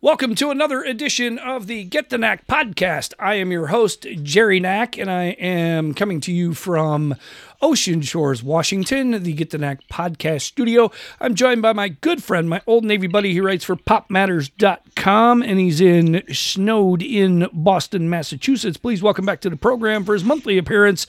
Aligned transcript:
Welcome 0.00 0.36
to 0.36 0.50
another 0.50 0.84
edition 0.84 1.40
of 1.40 1.66
the 1.66 1.82
Get 1.82 2.08
the 2.08 2.18
Knack 2.18 2.46
podcast. 2.46 3.14
I 3.18 3.34
am 3.34 3.50
your 3.50 3.66
host, 3.66 4.06
Jerry 4.22 4.60
Knack, 4.60 4.96
and 4.96 5.10
I 5.10 5.30
am 5.40 5.92
coming 5.92 6.20
to 6.20 6.32
you 6.32 6.54
from 6.54 7.16
Ocean 7.60 8.00
Shores, 8.02 8.40
Washington, 8.40 9.20
the 9.24 9.32
Get 9.32 9.50
the 9.50 9.58
Knack 9.58 9.80
podcast 9.88 10.42
studio. 10.42 10.92
I'm 11.20 11.34
joined 11.34 11.62
by 11.62 11.72
my 11.72 11.88
good 11.88 12.22
friend, 12.22 12.48
my 12.48 12.62
old 12.64 12.84
Navy 12.84 13.08
buddy. 13.08 13.32
He 13.32 13.40
writes 13.40 13.64
for 13.64 13.74
popmatters.com, 13.74 15.42
and 15.42 15.58
he's 15.58 15.80
in 15.80 16.22
snowed 16.32 17.02
in 17.02 17.48
Boston, 17.52 18.08
Massachusetts. 18.08 18.76
Please 18.76 19.02
welcome 19.02 19.26
back 19.26 19.40
to 19.40 19.50
the 19.50 19.56
program 19.56 20.04
for 20.04 20.12
his 20.12 20.22
monthly 20.22 20.58
appearance, 20.58 21.06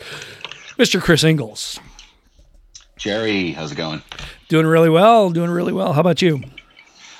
Mr. 0.80 1.00
Chris 1.00 1.24
Ingalls. 1.24 1.80
Jerry, 2.98 3.52
how's 3.52 3.72
it 3.72 3.76
going? 3.76 4.02
Doing 4.48 4.66
really 4.66 4.90
well. 4.90 5.30
Doing 5.30 5.52
really 5.52 5.74
well. 5.74 5.94
How 5.94 6.02
about 6.02 6.24
you? 6.24 6.42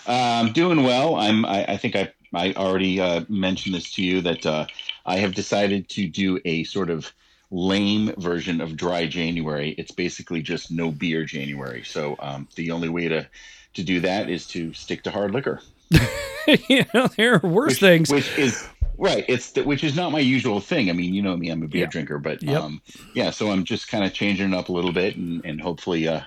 I'm 0.10 0.48
um, 0.48 0.54
doing 0.54 0.84
well. 0.84 1.16
I'm. 1.16 1.46
I, 1.46 1.66
I, 1.74 1.78
think 1.78 1.96
I 1.96 2.12
I 2.34 2.54
already 2.54 3.00
uh, 3.00 3.26
mentioned 3.30 3.76
this 3.76 3.92
to 3.94 4.04
you 4.04 4.22
that 4.22 4.46
uh, 4.46 4.66
I 5.06 5.18
have 5.18 5.36
decided 5.36 5.88
to 5.90 6.08
do 6.08 6.40
a 6.46 6.64
sort 6.64 6.90
of 6.90 7.12
lame 7.52 8.14
version 8.18 8.60
of 8.60 8.76
dry 8.76 9.08
January. 9.08 9.76
It's 9.78 9.92
basically 9.92 10.42
just 10.42 10.72
no 10.72 10.92
beer 10.92 11.26
January. 11.26 11.84
So 11.84 12.16
um, 12.20 12.48
the 12.56 12.72
only 12.72 12.90
way 12.90 13.08
to 13.08 13.28
to 13.76 13.84
do 13.84 14.00
that 14.00 14.30
is 14.30 14.48
to 14.48 14.74
stick 14.74 15.04
to 15.04 15.12
hard 15.12 15.32
liquor. 15.32 15.62
you 16.68 16.86
know, 16.94 17.08
there 17.16 17.36
are 17.36 17.48
worse 17.48 17.74
which, 17.74 17.80
things. 17.80 18.10
Which 18.10 18.38
is 18.38 18.68
right. 18.98 19.26
It's 19.28 19.52
the, 19.52 19.64
which 19.64 19.84
is 19.84 19.96
not 19.96 20.12
my 20.12 20.20
usual 20.20 20.60
thing. 20.60 20.90
I 20.90 20.94
mean, 20.94 21.14
you 21.14 21.22
know 21.22 21.38
me. 21.38 21.50
I'm 21.50 21.62
a 21.62 21.68
beer 21.68 21.82
yeah. 21.82 21.88
drinker, 21.88 22.18
but 22.18 22.42
yep. 22.42 22.62
um, 22.62 22.82
yeah. 23.14 23.30
So 23.30 23.52
I'm 23.52 23.64
just 23.64 23.88
kind 23.88 24.04
of 24.04 24.14
changing 24.14 24.54
it 24.54 24.58
up 24.58 24.70
a 24.70 24.72
little 24.72 24.94
bit, 24.94 25.16
and 25.16 25.46
and 25.46 25.62
hopefully. 25.62 26.08
Uh, 26.08 26.22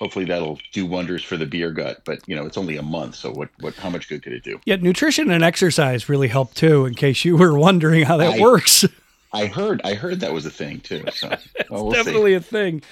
hopefully 0.00 0.24
that'll 0.24 0.58
do 0.72 0.86
wonders 0.86 1.22
for 1.22 1.36
the 1.36 1.46
beer 1.46 1.70
gut. 1.70 2.02
But 2.04 2.20
you 2.26 2.34
know, 2.34 2.46
it's 2.46 2.58
only 2.58 2.76
a 2.76 2.82
month, 2.82 3.14
so 3.14 3.30
what? 3.30 3.50
What? 3.60 3.74
How 3.76 3.90
much 3.90 4.08
good 4.08 4.22
could 4.22 4.32
it 4.32 4.42
do? 4.42 4.60
Yeah, 4.64 4.76
nutrition 4.76 5.30
and 5.30 5.44
exercise 5.44 6.08
really 6.08 6.28
help 6.28 6.54
too. 6.54 6.86
In 6.86 6.94
case 6.94 7.24
you 7.24 7.36
were 7.36 7.56
wondering 7.56 8.04
how 8.04 8.16
that 8.16 8.34
I, 8.34 8.40
works. 8.40 8.84
I 9.32 9.46
heard. 9.46 9.80
I 9.84 9.94
heard 9.94 10.20
that 10.20 10.32
was 10.32 10.44
a 10.44 10.50
thing 10.50 10.80
too. 10.80 11.04
So 11.14 11.28
well, 11.70 11.84
we'll 11.84 11.92
definitely 11.92 12.32
see. 12.32 12.36
a 12.36 12.40
thing. 12.40 12.82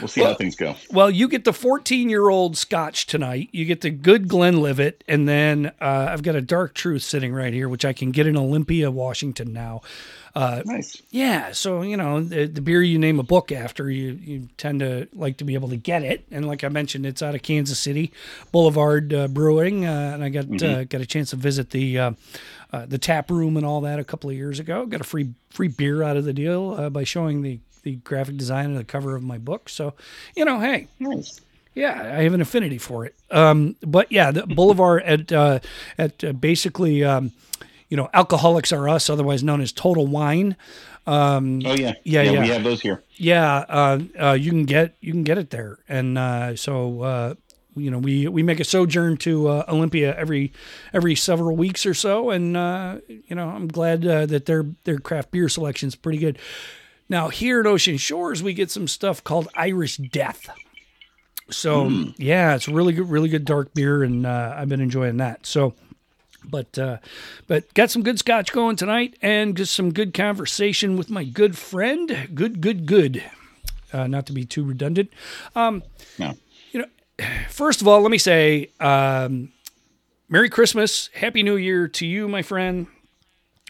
We'll 0.00 0.08
see 0.08 0.20
well, 0.20 0.32
how 0.32 0.36
things 0.36 0.54
go. 0.54 0.76
Well, 0.90 1.10
you 1.10 1.28
get 1.28 1.44
the 1.44 1.54
14 1.54 2.10
year 2.10 2.28
old 2.28 2.56
Scotch 2.56 3.06
tonight. 3.06 3.48
You 3.52 3.64
get 3.64 3.80
the 3.80 3.90
good 3.90 4.28
Glenlivet, 4.28 5.04
and 5.08 5.26
then 5.28 5.72
uh, 5.80 6.08
I've 6.10 6.22
got 6.22 6.36
a 6.36 6.42
Dark 6.42 6.74
Truth 6.74 7.02
sitting 7.02 7.32
right 7.32 7.54
here, 7.54 7.68
which 7.68 7.84
I 7.84 7.92
can 7.92 8.10
get 8.10 8.26
in 8.26 8.36
Olympia, 8.36 8.90
Washington 8.90 9.52
now. 9.52 9.80
Uh, 10.36 10.62
nice. 10.66 11.00
Yeah. 11.10 11.52
So, 11.52 11.80
you 11.80 11.96
know, 11.96 12.20
the, 12.20 12.44
the, 12.44 12.60
beer 12.60 12.82
you 12.82 12.98
name 12.98 13.18
a 13.18 13.22
book 13.22 13.50
after, 13.50 13.90
you, 13.90 14.20
you 14.22 14.48
tend 14.58 14.80
to 14.80 15.08
like 15.14 15.38
to 15.38 15.44
be 15.44 15.54
able 15.54 15.70
to 15.70 15.78
get 15.78 16.02
it. 16.02 16.26
And 16.30 16.46
like 16.46 16.62
I 16.62 16.68
mentioned, 16.68 17.06
it's 17.06 17.22
out 17.22 17.34
of 17.34 17.40
Kansas 17.40 17.78
City 17.78 18.12
Boulevard 18.52 19.14
uh, 19.14 19.28
Brewing. 19.28 19.86
Uh, 19.86 20.10
and 20.12 20.22
I 20.22 20.28
got, 20.28 20.44
mm-hmm. 20.44 20.80
Uh, 20.80 20.84
got 20.84 21.00
a 21.00 21.06
chance 21.06 21.30
to 21.30 21.36
visit 21.36 21.70
the, 21.70 21.98
uh, 21.98 22.10
uh, 22.70 22.84
the 22.84 22.98
tap 22.98 23.30
room 23.30 23.56
and 23.56 23.64
all 23.64 23.80
that 23.80 23.98
a 23.98 24.04
couple 24.04 24.28
of 24.28 24.36
years 24.36 24.60
ago. 24.60 24.84
Got 24.84 25.00
a 25.00 25.04
free, 25.04 25.32
free 25.48 25.68
beer 25.68 26.02
out 26.02 26.18
of 26.18 26.26
the 26.26 26.34
deal 26.34 26.90
by 26.90 27.04
showing 27.04 27.40
the, 27.40 27.58
the 27.82 27.94
graphic 27.96 28.36
design 28.36 28.66
and 28.66 28.76
the 28.76 28.84
cover 28.84 29.16
of 29.16 29.22
my 29.22 29.38
book. 29.38 29.70
So, 29.70 29.94
you 30.36 30.44
know, 30.44 30.60
hey, 30.60 30.88
nice. 31.00 31.40
Yeah, 31.74 31.92
I 31.92 32.22
have 32.24 32.34
an 32.34 32.42
affinity 32.42 32.78
for 32.78 33.06
it. 33.06 33.14
Um, 33.30 33.76
but 33.82 34.12
yeah, 34.12 34.32
the 34.32 34.46
Boulevard 34.46 35.02
at 35.02 35.30
uh, 35.30 35.60
at 35.98 36.24
uh, 36.24 36.32
basically 36.32 37.04
um, 37.04 37.32
you 37.88 37.96
know, 37.96 38.08
Alcoholics 38.12 38.72
Are 38.72 38.88
Us, 38.88 39.08
otherwise 39.08 39.42
known 39.42 39.60
as 39.60 39.72
Total 39.72 40.06
Wine. 40.06 40.56
Um, 41.06 41.62
oh 41.64 41.74
yeah. 41.74 41.92
yeah, 42.02 42.22
yeah, 42.22 42.30
yeah, 42.32 42.40
We 42.40 42.48
have 42.48 42.64
those 42.64 42.80
here. 42.80 43.02
Yeah, 43.14 43.64
uh, 43.68 44.00
uh, 44.20 44.32
you 44.32 44.50
can 44.50 44.64
get 44.64 44.96
you 45.00 45.12
can 45.12 45.22
get 45.22 45.38
it 45.38 45.50
there, 45.50 45.78
and 45.88 46.18
uh, 46.18 46.56
so 46.56 47.02
uh, 47.02 47.34
you 47.76 47.90
know 47.90 47.98
we 47.98 48.26
we 48.26 48.42
make 48.42 48.58
a 48.58 48.64
sojourn 48.64 49.16
to 49.18 49.48
uh, 49.48 49.64
Olympia 49.68 50.16
every 50.16 50.52
every 50.92 51.14
several 51.14 51.56
weeks 51.56 51.86
or 51.86 51.94
so, 51.94 52.30
and 52.30 52.56
uh, 52.56 52.98
you 53.08 53.36
know 53.36 53.48
I'm 53.48 53.68
glad 53.68 54.02
that 54.02 54.46
their 54.46 54.66
their 54.82 54.98
craft 54.98 55.30
beer 55.30 55.48
selection 55.48 55.86
is 55.86 55.94
pretty 55.94 56.18
good. 56.18 56.38
Now 57.08 57.28
here 57.28 57.60
at 57.60 57.66
Ocean 57.66 57.98
Shores, 57.98 58.42
we 58.42 58.52
get 58.52 58.72
some 58.72 58.88
stuff 58.88 59.22
called 59.22 59.48
Irish 59.54 59.98
Death. 59.98 60.48
So 61.50 61.84
mm. 61.84 62.14
yeah, 62.18 62.56
it's 62.56 62.66
really 62.66 62.92
good, 62.92 63.08
really 63.08 63.28
good 63.28 63.44
dark 63.44 63.72
beer, 63.74 64.02
and 64.02 64.26
I've 64.26 64.68
been 64.68 64.80
enjoying 64.80 65.18
that. 65.18 65.46
So 65.46 65.74
but 66.50 66.78
uh, 66.78 66.98
but 67.46 67.72
got 67.74 67.90
some 67.90 68.02
good 68.02 68.18
scotch 68.18 68.52
going 68.52 68.76
tonight, 68.76 69.16
and 69.22 69.56
just 69.56 69.74
some 69.74 69.92
good 69.92 70.14
conversation 70.14 70.96
with 70.96 71.10
my 71.10 71.24
good 71.24 71.56
friend. 71.56 72.28
Good, 72.34 72.60
good, 72.60 72.86
good. 72.86 73.24
Uh, 73.92 74.06
not 74.06 74.26
to 74.26 74.32
be 74.32 74.44
too 74.44 74.64
redundant. 74.64 75.10
Um, 75.54 75.82
no. 76.18 76.34
You 76.72 76.80
know, 76.80 77.26
first 77.48 77.80
of 77.80 77.88
all, 77.88 78.00
let 78.00 78.10
me 78.10 78.18
say, 78.18 78.70
um, 78.80 79.52
Merry 80.28 80.50
Christmas, 80.50 81.08
Happy 81.14 81.42
New 81.42 81.56
Year 81.56 81.88
to 81.88 82.06
you, 82.06 82.28
my 82.28 82.42
friend. 82.42 82.88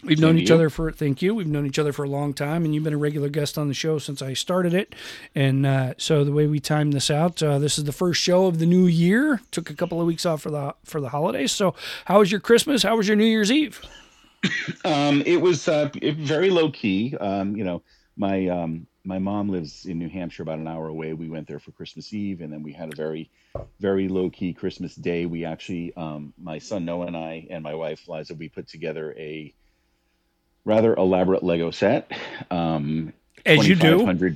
We've 0.03 0.19
known 0.19 0.37
each 0.37 0.49
you. 0.49 0.55
other 0.55 0.69
for 0.69 0.91
thank 0.91 1.23
you. 1.23 1.33
We've 1.33 1.47
known 1.47 1.65
each 1.65 1.79
other 1.79 1.91
for 1.91 2.03
a 2.03 2.09
long 2.09 2.35
time, 2.35 2.65
and 2.65 2.75
you've 2.75 2.83
been 2.83 2.93
a 2.93 2.99
regular 2.99 3.29
guest 3.29 3.57
on 3.57 3.67
the 3.67 3.73
show 3.73 3.97
since 3.97 4.21
I 4.21 4.33
started 4.33 4.75
it. 4.75 4.93
And 5.33 5.65
uh, 5.65 5.95
so 5.97 6.23
the 6.23 6.31
way 6.31 6.45
we 6.45 6.59
timed 6.59 6.93
this 6.93 7.09
out, 7.09 7.41
uh, 7.41 7.57
this 7.57 7.79
is 7.79 7.85
the 7.85 7.91
first 7.91 8.21
show 8.21 8.45
of 8.45 8.59
the 8.59 8.67
new 8.67 8.85
year. 8.85 9.41
Took 9.49 9.71
a 9.71 9.73
couple 9.73 9.99
of 9.99 10.05
weeks 10.05 10.23
off 10.23 10.43
for 10.43 10.51
the 10.51 10.75
for 10.83 11.01
the 11.01 11.09
holidays. 11.09 11.51
So 11.51 11.73
how 12.05 12.19
was 12.19 12.31
your 12.31 12.39
Christmas? 12.39 12.83
How 12.83 12.95
was 12.95 13.07
your 13.07 13.17
New 13.17 13.25
Year's 13.25 13.51
Eve? 13.51 13.81
Um, 14.85 15.23
it 15.25 15.41
was 15.41 15.67
uh, 15.67 15.89
very 15.99 16.51
low 16.51 16.69
key. 16.71 17.17
Um, 17.19 17.55
you 17.55 17.63
know, 17.63 17.81
my 18.15 18.47
um, 18.47 18.85
my 19.03 19.17
mom 19.17 19.49
lives 19.49 19.85
in 19.85 19.97
New 19.97 20.09
Hampshire, 20.09 20.43
about 20.43 20.59
an 20.59 20.67
hour 20.67 20.87
away. 20.87 21.13
We 21.13 21.27
went 21.27 21.47
there 21.47 21.59
for 21.59 21.71
Christmas 21.71 22.13
Eve, 22.13 22.41
and 22.41 22.53
then 22.53 22.61
we 22.61 22.71
had 22.71 22.93
a 22.93 22.95
very 22.95 23.31
very 23.79 24.07
low 24.07 24.29
key 24.29 24.53
Christmas 24.53 24.95
day. 24.95 25.25
We 25.25 25.43
actually, 25.43 25.91
um, 25.97 26.33
my 26.37 26.59
son 26.59 26.85
Noah 26.85 27.07
and 27.07 27.17
I 27.17 27.47
and 27.49 27.63
my 27.63 27.73
wife 27.73 28.07
Liza, 28.07 28.35
we 28.35 28.47
put 28.47 28.67
together 28.67 29.15
a 29.17 29.53
rather 30.67 30.93
elaborate 30.95 31.43
Lego 31.43 31.71
set. 31.71 32.11
Um, 32.51 33.13
as 33.45 33.67
you 33.67 33.75
do. 33.75 34.35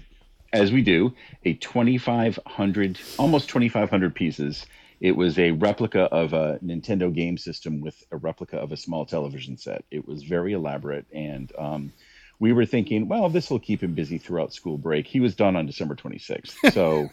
As 0.54 0.72
we 0.72 0.82
do, 0.82 1.14
a 1.46 1.54
2,500, 1.54 3.00
almost 3.18 3.48
2,500 3.50 4.16
pieces. 4.16 4.66
It 5.00 5.16
was 5.16 5.40
a 5.40 5.52
replica 5.52 6.02
of 6.04 6.34
a 6.34 6.60
Nintendo 6.64 7.14
game 7.14 7.38
system 7.38 7.80
with 7.80 8.04
a 8.12 8.18
replica 8.18 8.58
of 8.58 8.74
a 8.74 8.78
small 8.78 9.06
television 9.06 9.58
set. 9.58 9.86
It 9.92 10.06
was 10.06 10.24
very 10.24 10.52
elaborate, 10.52 11.06
and 11.14 11.52
um, 11.58 11.94
we 12.40 12.52
were 12.52 12.66
thinking, 12.66 13.08
well, 13.08 13.30
this 13.30 13.50
will 13.50 13.60
keep 13.60 13.82
him 13.82 13.94
busy 13.94 14.18
throughout 14.18 14.54
school 14.54 14.78
break. 14.78 15.08
He 15.08 15.22
was 15.22 15.36
done 15.36 15.56
on 15.56 15.66
December 15.66 15.96
26th. 15.96 16.74
So, 16.74 17.10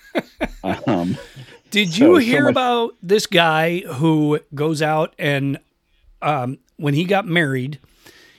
um, 0.86 1.16
did 1.70 1.96
you 1.96 2.14
so, 2.14 2.16
hear 2.16 2.40
so 2.40 2.44
much- 2.44 2.50
about 2.50 2.94
this 3.02 3.26
guy 3.26 3.80
who 3.80 4.40
goes 4.52 4.82
out 4.82 5.14
and 5.16 5.58
um, 6.22 6.58
when 6.76 6.94
he 6.94 7.04
got 7.04 7.26
married, 7.26 7.78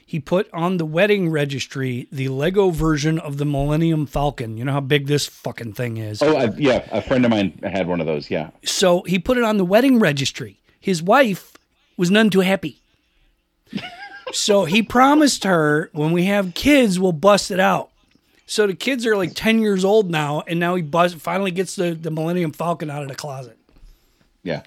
he 0.09 0.20
put 0.20 0.52
on 0.52 0.78
the 0.78 0.88
wedding 0.88 1.30
registry 1.30 2.08
the 2.12 2.30
Lego 2.30 2.72
version 2.72 3.20
of 3.20 3.38
the 3.38 3.46
Millennium 3.46 4.08
Falcon. 4.08 4.58
You 4.58 4.66
know 4.66 4.72
how 4.72 4.80
big 4.80 5.06
this 5.06 5.28
fucking 5.28 5.74
thing 5.74 5.97
is. 5.97 6.24
Oh, 6.24 6.36
I, 6.36 6.46
yeah. 6.58 6.84
A 6.92 7.00
friend 7.00 7.24
of 7.25 7.30
mine 7.30 7.59
had 7.62 7.88
one 7.88 8.02
of 8.02 8.08
those. 8.08 8.31
Yeah. 8.31 8.50
So 8.66 9.03
he 9.03 9.19
put 9.19 9.38
it 9.38 9.44
on 9.44 9.58
the 9.58 9.64
wedding 9.64 10.00
registry. 10.00 10.58
His 10.80 11.03
wife 11.03 11.53
was 11.96 12.09
none 12.09 12.31
too 12.31 12.40
happy. 12.40 12.81
so 14.31 14.66
he 14.66 14.81
promised 14.81 15.44
her 15.44 15.92
when 15.94 16.12
we 16.12 16.25
have 16.25 16.56
kids, 16.56 17.00
we'll 17.00 17.12
bust 17.12 17.52
it 17.52 17.59
out. 17.59 17.92
So 18.48 18.66
the 18.66 18.74
kids 18.74 19.06
are 19.06 19.16
like 19.16 19.36
10 19.36 19.59
years 19.59 19.86
old 19.86 20.09
now, 20.09 20.42
and 20.48 20.59
now 20.59 20.74
he 20.74 20.81
bust, 20.81 21.18
finally 21.18 21.52
gets 21.52 21.75
the, 21.75 21.94
the 21.94 22.09
Millennium 22.09 22.52
Falcon 22.52 22.90
out 22.90 23.03
of 23.03 23.09
the 23.09 23.16
closet. 23.16 23.59
Yeah. 24.42 24.64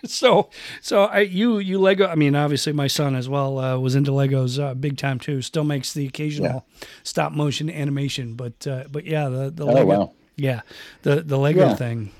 so 0.04 0.50
so 0.80 1.04
I 1.04 1.20
you 1.20 1.58
you 1.58 1.78
Lego. 1.78 2.06
I 2.06 2.14
mean, 2.14 2.34
obviously 2.34 2.72
my 2.72 2.86
son 2.86 3.14
as 3.14 3.28
well 3.28 3.58
uh, 3.58 3.78
was 3.78 3.94
into 3.94 4.10
Legos 4.10 4.62
uh, 4.62 4.74
big 4.74 4.96
time 4.96 5.18
too. 5.18 5.42
Still 5.42 5.64
makes 5.64 5.92
the 5.92 6.06
occasional 6.06 6.66
yeah. 6.80 6.88
stop 7.02 7.32
motion 7.32 7.70
animation, 7.70 8.34
but 8.34 8.66
uh, 8.66 8.84
but 8.90 9.04
yeah, 9.04 9.28
the 9.28 9.50
the 9.50 9.64
oh, 9.64 9.72
Lego. 9.72 9.86
Wow. 9.86 10.12
Yeah, 10.36 10.60
the 11.02 11.22
the 11.22 11.38
Lego 11.38 11.68
yeah. 11.68 11.74
thing. 11.74 12.12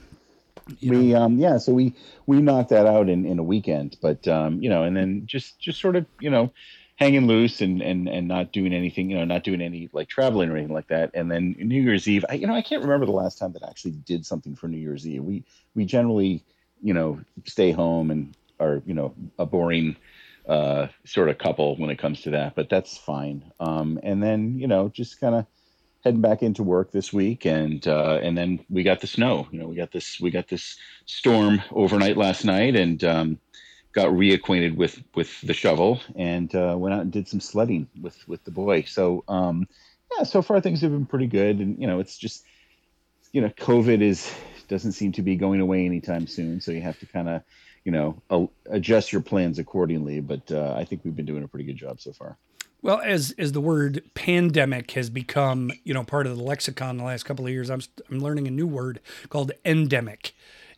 We 0.83 1.13
know. 1.13 1.23
um 1.23 1.39
yeah, 1.39 1.59
so 1.59 1.73
we 1.73 1.95
we 2.27 2.43
knocked 2.43 2.71
that 2.71 2.87
out 2.87 3.09
in 3.09 3.25
in 3.25 3.39
a 3.39 3.43
weekend, 3.43 3.97
but 4.03 4.27
um 4.29 4.63
you 4.63 4.69
know, 4.69 4.83
and 4.83 4.97
then 4.97 5.23
just 5.27 5.59
just 5.59 5.81
sort 5.81 5.97
of 5.97 6.05
you 6.21 6.31
know 6.31 6.53
hanging 6.99 7.29
loose 7.29 7.61
and 7.61 7.81
and 7.81 8.09
and 8.09 8.27
not 8.27 8.53
doing 8.53 8.75
anything, 8.75 9.09
you 9.09 9.17
know, 9.17 9.25
not 9.25 9.45
doing 9.45 9.61
any 9.61 9.89
like 9.93 10.09
traveling 10.09 10.51
or 10.51 10.57
anything 10.57 10.75
like 10.75 10.89
that. 10.89 11.11
And 11.15 11.31
then 11.31 11.55
New 11.59 11.81
Year's 11.81 12.09
Eve, 12.09 12.25
I, 12.29 12.35
you 12.35 12.47
know, 12.47 12.55
I 12.55 12.63
can't 12.63 12.83
remember 12.83 13.07
the 13.07 13.13
last 13.13 13.39
time 13.39 13.53
that 13.53 13.63
I 13.63 13.69
actually 13.69 13.93
did 13.93 14.27
something 14.27 14.57
for 14.57 14.67
New 14.67 14.79
Year's 14.79 15.07
Eve. 15.07 15.23
We 15.23 15.45
we 15.75 15.85
generally 15.85 16.45
you 16.83 16.95
know, 16.95 17.21
stay 17.45 17.71
home 17.71 18.11
and 18.11 18.37
are, 18.61 18.83
you 18.87 18.95
know, 18.95 19.15
a 19.39 19.47
boring 19.47 19.97
uh, 20.49 20.89
sort 21.05 21.29
of 21.29 21.39
couple 21.39 21.77
when 21.77 21.91
it 21.91 21.99
comes 21.99 22.23
to 22.23 22.31
that, 22.31 22.55
but 22.55 22.69
that's 22.69 22.97
fine. 22.97 23.45
Um, 23.61 24.01
and 24.03 24.23
then, 24.23 24.59
you 24.59 24.67
know, 24.67 24.89
just 24.89 25.21
kind 25.21 25.35
of 25.35 25.47
heading 26.05 26.21
back 26.21 26.43
into 26.43 26.63
work 26.63 26.93
this 26.93 27.13
week 27.13 27.45
and 27.45 27.87
uh, 27.89 28.19
and 28.23 28.37
then 28.37 28.65
we 28.71 28.83
got 28.83 29.01
the 29.01 29.07
snow 29.07 29.49
you 29.51 29.59
know 29.59 29.67
we 29.67 29.75
got 29.75 29.91
this 29.93 30.21
we 30.21 30.31
got 30.31 30.49
this 30.49 30.79
storm 31.07 31.61
overnight 31.73 32.17
last 32.17 32.45
night 32.45 32.77
and 32.77 33.05
um, 33.05 33.39
got 33.93 34.09
reacquainted 34.09 34.77
with 34.77 35.03
with 35.15 35.41
the 35.43 35.53
shovel 35.53 36.01
and 36.17 36.55
uh, 36.55 36.77
went 36.79 36.95
out 36.95 37.03
and 37.03 37.13
did 37.13 37.29
some 37.29 37.41
sledding 37.41 37.89
with 38.01 38.17
with 38.29 38.43
the 38.45 38.51
boy 38.51 38.83
so 38.83 39.25
um, 39.29 39.67
yeah 40.17 40.23
so 40.23 40.41
far 40.41 40.61
things 40.61 40.81
have 40.81 40.93
been 40.93 41.07
pretty 41.07 41.27
good 41.27 41.59
and 41.59 41.79
you 41.81 41.87
know 41.87 41.99
it's 41.99 42.17
just 42.17 42.45
you 43.33 43.41
know 43.41 43.49
covid 43.51 44.01
is 44.01 44.33
doesn't 44.69 44.93
seem 44.93 45.13
to 45.13 45.23
be 45.23 45.37
going 45.37 45.61
away 45.61 45.85
anytime 45.85 46.27
soon. 46.27 46.61
So 46.61 46.73
you 46.73 46.81
have 46.83 46.99
to 47.01 47.07
kind 47.07 47.29
of, 47.29 47.43
you 47.85 47.93
know, 47.93 48.21
a, 48.31 48.47
adjust 48.71 49.13
your 49.13 49.23
plans 49.23 49.59
accordingly. 49.59 50.21
But 50.21 50.51
uh, 50.53 50.75
I 50.77 50.85
think 50.85 51.03
we've 51.05 51.17
been 51.17 51.27
doing 51.27 51.45
a 51.45 51.49
pretty 51.49 51.65
good 51.65 51.77
job 51.77 52.01
so 52.01 52.13
far. 52.13 52.37
Well, 52.81 53.01
as 53.01 53.35
as 53.39 53.53
the 53.53 53.61
word 53.61 54.03
pandemic 54.15 54.93
has 54.93 55.11
become, 55.11 55.73
you 55.83 55.93
know, 55.93 56.05
part 56.05 56.27
of 56.27 56.37
the 56.37 56.43
lexicon 56.43 56.97
the 56.97 57.05
last 57.05 57.25
couple 57.25 57.45
of 57.45 57.51
years, 57.51 57.71
I'm 57.71 57.81
I'm 58.09 58.21
learning 58.21 58.47
a 58.47 58.53
new 58.53 58.69
word 58.69 59.01
called 59.31 59.51
endemic, 59.65 60.33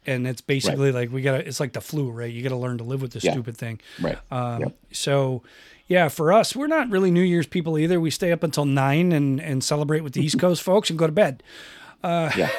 and 0.07 0.27
it's 0.27 0.41
basically 0.41 0.93
right. 0.93 0.95
like 0.95 1.13
we 1.13 1.21
got 1.21 1.33
to. 1.39 1.47
It's 1.47 1.61
like 1.61 1.75
the 1.75 1.83
flu, 1.83 2.11
right? 2.11 2.33
You 2.33 2.43
got 2.43 2.51
to 2.51 2.57
learn 2.57 2.79
to 2.79 2.85
live 2.85 3.03
with 3.03 3.13
the 3.13 3.21
yeah. 3.21 3.33
stupid 3.33 3.57
thing, 3.57 3.81
right? 4.01 4.19
Um, 4.31 4.61
yep. 4.61 4.77
So, 4.93 5.43
yeah, 5.89 6.09
for 6.09 6.33
us, 6.33 6.57
we're 6.57 6.69
not 6.69 6.89
really 6.89 7.11
New 7.11 7.21
Year's 7.21 7.47
people 7.47 7.77
either. 7.77 8.01
We 8.01 8.11
stay 8.11 8.33
up 8.33 8.43
until 8.43 8.65
nine 8.65 9.13
and 9.13 9.39
and 9.39 9.63
celebrate 9.63 10.01
with 10.01 10.15
the 10.15 10.25
East 10.25 10.39
Coast 10.39 10.63
folks 10.63 10.89
and 10.89 10.99
go 10.99 11.07
to 11.07 11.13
bed. 11.13 11.43
Uh, 12.03 12.31
yeah. 12.37 12.51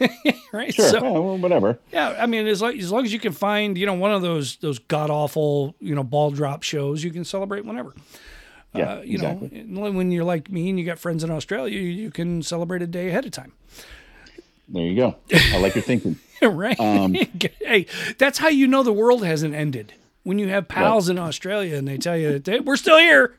right. 0.52 0.72
Sure. 0.72 0.88
So, 0.88 1.02
well, 1.02 1.38
whatever. 1.38 1.78
Yeah. 1.92 2.16
I 2.18 2.26
mean, 2.26 2.46
as 2.46 2.62
long, 2.62 2.78
as 2.78 2.92
long 2.92 3.04
as 3.04 3.12
you 3.12 3.18
can 3.18 3.32
find, 3.32 3.76
you 3.76 3.86
know, 3.86 3.94
one 3.94 4.12
of 4.12 4.22
those 4.22 4.56
those 4.56 4.78
god 4.78 5.10
awful, 5.10 5.74
you 5.80 5.94
know, 5.94 6.04
ball 6.04 6.30
drop 6.30 6.62
shows, 6.62 7.02
you 7.02 7.10
can 7.10 7.24
celebrate 7.24 7.64
whenever. 7.64 7.94
Yeah, 8.74 8.94
uh, 8.94 9.00
you 9.00 9.14
exactly. 9.14 9.64
know, 9.66 9.90
when 9.90 10.12
you're 10.12 10.24
like 10.24 10.50
me 10.50 10.68
and 10.68 10.78
you 10.78 10.84
got 10.84 10.98
friends 10.98 11.24
in 11.24 11.30
Australia, 11.30 11.78
you, 11.78 11.88
you 11.88 12.10
can 12.10 12.42
celebrate 12.42 12.82
a 12.82 12.86
day 12.86 13.08
ahead 13.08 13.24
of 13.24 13.30
time. 13.30 13.52
There 14.68 14.84
you 14.84 14.96
go. 14.96 15.16
I 15.32 15.58
like 15.58 15.74
your 15.74 15.82
thinking. 15.82 16.18
right. 16.42 16.78
Um, 16.78 17.14
hey, 17.60 17.86
that's 18.18 18.38
how 18.38 18.48
you 18.48 18.66
know 18.66 18.82
the 18.82 18.92
world 18.92 19.24
hasn't 19.24 19.54
ended. 19.54 19.94
When 20.24 20.38
you 20.38 20.48
have 20.48 20.66
pals 20.66 21.08
right. 21.08 21.16
in 21.16 21.22
Australia 21.22 21.76
and 21.76 21.86
they 21.86 21.98
tell 21.98 22.16
you 22.16 22.32
that 22.32 22.44
they, 22.44 22.58
we're 22.58 22.76
still 22.76 22.98
here. 22.98 23.36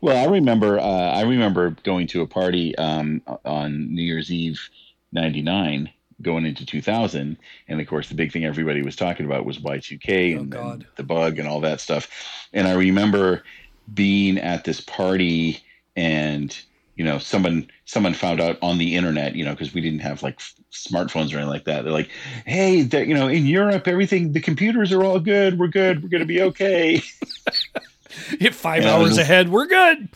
Well, 0.00 0.16
I 0.16 0.30
remember. 0.30 0.78
Uh, 0.78 0.82
I 0.82 1.22
remember 1.22 1.70
going 1.82 2.06
to 2.08 2.22
a 2.22 2.26
party 2.26 2.76
um, 2.76 3.22
on 3.44 3.94
New 3.94 4.02
Year's 4.02 4.30
Eve 4.30 4.60
'99, 5.12 5.90
going 6.22 6.46
into 6.46 6.64
2000, 6.64 7.36
and 7.68 7.80
of 7.80 7.86
course, 7.86 8.08
the 8.08 8.14
big 8.14 8.32
thing 8.32 8.44
everybody 8.44 8.82
was 8.82 8.96
talking 8.96 9.26
about 9.26 9.44
was 9.44 9.58
Y2K 9.58 10.36
oh, 10.36 10.40
and, 10.40 10.54
and 10.54 10.86
the 10.96 11.02
bug 11.02 11.38
and 11.38 11.48
all 11.48 11.60
that 11.60 11.80
stuff. 11.80 12.08
And 12.52 12.68
I 12.68 12.74
remember 12.74 13.42
being 13.92 14.38
at 14.38 14.64
this 14.64 14.80
party 14.80 15.62
and 15.96 16.58
you 16.94 17.04
know 17.04 17.18
someone 17.18 17.68
someone 17.84 18.12
found 18.12 18.40
out 18.40 18.58
on 18.60 18.76
the 18.76 18.94
internet 18.94 19.34
you 19.34 19.44
know 19.44 19.52
because 19.52 19.72
we 19.72 19.80
didn't 19.80 20.00
have 20.00 20.22
like 20.22 20.34
f- 20.34 20.54
smartphones 20.72 21.32
or 21.32 21.36
anything 21.36 21.46
like 21.46 21.64
that 21.64 21.82
they're 21.82 21.92
like 21.92 22.10
hey 22.44 22.82
that 22.82 23.06
you 23.06 23.14
know 23.14 23.28
in 23.28 23.46
europe 23.46 23.88
everything 23.88 24.32
the 24.32 24.40
computers 24.40 24.92
are 24.92 25.02
all 25.02 25.18
good 25.18 25.58
we're 25.58 25.68
good 25.68 26.02
we're 26.02 26.08
gonna 26.08 26.26
be 26.26 26.42
okay 26.42 27.00
hit 28.38 28.54
five 28.54 28.84
hours 28.84 29.18
ahead 29.18 29.48
we're 29.48 29.66
good 29.66 30.08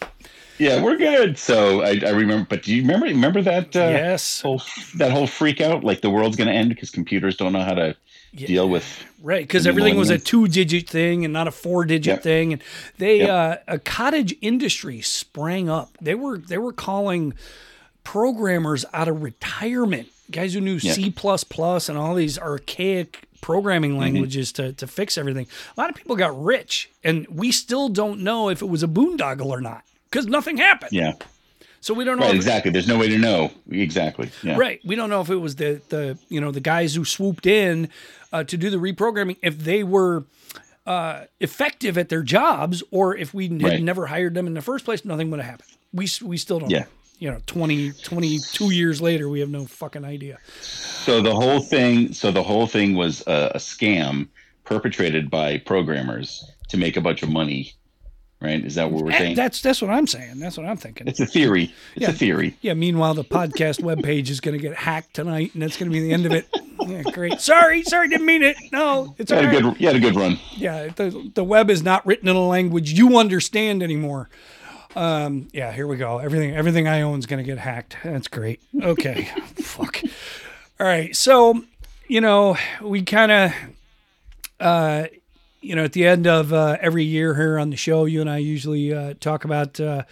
yeah 0.58 0.82
we're 0.82 0.96
good 0.96 1.38
so 1.38 1.82
I, 1.82 2.00
I, 2.04 2.10
remember 2.10 2.46
but 2.48 2.62
do 2.62 2.74
you 2.74 2.82
remember 2.82 3.06
remember 3.06 3.42
that 3.42 3.74
uh, 3.76 3.80
yes 3.80 4.40
whole, 4.40 4.62
that 4.96 5.10
whole 5.10 5.26
freak 5.26 5.60
out 5.60 5.84
like 5.84 6.00
the 6.00 6.10
world's 6.10 6.36
gonna 6.36 6.52
end 6.52 6.68
because 6.70 6.90
computers 6.90 7.36
don't 7.36 7.52
know 7.52 7.62
how 7.62 7.74
to 7.74 7.96
yeah. 8.32 8.46
deal 8.46 8.68
with 8.68 9.04
right 9.22 9.42
because 9.42 9.66
everything 9.66 9.96
was 9.96 10.10
a 10.10 10.18
two 10.18 10.48
digit 10.48 10.88
thing 10.88 11.24
and 11.24 11.32
not 11.32 11.48
a 11.48 11.50
four 11.50 11.84
digit 11.84 12.14
yep. 12.14 12.22
thing 12.22 12.52
and 12.54 12.62
they 12.98 13.18
yep. 13.18 13.30
uh, 13.30 13.56
a 13.68 13.78
cottage 13.78 14.34
industry 14.40 15.00
sprang 15.00 15.68
up 15.68 15.90
they 16.00 16.14
were 16.14 16.38
they 16.38 16.58
were 16.58 16.72
calling 16.72 17.34
programmers 18.04 18.84
out 18.92 19.08
of 19.08 19.22
retirement 19.22 20.08
guys 20.30 20.54
who 20.54 20.60
knew 20.60 20.76
yep. 20.76 20.94
c++ 20.94 21.14
and 21.88 21.98
all 21.98 22.14
these 22.14 22.38
archaic 22.38 23.28
programming 23.42 23.92
mm-hmm. 23.92 24.00
languages 24.00 24.50
mm-hmm. 24.52 24.68
to, 24.68 24.72
to 24.72 24.86
fix 24.86 25.18
everything 25.18 25.46
a 25.76 25.80
lot 25.80 25.90
of 25.90 25.96
people 25.96 26.16
got 26.16 26.42
rich 26.42 26.90
and 27.04 27.26
we 27.28 27.52
still 27.52 27.90
don't 27.90 28.20
know 28.20 28.48
if 28.48 28.62
it 28.62 28.66
was 28.66 28.82
a 28.82 28.88
boondoggle 28.88 29.46
or 29.46 29.60
not 29.60 29.84
because 30.10 30.26
nothing 30.26 30.56
happened 30.56 30.92
yeah 30.92 31.12
so 31.82 31.94
we 31.94 32.04
don't 32.04 32.20
know 32.20 32.26
right, 32.26 32.34
exactly. 32.36 32.70
There's 32.70 32.86
no 32.86 32.96
way 32.96 33.08
to 33.08 33.18
know 33.18 33.50
exactly. 33.68 34.30
Yeah. 34.44 34.56
Right. 34.56 34.80
We 34.84 34.94
don't 34.94 35.10
know 35.10 35.20
if 35.20 35.30
it 35.30 35.36
was 35.36 35.56
the 35.56 35.82
the 35.88 36.16
you 36.28 36.40
know 36.40 36.52
the 36.52 36.60
guys 36.60 36.94
who 36.94 37.04
swooped 37.04 37.44
in 37.44 37.88
uh, 38.32 38.44
to 38.44 38.56
do 38.56 38.70
the 38.70 38.76
reprogramming 38.76 39.36
if 39.42 39.58
they 39.58 39.82
were 39.82 40.22
uh, 40.86 41.24
effective 41.40 41.98
at 41.98 42.08
their 42.08 42.22
jobs 42.22 42.84
or 42.92 43.16
if 43.16 43.34
we 43.34 43.48
had 43.48 43.62
right. 43.62 43.82
never 43.82 44.06
hired 44.06 44.34
them 44.34 44.46
in 44.46 44.54
the 44.54 44.62
first 44.62 44.84
place, 44.84 45.04
nothing 45.04 45.30
would 45.32 45.40
have 45.40 45.50
happened. 45.50 45.70
We 45.92 46.08
we 46.22 46.36
still 46.36 46.60
don't. 46.60 46.70
Yeah. 46.70 46.80
Know. 46.80 46.86
You 47.22 47.30
know, 47.30 47.38
20, 47.46 47.92
22 47.92 48.72
years 48.74 49.00
later, 49.00 49.28
we 49.28 49.38
have 49.38 49.48
no 49.48 49.64
fucking 49.64 50.04
idea. 50.04 50.38
So 50.60 51.22
the 51.22 51.32
whole 51.32 51.60
thing, 51.60 52.12
so 52.12 52.32
the 52.32 52.42
whole 52.42 52.66
thing 52.66 52.96
was 52.96 53.22
a, 53.28 53.52
a 53.54 53.58
scam 53.58 54.26
perpetrated 54.64 55.30
by 55.30 55.58
programmers 55.58 56.44
to 56.70 56.76
make 56.76 56.96
a 56.96 57.00
bunch 57.00 57.22
of 57.22 57.28
money 57.28 57.74
right? 58.40 58.64
Is 58.64 58.74
that 58.74 58.90
what 58.90 59.04
we're 59.04 59.12
eh, 59.12 59.18
saying? 59.18 59.36
That's 59.36 59.62
that's 59.62 59.80
what 59.80 59.90
I'm 59.90 60.06
saying. 60.06 60.40
That's 60.40 60.56
what 60.56 60.66
I'm 60.66 60.76
thinking. 60.76 61.06
It's 61.06 61.20
a 61.20 61.26
theory. 61.26 61.72
It's 61.94 62.02
yeah. 62.02 62.10
a 62.10 62.12
theory. 62.12 62.56
Yeah. 62.60 62.74
Meanwhile, 62.74 63.14
the 63.14 63.22
podcast 63.22 63.80
webpage 63.82 64.28
is 64.28 64.40
going 64.40 64.58
to 64.58 64.60
get 64.60 64.74
hacked 64.76 65.14
tonight, 65.14 65.54
and 65.54 65.62
that's 65.62 65.76
going 65.76 65.90
to 65.90 65.92
be 65.92 66.00
the 66.00 66.12
end 66.12 66.26
of 66.26 66.32
it. 66.32 66.48
Yeah, 66.80 67.02
great. 67.12 67.40
Sorry, 67.40 67.84
sorry, 67.84 68.08
didn't 68.08 68.26
mean 68.26 68.42
it. 68.42 68.56
No, 68.72 69.14
it's 69.16 69.30
you 69.30 69.36
had 69.36 69.44
a 69.44 69.60
good. 69.60 69.80
You 69.80 69.86
had 69.86 69.94
a 69.94 70.00
good 70.00 70.16
run. 70.16 70.38
Yeah. 70.56 70.88
The 70.88 71.30
the 71.34 71.44
web 71.44 71.70
is 71.70 71.84
not 71.84 72.04
written 72.04 72.28
in 72.28 72.34
a 72.34 72.46
language 72.46 72.92
you 72.92 73.16
understand 73.16 73.84
anymore. 73.84 74.28
Um, 74.94 75.48
yeah. 75.52 75.72
Here 75.72 75.86
we 75.86 75.96
go. 75.96 76.18
Everything 76.18 76.54
everything 76.54 76.88
I 76.88 77.02
own 77.02 77.18
is 77.18 77.26
going 77.26 77.42
to 77.42 77.48
get 77.48 77.58
hacked. 77.58 77.96
That's 78.04 78.28
great. 78.28 78.60
Okay. 78.80 79.24
Fuck. 79.56 80.02
All 80.78 80.86
right. 80.86 81.14
So, 81.16 81.62
you 82.08 82.20
know, 82.20 82.56
we 82.82 83.02
kind 83.02 83.32
of. 83.32 83.52
Uh, 84.60 85.06
you 85.62 85.76
know, 85.76 85.84
at 85.84 85.92
the 85.92 86.06
end 86.06 86.26
of 86.26 86.52
uh, 86.52 86.76
every 86.80 87.04
year 87.04 87.34
here 87.34 87.58
on 87.58 87.70
the 87.70 87.76
show, 87.76 88.04
you 88.04 88.20
and 88.20 88.28
I 88.28 88.38
usually 88.38 88.92
uh, 88.92 89.14
talk 89.20 89.44
about, 89.44 89.78
uh, 89.80 90.02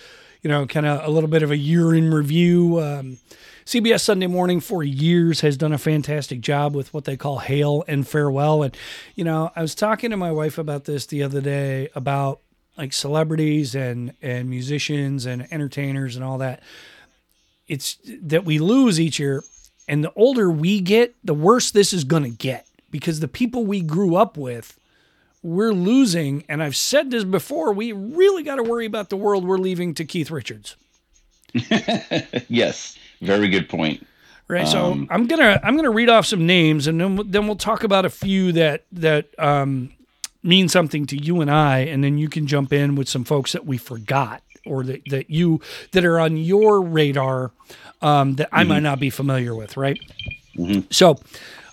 you 0.42 0.48
know, 0.48 0.64
kind 0.66 0.86
of 0.86 1.06
a 1.06 1.10
little 1.10 1.28
bit 1.28 1.42
of 1.42 1.50
a 1.50 1.56
year 1.56 1.92
in 1.94 2.14
review. 2.14 2.80
Um, 2.80 3.18
CBS 3.66 4.00
Sunday 4.00 4.28
Morning 4.28 4.60
for 4.60 4.82
years 4.82 5.40
has 5.42 5.56
done 5.56 5.72
a 5.72 5.78
fantastic 5.78 6.40
job 6.40 6.74
with 6.74 6.94
what 6.94 7.04
they 7.04 7.16
call 7.16 7.38
hail 7.38 7.84
and 7.86 8.06
farewell. 8.06 8.62
And, 8.62 8.76
you 9.14 9.24
know, 9.24 9.50
I 9.54 9.62
was 9.62 9.74
talking 9.74 10.10
to 10.10 10.16
my 10.16 10.32
wife 10.32 10.56
about 10.56 10.84
this 10.84 11.06
the 11.06 11.22
other 11.22 11.40
day 11.40 11.88
about 11.94 12.40
like 12.80 12.94
celebrities 12.94 13.74
and, 13.74 14.14
and 14.22 14.48
musicians 14.48 15.26
and 15.26 15.46
entertainers 15.52 16.16
and 16.16 16.24
all 16.24 16.38
that. 16.38 16.62
It's 17.68 17.98
that 18.22 18.46
we 18.46 18.58
lose 18.58 18.98
each 18.98 19.18
year. 19.18 19.44
And 19.86 20.02
the 20.02 20.12
older 20.16 20.50
we 20.50 20.80
get, 20.80 21.14
the 21.22 21.34
worse 21.34 21.70
this 21.70 21.92
is 21.92 22.04
going 22.04 22.22
to 22.22 22.30
get 22.30 22.66
because 22.90 23.20
the 23.20 23.28
people 23.28 23.66
we 23.66 23.82
grew 23.82 24.16
up 24.16 24.38
with 24.38 24.78
we're 25.42 25.72
losing, 25.72 26.44
and 26.48 26.62
I've 26.62 26.76
said 26.76 27.10
this 27.10 27.24
before, 27.24 27.72
we 27.72 27.92
really 27.92 28.42
got 28.42 28.56
to 28.56 28.62
worry 28.62 28.86
about 28.86 29.08
the 29.08 29.16
world 29.16 29.44
we're 29.44 29.58
leaving 29.58 29.94
to 29.94 30.04
Keith 30.04 30.30
Richards. 30.30 30.76
yes, 32.48 32.98
very 33.20 33.48
good 33.48 33.68
point. 33.68 34.06
Right. 34.48 34.66
So 34.66 34.92
um, 34.92 35.06
I'm 35.10 35.26
gonna 35.26 35.60
I'm 35.62 35.76
gonna 35.76 35.90
read 35.90 36.08
off 36.08 36.26
some 36.26 36.44
names, 36.44 36.86
and 36.88 37.00
then 37.00 37.20
then 37.26 37.46
we'll 37.46 37.56
talk 37.56 37.84
about 37.84 38.04
a 38.04 38.10
few 38.10 38.52
that 38.52 38.84
that 38.92 39.28
um, 39.38 39.92
mean 40.42 40.68
something 40.68 41.06
to 41.06 41.16
you 41.16 41.40
and 41.40 41.50
I, 41.50 41.80
and 41.80 42.02
then 42.02 42.18
you 42.18 42.28
can 42.28 42.46
jump 42.46 42.72
in 42.72 42.94
with 42.94 43.08
some 43.08 43.24
folks 43.24 43.52
that 43.52 43.66
we 43.66 43.78
forgot 43.78 44.42
or 44.66 44.84
that 44.84 45.02
that 45.10 45.30
you 45.30 45.60
that 45.92 46.04
are 46.04 46.18
on 46.18 46.36
your 46.36 46.80
radar 46.82 47.52
um, 48.02 48.36
that 48.36 48.48
I 48.52 48.60
mm-hmm. 48.60 48.68
might 48.68 48.82
not 48.82 49.00
be 49.00 49.10
familiar 49.10 49.54
with. 49.54 49.76
Right. 49.76 50.00
Mm-hmm. 50.56 50.88
So 50.90 51.18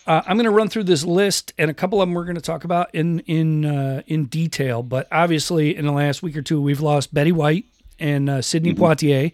uh, 0.08 0.22
I'm 0.26 0.38
going 0.38 0.46
to 0.46 0.52
run 0.52 0.70
through 0.70 0.86
this 0.86 1.04
list, 1.04 1.54
and 1.58 1.70
a 1.70 1.74
couple 1.74 2.02
of 2.02 2.08
them 2.08 2.16
we're 2.16 2.24
going 2.24 2.36
to 2.36 2.42
talk 2.42 2.64
about 2.64 2.94
in 2.96 3.20
in 3.22 3.66
uh, 3.66 4.02
in 4.08 4.26
detail. 4.26 4.82
But 4.82 5.08
obviously, 5.12 5.76
in 5.76 5.86
the 5.86 5.92
last 5.92 6.24
week 6.24 6.38
or 6.38 6.42
two, 6.42 6.62
we've 6.62 6.82
lost 6.82 7.14
Betty 7.14 7.34
White 7.34 7.66
and 8.00 8.30
uh, 8.30 8.42
Sidney 8.42 8.74
mm-hmm. 8.74 8.84
Poitier. 8.84 9.34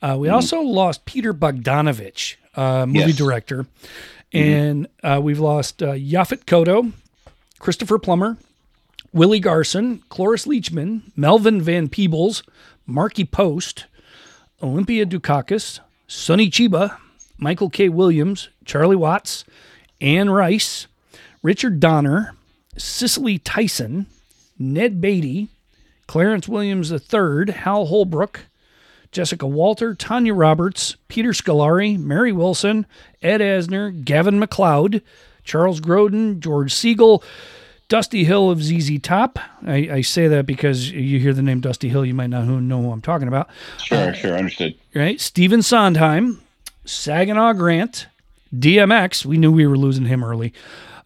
Uh, 0.00 0.16
we 0.18 0.28
mm-hmm. 0.28 0.34
also 0.34 0.60
lost 0.60 1.04
Peter 1.06 1.34
Bogdanovich, 1.34 2.36
uh, 2.54 2.86
movie 2.86 3.10
yes. 3.10 3.16
director, 3.16 3.66
mm-hmm. 4.32 4.38
and 4.38 4.88
uh, 5.02 5.20
we've 5.20 5.40
lost 5.40 5.78
Yaphet 5.78 6.44
Kotto, 6.44 6.92
Christopher 7.58 7.98
Plummer, 7.98 8.36
Willie 9.12 9.40
Garson, 9.40 10.02
Cloris 10.08 10.46
Leachman, 10.46 11.02
Melvin 11.16 11.60
Van 11.60 11.88
Peebles, 11.88 12.42
Markie 12.86 13.24
Post, 13.24 13.86
Olympia 14.62 15.04
Dukakis, 15.06 15.80
Sonny 16.06 16.50
Chiba, 16.50 16.96
Michael 17.38 17.70
K. 17.70 17.88
Williams, 17.88 18.48
Charlie 18.64 18.96
Watts. 18.96 19.44
Anne 20.02 20.30
Rice, 20.30 20.88
Richard 21.42 21.78
Donner, 21.78 22.34
Cicely 22.76 23.38
Tyson, 23.38 24.06
Ned 24.58 25.00
Beatty, 25.00 25.48
Clarence 26.08 26.48
Williams 26.48 26.90
III, 26.90 27.52
Hal 27.52 27.86
Holbrook, 27.86 28.46
Jessica 29.12 29.46
Walter, 29.46 29.94
Tanya 29.94 30.34
Roberts, 30.34 30.96
Peter 31.06 31.30
Scolari, 31.30 31.96
Mary 31.96 32.32
Wilson, 32.32 32.84
Ed 33.22 33.40
Asner, 33.40 34.04
Gavin 34.04 34.40
MacLeod, 34.40 35.02
Charles 35.44 35.80
Grodin, 35.80 36.40
George 36.40 36.74
Segal, 36.74 37.22
Dusty 37.92 38.24
Hill 38.24 38.48
of 38.48 38.62
ZZ 38.62 38.98
Top. 39.02 39.38
I, 39.66 39.76
I, 39.92 40.00
say 40.00 40.26
that 40.26 40.46
because 40.46 40.90
you 40.90 41.20
hear 41.20 41.34
the 41.34 41.42
name 41.42 41.60
Dusty 41.60 41.90
Hill, 41.90 42.06
you 42.06 42.14
might 42.14 42.30
not 42.30 42.46
know 42.46 42.80
who 42.80 42.90
I'm 42.90 43.02
talking 43.02 43.28
about. 43.28 43.50
Sure, 43.84 43.98
uh, 43.98 44.12
sure, 44.14 44.34
understood. 44.34 44.76
Right, 44.94 45.20
Stephen 45.20 45.60
Sondheim, 45.60 46.40
Saginaw 46.86 47.52
Grant, 47.52 48.06
DMX, 48.56 49.26
we 49.26 49.36
knew 49.36 49.52
we 49.52 49.66
were 49.66 49.76
losing 49.76 50.06
him 50.06 50.24
early. 50.24 50.54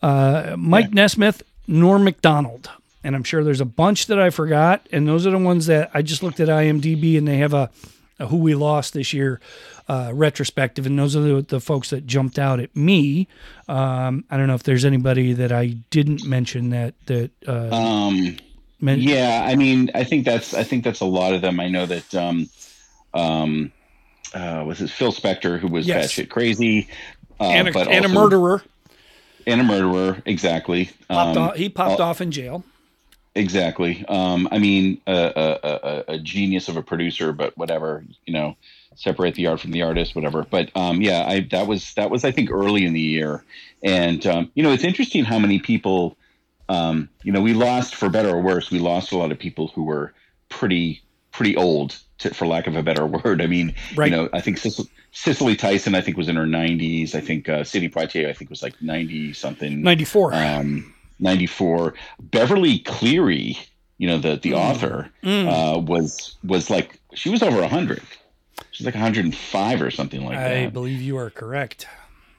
Uh, 0.00 0.55
Mike 0.57 0.90
yeah. 0.90 1.02
Nesmith, 1.02 1.43
Norm 1.66 2.05
Macdonald. 2.05 2.71
And 3.02 3.16
I'm 3.16 3.25
sure 3.25 3.43
there's 3.43 3.61
a 3.61 3.64
bunch 3.64 4.07
that 4.07 4.21
I 4.21 4.31
forgot. 4.31 4.87
And 4.93 5.09
those 5.09 5.26
are 5.26 5.33
the 5.33 5.38
ones 5.38 5.66
that 5.66 5.90
I 5.93 6.02
just 6.02 6.23
looked 6.23 6.38
at 6.38 6.47
IMDb 6.47 7.19
and 7.19 7.26
they 7.26 7.38
have 7.38 7.52
a, 7.52 7.69
uh, 8.21 8.26
who 8.28 8.37
we 8.37 8.55
lost 8.55 8.95
this 8.95 9.12
year 9.12 9.40
uh, 9.88 10.11
retrospective, 10.14 10.87
and 10.87 10.99
those 10.99 11.14
are 11.14 11.21
the, 11.21 11.43
the 11.43 11.61
folks 11.61 11.90
that 11.90 12.07
jumped 12.07 12.38
out 12.38 12.61
at 12.61 12.75
me. 12.75 13.28
Um, 13.69 14.25
I 14.31 14.37
don't 14.37 14.47
know 14.47 14.55
if 14.55 14.64
there's 14.64 14.85
anybody 14.85 15.33
that 15.35 15.52
I 15.52 15.76
didn't 15.90 16.25
mention 16.25 16.71
that 16.71 16.95
that. 17.07 17.31
Uh, 17.47 17.69
Um, 17.75 18.37
men- 18.81 19.00
yeah, 19.00 19.45
I 19.47 19.55
mean, 19.55 19.90
I 19.95 20.05
think 20.05 20.25
that's 20.25 20.55
I 20.55 20.62
think 20.64 20.85
that's 20.85 21.00
a 21.00 21.05
lot 21.07 21.33
of 21.35 21.40
them. 21.40 21.61
I 21.61 21.69
know 21.69 21.87
that 21.87 22.14
um, 22.14 22.49
um, 23.14 23.73
uh, 24.35 24.64
was 24.66 24.81
it 24.81 24.90
Phil 24.90 25.12
Spector 25.12 25.59
who 25.59 25.69
was 25.69 25.87
Yes. 25.87 26.12
batshit 26.12 26.28
crazy, 26.31 26.88
uh, 27.40 27.45
and 27.45 27.69
a, 27.69 27.78
and 27.88 28.05
a 28.05 28.09
murderer 28.09 28.62
and 29.47 29.61
a 29.61 29.64
murderer, 29.64 30.21
exactly. 30.26 30.90
popped 31.09 31.37
Um, 31.37 31.43
off, 31.45 31.57
he 31.57 31.69
popped 31.69 32.00
uh, 32.00 32.05
off 32.05 32.21
in 32.21 32.31
jail. 32.31 32.64
Exactly. 33.35 34.05
Um, 34.09 34.49
I 34.50 34.59
mean, 34.59 35.00
a, 35.07 36.05
a, 36.09 36.14
a 36.14 36.19
genius 36.19 36.69
of 36.69 36.76
a 36.78 36.83
producer, 36.83 37.33
but 37.33 37.57
whatever, 37.57 38.02
you 38.25 38.33
know, 38.33 38.57
separate 38.97 39.35
the 39.37 39.47
art 39.47 39.61
from 39.61 39.71
the 39.71 39.83
artist, 39.83 40.15
whatever. 40.17 40.45
But 40.50 40.71
um, 40.76 41.00
yeah, 41.00 41.25
I 41.26 41.41
that 41.53 41.67
was 41.67 41.95
that 41.95 42.11
was 42.11 42.25
I 42.25 42.31
think 42.33 42.50
early 42.50 42.85
in 42.85 42.93
the 42.93 43.00
year, 43.00 43.45
and 43.83 44.26
um, 44.26 44.50
you 44.55 44.62
know, 44.62 44.73
it's 44.73 44.85
interesting 44.85 45.25
how 45.25 45.38
many 45.38 45.59
people, 45.61 46.17
um, 46.69 47.09
you 47.23 47.31
know, 47.33 47.41
we 47.41 47.53
lost 47.55 47.95
for 47.95 48.09
better 48.09 48.31
or 48.31 48.41
worse, 48.43 48.71
we 48.71 48.79
lost 48.79 49.12
a 49.12 49.17
lot 49.17 49.31
of 49.33 49.38
people 49.38 49.69
who 49.69 49.85
were 49.85 50.12
pretty 50.49 51.03
pretty 51.31 51.55
old, 51.57 51.99
to, 52.19 52.33
for 52.33 52.47
lack 52.47 52.67
of 52.67 52.76
a 52.76 52.83
better 52.83 53.05
word. 53.25 53.43
I 53.43 53.47
mean, 53.47 53.75
Right. 53.95 54.11
you 54.11 54.17
know, 54.17 54.29
I 54.33 54.41
think 54.41 54.57
Cicely, 54.59 54.87
Cicely 55.12 55.55
Tyson, 55.57 55.95
I 55.95 56.00
think 56.00 56.17
was 56.17 56.29
in 56.29 56.37
her 56.37 56.47
90s. 56.47 57.15
I 57.15 57.21
think 57.21 57.47
uh, 57.49 57.62
Sidney 57.62 57.91
Poitier, 57.91 58.29
I 58.29 58.33
think 58.33 58.49
was 58.49 58.62
like 58.62 58.81
90 58.81 59.35
something 59.35 59.83
Ninety 59.83 60.05
four. 60.07 60.33
um, 60.35 60.95
94 61.21 61.95
beverly 62.21 62.79
cleary 62.81 63.57
you 63.99 64.07
know 64.07 64.19
the 64.19 64.37
the 64.37 64.53
author 64.53 65.09
Mm. 65.23 65.47
uh, 65.49 65.79
was 65.79 66.37
was 66.45 66.69
like 66.71 67.00
she 67.15 67.31
was 67.31 67.43
over 67.43 67.59
100 67.61 68.03
she's 68.71 68.85
like 68.87 68.95
105 68.95 69.83
or 69.83 69.91
something 69.91 70.25
like 70.25 70.39
I 70.39 70.43
that 70.49 70.57
I 70.59 70.67
believe 70.69 71.01
you 71.01 71.17
are 71.19 71.31
correct. 71.31 71.87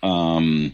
um 0.03 0.73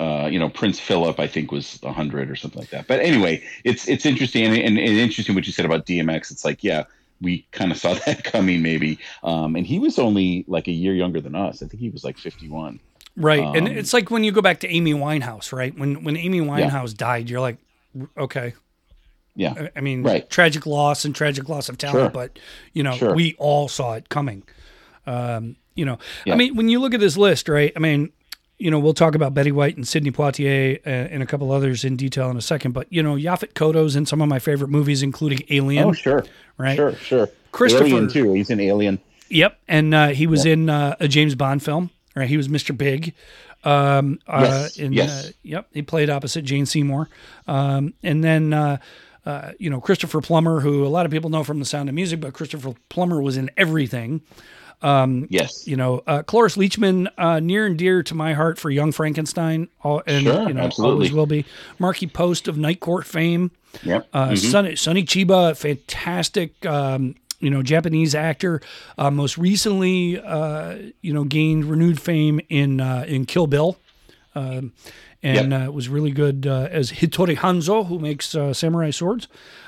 uh, 0.00 0.28
you 0.32 0.38
know 0.38 0.48
Prince 0.48 0.80
Philip, 0.80 1.20
I 1.20 1.26
think 1.28 1.52
was 1.52 1.78
100 1.82 2.30
or 2.30 2.34
something 2.36 2.58
like 2.60 2.70
that. 2.70 2.86
But 2.88 3.00
anyway, 3.00 3.42
it's 3.62 3.86
it's 3.88 4.04
interesting 4.04 4.44
and, 4.44 4.56
and, 4.56 4.78
and 4.78 4.96
interesting 4.98 5.34
what 5.34 5.46
you 5.46 5.52
said 5.52 5.64
about 5.64 5.86
DMX. 5.86 6.32
It's 6.32 6.44
like, 6.44 6.64
yeah, 6.64 6.84
we 7.20 7.46
kind 7.52 7.70
of 7.70 7.78
saw 7.78 7.94
that 8.06 8.24
coming, 8.24 8.62
maybe. 8.62 8.98
Um, 9.22 9.54
and 9.54 9.64
he 9.64 9.78
was 9.78 9.98
only 10.00 10.44
like 10.48 10.66
a 10.66 10.72
year 10.72 10.94
younger 10.94 11.20
than 11.20 11.36
us. 11.36 11.62
I 11.62 11.66
think 11.68 11.80
he 11.80 11.90
was 11.90 12.02
like 12.02 12.18
51. 12.18 12.80
Right. 13.16 13.40
and 13.40 13.68
Um, 13.68 13.76
it's 13.76 13.92
like 13.92 14.10
when 14.10 14.24
you 14.24 14.32
go 14.32 14.40
back 14.42 14.58
to 14.60 14.68
Amy 14.68 14.94
Winehouse, 14.94 15.52
right? 15.52 15.76
When 15.78 16.02
when 16.02 16.16
Amy 16.16 16.40
Winehouse 16.40 16.96
died, 16.96 17.30
you're 17.30 17.40
like, 17.40 17.58
okay. 18.16 18.54
Yeah, 19.36 19.54
I- 19.56 19.70
I 19.76 19.80
mean, 19.82 20.02
Right. 20.02 20.28
tragic 20.28 20.66
loss 20.66 21.04
and 21.04 21.14
tragic 21.14 21.48
loss 21.48 21.68
of 21.68 21.78
talent, 21.78 21.98
Sure. 22.00 22.10
but 22.10 22.38
you 22.72 22.82
know, 22.82 22.96
Sure. 22.96 23.14
we 23.14 23.34
all 23.38 23.68
saw 23.68 23.92
it 23.94 24.08
coming. 24.08 24.42
Um, 25.06 25.56
you 25.74 25.84
know, 25.84 25.98
Yeah. 26.24 26.34
I 26.34 26.36
mean, 26.36 26.54
when 26.56 26.68
you 26.68 26.80
look 26.80 26.94
at 26.94 27.00
this 27.00 27.16
list, 27.16 27.48
right? 27.48 27.72
I 27.74 27.78
mean, 27.78 28.10
you 28.58 28.70
know, 28.70 28.78
we'll 28.78 28.94
talk 28.94 29.14
about 29.14 29.34
Betty 29.34 29.50
White 29.50 29.76
and 29.76 29.88
Sidney 29.88 30.10
Poitier 30.12 30.78
uh, 30.86 30.88
and 30.90 31.22
a 31.22 31.26
couple 31.26 31.50
others 31.50 31.84
in 31.84 31.96
detail 31.96 32.30
in 32.30 32.36
a 32.36 32.40
second, 32.42 32.72
but 32.72 32.86
you 32.92 33.02
know, 33.02 33.14
Yaphet 33.16 33.54
Kotto's 33.54 33.96
in 33.96 34.06
some 34.06 34.20
of 34.22 34.28
my 34.28 34.38
favorite 34.38 34.68
movies, 34.68 35.02
including 35.02 35.40
Alien. 35.50 35.88
Oh, 35.88 35.92
sure. 35.92 36.24
Right. 36.58 36.76
Sure, 36.76 36.94
sure. 36.96 37.28
Christopher- 37.50 37.84
Alien 37.86 38.08
too. 38.08 38.32
He's 38.34 38.50
in 38.50 38.60
alien. 38.60 39.00
Yep, 39.30 39.58
and 39.66 39.94
uh, 39.94 40.08
he 40.08 40.26
was 40.26 40.44
in 40.44 40.68
uh, 40.68 40.94
a 41.00 41.08
James 41.08 41.34
Bond 41.34 41.62
film. 41.62 41.90
Right, 42.14 42.28
he 42.28 42.36
was 42.36 42.48
Mr. 42.48 42.76
Big. 42.76 43.14
Um, 43.64 44.18
uh, 44.28 44.40
Yes, 44.42 44.76
in, 44.76 44.92
yes. 44.92 45.28
Uh, 45.28 45.32
yep, 45.42 45.66
he 45.72 45.80
played 45.80 46.10
opposite 46.10 46.42
Jane 46.44 46.66
Seymour. 46.66 47.08
Um, 47.46 47.94
and 48.02 48.22
then, 48.22 48.52
uh, 48.52 48.76
uh, 49.24 49.52
you 49.58 49.70
know, 49.70 49.80
Christopher 49.80 50.20
Plummer, 50.20 50.60
who 50.60 50.84
a 50.84 50.88
lot 50.88 51.06
of 51.06 51.12
people 51.12 51.30
know 51.30 51.42
from 51.44 51.58
The 51.58 51.64
Sound 51.64 51.88
of 51.88 51.94
Music, 51.94 52.20
but 52.20 52.34
Christopher 52.34 52.74
Plummer 52.90 53.22
was 53.22 53.38
in 53.38 53.50
everything. 53.56 54.20
Yes. 55.30 55.66
You 55.66 55.76
know, 55.76 56.02
uh, 56.06 56.22
Cloris 56.22 56.56
Leachman, 56.56 57.08
uh, 57.16 57.40
near 57.40 57.66
and 57.66 57.78
dear 57.78 58.02
to 58.02 58.14
my 58.14 58.32
heart 58.34 58.58
for 58.58 58.70
Young 58.70 58.92
Frankenstein, 58.92 59.68
all, 59.82 60.02
and 60.06 60.24
Sure, 60.24 60.48
you 60.48 60.54
know, 60.54 60.62
absolutely. 60.62 60.94
always 60.94 61.12
will 61.12 61.26
be. 61.26 61.44
Markie 61.78 62.06
Post 62.06 62.48
of 62.48 62.56
Night 62.58 62.80
Court 62.80 63.06
fame. 63.06 63.50
Yep. 63.84 64.08
Uh, 64.12 64.36
Sonny, 64.36 64.76
Sonny 64.76 65.02
Chiba, 65.04 65.56
fantastic, 65.56 66.64
um, 66.66 67.14
you 67.40 67.50
know, 67.50 67.62
Japanese 67.62 68.14
actor. 68.14 68.60
Uh, 68.98 69.10
most 69.10 69.38
recently, 69.38 70.20
uh, 70.20 70.76
you 71.00 71.12
know, 71.12 71.24
gained 71.24 71.64
renewed 71.64 72.00
fame 72.00 72.40
in 72.48 72.80
uh, 72.80 73.04
in 73.08 73.24
Kill 73.24 73.46
Bill, 73.46 73.78
um, 74.34 74.72
and 75.22 75.54
uh, 75.54 75.70
was 75.72 75.88
really 75.88 76.10
good 76.10 76.46
uh, 76.46 76.68
as 76.70 76.92
Hattori 76.92 77.36
Hanzo, 77.36 77.86
who 77.86 77.98
makes 77.98 78.34
uh, 78.34 78.52
samurai 78.52 78.90
swords. 78.90 79.26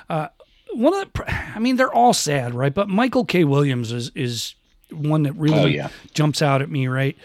Uh, 0.08 0.28
one 0.74 0.92
of 0.94 1.12
the, 1.12 1.30
I 1.56 1.58
mean, 1.58 1.76
they're 1.76 1.92
all 1.92 2.12
sad, 2.12 2.54
right? 2.54 2.74
But 2.74 2.88
Michael 2.88 3.24
K. 3.24 3.44
Williams 3.44 3.90
is 3.90 4.10
is 4.14 4.54
one 4.90 5.22
that 5.24 5.32
really 5.34 5.58
Oh, 5.60 5.66
yeah. 5.66 5.88
jumps 6.14 6.42
out 6.42 6.62
at 6.62 6.70
me, 6.70 6.86
right? 6.88 7.16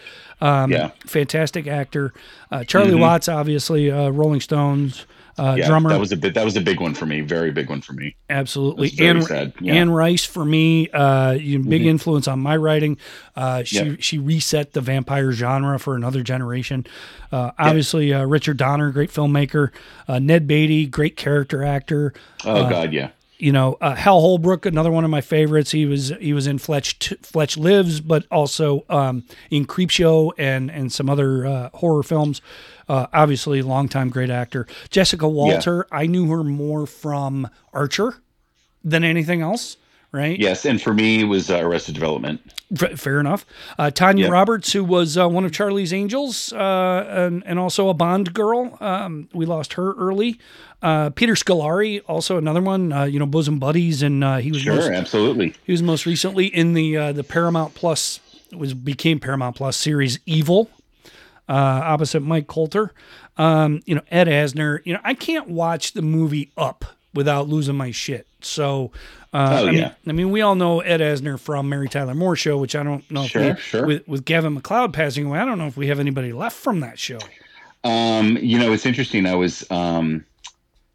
Um, 0.41 0.71
Yeah. 0.71 0.91
fantastic 1.05 1.67
actor. 1.67 2.13
Uh, 2.51 2.63
Charlie 2.63 2.95
Watts, 2.95 3.27
obviously, 3.27 3.91
uh, 3.91 4.09
Rolling 4.09 4.41
Stones. 4.41 5.05
Uh, 5.37 5.55
yeah, 5.57 5.67
drummer, 5.67 5.89
that 5.89 5.99
was 6.01 6.11
a 6.11 6.17
bit. 6.17 6.33
That 6.33 6.43
was 6.43 6.57
a 6.57 6.61
big 6.61 6.81
one 6.81 6.93
for 6.93 7.05
me. 7.05 7.21
Very 7.21 7.49
big 7.51 7.69
one 7.69 7.79
for 7.79 7.93
me. 7.93 8.13
Absolutely. 8.29 8.91
Anne. 8.99 9.53
Yeah. 9.61 9.73
Anne 9.75 9.89
Rice 9.89 10.25
for 10.25 10.43
me, 10.43 10.89
uh, 10.89 11.31
you 11.31 11.59
know, 11.59 11.69
big 11.69 11.85
influence 11.85 12.27
on 12.27 12.39
my 12.41 12.57
writing. 12.57 12.97
Uh, 13.37 13.63
she 13.63 13.77
Yep. 13.77 13.97
she 14.01 14.17
reset 14.17 14.73
the 14.73 14.81
vampire 14.81 15.31
genre 15.31 15.79
for 15.79 15.95
another 15.95 16.23
generation. 16.23 16.85
Uh, 17.31 17.51
obviously, 17.57 18.13
uh, 18.13 18.25
Richard 18.25 18.57
Donner, 18.57 18.91
great 18.91 19.11
filmmaker. 19.13 19.69
Uh, 20.09 20.19
Ned 20.19 20.45
Beatty, 20.45 20.85
great 20.87 21.15
character 21.15 21.63
actor. 21.63 22.11
Oh 22.43 22.69
God, 22.69 22.91
yeah. 22.91 23.09
You 23.39 23.53
know, 23.53 23.77
uh, 23.79 23.96
Hal 23.96 24.19
Holbrook, 24.19 24.65
another 24.65 24.91
one 24.91 25.05
of 25.05 25.10
my 25.10 25.22
favorites. 25.22 25.72
He 25.72 25.86
was 25.86 26.10
he 26.19 26.34
was 26.34 26.46
in 26.46 26.58
Fletch 26.60 27.00
t- 27.00 27.15
Fletch 27.24 27.58
Lives, 27.58 28.01
but 28.01 28.25
also 28.29 28.84
um, 28.89 29.24
in 29.50 29.65
Creepshow 29.65 30.31
and 30.38 30.69
and 30.69 30.91
some 30.91 31.10
other 31.10 31.46
uh, 31.46 31.69
horror 31.75 32.03
films. 32.03 32.41
Uh, 32.89 33.08
obviously, 33.13 33.62
longtime 33.62 34.10
great 34.10 34.29
actor. 34.29 34.67
Jessica 34.89 35.27
Walter, 35.27 35.88
I 35.91 36.05
knew 36.05 36.29
her 36.29 36.43
more 36.43 36.86
from 36.86 37.48
Archer 37.74 38.15
than 38.84 39.03
anything 39.05 39.41
else, 39.41 39.77
right? 40.11 40.39
Yes, 40.39 40.65
and 40.65 40.81
for 40.81 40.93
me, 40.93 41.21
it 41.21 41.25
was 41.25 41.49
uh, 41.49 41.59
Arrested 41.59 41.93
Development. 41.95 42.41
F- 42.79 42.99
fair 42.99 43.19
enough. 43.19 43.45
Uh, 43.77 43.89
Tanya 43.91 44.25
Yeah. 44.25 44.31
Roberts, 44.31 44.71
who 44.73 44.83
was 44.83 45.17
uh, 45.17 45.27
one 45.27 45.45
of 45.45 45.51
Charlie's 45.51 45.91
Angels 45.93 46.53
uh, 46.53 47.05
and, 47.09 47.43
and 47.45 47.57
also 47.59 47.89
a 47.89 47.93
Bond 47.93 48.33
girl. 48.33 48.77
Um, 48.79 49.27
we 49.33 49.45
lost 49.45 49.73
her 49.73 49.93
early. 49.93 50.39
Uh, 50.81 51.09
Peter 51.09 51.33
Scolari, 51.33 52.01
also 52.07 52.37
another 52.37 52.61
one. 52.61 52.93
Uh, 52.93 53.03
you 53.03 53.19
know, 53.19 53.25
bosom 53.25 53.59
buddies, 53.59 54.01
and 54.01 54.23
uh, 54.23 54.37
he 54.37 54.51
was 54.51 54.61
Sure, 54.61 54.75
most, 54.75 54.89
absolutely. 54.91 55.53
he 55.65 55.71
was 55.73 55.81
most 55.83 56.05
recently 56.05 56.45
in 56.47 56.73
the 56.73 56.95
uh, 56.95 57.11
the 57.11 57.23
Paramount 57.23 57.75
Plus 57.75 58.19
was 58.53 58.73
became 58.73 59.19
Paramount 59.19 59.55
Plus 59.57 59.75
series 59.75 60.19
Evil, 60.25 60.69
uh, 61.49 61.53
opposite 61.53 62.21
Mike 62.21 62.47
Colter. 62.47 62.93
Um, 63.37 63.81
you 63.85 63.95
know 63.95 64.01
Ed 64.09 64.27
Asner. 64.27 64.79
You 64.85 64.93
know 64.93 64.99
I 65.03 65.13
can't 65.15 65.49
watch 65.49 65.93
the 65.93 66.01
movie 66.01 66.51
Up 66.57 66.85
without 67.13 67.47
losing 67.49 67.75
my 67.75 67.91
shit. 67.91 68.25
So. 68.41 68.91
Uh, 69.31 69.59
Oh, 69.62 69.67
I 69.67 69.71
mean, 69.71 69.79
yeah. 69.79 69.93
I 70.07 70.12
mean, 70.12 70.31
we 70.31 70.41
all 70.41 70.55
know 70.55 70.79
Ed 70.79 71.01
Asner 71.01 71.39
from 71.39 71.69
Mary 71.69 71.88
Tyler 71.88 72.15
Moore 72.15 72.36
Show, 72.36 72.57
which 72.57 72.75
I 72.75 72.83
don't 72.83 73.09
know 73.12 73.24
if 73.24 73.29
Sure, 73.31 73.53
we, 73.53 73.59
sure. 73.59 73.86
with 73.86 74.07
with 74.07 74.25
Gavin 74.25 74.53
MacLeod 74.55 74.93
passing 74.93 75.25
away. 75.27 75.39
I 75.39 75.45
don't 75.45 75.57
know 75.57 75.67
if 75.67 75.77
we 75.77 75.88
have 75.88 76.00
anybody 76.00 76.33
left 76.33 76.55
from 76.55 76.79
that 76.79 76.98
show. 76.98 77.19
Um, 77.83 78.38
you 78.38 78.57
know, 78.59 78.74
it's 78.74 78.86
interesting. 78.86 79.25
I 79.25 79.36
was 79.36 79.69
um, 79.71 80.25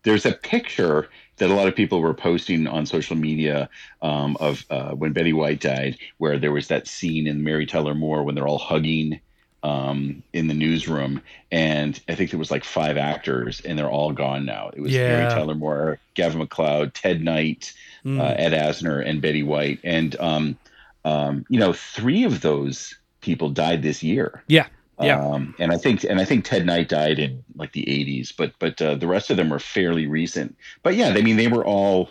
there's 0.02 0.26
a 0.26 0.32
picture 0.32 1.08
that 1.36 1.50
a 1.50 1.54
lot 1.54 1.66
of 1.66 1.74
people 1.74 2.00
were 2.00 2.14
posting 2.14 2.66
on 2.66 2.86
social 2.86 3.16
media 3.16 3.68
um, 4.02 4.36
of 4.38 4.64
uh, 4.70 4.90
when 4.92 5.12
Betty 5.12 5.32
White 5.32 5.60
died, 5.60 5.96
where 6.18 6.38
there 6.38 6.52
was 6.52 6.68
that 6.68 6.86
scene 6.86 7.26
in 7.26 7.42
Mary 7.42 7.66
Tyler 7.66 7.94
Moore 7.94 8.22
when 8.22 8.34
they're 8.34 8.46
all 8.46 8.58
hugging 8.58 9.20
um, 9.64 10.22
in 10.32 10.46
the 10.46 10.54
newsroom, 10.54 11.22
and 11.50 11.98
I 12.08 12.14
think 12.14 12.30
there 12.30 12.38
was 12.38 12.50
like 12.50 12.64
five 12.64 12.96
actors, 12.98 13.60
and 13.60 13.78
they're 13.78 13.90
all 13.90 14.12
gone 14.12 14.44
now. 14.44 14.70
It 14.76 14.80
was 14.80 14.92
Yeah. 14.92 15.08
Mary 15.08 15.26
Tyler 15.30 15.54
Moore, 15.54 15.98
Gavin 16.14 16.38
MacLeod, 16.38 16.94
Ted 16.94 17.22
Knight, 17.22 17.72
Mm. 18.04 18.20
uh, 18.20 18.34
Ed 18.36 18.52
Asner, 18.52 19.04
and 19.04 19.22
Betty 19.22 19.42
White, 19.42 19.80
and 19.82 20.14
um, 20.20 20.58
um, 21.06 21.44
you 21.48 21.58
know, 21.58 21.72
three 21.72 22.24
of 22.24 22.42
those 22.42 22.94
people 23.22 23.48
died 23.48 23.82
this 23.82 24.02
year. 24.02 24.42
Yeah, 24.46 24.66
yeah, 25.00 25.18
Um, 25.18 25.54
and 25.58 25.72
I 25.72 25.78
think 25.78 26.04
and 26.04 26.20
I 26.20 26.26
think 26.26 26.44
Ted 26.44 26.66
Knight 26.66 26.90
died 26.90 27.18
in 27.18 27.42
like 27.56 27.72
the 27.72 27.84
80s, 27.88 28.32
but 28.36 28.52
but 28.58 28.80
uh, 28.82 28.94
the 28.96 29.06
rest 29.06 29.30
of 29.30 29.38
them 29.38 29.48
were 29.48 29.58
fairly 29.58 30.06
recent. 30.06 30.56
But 30.82 30.94
yeah, 30.94 31.08
I 31.08 31.22
mean 31.22 31.36
they 31.36 31.48
were 31.48 31.64
all 31.64 32.10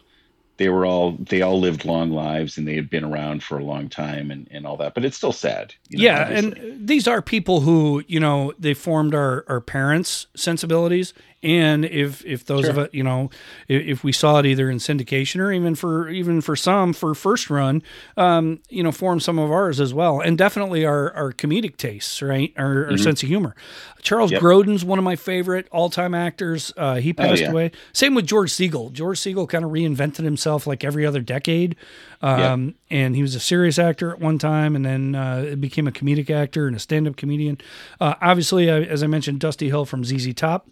they 0.57 0.69
were 0.69 0.85
all 0.85 1.13
they 1.19 1.41
all 1.41 1.59
lived 1.59 1.85
long 1.85 2.11
lives 2.11 2.57
and 2.57 2.67
they 2.67 2.75
had 2.75 2.89
been 2.89 3.03
around 3.03 3.43
for 3.43 3.57
a 3.57 3.63
long 3.63 3.89
time 3.89 4.29
and, 4.31 4.47
and 4.51 4.67
all 4.67 4.77
that. 4.77 4.93
But 4.93 5.03
it's 5.05 5.17
still 5.17 5.31
sad. 5.31 5.73
you 5.89 5.97
know, 5.97 6.03
yeah. 6.03 6.21
obviously. 6.21 6.69
And 6.71 6.87
these 6.87 7.07
are 7.07 7.21
people 7.21 7.61
who 7.61 8.03
you 8.07 8.19
know 8.19 8.53
they 8.59 8.73
formed 8.73 9.15
our 9.15 9.45
our 9.47 9.61
parents' 9.61 10.27
sensibilities 10.35 11.13
and 11.43 11.85
if 11.85 12.25
if 12.25 12.45
those 12.45 12.61
Sure. 12.61 12.71
of 12.71 12.77
it 12.79 12.93
you 12.93 13.03
know 13.03 13.29
if, 13.67 13.81
if 13.85 14.03
we 14.03 14.11
saw 14.11 14.39
it 14.39 14.45
either 14.45 14.69
in 14.69 14.77
syndication 14.77 15.39
or 15.41 15.51
even 15.51 15.75
for 15.75 16.09
even 16.09 16.41
for 16.41 16.55
some 16.55 16.93
for 16.93 17.13
first 17.13 17.49
run 17.49 17.83
um 18.17 18.59
you 18.69 18.81
know 18.81 18.91
form 18.91 19.19
some 19.19 19.37
of 19.37 19.51
ours 19.51 19.79
as 19.79 19.93
well. 19.93 20.19
And 20.21 20.37
definitely 20.37 20.85
our 20.85 21.13
our 21.13 21.31
comedic 21.33 21.77
tastes 21.77 22.21
right? 22.21 22.53
Our, 22.57 22.91
our 22.91 22.97
sense 22.97 23.21
of 23.23 23.29
humor. 23.29 23.55
Charles 24.01 24.31
Mm-hmm. 24.31 24.33
Yep. 24.35 24.41
grodin's 24.41 24.85
one 24.85 24.99
of 24.99 25.05
my 25.05 25.15
favorite 25.15 25.67
all-time 25.71 26.13
actors. 26.13 26.71
Uh 26.77 26.95
he 26.95 27.13
passed 27.13 27.41
yeah. 27.41 27.51
away. 27.51 27.71
Same 27.91 28.15
with 28.15 28.25
george 28.25 28.51
segal. 28.51 28.91
George 28.91 29.19
segal 29.19 29.47
kind 29.47 29.65
of 29.65 29.71
reinvented 29.71 30.23
himself 30.23 30.65
like 30.65 30.83
every 30.83 31.05
other 31.05 31.21
decade. 31.21 31.75
Um 32.21 32.75
and 32.89 33.15
he 33.15 33.21
was 33.21 33.35
a 33.35 33.39
serious 33.39 33.77
actor 33.77 34.11
at 34.11 34.19
one 34.19 34.37
time 34.37 34.75
and 34.75 34.85
then 34.85 35.15
uh 35.15 35.55
became 35.59 35.87
a 35.87 35.91
comedic 35.91 36.29
actor 36.29 36.67
and 36.67 36.75
a 36.75 36.79
stand-up 36.79 37.15
comedian. 37.17 37.57
Uh 37.99 38.13
obviously 38.21 38.69
as 38.69 39.03
i 39.03 39.07
mentioned 39.07 39.39
dusty 39.39 39.67
hill 39.67 39.85
from 39.85 40.03
zz 40.03 40.35
top 40.35 40.67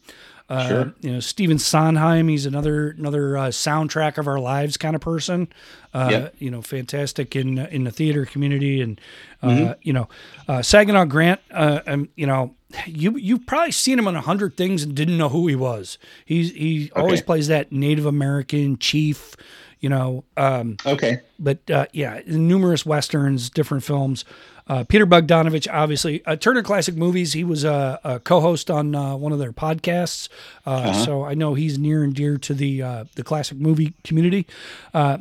uh, 0.52 0.68
Sure. 0.68 0.94
You 1.02 1.14
know, 1.14 1.20
Stephen 1.20 1.58
Sondheim. 1.58 2.28
He's 2.28 2.46
another 2.46 2.90
another 2.92 3.38
uh, 3.38 3.48
soundtrack 3.48 4.18
of 4.18 4.28
our 4.28 4.40
lives 4.40 4.78
kind 4.78 4.96
of 4.96 5.02
person. 5.02 5.48
Uh, 5.94 6.08
Yep. 6.12 6.36
You 6.40 6.52
know, 6.52 6.62
fantastic 6.62 7.36
in 7.36 7.58
in 7.58 7.84
the 7.86 7.92
theater 7.92 8.26
community, 8.26 8.82
and 8.82 9.00
uh, 9.42 9.48
Mm-hmm. 9.48 9.72
you 9.82 9.94
know, 9.94 10.10
uh, 10.48 10.62
Saginaw 10.62 11.06
Grant. 11.06 11.40
Uh, 11.52 11.80
um, 11.88 12.10
you 12.16 12.28
know, 12.28 12.56
you 12.86 13.18
you've 13.18 13.46
probably 13.46 13.72
seen 13.72 13.98
him 13.98 14.08
in 14.08 14.16
a 14.16 14.22
hundred 14.22 14.58
things 14.58 14.84
and 14.84 14.94
didn't 14.96 15.18
know 15.18 15.30
who 15.30 15.48
he 15.48 15.56
was. 15.56 15.98
He's 16.26 16.52
he 16.52 16.92
always 16.96 17.22
plays 17.22 17.48
that 17.48 17.72
Native 17.72 18.06
American 18.06 18.78
chief. 18.78 19.36
You 19.80 19.90
know, 19.90 20.24
um, 20.38 20.78
Okay. 20.86 21.22
but 21.40 21.58
uh, 21.72 21.88
yeah, 21.92 22.22
numerous 22.28 22.86
westerns, 22.86 23.50
different 23.50 23.84
films. 23.84 24.26
Uh, 24.68 24.84
Peter 24.84 25.06
Bogdanovich, 25.06 25.68
obviously, 25.72 26.26
uh, 26.26 26.36
Turner 26.36 26.64
Classic 26.64 26.96
Movies. 26.96 27.34
He 27.34 27.44
was 27.44 27.64
a, 27.64 28.00
a 28.04 28.20
co-host 28.20 28.72
on 28.72 28.96
uh, 28.96 29.16
one 29.16 29.32
of 29.32 29.40
their 29.40 29.52
podcasts, 29.52 30.30
uh, 30.66 30.94
so 30.94 31.24
I 31.24 31.34
know 31.34 31.54
he's 31.54 31.78
near 31.78 32.04
and 32.04 32.14
dear 32.14 32.38
to 32.38 32.54
the 32.54 32.82
uh, 32.82 33.06
the 33.16 33.24
classic 33.24 33.58
movie 33.58 33.94
community. 34.04 34.48
Uh, 34.94 35.20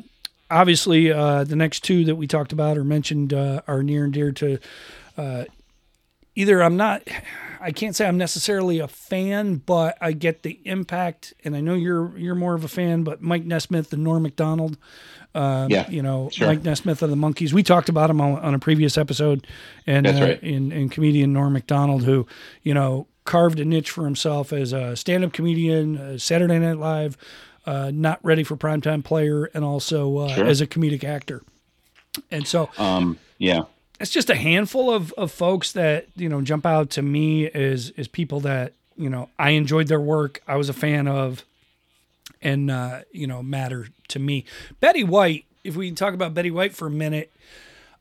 obviously, 0.50 1.10
uh, 1.10 1.44
the 1.44 1.56
next 1.56 1.84
two 1.84 2.04
that 2.04 2.16
we 2.16 2.26
talked 2.26 2.52
about 2.52 2.76
or 2.78 2.84
mentioned 2.84 3.32
uh, 3.32 3.62
are 3.66 3.82
near 3.82 4.04
and 4.04 4.12
dear 4.12 4.32
to 4.32 4.58
either 6.36 6.62
I'm 6.62 6.76
not 6.76 7.02
I 7.60 7.72
can't 7.72 7.94
say 7.94 8.06
I'm 8.06 8.16
necessarily 8.16 8.78
a 8.78 8.88
fan, 8.88 9.56
but 9.56 9.98
I 10.00 10.12
get 10.12 10.42
the 10.42 10.60
impact 10.64 11.34
and 11.44 11.54
I 11.54 11.60
know 11.60 11.74
you're 11.74 12.16
you're 12.16 12.34
more 12.34 12.54
of 12.54 12.64
a 12.64 12.68
fan, 12.68 13.04
but 13.04 13.20
Mike 13.20 13.44
Nesmith 13.44 13.92
and 13.92 14.02
Norm 14.02 14.22
Macdonald, 14.22 14.78
uh, 15.34 15.66
Yeah, 15.70 15.88
you 15.90 16.02
know, 16.02 16.28
sure. 16.30 16.46
Mike 16.48 16.62
Nesmith 16.64 17.02
of 17.02 17.10
the 17.10 17.16
Monkees. 17.16 17.52
We 17.52 17.62
talked 17.62 17.88
about 17.88 18.10
him 18.10 18.20
on, 18.20 18.38
on 18.40 18.54
a 18.54 18.58
previous 18.58 18.96
episode 18.98 19.46
and 19.86 20.06
That's 20.06 20.18
uh, 20.20 20.24
right. 20.24 20.42
in, 20.42 20.72
in 20.72 20.88
comedian 20.88 21.32
Norm 21.32 21.52
Macdonald 21.52 22.04
who, 22.04 22.26
you 22.62 22.74
know, 22.74 23.06
carved 23.24 23.60
a 23.60 23.64
niche 23.64 23.90
for 23.90 24.04
himself 24.04 24.52
as 24.52 24.72
a 24.72 24.96
stand-up 24.96 25.32
comedian, 25.32 25.96
uh, 25.98 26.18
Saturday 26.18 26.58
Night 26.58 26.78
Live, 26.78 27.16
uh, 27.66 27.90
not 27.94 28.18
ready 28.24 28.42
for 28.42 28.56
primetime 28.56 29.04
player 29.04 29.44
and 29.54 29.64
also 29.64 30.16
uh, 30.18 30.34
Sure. 30.34 30.46
as 30.46 30.60
a 30.60 30.66
comedic 30.66 31.04
actor. 31.04 31.42
And 32.30 32.46
so 32.46 32.68
Um. 32.78 33.18
Yeah. 33.38 33.62
it's 34.00 34.10
just 34.10 34.30
a 34.30 34.34
handful 34.34 34.90
of, 34.92 35.12
of 35.12 35.30
folks 35.30 35.72
that 35.72 36.06
you 36.16 36.28
know 36.28 36.40
jump 36.40 36.66
out 36.66 36.90
to 36.90 37.02
me 37.02 37.48
as 37.50 37.92
as 37.96 38.08
people 38.08 38.40
that 38.40 38.72
you 38.96 39.08
know 39.08 39.28
I 39.38 39.50
enjoyed 39.50 39.86
their 39.88 40.00
work, 40.00 40.42
I 40.48 40.56
was 40.56 40.68
a 40.68 40.72
fan 40.72 41.06
of, 41.06 41.44
and 42.42 42.70
uh, 42.70 43.00
you 43.12 43.26
know 43.26 43.42
matter 43.42 43.88
to 44.08 44.18
me. 44.18 44.44
Betty 44.80 45.04
White, 45.04 45.44
if 45.64 45.76
we 45.76 45.86
can 45.88 45.96
talk 45.96 46.14
about 46.14 46.34
Betty 46.34 46.50
White 46.50 46.74
for 46.74 46.86
a 46.86 46.90
minute, 46.90 47.32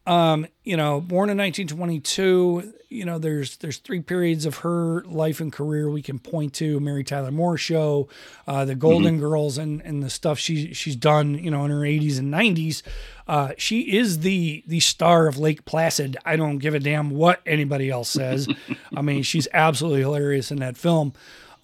um, 0.10 0.48
you 0.64 0.76
know, 0.76 1.00
born 1.00 1.30
in 1.30 1.38
1922. 1.38 2.74
You 2.90 3.06
know, 3.06 3.20
there's 3.20 3.58
there's 3.58 3.78
three 3.78 4.02
periods 4.02 4.48
of 4.48 4.58
her 4.58 5.04
life 5.04 5.40
and 5.40 5.54
career 5.54 5.90
we 5.90 6.02
can 6.02 6.18
point 6.18 6.56
to: 6.56 6.80
Mary 6.80 7.04
Tyler 7.04 7.30
Moore 7.30 7.58
Show, 7.58 8.08
uh, 8.48 8.66
the 8.66 8.74
Golden 8.74 9.20
Girls, 9.20 9.60
and 9.60 9.82
and 9.82 10.02
the 10.02 10.10
stuff 10.10 10.40
she 10.40 10.74
she's 10.74 10.96
done. 10.96 11.36
You 11.36 11.52
know, 11.52 11.64
in 11.66 11.72
her 11.72 11.82
80s 11.82 12.18
and 12.18 12.34
90s. 12.34 12.82
Uh, 13.28 13.52
she 13.58 13.96
is 13.96 14.22
the 14.22 14.64
the 14.66 14.80
star 14.80 15.28
of 15.28 15.38
Lake 15.38 15.66
Placid. 15.66 16.18
I 16.26 16.36
don't 16.36 16.58
give 16.58 16.74
a 16.74 16.80
damn 16.80 17.12
what 17.12 17.42
anybody 17.46 17.92
else 17.92 18.10
says. 18.10 18.48
I 18.96 19.04
mean, 19.04 19.22
she's 19.22 19.48
absolutely 19.54 20.02
hilarious 20.02 20.50
in 20.50 20.58
that 20.60 20.76
film. 20.76 21.14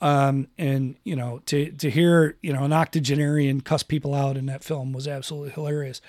Um, 0.01 0.47
and 0.57 0.95
you 1.03 1.15
know, 1.15 1.41
to 1.47 1.71
to 1.71 1.89
hear 1.89 2.37
you 2.41 2.53
know 2.53 2.63
an 2.63 2.73
octogenarian 2.73 3.61
cuss 3.61 3.83
people 3.83 4.13
out 4.13 4.37
in 4.37 4.45
that 4.47 4.63
film 4.63 4.93
was 4.93 5.07
absolutely 5.07 5.51
hilarious. 5.51 6.01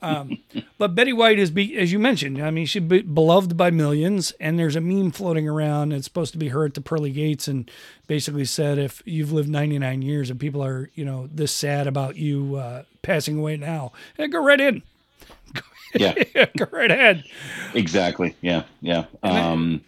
Um, 0.00 0.38
but 0.78 0.94
Betty 0.94 1.12
White 1.12 1.38
is, 1.38 1.50
be, 1.50 1.76
as 1.76 1.92
you 1.92 1.98
mentioned, 1.98 2.40
I 2.40 2.50
mean, 2.50 2.66
she's 2.66 2.82
be 2.82 3.02
beloved 3.02 3.56
by 3.56 3.70
millions, 3.70 4.32
and 4.40 4.58
there's 4.58 4.76
a 4.76 4.80
meme 4.80 5.10
floating 5.10 5.48
around. 5.48 5.92
It's 5.92 6.04
supposed 6.04 6.32
to 6.32 6.38
be 6.38 6.48
her 6.48 6.64
at 6.64 6.74
the 6.74 6.80
pearly 6.80 7.10
gates, 7.10 7.48
and 7.48 7.70
basically 8.06 8.44
said, 8.44 8.78
if 8.78 9.02
you've 9.04 9.32
lived 9.32 9.48
99 9.48 10.02
years 10.02 10.30
and 10.30 10.38
people 10.38 10.62
are, 10.62 10.90
you 10.94 11.04
know, 11.04 11.28
this 11.32 11.52
sad 11.52 11.86
about 11.86 12.16
you 12.16 12.56
uh, 12.56 12.84
passing 13.02 13.38
away 13.38 13.56
now, 13.56 13.92
eh, 14.18 14.26
go 14.28 14.40
right 14.42 14.60
in, 14.60 14.82
Yeah. 15.94 16.14
go 16.56 16.66
right 16.70 16.90
ahead. 16.90 17.24
Exactly. 17.74 18.36
Yeah. 18.40 18.64
Yeah. 18.80 19.06
Um, 19.22 19.82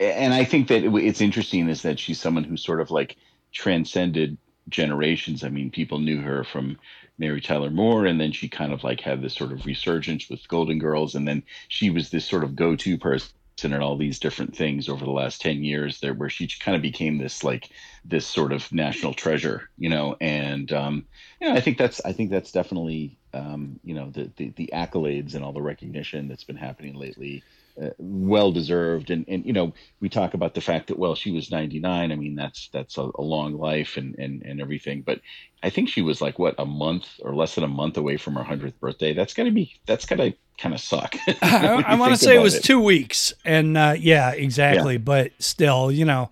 and 0.00 0.32
I 0.32 0.44
think 0.44 0.68
that 0.68 0.82
it's 0.82 1.20
interesting 1.20 1.68
is 1.68 1.82
that 1.82 1.98
she's 1.98 2.20
someone 2.20 2.44
who 2.44 2.56
sort 2.56 2.80
of 2.80 2.90
like 2.90 3.16
transcended 3.52 4.38
generations. 4.68 5.44
I 5.44 5.50
mean, 5.50 5.70
people 5.70 5.98
knew 5.98 6.20
her 6.20 6.42
from 6.42 6.78
Mary 7.18 7.40
Tyler 7.40 7.70
Moore, 7.70 8.06
and 8.06 8.18
then 8.20 8.32
she 8.32 8.48
kind 8.48 8.72
of 8.72 8.82
like 8.82 9.00
had 9.00 9.20
this 9.20 9.34
sort 9.34 9.52
of 9.52 9.66
resurgence 9.66 10.30
with 10.30 10.48
Golden 10.48 10.78
Girls, 10.78 11.14
and 11.14 11.28
then 11.28 11.42
she 11.68 11.90
was 11.90 12.10
this 12.10 12.24
sort 12.24 12.44
of 12.44 12.56
go-to 12.56 12.96
person 12.96 13.30
in 13.62 13.74
all 13.74 13.98
these 13.98 14.18
different 14.18 14.56
things 14.56 14.88
over 14.88 15.04
the 15.04 15.10
last 15.10 15.42
10 15.42 15.62
years 15.62 16.00
there 16.00 16.14
where 16.14 16.30
she 16.30 16.48
kind 16.60 16.74
of 16.74 16.80
became 16.80 17.18
this 17.18 17.44
like 17.44 17.68
this 18.06 18.26
sort 18.26 18.52
of 18.52 18.72
national 18.72 19.12
treasure 19.12 19.68
you 19.76 19.90
know 19.90 20.16
and 20.18 20.72
um 20.72 21.04
you 21.40 21.46
know 21.46 21.54
i 21.54 21.60
think 21.60 21.76
that's 21.76 22.00
i 22.06 22.10
think 22.10 22.30
that's 22.30 22.52
definitely 22.52 23.18
um 23.34 23.78
you 23.84 23.94
know 23.94 24.08
the 24.10 24.30
the, 24.36 24.48
the 24.56 24.70
accolades 24.72 25.34
and 25.34 25.44
all 25.44 25.52
the 25.52 25.60
recognition 25.60 26.26
that's 26.26 26.44
been 26.44 26.56
happening 26.56 26.94
lately 26.94 27.42
uh, 27.82 27.90
well 27.98 28.52
deserved 28.52 29.10
and 29.10 29.24
and 29.28 29.44
you 29.44 29.52
know 29.52 29.72
we 30.00 30.08
talk 30.08 30.34
about 30.34 30.54
the 30.54 30.60
fact 30.60 30.88
that 30.88 30.98
well 30.98 31.14
she 31.14 31.30
was 31.30 31.50
99 31.50 32.12
i 32.12 32.16
mean 32.16 32.34
that's 32.34 32.68
that's 32.72 32.98
a, 32.98 33.10
a 33.14 33.22
long 33.22 33.54
life 33.54 33.96
and 33.96 34.18
and 34.18 34.42
and 34.42 34.60
everything. 34.60 35.02
But 35.02 35.20
i 35.62 35.70
think 35.70 35.88
she 35.88 36.02
was 36.02 36.20
like 36.20 36.38
what 36.38 36.54
a 36.58 36.66
month 36.66 37.08
or 37.22 37.34
less 37.34 37.54
than 37.54 37.64
a 37.64 37.68
month 37.68 37.96
away 37.96 38.16
from 38.16 38.34
her 38.34 38.44
100th 38.44 38.78
birthday. 38.80 39.12
That's 39.12 39.34
to 39.34 39.50
be 39.50 39.80
that's 39.86 40.06
to 40.06 40.34
kind 40.60 40.74
of 40.74 40.80
suck. 40.80 41.16
I, 41.42 41.82
I 41.86 41.94
want 41.96 42.12
to 42.12 42.18
say 42.18 42.36
it 42.36 42.42
was 42.42 42.60
two 42.60 42.80
weeks, 42.80 43.32
and 43.44 43.76
uh, 43.76 43.94
yeah, 43.98 44.30
exactly. 44.32 44.98
But 44.98 45.32
still, 45.38 45.90
you 45.90 46.04
know, 46.04 46.30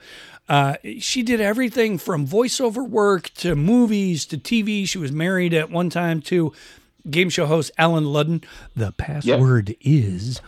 uh, 0.49 0.77
she 0.99 1.23
did 1.23 1.41
everything 1.41 1.99
from 1.99 2.27
voiceover 2.27 2.87
work 2.89 3.31
to 3.35 3.57
movies 3.57 4.27
to 4.27 4.39
TV. 4.39 4.87
She 4.87 4.99
was 4.99 5.13
married 5.13 5.55
at 5.55 5.71
one 5.71 5.91
time 5.91 6.21
to 6.23 6.53
game 7.11 7.31
show 7.31 7.47
host 7.47 7.71
Allen 7.79 8.05
Ludden. 8.05 8.45
The 8.77 8.93
password 8.93 9.77
is 9.81 10.41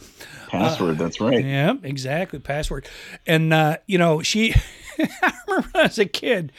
password 0.50 0.98
that's 0.98 1.20
right 1.20 1.44
yeah, 1.44 1.74
exactly. 1.82 2.38
Password. 2.38 2.88
And, 3.26 3.52
uh, 3.52 3.78
you 3.86 3.98
know, 3.98 4.22
she, 4.22 4.54
I 4.98 5.32
remember 5.46 5.78
as 5.78 5.98
a 5.98 6.06
kid, 6.06 6.52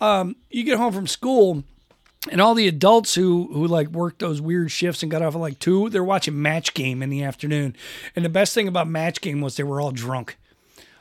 um, 0.00 0.36
you 0.50 0.64
get 0.64 0.78
home 0.78 0.92
from 0.92 1.06
school 1.06 1.64
and 2.30 2.40
all 2.40 2.54
the 2.54 2.68
adults 2.68 3.14
who, 3.14 3.48
who 3.52 3.66
like 3.66 3.88
worked 3.88 4.18
those 4.18 4.40
weird 4.40 4.70
shifts 4.70 5.02
and 5.02 5.10
got 5.10 5.22
off 5.22 5.34
at 5.34 5.40
like 5.40 5.58
two, 5.58 5.88
they're 5.88 6.04
watching 6.04 6.40
Match 6.40 6.74
Game 6.74 7.02
in 7.02 7.10
the 7.10 7.22
afternoon. 7.22 7.74
And 8.14 8.24
the 8.24 8.30
best 8.30 8.54
thing 8.54 8.68
about 8.68 8.88
Match 8.88 9.20
Game 9.20 9.40
was 9.40 9.56
they 9.56 9.62
were 9.62 9.80
all 9.80 9.92
drunk. 9.92 10.36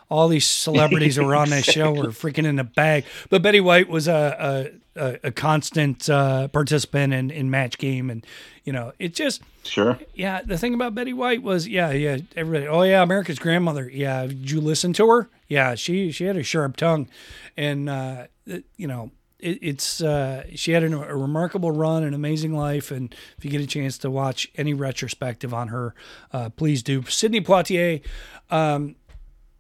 All 0.10 0.28
these 0.30 0.46
celebrities 0.48 1.18
who 1.18 1.26
were 1.26 1.36
on 1.36 1.50
that 1.50 1.66
show 1.66 1.92
were 1.92 2.08
freaking 2.08 2.46
in 2.46 2.56
the 2.56 2.64
bag. 2.64 3.06
But 3.30 3.42
Betty 3.42 3.60
White 3.60 3.90
was 3.90 4.08
a, 4.08 4.72
a, 4.98 5.28
a, 5.28 5.32
constant 5.32 6.10
uh, 6.10 6.48
participant 6.50 7.14
in, 7.14 7.30
in 7.32 7.50
Match 7.50 7.78
Game. 7.78 8.10
And, 8.10 8.26
you 8.64 8.74
know, 8.74 8.92
it 9.00 9.14
just, 9.14 9.42
sure 9.64 9.98
yeah, 10.14 10.42
the 10.42 10.58
thing 10.58 10.74
about 10.74 10.96
Betty 10.96 11.14
White 11.14 11.44
was, 11.44 11.68
yeah, 11.68 11.92
yeah, 11.92 12.18
everybody, 12.36 12.68
oh 12.68 12.82
yeah, 12.82 13.02
America's 13.04 13.40
grandmother. 13.40 13.90
Yeah, 13.90 14.26
did 14.28 14.50
you 14.52 14.60
listen 14.62 14.94
to 14.94 15.08
her? 15.10 15.30
Yeah, 15.48 15.76
she 15.76 16.12
she 16.12 16.26
had 16.26 16.36
a 16.36 16.44
sharp 16.44 16.76
tongue, 16.76 17.08
and 17.56 17.90
uh, 17.90 18.28
it- 18.46 18.66
you 18.76 18.88
know, 18.88 19.12
it, 19.40 19.60
it's 19.62 20.02
uh, 20.02 20.44
she 20.56 20.72
had 20.74 20.84
an, 20.84 20.94
a 20.94 21.16
remarkable 21.16 21.72
run, 21.72 22.04
an 22.04 22.14
amazing 22.14 22.54
life, 22.54 22.92
and 22.92 23.16
if 23.38 23.46
you 23.46 23.52
get 23.52 23.62
a 23.62 23.68
chance 23.68 23.98
to 24.00 24.10
watch 24.12 24.50
any 24.56 24.74
retrospective 24.74 25.54
on 25.54 25.70
her, 25.70 25.94
uh, 26.34 26.50
please 26.50 26.84
do. 26.84 27.04
Sidney 27.04 27.40
Poitier, 27.42 28.02
um, 28.50 28.96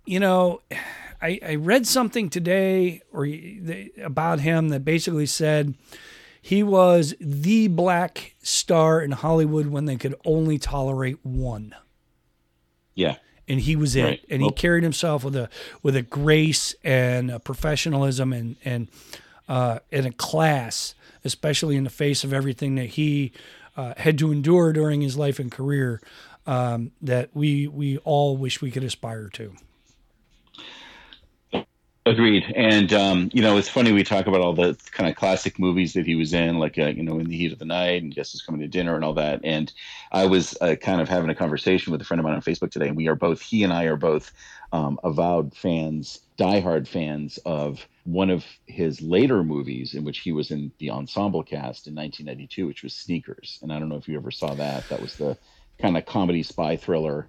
you 0.06 0.19
know. 0.19 0.62
I, 1.21 1.39
I 1.45 1.56
read 1.56 1.88
something 1.88 2.30
today 2.30 3.01
or 3.12 3.27
about 4.03 4.39
him 4.39 4.69
that 4.69 4.86
basically 4.86 5.25
said 5.25 5.73
he 6.41 6.62
was 6.63 7.15
the 7.19 7.67
black 7.67 8.36
star 8.41 9.01
in 9.01 9.12
Hollywood 9.12 9.67
when 9.67 9.86
they 9.86 9.95
could 9.95 10.15
only 10.25 10.58
tolerate 10.60 11.17
one. 11.25 11.73
yeah 12.93 13.15
And 13.47 13.60
he 13.62 13.75
was 13.75 13.95
it. 13.95 14.03
Right. 14.03 14.21
And 14.30 14.41
he 14.41 14.45
Well- 14.47 14.51
carried 14.51 14.84
himself 14.84 15.23
with 15.23 15.36
a 15.36 15.49
with 15.84 15.95
a 15.95 16.01
grace 16.03 16.75
and 16.84 17.32
a 17.32 17.39
professionalism 17.39 18.32
and 18.34 18.56
and 18.63 18.88
uh, 19.49 19.80
and 19.91 20.06
a 20.06 20.12
class, 20.12 20.93
especially 21.23 21.75
in 21.77 21.84
the 21.86 21.89
face 21.89 22.23
of 22.25 22.34
everything 22.34 22.75
that 22.75 22.89
he 22.99 23.32
uh, 23.77 23.93
had 23.97 24.17
to 24.19 24.32
endure 24.32 24.73
during 24.73 24.99
his 25.01 25.15
life 25.17 25.39
and 25.39 25.49
career, 25.51 26.01
um, 26.45 26.91
that 27.01 27.30
we 27.34 27.65
we 27.67 27.97
all 27.99 28.36
wish 28.38 28.62
we 28.62 28.71
could 28.71 28.84
aspire 28.84 29.30
to. 29.30 29.53
Agreed. 32.07 32.45
And 32.55 32.93
um, 32.93 33.29
you 33.33 33.41
know, 33.41 33.57
it's 33.57 33.67
funny 33.67 33.91
we 33.91 34.01
talk 34.01 34.27
about 34.27 34.39
all 34.39 34.53
the 34.53 34.77
kind 34.91 35.09
of 35.09 35.17
classic 35.17 35.59
movies 35.59 35.91
that 35.91 36.05
he 36.05 36.15
was 36.15 36.33
in, 36.33 36.57
like 36.57 36.79
uh, 36.79 36.85
you 36.85 37.03
know, 37.03 37.19
In 37.19 37.27
the 37.27 37.35
Heat 37.35 37.51
of 37.51 37.59
the 37.59 37.65
Night 37.65 38.01
and 38.01 38.15
Guess 38.15 38.31
Who's 38.31 38.41
Coming 38.41 38.61
to 38.61 38.67
Dinner 38.67 38.95
and 38.95 39.03
all 39.03 39.15
that. 39.15 39.41
And 39.43 39.73
I 40.13 40.25
was 40.25 40.57
uh, 40.61 40.75
kind 40.75 41.01
of 41.01 41.09
having 41.09 41.29
a 41.29 41.35
conversation 41.35 41.91
with 41.91 42.01
a 42.01 42.05
friend 42.05 42.21
of 42.21 42.23
mine 42.23 42.35
on 42.35 42.41
Facebook 42.41 42.71
today, 42.71 42.87
and 42.87 42.95
we 42.95 43.09
are 43.09 43.15
both 43.15 43.41
he 43.41 43.63
and 43.65 43.73
I 43.73 43.85
are 43.85 43.97
both 43.97 44.31
um, 44.71 44.97
avowed 45.03 45.53
fans, 45.53 46.21
diehard 46.37 46.87
fans 46.87 47.39
of 47.45 47.85
one 48.05 48.29
of 48.29 48.45
his 48.67 49.01
later 49.01 49.43
movies 49.43 49.93
in 49.93 50.05
which 50.05 50.19
he 50.19 50.31
was 50.31 50.49
in 50.49 50.71
the 50.79 50.91
ensemble 50.91 51.43
cast 51.43 51.87
in 51.87 51.95
1992, 51.95 52.67
which 52.67 52.83
was 52.83 52.93
Sneakers. 52.93 53.59
And 53.61 53.73
I 53.73 53.79
don't 53.79 53.89
know 53.89 53.97
if 53.97 54.07
you 54.07 54.15
ever 54.17 54.31
saw 54.31 54.53
that. 54.53 54.87
That 54.87 55.01
was 55.01 55.17
the 55.17 55.37
kind 55.81 55.97
of 55.97 56.05
comedy 56.05 56.43
spy 56.43 56.77
thriller 56.77 57.27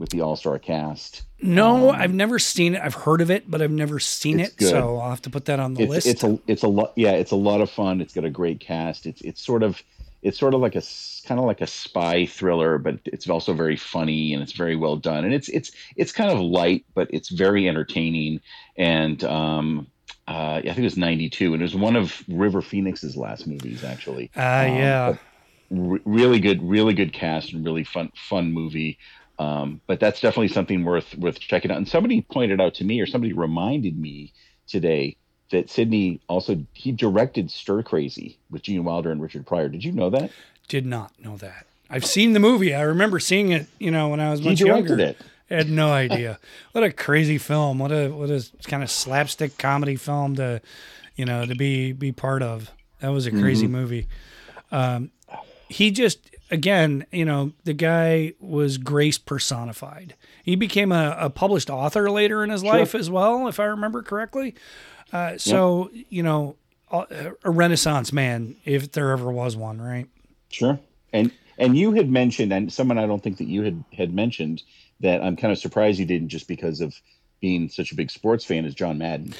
with 0.00 0.08
the 0.08 0.22
all 0.22 0.34
star 0.34 0.58
cast. 0.58 1.22
No, 1.42 1.90
um, 1.90 1.96
I've 1.96 2.14
never 2.14 2.38
seen 2.38 2.74
it. 2.74 2.82
I've 2.82 2.94
heard 2.94 3.20
of 3.20 3.30
it, 3.30 3.48
but 3.48 3.62
I've 3.62 3.70
never 3.70 4.00
seen 4.00 4.40
it. 4.40 4.56
Good. 4.56 4.70
So 4.70 4.98
I'll 4.98 5.10
have 5.10 5.22
to 5.22 5.30
put 5.30 5.44
that 5.44 5.60
on 5.60 5.74
the 5.74 5.82
it's, 5.82 5.90
list. 5.90 6.06
It's 6.08 6.24
a 6.24 6.38
it's 6.48 6.62
a 6.64 6.68
lot. 6.68 6.92
Yeah, 6.96 7.12
it's 7.12 7.30
a 7.30 7.36
lot 7.36 7.60
of 7.60 7.70
fun. 7.70 8.00
It's 8.00 8.14
got 8.14 8.24
a 8.24 8.30
great 8.30 8.58
cast. 8.58 9.06
It's 9.06 9.20
it's 9.20 9.44
sort 9.44 9.62
of 9.62 9.80
it's 10.22 10.38
sort 10.38 10.54
of 10.54 10.60
like 10.60 10.74
a 10.74 10.82
kind 11.26 11.38
of 11.38 11.46
like 11.46 11.60
a 11.60 11.66
spy 11.66 12.26
thriller, 12.26 12.78
but 12.78 12.98
it's 13.04 13.28
also 13.28 13.52
very 13.52 13.76
funny 13.76 14.34
and 14.34 14.42
it's 14.42 14.52
very 14.52 14.74
well 14.74 14.96
done. 14.96 15.24
And 15.24 15.32
it's 15.34 15.48
it's 15.50 15.70
it's 15.96 16.12
kind 16.12 16.30
of 16.30 16.40
light, 16.40 16.84
but 16.94 17.08
it's 17.12 17.28
very 17.28 17.68
entertaining. 17.68 18.40
And 18.76 19.22
um, 19.24 19.86
uh, 20.26 20.56
I 20.56 20.62
think 20.62 20.78
it 20.78 20.82
was 20.82 20.96
'92, 20.96 21.52
and 21.52 21.62
it 21.62 21.64
was 21.64 21.74
one 21.74 21.96
of 21.96 22.22
River 22.28 22.62
Phoenix's 22.62 23.16
last 23.16 23.46
movies, 23.46 23.84
actually. 23.84 24.30
Ah, 24.34 24.62
uh, 24.62 24.68
um, 24.68 24.76
yeah. 24.76 25.16
Re- 25.70 26.00
really 26.04 26.40
good, 26.40 26.62
really 26.62 26.94
good 26.94 27.12
cast 27.12 27.52
and 27.52 27.64
really 27.64 27.84
fun, 27.84 28.10
fun 28.14 28.52
movie. 28.52 28.98
Um, 29.40 29.80
but 29.86 30.00
that's 30.00 30.20
definitely 30.20 30.48
something 30.48 30.84
worth 30.84 31.16
worth 31.16 31.40
checking 31.40 31.70
out. 31.70 31.78
And 31.78 31.88
somebody 31.88 32.20
pointed 32.20 32.60
out 32.60 32.74
to 32.74 32.84
me, 32.84 33.00
or 33.00 33.06
somebody 33.06 33.32
reminded 33.32 33.98
me 33.98 34.34
today 34.68 35.16
that 35.50 35.70
Sidney 35.70 36.20
also 36.28 36.62
he 36.74 36.92
directed 36.92 37.50
Stir 37.50 37.82
Crazy 37.82 38.38
with 38.50 38.60
Gene 38.60 38.84
Wilder 38.84 39.10
and 39.10 39.20
Richard 39.22 39.46
Pryor. 39.46 39.70
Did 39.70 39.82
you 39.82 39.92
know 39.92 40.10
that? 40.10 40.30
Did 40.68 40.84
not 40.84 41.18
know 41.18 41.38
that. 41.38 41.66
I've 41.88 42.04
seen 42.04 42.34
the 42.34 42.38
movie. 42.38 42.74
I 42.74 42.82
remember 42.82 43.18
seeing 43.18 43.50
it. 43.50 43.66
You 43.78 43.90
know, 43.90 44.10
when 44.10 44.20
I 44.20 44.30
was 44.30 44.42
much 44.42 44.58
he 44.58 44.66
directed 44.66 44.98
younger. 44.98 45.04
It. 45.04 45.16
I 45.50 45.54
had 45.54 45.70
no 45.70 45.90
idea. 45.90 46.38
what 46.72 46.84
a 46.84 46.92
crazy 46.92 47.38
film. 47.38 47.78
What 47.78 47.92
a 47.92 48.10
what 48.10 48.28
a 48.28 48.46
kind 48.64 48.82
of 48.82 48.90
slapstick 48.90 49.56
comedy 49.56 49.96
film 49.96 50.36
to, 50.36 50.60
you 51.16 51.24
know, 51.24 51.46
to 51.46 51.54
be 51.54 51.92
be 51.92 52.12
part 52.12 52.42
of. 52.42 52.70
That 53.00 53.08
was 53.08 53.26
a 53.26 53.30
crazy 53.30 53.64
mm-hmm. 53.64 53.72
movie. 53.72 54.08
Um, 54.70 55.12
he 55.70 55.90
just 55.90 56.29
again, 56.50 57.06
you 57.12 57.24
know, 57.24 57.52
the 57.64 57.72
guy 57.72 58.34
was 58.40 58.78
grace 58.78 59.18
personified. 59.18 60.14
He 60.42 60.56
became 60.56 60.92
a, 60.92 61.16
a 61.18 61.30
published 61.30 61.70
author 61.70 62.10
later 62.10 62.42
in 62.44 62.50
his 62.50 62.62
sure. 62.62 62.72
life 62.72 62.94
as 62.94 63.10
well, 63.10 63.48
if 63.48 63.60
I 63.60 63.64
remember 63.64 64.02
correctly. 64.02 64.54
Uh, 65.12 65.38
so, 65.38 65.90
yep. 65.92 66.06
you 66.08 66.22
know, 66.22 66.56
a 66.92 67.50
renaissance 67.50 68.12
man, 68.12 68.56
if 68.64 68.92
there 68.92 69.12
ever 69.12 69.30
was 69.30 69.56
one, 69.56 69.80
right? 69.80 70.08
Sure. 70.48 70.78
And 71.12 71.32
and 71.58 71.76
you 71.76 71.92
had 71.92 72.10
mentioned, 72.10 72.52
and 72.52 72.72
someone 72.72 72.98
I 72.98 73.06
don't 73.06 73.22
think 73.22 73.38
that 73.38 73.46
you 73.46 73.62
had 73.62 73.84
had 73.96 74.14
mentioned 74.14 74.62
that 75.00 75.22
I'm 75.22 75.36
kind 75.36 75.52
of 75.52 75.58
surprised 75.58 75.98
you 75.98 76.06
didn't, 76.06 76.28
just 76.28 76.48
because 76.48 76.80
of 76.80 77.00
being 77.40 77.68
such 77.68 77.92
a 77.92 77.94
big 77.94 78.10
sports 78.10 78.44
fan, 78.44 78.64
is 78.64 78.74
John 78.74 78.98
Madden. 78.98 79.34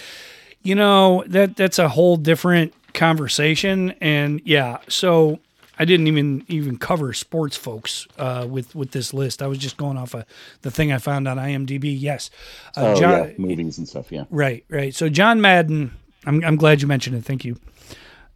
You 0.63 0.75
know 0.75 1.25
that 1.27 1.57
that's 1.57 1.79
a 1.79 1.89
whole 1.89 2.17
different 2.17 2.75
conversation, 2.95 3.93
and 4.01 4.41
yeah, 4.45 4.79
so 4.89 5.41
I 5.81 5.87
didn't 5.87 6.09
even 6.09 6.45
even 6.49 6.77
cover 6.77 7.15
sports 7.15 7.57
folks 7.57 8.07
uh, 8.19 8.47
with 8.49 8.75
with 8.75 8.91
this 8.91 9.15
list. 9.15 9.41
I 9.41 9.47
was 9.47 9.57
just 9.57 9.79
going 9.79 9.97
off 9.97 10.13
of 10.13 10.27
the 10.61 10.71
thing 10.71 10.93
I 10.93 10.99
found 10.99 11.27
on 11.27 11.39
IMDb. 11.39 11.97
Yes, 11.99 12.31
uh, 12.77 12.93
oh 12.93 13.01
John, 13.01 13.29
yeah, 13.29 13.33
movies 13.39 13.79
and 13.79 13.89
stuff. 13.89 14.13
Yeah, 14.13 14.25
right, 14.29 14.63
right. 14.69 14.95
So 14.95 15.09
John 15.09 15.41
Madden. 15.41 15.93
I'm 16.27 16.45
I'm 16.45 16.57
glad 16.57 16.83
you 16.83 16.87
mentioned 16.87 17.17
it. 17.17 17.25
Thank 17.25 17.47
you, 17.47 17.57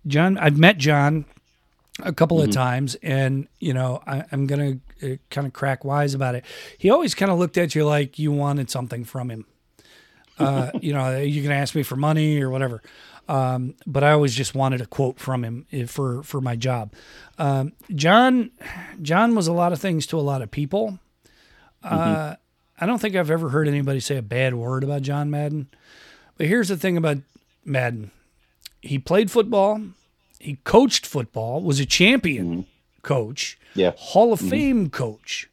John. 0.06 0.38
I've 0.38 0.56
met 0.56 0.78
John 0.78 1.26
a 2.02 2.14
couple 2.14 2.38
mm-hmm. 2.38 2.48
of 2.48 2.54
times, 2.54 2.94
and 3.02 3.46
you 3.60 3.74
know 3.74 4.02
I, 4.06 4.24
am 4.32 4.46
gonna 4.46 4.78
uh, 5.02 5.08
kind 5.28 5.46
of 5.46 5.52
crack 5.52 5.84
wise 5.84 6.14
about 6.14 6.34
it. 6.34 6.46
He 6.78 6.88
always 6.88 7.14
kind 7.14 7.30
of 7.30 7.38
looked 7.38 7.58
at 7.58 7.74
you 7.74 7.84
like 7.84 8.18
you 8.18 8.32
wanted 8.32 8.70
something 8.70 9.04
from 9.04 9.30
him. 9.30 9.44
Uh, 10.38 10.70
you 10.80 10.94
know, 10.94 11.20
you 11.20 11.42
can 11.42 11.52
ask 11.52 11.74
me 11.74 11.82
for 11.82 11.96
money 11.96 12.40
or 12.40 12.48
whatever. 12.48 12.82
Um, 13.28 13.74
but 13.86 14.04
I 14.04 14.12
always 14.12 14.34
just 14.34 14.54
wanted 14.54 14.80
a 14.80 14.86
quote 14.86 15.18
from 15.18 15.44
him 15.44 15.66
eh, 15.72 15.86
for 15.86 16.22
for 16.22 16.40
my 16.40 16.56
job. 16.56 16.92
Um, 17.38 17.72
John 17.94 18.50
John 19.00 19.34
was 19.34 19.46
a 19.46 19.52
lot 19.52 19.72
of 19.72 19.80
things 19.80 20.06
to 20.08 20.18
a 20.18 20.20
lot 20.20 20.42
of 20.42 20.50
people. 20.50 20.98
Uh, 21.82 21.90
mm-hmm. 21.90 22.12
Uh, 22.12 22.34
I 22.80 22.86
don't 22.86 22.98
think 22.98 23.16
I've 23.16 23.30
ever 23.30 23.48
heard 23.48 23.68
anybody 23.68 24.00
say 24.00 24.16
a 24.16 24.22
bad 24.22 24.54
word 24.54 24.84
about 24.84 25.02
John 25.02 25.30
Madden. 25.30 25.68
But 26.36 26.48
here's 26.48 26.68
the 26.68 26.76
thing 26.76 26.96
about 26.96 27.18
Madden: 27.64 28.10
he 28.82 28.98
played 28.98 29.30
football, 29.30 29.80
he 30.38 30.58
coached 30.64 31.06
football, 31.06 31.62
was 31.62 31.80
a 31.80 31.86
champion 31.86 32.50
mm-hmm. 32.50 32.60
coach, 33.02 33.58
yeah. 33.74 33.92
Hall 33.96 34.32
of 34.32 34.40
mm-hmm. 34.40 34.50
Fame 34.50 34.90
coach. 34.90 35.48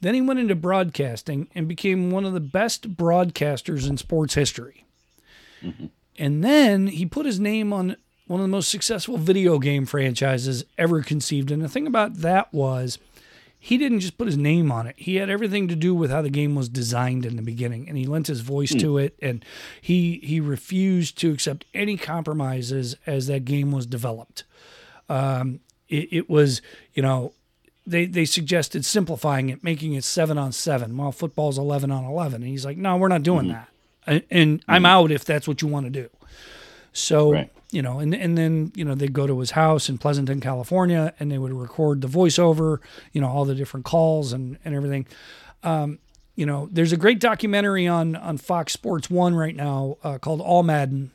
Then 0.00 0.14
he 0.14 0.20
went 0.20 0.38
into 0.38 0.54
broadcasting 0.54 1.48
and 1.56 1.66
became 1.66 2.12
one 2.12 2.24
of 2.24 2.32
the 2.32 2.38
best 2.38 2.94
broadcasters 2.94 3.88
in 3.88 3.96
sports 3.96 4.34
history. 4.34 4.84
Mm-hmm. 5.60 5.86
And 6.18 6.42
then 6.42 6.88
he 6.88 7.06
put 7.06 7.26
his 7.26 7.38
name 7.38 7.72
on 7.72 7.96
one 8.26 8.40
of 8.40 8.44
the 8.44 8.48
most 8.48 8.68
successful 8.68 9.16
video 9.16 9.58
game 9.58 9.86
franchises 9.86 10.64
ever 10.76 11.02
conceived. 11.02 11.50
And 11.50 11.62
the 11.62 11.68
thing 11.68 11.86
about 11.86 12.16
that 12.16 12.52
was 12.52 12.98
he 13.58 13.78
didn't 13.78 14.00
just 14.00 14.18
put 14.18 14.26
his 14.26 14.36
name 14.36 14.70
on 14.70 14.86
it. 14.86 14.94
He 14.98 15.16
had 15.16 15.30
everything 15.30 15.66
to 15.68 15.76
do 15.76 15.94
with 15.94 16.10
how 16.10 16.22
the 16.22 16.30
game 16.30 16.54
was 16.54 16.68
designed 16.68 17.24
in 17.24 17.36
the 17.36 17.42
beginning, 17.42 17.88
and 17.88 17.96
he 17.96 18.06
lent 18.06 18.26
his 18.26 18.40
voice 18.40 18.72
mm. 18.72 18.80
to 18.80 18.98
it. 18.98 19.16
And 19.20 19.44
he 19.80 20.20
he 20.22 20.40
refused 20.40 21.18
to 21.18 21.32
accept 21.32 21.64
any 21.74 21.96
compromises 21.96 22.96
as 23.06 23.26
that 23.26 23.44
game 23.44 23.72
was 23.72 23.86
developed. 23.86 24.44
Um, 25.08 25.60
it, 25.88 26.08
it 26.12 26.30
was 26.30 26.60
you 26.94 27.02
know 27.02 27.32
they 27.86 28.04
they 28.04 28.26
suggested 28.26 28.84
simplifying 28.84 29.48
it, 29.48 29.64
making 29.64 29.94
it 29.94 30.04
seven 30.04 30.38
on 30.38 30.52
seven. 30.52 30.96
while 30.96 31.12
football's 31.12 31.58
eleven 31.58 31.90
on 31.90 32.04
eleven, 32.04 32.42
and 32.42 32.50
he's 32.50 32.64
like, 32.64 32.76
no, 32.76 32.96
we're 32.96 33.08
not 33.08 33.22
doing 33.22 33.46
mm. 33.46 33.52
that 33.52 33.68
and, 34.08 34.22
and 34.30 34.60
mm-hmm. 34.60 34.70
I'm 34.70 34.86
out 34.86 35.10
if 35.10 35.24
that's 35.24 35.46
what 35.46 35.62
you 35.62 35.68
want 35.68 35.86
to 35.86 35.90
do. 35.90 36.08
So, 36.92 37.32
right. 37.32 37.52
you 37.70 37.82
know, 37.82 38.00
and 38.00 38.14
and 38.14 38.36
then 38.36 38.72
you 38.74 38.84
know 38.84 38.94
they'd 38.94 39.12
go 39.12 39.26
to 39.26 39.38
his 39.38 39.52
house 39.52 39.88
in 39.88 39.98
Pleasanton, 39.98 40.40
California, 40.40 41.14
and 41.20 41.30
they 41.30 41.38
would 41.38 41.52
record 41.52 42.00
the 42.00 42.08
voiceover, 42.08 42.78
you 43.12 43.20
know, 43.20 43.28
all 43.28 43.44
the 43.44 43.54
different 43.54 43.86
calls 43.86 44.32
and 44.32 44.58
and 44.64 44.74
everything. 44.74 45.06
Um, 45.62 45.98
you 46.34 46.46
know, 46.46 46.68
there's 46.72 46.92
a 46.92 46.96
great 46.96 47.20
documentary 47.20 47.86
on 47.86 48.16
on 48.16 48.38
Fox 48.38 48.72
Sports 48.72 49.10
One 49.10 49.34
right 49.34 49.54
now 49.54 49.98
uh, 50.02 50.18
called 50.18 50.40
All 50.40 50.62
Madden, 50.62 51.10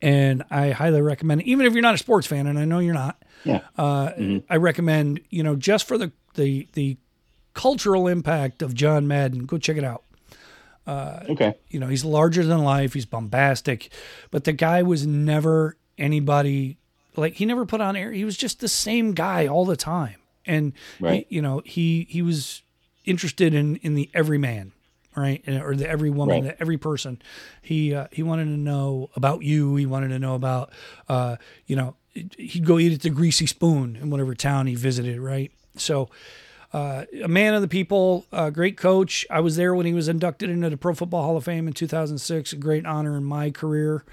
and 0.00 0.44
I 0.50 0.70
highly 0.70 1.02
recommend. 1.02 1.42
It. 1.42 1.46
Even 1.46 1.66
if 1.66 1.72
you're 1.72 1.82
not 1.82 1.94
a 1.94 1.98
sports 1.98 2.26
fan, 2.26 2.46
and 2.46 2.58
I 2.58 2.64
know 2.64 2.78
you're 2.78 2.94
not, 2.94 3.22
yeah, 3.44 3.60
uh, 3.76 4.10
mm-hmm. 4.10 4.38
I 4.50 4.56
recommend. 4.56 5.20
You 5.30 5.42
know, 5.42 5.56
just 5.56 5.88
for 5.88 5.98
the 5.98 6.12
the 6.34 6.68
the 6.74 6.96
cultural 7.54 8.06
impact 8.06 8.62
of 8.62 8.74
John 8.74 9.08
Madden, 9.08 9.44
go 9.44 9.58
check 9.58 9.76
it 9.76 9.84
out. 9.84 10.04
Uh, 10.88 11.22
okay. 11.28 11.54
You 11.68 11.80
know, 11.80 11.86
he's 11.88 12.02
larger 12.02 12.42
than 12.42 12.64
life. 12.64 12.94
He's 12.94 13.04
bombastic, 13.04 13.92
but 14.30 14.44
the 14.44 14.54
guy 14.54 14.82
was 14.82 15.06
never 15.06 15.76
anybody 15.98 16.78
like 17.14 17.34
he 17.34 17.44
never 17.44 17.66
put 17.66 17.82
on 17.82 17.94
air. 17.94 18.10
He 18.10 18.24
was 18.24 18.38
just 18.38 18.60
the 18.60 18.68
same 18.68 19.12
guy 19.12 19.46
all 19.46 19.66
the 19.66 19.76
time, 19.76 20.16
and 20.46 20.72
right. 20.98 21.26
he, 21.28 21.36
you 21.36 21.42
know 21.42 21.60
he 21.66 22.06
he 22.08 22.22
was 22.22 22.62
interested 23.04 23.52
in 23.52 23.76
in 23.76 23.96
the 23.96 24.08
everyman, 24.14 24.72
right, 25.14 25.46
or 25.46 25.76
the 25.76 25.86
every 25.86 26.08
woman, 26.08 26.36
right. 26.36 26.56
the 26.56 26.60
every 26.60 26.78
person. 26.78 27.20
He 27.60 27.94
uh, 27.94 28.06
he 28.10 28.22
wanted 28.22 28.44
to 28.44 28.56
know 28.56 29.10
about 29.14 29.42
you. 29.42 29.76
He 29.76 29.84
wanted 29.84 30.08
to 30.08 30.18
know 30.18 30.34
about 30.36 30.72
uh, 31.06 31.36
you 31.66 31.76
know 31.76 31.96
he'd 32.14 32.64
go 32.64 32.78
eat 32.78 32.94
at 32.94 33.02
the 33.02 33.10
Greasy 33.10 33.44
Spoon 33.44 33.94
in 33.96 34.08
whatever 34.08 34.34
town 34.34 34.66
he 34.66 34.74
visited, 34.74 35.20
right? 35.20 35.52
So 35.76 36.08
uh, 36.72 37.04
a 37.22 37.28
man 37.28 37.54
of 37.54 37.62
the 37.62 37.68
people, 37.68 38.26
a 38.30 38.50
great 38.50 38.76
coach. 38.76 39.26
I 39.30 39.40
was 39.40 39.56
there 39.56 39.74
when 39.74 39.86
he 39.86 39.94
was 39.94 40.08
inducted 40.08 40.50
into 40.50 40.68
the 40.68 40.76
Pro 40.76 40.94
Football 40.94 41.22
Hall 41.22 41.36
of 41.36 41.44
Fame 41.44 41.66
in 41.66 41.72
2006. 41.72 42.52
A 42.52 42.56
great 42.56 42.84
honor 42.84 43.16
in 43.16 43.24
my 43.24 43.50
career, 43.50 44.04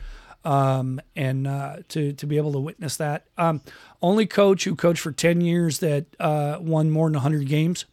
um, 0.46 1.02
and 1.16 1.48
uh, 1.48 1.78
to 1.90 2.14
to 2.14 2.26
be 2.26 2.38
able 2.38 2.54
to 2.54 2.60
witness 2.60 2.96
that. 2.98 3.26
Um, 3.38 3.62
only 4.02 4.26
coach 4.26 4.64
who 4.64 4.76
coached 4.76 5.02
for 5.02 5.12
10 5.12 5.42
years 5.42 5.80
that 5.80 6.06
uh, 6.20 6.58
won 6.62 6.92
more 6.92 7.08
than 7.08 7.16
100 7.16 7.48
games. 7.48 7.86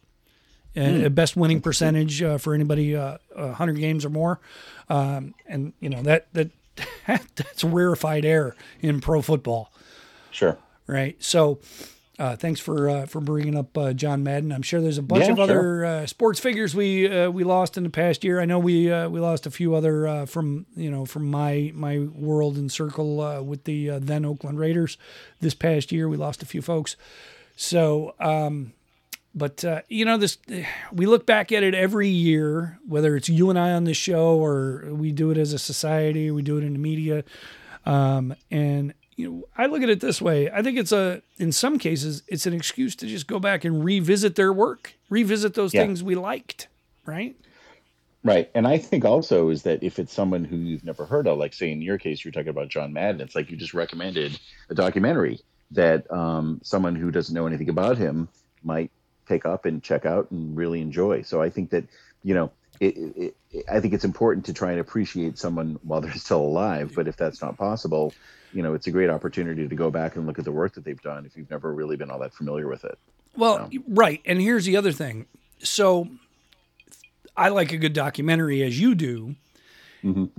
And 0.75 1.03
mm. 1.03 1.13
best 1.13 1.35
winning 1.35 1.61
percentage 1.61 2.23
uh, 2.23 2.39
for 2.39 2.55
anybody 2.55 2.95
100 2.95 3.27
uh, 3.35 3.79
games 3.79 4.05
or 4.05 4.09
more, 4.09 4.39
um, 4.89 5.35
and 5.45 5.73
you 5.79 5.87
know 5.87 6.01
that 6.01 6.33
that 6.33 6.49
that's 7.05 7.63
rarefied 7.63 8.25
air 8.25 8.55
in 8.81 8.99
pro 8.99 9.21
football. 9.21 9.71
Sure. 10.31 10.57
Right. 10.87 11.15
So 11.23 11.59
uh, 12.23 12.35
thanks 12.37 12.61
for 12.61 12.89
uh, 12.89 13.05
for 13.05 13.19
bringing 13.19 13.57
up 13.57 13.77
uh, 13.77 13.91
John 13.91 14.23
Madden. 14.23 14.53
I'm 14.53 14.61
sure 14.61 14.79
there's 14.79 14.97
a 14.97 15.03
bunch 15.03 15.25
yeah, 15.25 15.33
of 15.33 15.39
other 15.41 15.53
sure. 15.53 15.85
Uh, 15.85 16.05
sports 16.05 16.39
figures 16.39 16.73
we 16.73 17.05
uh, 17.05 17.29
we 17.29 17.43
lost 17.43 17.77
in 17.77 17.83
the 17.83 17.89
past 17.89 18.23
year. 18.23 18.39
I 18.39 18.45
know 18.45 18.59
we 18.59 18.89
uh, 18.89 19.09
we 19.09 19.19
lost 19.19 19.45
a 19.45 19.51
few 19.51 19.75
other 19.75 20.25
from 20.25 20.65
you 20.73 20.89
know 20.89 21.05
from 21.05 21.29
my 21.29 21.73
my 21.75 21.99
world 21.99 22.55
and 22.55 22.71
circle 22.71 23.43
with 23.43 23.65
the 23.65 23.99
then 23.99 24.23
Oakland 24.23 24.57
Raiders. 24.57 24.97
This 25.41 25.53
past 25.53 25.91
year, 25.91 26.07
we 26.07 26.15
lost 26.15 26.41
a 26.41 26.45
few 26.45 26.61
folks. 26.61 26.95
So 27.57 28.15
um, 28.21 28.71
but 29.35 29.65
uh, 29.65 29.81
you 29.89 30.05
know 30.05 30.15
this 30.15 30.37
we 30.93 31.05
look 31.05 31.25
back 31.25 31.51
at 31.51 31.61
it 31.61 31.75
every 31.75 32.07
year 32.07 32.79
whether 32.87 33.17
it's 33.17 33.27
you 33.27 33.49
and 33.49 33.57
i 33.57 33.71
on 33.71 33.83
the 33.83 33.93
show 33.93 34.37
or 34.37 34.85
we 34.91 35.11
do 35.11 35.31
it 35.31 35.37
as 35.37 35.53
a 35.53 35.59
society 35.59 36.29
we 36.29 36.41
do 36.41 36.57
it 36.57 36.63
in 36.63 36.73
the 36.73 36.79
media 36.79 37.23
um, 37.85 38.35
and 38.51 38.93
you 39.15 39.29
know 39.29 39.43
i 39.57 39.65
look 39.65 39.81
at 39.83 39.89
it 39.89 39.99
this 39.99 40.21
way 40.21 40.49
i 40.51 40.61
think 40.61 40.77
it's 40.77 40.91
a 40.91 41.21
in 41.37 41.51
some 41.51 41.77
cases 41.77 42.23
it's 42.27 42.45
an 42.45 42.53
excuse 42.53 42.95
to 42.95 43.05
just 43.07 43.27
go 43.27 43.39
back 43.39 43.63
and 43.63 43.83
revisit 43.83 44.35
their 44.35 44.51
work 44.53 44.93
revisit 45.09 45.53
those 45.53 45.73
Yeah. 45.73 45.81
things 45.83 46.03
we 46.03 46.15
liked 46.15 46.67
right 47.05 47.35
Right. 48.25 48.49
And 48.55 48.65
I 48.65 48.77
think 48.77 49.03
also 49.03 49.49
is 49.49 49.63
that 49.63 49.83
if 49.83 49.99
it's 49.99 50.13
someone 50.13 50.45
who 50.45 50.55
you've 50.55 50.85
never 50.85 51.05
heard 51.05 51.27
of, 51.27 51.37
like 51.37 51.53
say 51.53 51.69
in 51.73 51.81
your 51.81 51.97
case, 51.97 52.23
you're 52.23 52.31
talking 52.31 52.47
about 52.47 52.69
John 52.69 52.93
Madden, 52.93 53.19
it's 53.19 53.35
like 53.35 53.51
you 53.51 53.57
just 53.57 53.73
recommended 53.73 54.39
a 54.69 54.73
documentary 54.73 55.41
that 55.71 56.09
um, 56.09 56.61
someone 56.63 56.95
who 56.95 57.11
doesn't 57.11 57.35
know 57.35 57.47
anything 57.47 57.67
about 57.67 57.97
him 57.97 58.29
might 58.63 58.91
take 59.27 59.45
up 59.45 59.65
and 59.65 59.83
check 59.83 60.05
out 60.05 60.31
and 60.31 60.55
really 60.55 60.79
enjoy. 60.79 61.21
So 61.23 61.41
I 61.41 61.49
think 61.49 61.69
that, 61.71 61.83
you 62.23 62.33
know, 62.33 62.49
it, 62.79 62.97
it, 62.97 63.35
it, 63.51 63.65
I 63.69 63.79
think 63.79 63.93
it's 63.93 64.05
important 64.05 64.45
to 64.45 64.53
try 64.53 64.71
and 64.71 64.79
appreciate 64.79 65.37
someone 65.37 65.79
while 65.83 66.01
they're 66.01 66.13
still 66.13 66.41
alive. 66.41 66.93
But 66.95 67.07
if 67.07 67.17
that's 67.17 67.41
not 67.41 67.57
possible, 67.57 68.13
you 68.51 68.61
know, 68.61 68.73
it's 68.73 68.87
a 68.87 68.91
great 68.91 69.09
opportunity 69.09 69.67
to 69.67 69.75
go 69.75 69.89
back 69.89 70.15
and 70.15 70.27
look 70.27 70.39
at 70.39 70.45
the 70.45 70.51
work 70.51 70.73
that 70.73 70.83
they've 70.83 71.01
done 71.01 71.25
if 71.25 71.35
you've 71.37 71.49
never 71.49 71.73
really 71.73 71.95
been 71.95 72.11
all 72.11 72.19
that 72.19 72.33
familiar 72.33 72.67
with 72.67 72.83
it. 72.85 72.97
Well, 73.35 73.69
right. 73.87 74.21
And 74.25 74.41
here's 74.41 74.65
the 74.65 74.77
other 74.77 74.91
thing. 74.91 75.25
So 75.59 76.07
I 77.35 77.49
like 77.49 77.71
a 77.71 77.77
good 77.77 77.93
documentary 77.93 78.61
as 78.63 78.79
you 78.79 78.95
do. 78.95 79.35
Mhm. 80.03 80.29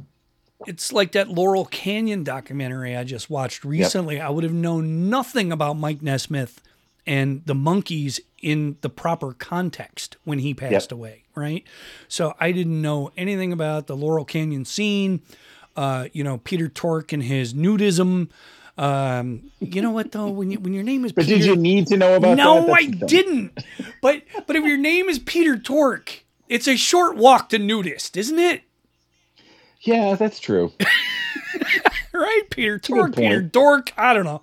It's 0.67 0.93
like 0.93 1.13
that 1.13 1.29
Laurel 1.29 1.67
Canyon 1.67 2.25
documentary 2.25 2.97
I 2.97 3.05
just 3.05 3.29
watched 3.29 3.65
recently. 3.65 4.21
I 4.21 4.31
would 4.31 4.45
have 4.45 4.53
known 4.53 5.11
nothing 5.11 5.53
about 5.53 5.77
Mike 5.77 6.01
Nesmith 6.01 6.61
and 7.07 7.43
the 7.47 7.55
monkees 7.55 8.21
in 8.43 8.77
the 8.81 8.91
proper 8.91 9.33
context 9.33 10.17
when 10.25 10.39
he 10.39 10.55
passed 10.55 10.93
away, 10.93 11.25
right? 11.35 11.65
So 12.09 12.35
I 12.39 12.53
didn't 12.53 12.81
know 12.81 13.11
anything 13.17 13.53
about 13.53 13.87
the 13.87 13.97
Laurel 13.97 14.25
Canyon 14.25 14.65
scene, 14.65 15.23
uh, 15.77 16.09
you 16.13 16.23
know, 16.23 16.39
Peter 16.39 16.69
Tork 16.69 17.13
and 17.13 17.23
his 17.23 17.55
nudism. 17.55 18.29
Um, 18.77 19.51
you 19.61 19.81
know 19.81 19.91
what 19.91 20.13
though? 20.13 20.29
When 20.29 20.51
you, 20.51 20.59
when 20.59 20.75
your 20.75 20.83
name 20.83 21.05
is 21.05 21.13
But 21.13 21.27
Peter, 21.27 21.39
did 21.39 21.47
you 21.47 21.57
need 21.57 21.87
to 21.89 21.97
know 21.97 22.17
about 22.17 22.37
no, 22.37 22.73
I 22.73 22.87
didn't. 22.87 23.59
But 24.03 24.23
but 24.47 24.57
if 24.57 24.65
your 24.65 24.77
name 24.77 25.09
is 25.09 25.19
Peter 25.19 25.57
Tork, 25.57 26.25
it's 26.49 26.67
a 26.67 26.77
short 26.77 27.17
walk 27.17 27.51
to 27.51 27.59
nudist, 27.59 28.17
isn't 28.17 28.39
it? 28.39 28.63
Yeah, 29.81 30.17
that's 30.17 30.41
true. 30.41 30.73
Right, 32.25 32.43
Peter 32.49 32.79
Tork, 32.79 33.17
Peter. 33.17 33.43
Dork. 33.43 33.93
I 33.99 34.15
don't 34.15 34.25
know, 34.25 34.41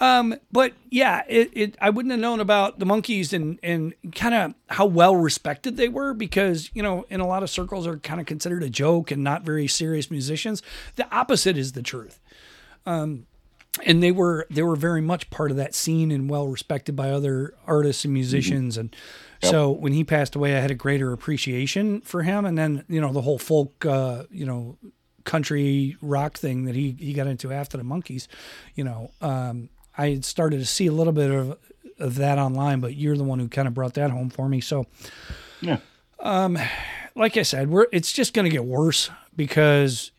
um, 0.00 0.36
but 0.50 0.72
yeah, 0.88 1.22
it, 1.28 1.50
it. 1.52 1.76
I 1.78 1.90
wouldn't 1.90 2.10
have 2.12 2.20
known 2.20 2.40
about 2.40 2.78
the 2.78 2.86
monkees 2.86 3.34
and 3.34 3.58
and 3.62 3.92
kind 4.14 4.34
of 4.34 4.54
how 4.68 4.86
well 4.86 5.14
respected 5.14 5.76
they 5.76 5.88
were 5.88 6.14
because 6.14 6.70
you 6.72 6.82
know 6.82 7.04
in 7.10 7.20
a 7.20 7.26
lot 7.26 7.42
of 7.42 7.50
circles 7.50 7.86
are 7.86 7.98
kind 7.98 8.20
of 8.20 8.26
considered 8.26 8.62
a 8.62 8.70
joke 8.70 9.10
and 9.10 9.22
not 9.22 9.42
very 9.42 9.68
serious 9.68 10.10
musicians. 10.10 10.62
The 10.96 11.14
opposite 11.14 11.58
is 11.58 11.72
the 11.72 11.82
truth. 11.82 12.20
Um, 12.86 13.26
and 13.84 14.02
they 14.02 14.12
were 14.12 14.46
they 14.50 14.62
were 14.62 14.76
very 14.76 15.02
much 15.02 15.28
part 15.28 15.50
of 15.50 15.56
that 15.58 15.74
scene 15.74 16.10
and 16.10 16.28
well 16.28 16.48
respected 16.48 16.96
by 16.96 17.10
other 17.10 17.54
artists 17.66 18.04
and 18.04 18.14
musicians 18.14 18.76
and 18.76 18.94
so 19.42 19.70
when 19.70 19.92
he 19.92 20.04
passed 20.04 20.34
away 20.34 20.56
I 20.56 20.60
had 20.60 20.70
a 20.70 20.74
greater 20.74 21.12
appreciation 21.12 22.00
for 22.00 22.22
him 22.22 22.44
and 22.44 22.58
then 22.58 22.84
you 22.88 23.00
know 23.00 23.12
the 23.12 23.22
whole 23.22 23.38
folk 23.38 23.86
uh, 23.86 24.24
you 24.30 24.44
know 24.44 24.76
country 25.24 25.96
rock 26.02 26.38
thing 26.38 26.64
that 26.64 26.74
he 26.74 26.96
he 26.98 27.12
got 27.12 27.26
into 27.26 27.52
after 27.52 27.76
the 27.76 27.84
monkees 27.84 28.26
you 28.74 28.84
know 28.84 29.10
um, 29.20 29.68
I 29.96 30.10
had 30.10 30.24
started 30.24 30.58
to 30.58 30.66
see 30.66 30.86
a 30.86 30.92
little 30.92 31.12
bit 31.12 31.30
of 31.30 31.58
of 31.98 32.14
that 32.16 32.38
online 32.38 32.80
but 32.80 32.94
you're 32.94 33.16
the 33.16 33.24
one 33.24 33.38
who 33.38 33.48
kind 33.48 33.68
of 33.68 33.74
brought 33.74 33.94
that 33.94 34.10
home 34.10 34.30
for 34.30 34.48
me 34.48 34.60
so 34.60 34.86
Yeah. 35.60 35.78
Um, 36.18 36.58
like 37.14 37.36
I 37.36 37.42
said, 37.42 37.70
we're 37.70 37.86
it's 37.92 38.12
just 38.12 38.34
going 38.34 38.44
to 38.44 38.50
get 38.50 38.64
worse 38.64 39.10
because 39.36 40.10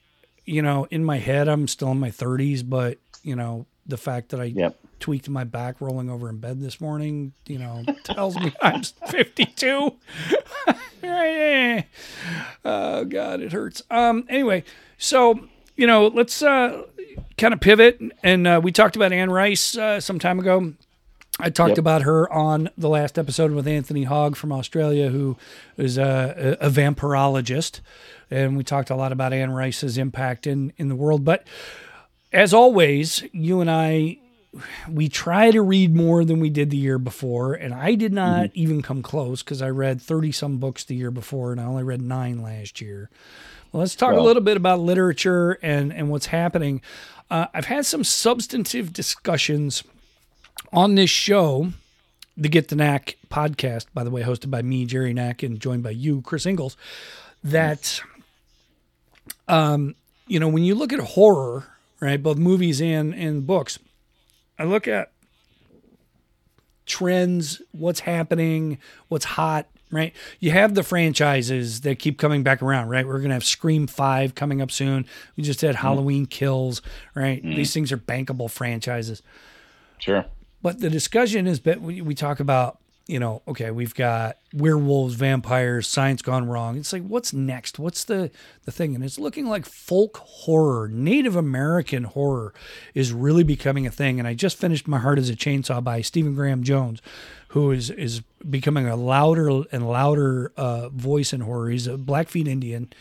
you 0.45 0.61
know, 0.61 0.87
in 0.89 1.03
my 1.03 1.17
head 1.17 1.47
I'm 1.47 1.67
still 1.67 1.91
in 1.91 1.99
my 1.99 2.09
30s, 2.09 2.67
but 2.67 2.97
you 3.23 3.35
know, 3.35 3.65
the 3.85 3.97
fact 3.97 4.29
that 4.29 4.39
I 4.39 4.45
Yep. 4.45 4.77
Tweaked 5.01 5.27
my 5.27 5.43
back 5.43 5.81
rolling 5.81 6.09
over 6.09 6.29
in 6.29 6.37
bed 6.37 6.61
this 6.61 6.79
morning, 6.79 7.33
you 7.47 7.59
know, 7.59 7.83
tells 8.05 8.37
me 8.37 8.53
I'm 8.61 8.83
52. 8.83 9.93
oh 12.65 13.05
god, 13.05 13.41
it 13.41 13.51
hurts. 13.51 13.81
Um 13.89 14.25
anyway, 14.29 14.63
so, 14.97 15.39
you 15.75 15.87
know, 15.87 16.07
let's 16.07 16.41
uh 16.41 16.83
kind 17.37 17.53
of 17.53 17.59
pivot 17.59 17.99
and 18.23 18.47
uh, 18.47 18.61
we 18.63 18.71
talked 18.71 18.95
about 18.95 19.11
Anne 19.11 19.31
Rice 19.31 19.75
uh, 19.77 19.99
some 19.99 20.19
time 20.19 20.39
ago. 20.39 20.73
I 21.39 21.49
talked 21.49 21.71
Yep. 21.71 21.77
about 21.79 22.01
her 22.03 22.31
on 22.31 22.69
the 22.77 22.89
last 22.89 23.17
episode 23.17 23.51
with 23.51 23.67
Anthony 23.67 24.03
Hogg 24.03 24.35
from 24.35 24.51
Australia, 24.51 25.09
who 25.09 25.37
is 25.75 25.97
a, 25.97 26.57
a, 26.61 26.67
a 26.67 26.69
vampirologist. 26.69 27.79
And 28.29 28.55
we 28.55 28.63
talked 28.63 28.89
a 28.91 28.95
lot 28.95 29.11
about 29.11 29.33
Anne 29.33 29.51
Rice's 29.51 29.97
impact 29.97 30.45
in, 30.45 30.71
in 30.77 30.87
the 30.87 30.95
world. 30.95 31.25
But 31.25 31.47
as 32.31 32.53
always, 32.53 33.23
you 33.31 33.59
and 33.59 33.71
I, 33.71 34.19
we 34.89 35.07
try 35.07 35.51
to 35.51 35.61
read 35.61 35.95
more 35.95 36.25
than 36.25 36.39
we 36.39 36.49
did 36.49 36.69
the 36.69 36.77
year 36.77 36.97
before. 36.97 37.53
And 37.53 37.73
I 37.73 37.95
did 37.95 38.11
not 38.11 38.49
even 38.53 38.81
come 38.81 39.01
close 39.01 39.43
because 39.43 39.61
I 39.61 39.69
read 39.69 40.01
30 40.01 40.31
some 40.31 40.57
books 40.57 40.83
the 40.83 40.95
year 40.95 41.11
before 41.11 41.51
and 41.51 41.61
I 41.61 41.65
only 41.65 41.83
read 41.83 42.01
nine 42.01 42.41
last 42.41 42.81
year. 42.81 43.09
Well, 43.71 43.79
let's 43.79 43.95
talk 43.95 44.13
a 44.13 44.21
little 44.21 44.43
bit 44.43 44.57
about 44.57 44.81
literature 44.81 45.57
and, 45.61 45.93
and 45.93 46.09
what's 46.09 46.25
happening. 46.27 46.81
Uh, 47.29 47.47
I've 47.53 47.65
had 47.65 47.85
some 47.85 48.03
substantive 48.03 48.91
discussions 48.91 49.83
on 50.73 50.95
this 50.95 51.09
show, 51.09 51.71
the 52.35 52.49
Get 52.49 52.67
the 52.67 52.75
Knack 52.75 53.17
podcast, 53.29 53.85
by 53.93 54.03
the 54.03 54.09
way, 54.09 54.23
hosted 54.23 54.51
by 54.51 54.61
me, 54.61 54.85
Jerry 54.85 55.13
Knack, 55.13 55.41
and 55.41 55.57
joined 55.57 55.83
by 55.83 55.91
you, 55.91 56.21
Chris 56.21 56.45
Ingalls, 56.45 56.75
that, 57.45 58.01
um, 59.47 59.95
you 60.27 60.39
know, 60.41 60.49
when 60.49 60.63
you 60.63 60.75
look 60.75 60.91
at 60.91 60.99
horror, 60.99 61.67
right, 62.01 62.21
both 62.21 62.37
movies 62.37 62.81
and, 62.81 63.13
and 63.13 63.47
books, 63.47 63.79
I 64.61 64.65
look 64.65 64.87
at 64.87 65.11
trends, 66.85 67.63
what's 67.71 68.01
happening, 68.01 68.77
what's 69.07 69.25
hot, 69.25 69.67
right? 69.89 70.13
You 70.39 70.51
have 70.51 70.75
the 70.75 70.83
franchises 70.83 71.81
that 71.81 71.97
keep 71.97 72.19
coming 72.19 72.43
back 72.43 72.61
around, 72.61 72.89
right? 72.89 73.07
We're 73.07 73.17
going 73.17 73.29
to 73.29 73.33
have 73.33 73.43
Scream 73.43 73.87
5 73.87 74.35
coming 74.35 74.61
up 74.61 74.69
soon. 74.69 75.07
We 75.35 75.43
just 75.43 75.61
had 75.61 75.73
mm-hmm. 75.73 75.81
Halloween 75.81 76.25
Kills, 76.27 76.83
right? 77.15 77.43
Mm-hmm. 77.43 77.55
These 77.55 77.73
things 77.73 77.91
are 77.91 77.97
bankable 77.97 78.51
franchises. 78.51 79.23
Sure. 79.97 80.25
But 80.61 80.79
the 80.79 80.91
discussion 80.91 81.47
is 81.47 81.61
that 81.61 81.81
we, 81.81 82.01
we 82.01 82.13
talk 82.13 82.39
about, 82.39 82.77
you 83.11 83.19
know, 83.19 83.41
okay, 83.45 83.71
we've 83.71 83.93
got 83.93 84.37
werewolves, 84.53 85.15
vampires, 85.15 85.85
science 85.85 86.21
gone 86.21 86.47
wrong. 86.47 86.77
It's 86.77 86.93
like, 86.93 87.03
what's 87.03 87.33
next? 87.33 87.77
What's 87.77 88.05
the, 88.05 88.31
the 88.63 88.71
thing? 88.71 88.95
And 88.95 89.03
it's 89.03 89.19
looking 89.19 89.47
like 89.47 89.65
folk 89.65 90.15
horror, 90.15 90.87
Native 90.87 91.35
American 91.35 92.05
horror 92.05 92.53
is 92.93 93.11
really 93.11 93.43
becoming 93.43 93.85
a 93.85 93.91
thing. 93.91 94.17
And 94.17 94.25
I 94.25 94.33
just 94.33 94.57
finished 94.57 94.87
My 94.87 94.99
Heart 94.99 95.19
is 95.19 95.29
a 95.29 95.35
Chainsaw 95.35 95.83
by 95.83 95.99
Stephen 95.99 96.35
Graham 96.35 96.63
Jones, 96.63 97.01
who 97.49 97.71
is, 97.71 97.89
is 97.89 98.21
becoming 98.49 98.87
a 98.87 98.95
louder 98.95 99.49
and 99.73 99.89
louder 99.89 100.53
uh, 100.55 100.87
voice 100.87 101.33
in 101.33 101.41
horror. 101.41 101.69
He's 101.69 101.87
a 101.87 101.97
Blackfeet 101.97 102.47
Indian. 102.47 102.93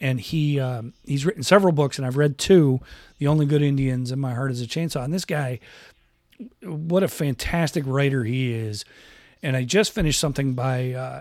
And 0.00 0.20
he 0.20 0.60
um, 0.60 0.92
he's 1.06 1.24
written 1.24 1.42
several 1.42 1.72
books, 1.72 1.96
and 1.96 2.06
I've 2.06 2.18
read 2.18 2.36
two, 2.36 2.80
"The 3.16 3.28
Only 3.28 3.46
Good 3.46 3.62
Indians" 3.62 4.10
and 4.10 4.20
"My 4.20 4.34
Heart 4.34 4.50
Is 4.50 4.60
a 4.60 4.66
Chainsaw." 4.66 5.02
And 5.02 5.14
this 5.14 5.24
guy, 5.24 5.58
what 6.62 7.02
a 7.02 7.08
fantastic 7.08 7.82
writer 7.86 8.22
he 8.24 8.52
is. 8.52 8.84
And 9.42 9.56
I 9.56 9.64
just 9.64 9.92
finished 9.92 10.18
something 10.18 10.54
by 10.54 10.92
uh, 10.92 11.20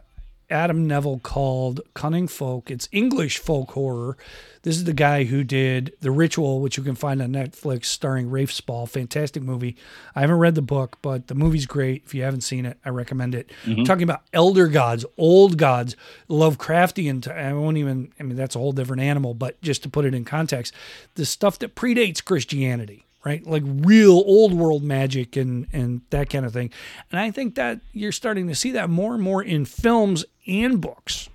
Adam 0.50 0.88
Nevill 0.88 1.20
called 1.20 1.82
Cunning 1.94 2.28
Folk. 2.28 2.70
It's 2.72 2.88
English 2.92 3.40
folk 3.40 3.72
horror. 3.72 4.18
This 4.64 4.78
is 4.78 4.86
the 4.86 4.94
guy 4.94 5.26
who 5.26 5.44
did 5.44 5.94
The 6.02 6.10
Ritual, 6.12 6.60
which 6.60 6.78
you 6.78 6.84
can 6.84 6.96
find 6.96 7.22
on 7.22 7.30
Netflix, 7.32 7.86
starring 7.86 8.32
Rafe 8.32 8.52
Spall. 8.52 8.88
Fantastic 8.88 9.44
movie. 9.44 9.76
I 10.16 10.22
haven't 10.22 10.38
read 10.38 10.56
the 10.56 10.62
book, 10.64 10.98
but 11.04 11.28
the 11.28 11.36
movie's 11.36 11.66
great. 11.68 12.04
If 12.06 12.16
you 12.16 12.24
haven't 12.24 12.42
seen 12.42 12.66
it, 12.66 12.80
I 12.84 12.90
recommend 12.90 13.36
it. 13.36 13.52
Talking 13.86 14.04
about 14.04 14.24
elder 14.34 14.68
gods, 14.68 15.06
old 15.18 15.58
gods, 15.58 15.96
Lovecraftian. 16.30 17.22
t- 17.24 17.32
I 17.32 17.54
won't 17.54 17.78
even, 17.78 18.12
I 18.20 18.24
mean, 18.24 18.36
that's 18.36 18.56
a 18.56 18.60
whole 18.60 18.72
different 18.72 19.04
animal, 19.04 19.34
but 19.34 19.62
just 19.62 19.84
to 19.84 19.90
put 19.90 20.06
it 20.06 20.16
in 20.16 20.26
context, 20.26 20.74
the 21.16 21.26
stuff 21.26 21.60
that 21.60 21.76
predates 21.76 22.24
Christianity 22.24 23.05
right? 23.26 23.46
Like 23.46 23.64
real 23.66 24.12
old 24.12 24.54
world 24.54 24.84
magic 24.84 25.36
and 25.36 25.68
and 25.74 26.02
that 26.12 26.30
kind 26.30 26.46
of 26.46 26.54
thing. 26.54 26.70
And 27.12 27.20
I 27.20 27.32
think 27.32 27.56
that 27.56 27.82
you're 27.92 28.12
starting 28.12 28.48
to 28.48 28.56
see 28.56 28.72
that 28.72 28.90
more 28.90 29.14
and 29.16 29.24
more 29.24 29.44
in 29.44 29.66
films 29.66 30.24
and 30.48 30.80
books. 30.80 31.28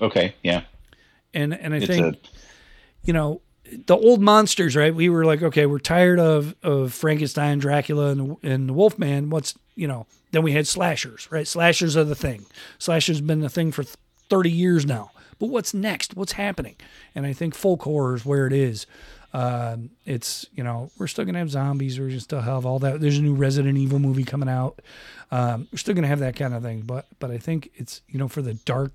Okay. 0.00 0.34
Yeah. 0.42 0.62
And 1.34 1.54
and 1.54 1.74
I 1.74 1.78
It's 1.78 1.86
think 1.86 2.16
a 2.16 2.18
you 3.04 3.12
know 3.14 3.40
the 3.86 3.96
old 3.96 4.20
monsters, 4.20 4.76
right? 4.76 4.94
We 4.94 5.08
were 5.08 5.24
like, 5.24 5.42
okay, 5.42 5.66
we're 5.66 5.78
tired 5.78 6.20
of 6.20 6.54
of 6.62 6.92
Frankenstein, 6.92 7.58
Dracula, 7.58 8.10
and 8.10 8.36
and 8.42 8.68
the 8.68 8.72
Wolfman. 8.74 9.30
What's 9.30 9.54
you 9.74 9.88
know? 9.88 10.06
Then 10.30 10.42
we 10.42 10.52
had 10.52 10.66
slashers, 10.66 11.26
right? 11.30 11.48
Slashers 11.48 11.96
are 11.96 12.04
the 12.04 12.14
thing. 12.14 12.44
Slashers 12.78 13.22
been 13.22 13.40
the 13.40 13.48
thing 13.48 13.72
for 13.72 13.82
thirty 14.28 14.50
years 14.50 14.84
now. 14.84 15.10
But 15.38 15.46
what's 15.46 15.72
next? 15.72 16.16
What's 16.16 16.32
happening? 16.32 16.76
And 17.14 17.24
I 17.24 17.32
think 17.32 17.54
folk 17.54 17.82
horror 17.82 18.14
is 18.16 18.26
where 18.26 18.46
it 18.46 18.52
is. 18.52 18.86
Um, 19.32 19.90
it's 20.06 20.46
you 20.54 20.64
know 20.64 20.90
we're 20.98 21.06
still 21.06 21.24
gonna 21.24 21.38
have 21.38 21.50
zombies. 21.50 22.00
We're 22.00 22.08
gonna 22.08 22.20
still 22.20 22.40
have 22.40 22.64
all 22.64 22.78
that. 22.78 23.00
There's 23.00 23.18
a 23.18 23.22
new 23.22 23.34
Resident 23.34 23.76
Evil 23.76 23.98
movie 23.98 24.24
coming 24.24 24.48
out. 24.48 24.80
Um, 25.30 25.68
we're 25.70 25.78
still 25.78 25.94
gonna 25.94 26.06
have 26.06 26.20
that 26.20 26.36
kind 26.36 26.54
of 26.54 26.62
thing. 26.62 26.82
But 26.82 27.06
but 27.18 27.30
I 27.30 27.38
think 27.38 27.70
it's 27.76 28.00
you 28.08 28.18
know 28.18 28.28
for 28.28 28.40
the 28.40 28.54
dark, 28.54 28.94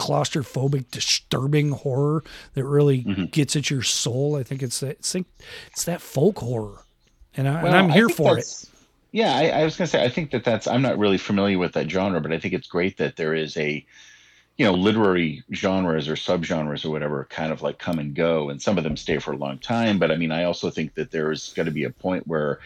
claustrophobic, 0.00 0.90
disturbing 0.90 1.70
horror 1.70 2.24
that 2.54 2.64
really 2.64 3.04
Mm-hmm. 3.04 3.24
gets 3.26 3.54
at 3.56 3.70
your 3.70 3.82
soul. 3.82 4.36
I 4.36 4.42
think 4.42 4.62
it's 4.62 4.80
that 4.80 4.90
it's, 4.98 5.12
think, 5.12 5.26
it's 5.70 5.84
that 5.84 6.00
folk 6.00 6.38
horror, 6.38 6.82
and, 7.36 7.48
I, 7.48 7.54
and 7.54 7.62
Well, 7.62 7.74
I'm 7.74 7.90
here 7.90 8.08
for 8.08 8.38
it. 8.38 8.64
Yeah, 9.12 9.34
I, 9.34 9.60
I 9.60 9.64
was 9.64 9.76
gonna 9.76 9.88
say 9.88 10.02
I 10.04 10.08
think 10.08 10.30
that 10.32 10.44
that's 10.44 10.66
I'm 10.66 10.82
not 10.82 10.98
really 10.98 11.18
familiar 11.18 11.58
with 11.58 11.72
that 11.74 11.90
genre, 11.90 12.20
but 12.20 12.32
I 12.32 12.38
think 12.38 12.54
it's 12.54 12.68
great 12.68 12.96
that 12.98 13.16
there 13.16 13.34
is 13.34 13.56
a 13.56 13.84
you 14.60 14.66
know 14.66 14.74
literary 14.74 15.42
genres 15.54 16.06
or 16.06 16.16
subgenres 16.16 16.84
or 16.84 16.90
whatever 16.90 17.26
kind 17.30 17.50
of 17.50 17.62
like 17.62 17.78
come 17.78 17.98
and 17.98 18.14
go, 18.14 18.50
and 18.50 18.60
some 18.60 18.76
of 18.76 18.84
them 18.84 18.94
stay 18.94 19.18
for 19.18 19.32
a 19.32 19.36
long 19.38 19.56
time. 19.56 19.98
But 19.98 20.12
I 20.12 20.16
mean, 20.16 20.32
I 20.32 20.44
also 20.44 20.68
think 20.68 20.92
that 20.96 21.10
there's 21.10 21.54
got 21.54 21.64
to 21.64 21.70
be 21.70 21.84
a 21.84 21.90
point 21.90 22.26
where 22.26 22.60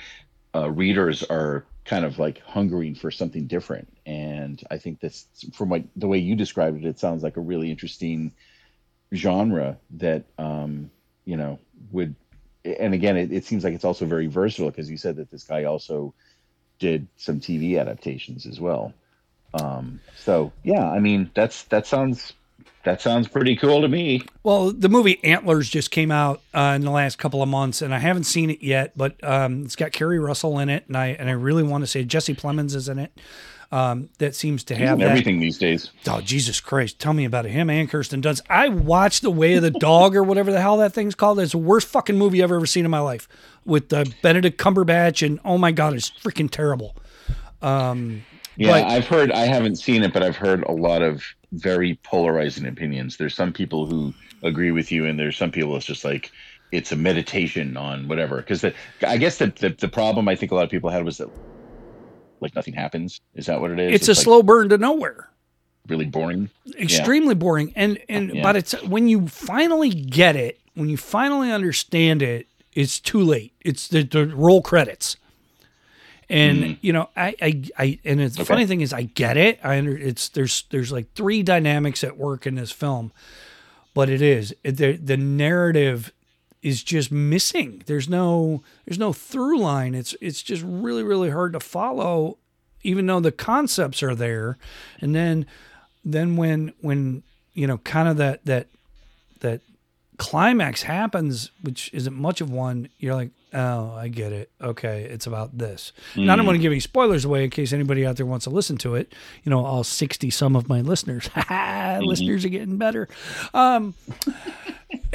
uh, 0.57 0.69
readers 0.73 1.23
are 1.23 1.65
kind 1.85 2.05
of 2.05 2.19
like 2.19 2.41
hungering 2.41 2.97
for 2.97 3.13
something 3.13 3.47
different, 3.47 3.87
and 4.07 4.61
I 4.73 4.79
think 4.79 4.99
this 4.99 5.29
from 5.53 5.69
what 5.69 5.85
the 5.95 6.09
way 6.09 6.19
you 6.19 6.35
described 6.35 6.79
it, 6.79 6.85
it 6.85 6.99
sounds 6.99 7.23
like 7.23 7.37
a 7.37 7.41
really 7.41 7.71
interesting 7.71 8.33
genre 9.15 9.79
that 9.91 10.25
um, 10.37 10.91
you 11.25 11.37
know 11.37 11.61
would 11.93 12.17
and 12.65 12.93
again 12.93 13.17
it, 13.17 13.31
it 13.31 13.45
seems 13.45 13.63
like 13.63 13.73
it's 13.73 13.85
also 13.85 14.05
very 14.05 14.27
versatile 14.27 14.69
because 14.69 14.91
you 14.91 14.97
said 14.97 15.15
that 15.15 15.31
this 15.31 15.45
guy 15.45 15.63
also 15.63 16.13
did 16.81 17.07
some 17.17 17.39
tv 17.39 17.79
adaptations 17.79 18.47
as 18.47 18.59
well 18.59 18.93
um, 19.55 20.01
so 20.17 20.53
yeah 20.63 20.91
i 20.91 20.99
mean 20.99 21.31
that's 21.35 21.65
that 21.65 21.87
sounds 21.87 22.33
that 22.85 23.01
sounds 23.01 23.29
pretty 23.29 23.57
cool 23.57 23.81
to 23.81 23.89
me 23.89 24.21
Well, 24.43 24.71
the 24.71 24.91
movie 24.91 25.19
Antlers 25.25 25.71
just 25.71 25.91
came 25.91 26.11
out 26.11 26.43
uh, 26.53 26.75
in 26.77 26.83
the 26.83 26.91
last 26.91 27.17
couple 27.17 27.43
of 27.43 27.49
months, 27.49 27.81
and 27.81 27.95
I 27.95 27.99
haven't 27.99 28.25
seen 28.25 28.51
it 28.51 28.63
yet, 28.63 28.93
but 28.95 29.17
um, 29.25 29.65
it's 29.65 29.75
got 29.75 29.93
Keri 29.93 30.19
Russell 30.19 30.59
in 30.59 30.69
it, 30.69 30.85
and 30.87 30.97
I 30.97 31.07
and 31.09 31.31
I 31.31 31.33
really 31.33 31.63
want 31.63 31.83
to 31.83 31.87
say 31.87 32.05
Jesse 32.05 32.35
Plemons 32.35 32.75
is 32.75 32.89
in 32.91 32.99
it. 32.99 33.19
Um, 33.73 34.11
that 34.19 34.35
seems 34.35 34.63
to 34.65 34.77
have 34.77 34.99
that. 34.99 35.09
everything 35.09 35.41
these 35.41 35.57
days 35.59 35.91
Oh 36.07 36.21
Jesus 36.21 36.61
Christ! 36.61 36.99
Tell 36.99 37.15
me 37.15 37.25
about 37.25 37.47
it. 37.47 37.53
Him 37.53 37.71
and 37.71 37.89
Kirsten 37.89 38.21
Dunst. 38.21 38.43
I 38.51 38.69
watched 38.69 39.23
The 39.23 39.31
Way 39.31 39.55
of 39.55 39.63
the 39.63 39.71
Dog 39.71 40.15
or 40.15 40.23
whatever 40.23 40.53
the 40.53 40.61
hell 40.61 40.77
that 40.77 40.93
thing's 40.93 41.15
called. 41.15 41.41
It's 41.41 41.53
the 41.53 41.59
worst 41.59 41.89
fucking 41.89 42.19
movie 42.19 42.43
I've 42.43 42.53
ever 42.53 42.67
seen 42.67 42.85
in 42.85 42.91
my 42.91 43.01
life 43.01 43.27
with 43.65 43.91
uh, 43.95 44.05
Benedict 44.21 44.61
Cumberbatch, 44.61 45.27
and 45.27 45.41
oh 45.43 45.57
my 45.57 45.73
god, 45.73 45.95
it's 45.95 46.11
freaking 46.11 46.51
terrible. 46.51 46.95
Um, 47.63 48.25
yeah 48.57 48.71
Like- 48.71 48.87
i've 48.87 49.07
heard 49.07 49.31
i 49.33 49.47
haven't 49.47 49.77
seen 49.77 50.03
it 50.03 50.13
but 50.13 50.23
i've 50.23 50.37
heard 50.37 50.63
a 50.65 50.73
lot 50.73 51.03
of 51.03 51.23
very 51.53 51.99
polarizing 52.03 52.67
opinions. 52.67 53.17
There's 53.17 53.35
some 53.35 53.53
people 53.53 53.87
who 53.87 54.13
agree 54.43 54.73
with 54.73 54.91
you 54.91 55.07
and 55.07 55.17
there's 55.17 55.37
some 55.37 55.53
people 55.53 55.77
it's 55.77 55.87
just 55.87 56.05
like 56.05 56.33
it's 56.73 56.91
a 56.91 56.97
meditation 56.97 57.77
on 57.77 58.09
whatever. 58.09 58.39
Because 58.39 58.65
i 59.07 59.17
guess 59.17 59.39
the, 59.39 59.47
the 59.61 59.69
the 59.79 59.87
problem 59.89 60.29
i 60.29 60.35
think 60.35 60.51
a 60.51 60.55
lot 60.57 60.65
of 60.65 60.71
people 60.71 60.91
had 60.91 61.05
was 61.05 61.19
that 61.19 61.29
like 62.41 62.55
nothing 62.57 62.75
happens. 62.75 63.21
Is 63.35 63.47
that 63.47 63.61
what 63.61 63.71
it 63.71 63.79
is? 63.79 63.95
It's 63.95 64.09
a 64.09 64.11
like 64.11 64.25
slow 64.25 64.43
burn 64.43 64.69
to 64.71 64.79
nowhere. 64.79 65.29
really 65.89 66.05
boring? 66.07 66.51
Extremely 66.79 67.35
boring. 67.37 67.73
And 67.77 67.99
and 68.09 68.35
Yeah. 68.35 68.43
but 68.43 68.57
it's 68.57 68.73
when 68.83 69.07
you 69.09 69.29
finally 69.29 69.91
get 69.91 70.35
it 70.37 70.59
when 70.75 70.89
you 70.89 70.97
finally 70.97 71.53
understand 71.53 72.21
it 72.21 72.49
it's 72.73 72.99
too 72.99 73.21
late. 73.23 73.53
It's 73.61 73.87
the, 73.87 74.03
the 74.03 74.27
roll 74.27 74.61
credits 74.61 75.17
and 76.29 76.63
mm. 76.63 76.79
you 76.81 76.93
know 76.93 77.09
I, 77.17 77.35
I 77.41 77.63
i 77.79 77.99
and 78.05 78.21
it's 78.21 78.37
the. 78.37 78.43
Okay. 78.43 78.49
funny 78.49 78.67
thing 78.67 78.81
is 78.81 78.93
i 78.93 79.03
get 79.03 79.37
it. 79.37 79.59
I 79.63 79.79
under 79.79 79.97
it's 79.97 80.29
there's 80.31 80.65
there's 80.71 80.93
like 80.93 81.13
three 81.15 81.43
dynamics 81.43 82.03
at 82.05 82.17
work 82.17 82.47
in 82.47 82.55
this 82.55 82.71
film 82.71 83.13
but 83.95 84.11
it 84.11 84.21
is. 84.21 84.55
It, 84.65 84.77
the 84.77 84.97
the 84.97 85.17
narrative 85.17 86.13
is 86.61 86.83
just 86.83 87.11
missing. 87.13 87.83
There's 87.87 88.09
no 88.09 88.63
there's 88.85 88.99
no 88.99 89.13
through 89.13 89.59
line. 89.59 89.95
It's 89.95 90.15
it's 90.21 90.43
just 90.43 90.63
really 90.67 91.05
really 91.05 91.31
hard 91.31 91.53
to 91.55 91.61
follow 91.61 92.39
even 92.83 93.07
though 93.07 93.21
the 93.21 93.33
concepts 93.33 94.03
are 94.03 94.15
there. 94.15 94.59
And 95.01 95.15
then 95.15 95.47
then 96.05 96.37
when 96.37 96.73
when 96.81 97.23
you 97.55 97.67
know 97.67 97.79
kind 97.79 98.09
of 98.09 98.17
that 98.19 98.45
that 98.45 98.67
that 99.41 99.61
climax 100.19 100.83
happens 100.83 101.51
which 101.63 101.91
isn't 101.93 102.15
much 102.15 102.41
of 102.41 102.51
one 102.51 102.89
you're 102.99 103.15
like 103.15 103.31
oh 103.53 103.93
i 103.95 104.09
get 104.09 104.33
it. 104.33 104.51
Okay 104.61 105.05
it's 105.05 105.27
about 105.27 105.57
this. 105.59 105.93
And 106.15 106.31
i 106.31 106.37
don't 106.37 106.47
want 106.47 106.57
to 106.57 106.63
give 106.63 106.73
any 106.73 106.81
spoilers 106.81 107.25
away 107.25 107.45
in 107.45 107.51
case 107.51 107.73
anybody 107.73 108.05
out 108.07 108.17
there 108.17 108.27
wants 108.27 108.45
to 108.45 108.51
listen 108.51 108.77
to 108.79 108.95
it. 108.95 109.13
You 109.45 109.51
know 109.51 109.65
all 109.65 109.85
60 109.85 110.31
some 110.31 110.57
of 110.57 110.69
my 110.69 110.81
listeners. 110.81 111.29
Listeners 112.01 112.45
are 112.45 112.49
getting 112.49 112.77
better. 112.79 113.09
Um 113.53 113.95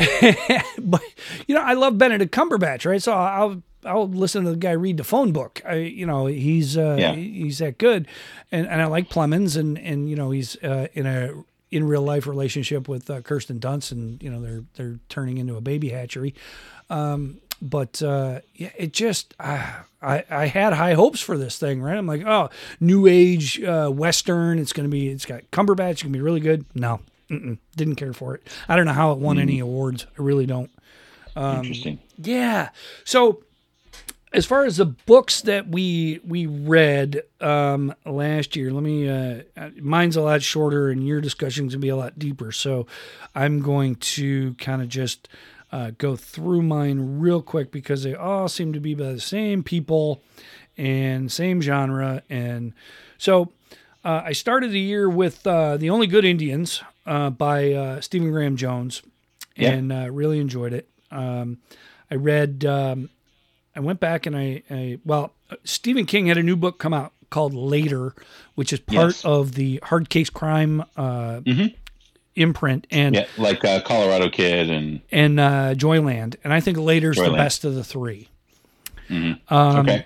but 0.79 1.01
you 1.47 1.55
know 1.55 1.61
i 1.61 1.73
love 1.73 1.97
benedict 1.97 2.33
cumberbatch 2.33 2.85
right? 2.85 3.01
So 3.01 3.13
i'll 3.13 3.61
I'll 3.85 4.09
listen 4.09 4.43
to 4.43 4.51
the 4.51 4.57
guy 4.57 4.71
read 4.71 4.97
the 4.97 5.05
phone 5.05 5.31
book. 5.31 5.61
I, 5.65 5.75
you 5.75 6.05
know, 6.05 6.25
he's 6.25 6.77
uh, 6.77 6.97
Yeah. 6.99 7.13
he's 7.15 7.59
that 7.59 7.77
good, 7.77 8.09
and 8.51 8.67
and 8.67 8.81
I 8.81 8.87
like 8.87 9.07
Plemons, 9.09 9.55
and 9.55 9.79
and 9.79 10.09
you 10.09 10.17
know 10.17 10.31
he's 10.31 10.57
uh, 10.61 10.87
in 10.91 11.05
a 11.05 11.31
in 11.71 11.87
real 11.87 12.01
life 12.01 12.27
relationship 12.27 12.87
with 12.87 13.09
uh, 13.09 13.21
Kirsten 13.21 13.59
Dunst, 13.59 13.91
and 13.91 14.21
you 14.21 14.29
know 14.29 14.41
they're 14.41 14.63
they're 14.75 14.99
turning 15.09 15.37
into 15.37 15.55
a 15.55 15.61
baby 15.61 15.89
hatchery. 15.89 16.33
Um, 16.89 17.39
but 17.61 18.01
uh, 18.01 18.39
yeah, 18.53 18.71
it 18.77 18.93
just 18.93 19.33
uh, 19.39 19.83
I 20.01 20.23
I 20.29 20.47
had 20.47 20.73
high 20.73 20.93
hopes 20.93 21.19
for 21.21 21.37
this 21.37 21.57
thing, 21.57 21.81
right? 21.81 21.97
I'm 21.97 22.07
like, 22.07 22.25
oh, 22.25 22.49
new 22.79 23.07
age 23.07 23.61
uh, 23.61 23.89
western. 23.89 24.59
It's 24.59 24.73
gonna 24.73 24.87
be 24.89 25.09
it's 25.09 25.25
got 25.25 25.43
Cumberbatch. 25.51 25.91
It's 25.91 26.03
gonna 26.03 26.13
be 26.13 26.21
really 26.21 26.39
good. 26.39 26.65
No, 26.73 27.01
mm-mm, 27.29 27.57
didn't 27.75 27.95
care 27.95 28.13
for 28.13 28.35
it. 28.35 28.47
I 28.67 28.75
don't 28.75 28.85
know 28.85 28.93
how 28.93 29.11
it 29.11 29.19
won 29.19 29.39
any 29.39 29.59
awards. 29.59 30.05
I 30.17 30.21
really 30.21 30.45
don't. 30.45 30.71
interesting 31.35 31.99
Yeah. 32.17 32.69
So 33.03 33.43
as 34.31 34.45
far 34.45 34.65
as 34.65 34.77
the 34.77 34.85
books 34.85 35.41
that 35.41 35.67
we 35.69 36.19
we 36.23 36.45
read 36.45 37.23
um, 37.41 37.93
last 38.05 38.55
year, 38.55 38.71
let 38.71 38.83
me. 38.83 39.09
Uh, 39.09 39.41
mine's 39.79 40.15
a 40.15 40.21
lot 40.21 40.41
shorter, 40.43 40.89
and 40.89 41.05
your 41.07 41.21
discussion's 41.21 41.73
gonna 41.73 41.81
be 41.81 41.89
a 41.89 41.95
lot 41.95 42.19
deeper. 42.19 42.51
So 42.51 42.85
I'm 43.33 43.61
going 43.61 43.95
to 43.95 44.53
kind 44.55 44.81
of 44.81 44.89
just 44.89 45.27
uh, 45.71 45.91
go 45.97 46.15
through 46.15 46.61
mine 46.63 47.19
real 47.19 47.41
quick 47.41 47.71
because 47.71 48.03
they 48.03 48.13
all 48.15 48.47
seem 48.47 48.73
to 48.73 48.79
be 48.79 48.93
by 48.95 49.13
the 49.13 49.19
same 49.19 49.63
people 49.63 50.21
and 50.77 51.31
same 51.31 51.61
genre, 51.61 52.23
and 52.29 52.73
so. 53.17 53.51
Uh, 54.01 54.21
I 54.27 54.31
started 54.31 54.71
the 54.71 54.79
year 54.79 55.09
with 55.09 55.45
uh, 55.45 55.75
The 55.75 55.89
Only 55.89 56.07
Good 56.07 56.23
Indians 56.23 56.81
uh, 57.05 57.29
by 57.31 57.73
uh, 57.73 57.99
Stephen 57.99 58.31
Graham 58.31 58.55
Jones 58.55 59.01
Yeah. 59.57 59.71
and 59.71 59.91
uh, 59.91 60.07
really 60.09 60.39
enjoyed 60.39 60.71
it. 60.71 60.87
Um, 61.11 61.57
I 62.09 62.15
read, 62.15 62.63
um, 62.63 63.09
I 63.75 63.79
went 63.81 63.99
back 63.99 64.25
and 64.25 64.35
I, 64.35 64.63
I, 64.69 64.99
well, 65.05 65.33
uh, 65.51 65.55
Stephen 65.63 66.05
King 66.05 66.27
had 66.27 66.37
a 66.37 66.43
new 66.43 66.55
book 66.55 66.79
come 66.79 66.93
out 66.93 67.13
called 67.29 67.53
Later, 67.53 68.13
which 68.55 68.73
is 68.73 68.79
part 68.79 69.07
Yes. 69.07 69.25
of 69.25 69.53
the 69.53 69.79
hard 69.83 70.09
case 70.09 70.29
crime 70.29 70.81
uh, 70.97 71.41
Mhm. 71.41 71.75
imprint 72.35 72.87
and 72.89 73.15
yeah 73.15 73.25
like 73.37 73.63
uh, 73.65 73.81
colorado 73.81 74.29
kid 74.29 74.69
and 74.69 75.01
and 75.11 75.39
uh, 75.39 75.73
Joyland, 75.75 76.35
and 76.43 76.53
I 76.53 76.59
think 76.59 76.77
Later's 76.77 77.17
the 77.17 77.31
best 77.31 77.63
of 77.65 77.75
the 77.75 77.83
three. 77.83 78.29
Mhm. 79.09 79.39
Um, 79.51 79.79
okay 79.79 80.05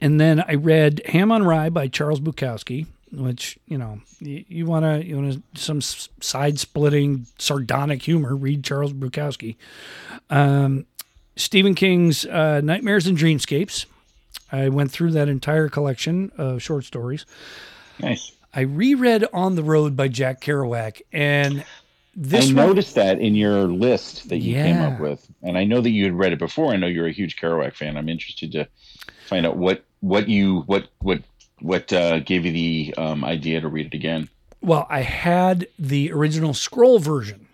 And 0.00 0.20
then 0.20 0.40
I 0.46 0.54
read 0.54 1.00
Ham 1.06 1.30
on 1.32 1.42
Rye 1.44 1.70
by 1.70 1.88
Charles 1.88 2.20
Bukowski, 2.20 2.86
which 3.12 3.58
you 3.66 3.78
know 3.78 4.00
you, 4.20 4.44
you 4.48 4.66
want 4.66 4.84
to 4.84 5.06
you 5.06 5.16
want 5.16 5.42
some 5.56 5.80
side 5.80 6.58
splitting 6.58 7.26
sardonic 7.38 8.02
humor. 8.02 8.34
Read 8.36 8.62
Charles 8.64 8.92
Bukowski. 8.92 9.56
Um, 10.30 10.86
Stephen 11.36 11.74
King's 11.74 12.24
uh, 12.24 12.60
Nightmares 12.62 13.06
and 13.06 13.16
Dreamscapes. 13.16 13.86
I 14.50 14.68
went 14.68 14.90
through 14.90 15.12
that 15.12 15.28
entire 15.28 15.68
collection 15.68 16.32
of 16.36 16.62
short 16.62 16.84
stories. 16.84 17.26
nice 17.98 18.32
I 18.56 18.62
reread 18.62 19.26
On 19.34 19.54
the 19.54 19.62
Road 19.62 19.96
by 19.96 20.08
Jack 20.08 20.40
Kerouac, 20.40 21.02
and 21.12 21.62
this 22.14 22.44
I 22.44 22.54
one, 22.54 22.68
noticed 22.68 22.94
that 22.94 23.20
in 23.20 23.34
your 23.34 23.64
list 23.64 24.30
that 24.30 24.38
you 24.38 24.54
came 24.54 24.80
up 24.80 24.98
with, 24.98 25.28
and 25.42 25.58
I 25.58 25.64
know 25.64 25.82
that 25.82 25.90
you 25.90 26.04
had 26.04 26.14
read 26.14 26.32
it 26.32 26.38
before. 26.38 26.72
I 26.72 26.76
know 26.76 26.86
you're 26.86 27.06
a 27.06 27.12
huge 27.12 27.36
Kerouac 27.36 27.74
fan. 27.74 27.98
I'm 27.98 28.08
interested 28.08 28.52
to 28.52 28.66
find 29.26 29.44
out 29.44 29.58
what 29.58 29.84
what 30.00 30.30
you 30.30 30.62
what 30.62 30.88
what 31.00 31.22
what 31.60 31.92
uh, 31.92 32.20
gave 32.20 32.46
you 32.46 32.52
the 32.52 32.94
um, 32.96 33.26
idea 33.26 33.60
to 33.60 33.68
read 33.68 33.86
it 33.86 33.94
again. 33.94 34.30
Well, 34.62 34.86
I 34.88 35.00
had 35.02 35.68
the 35.78 36.10
original 36.12 36.54
scroll 36.54 36.98
version, 36.98 37.48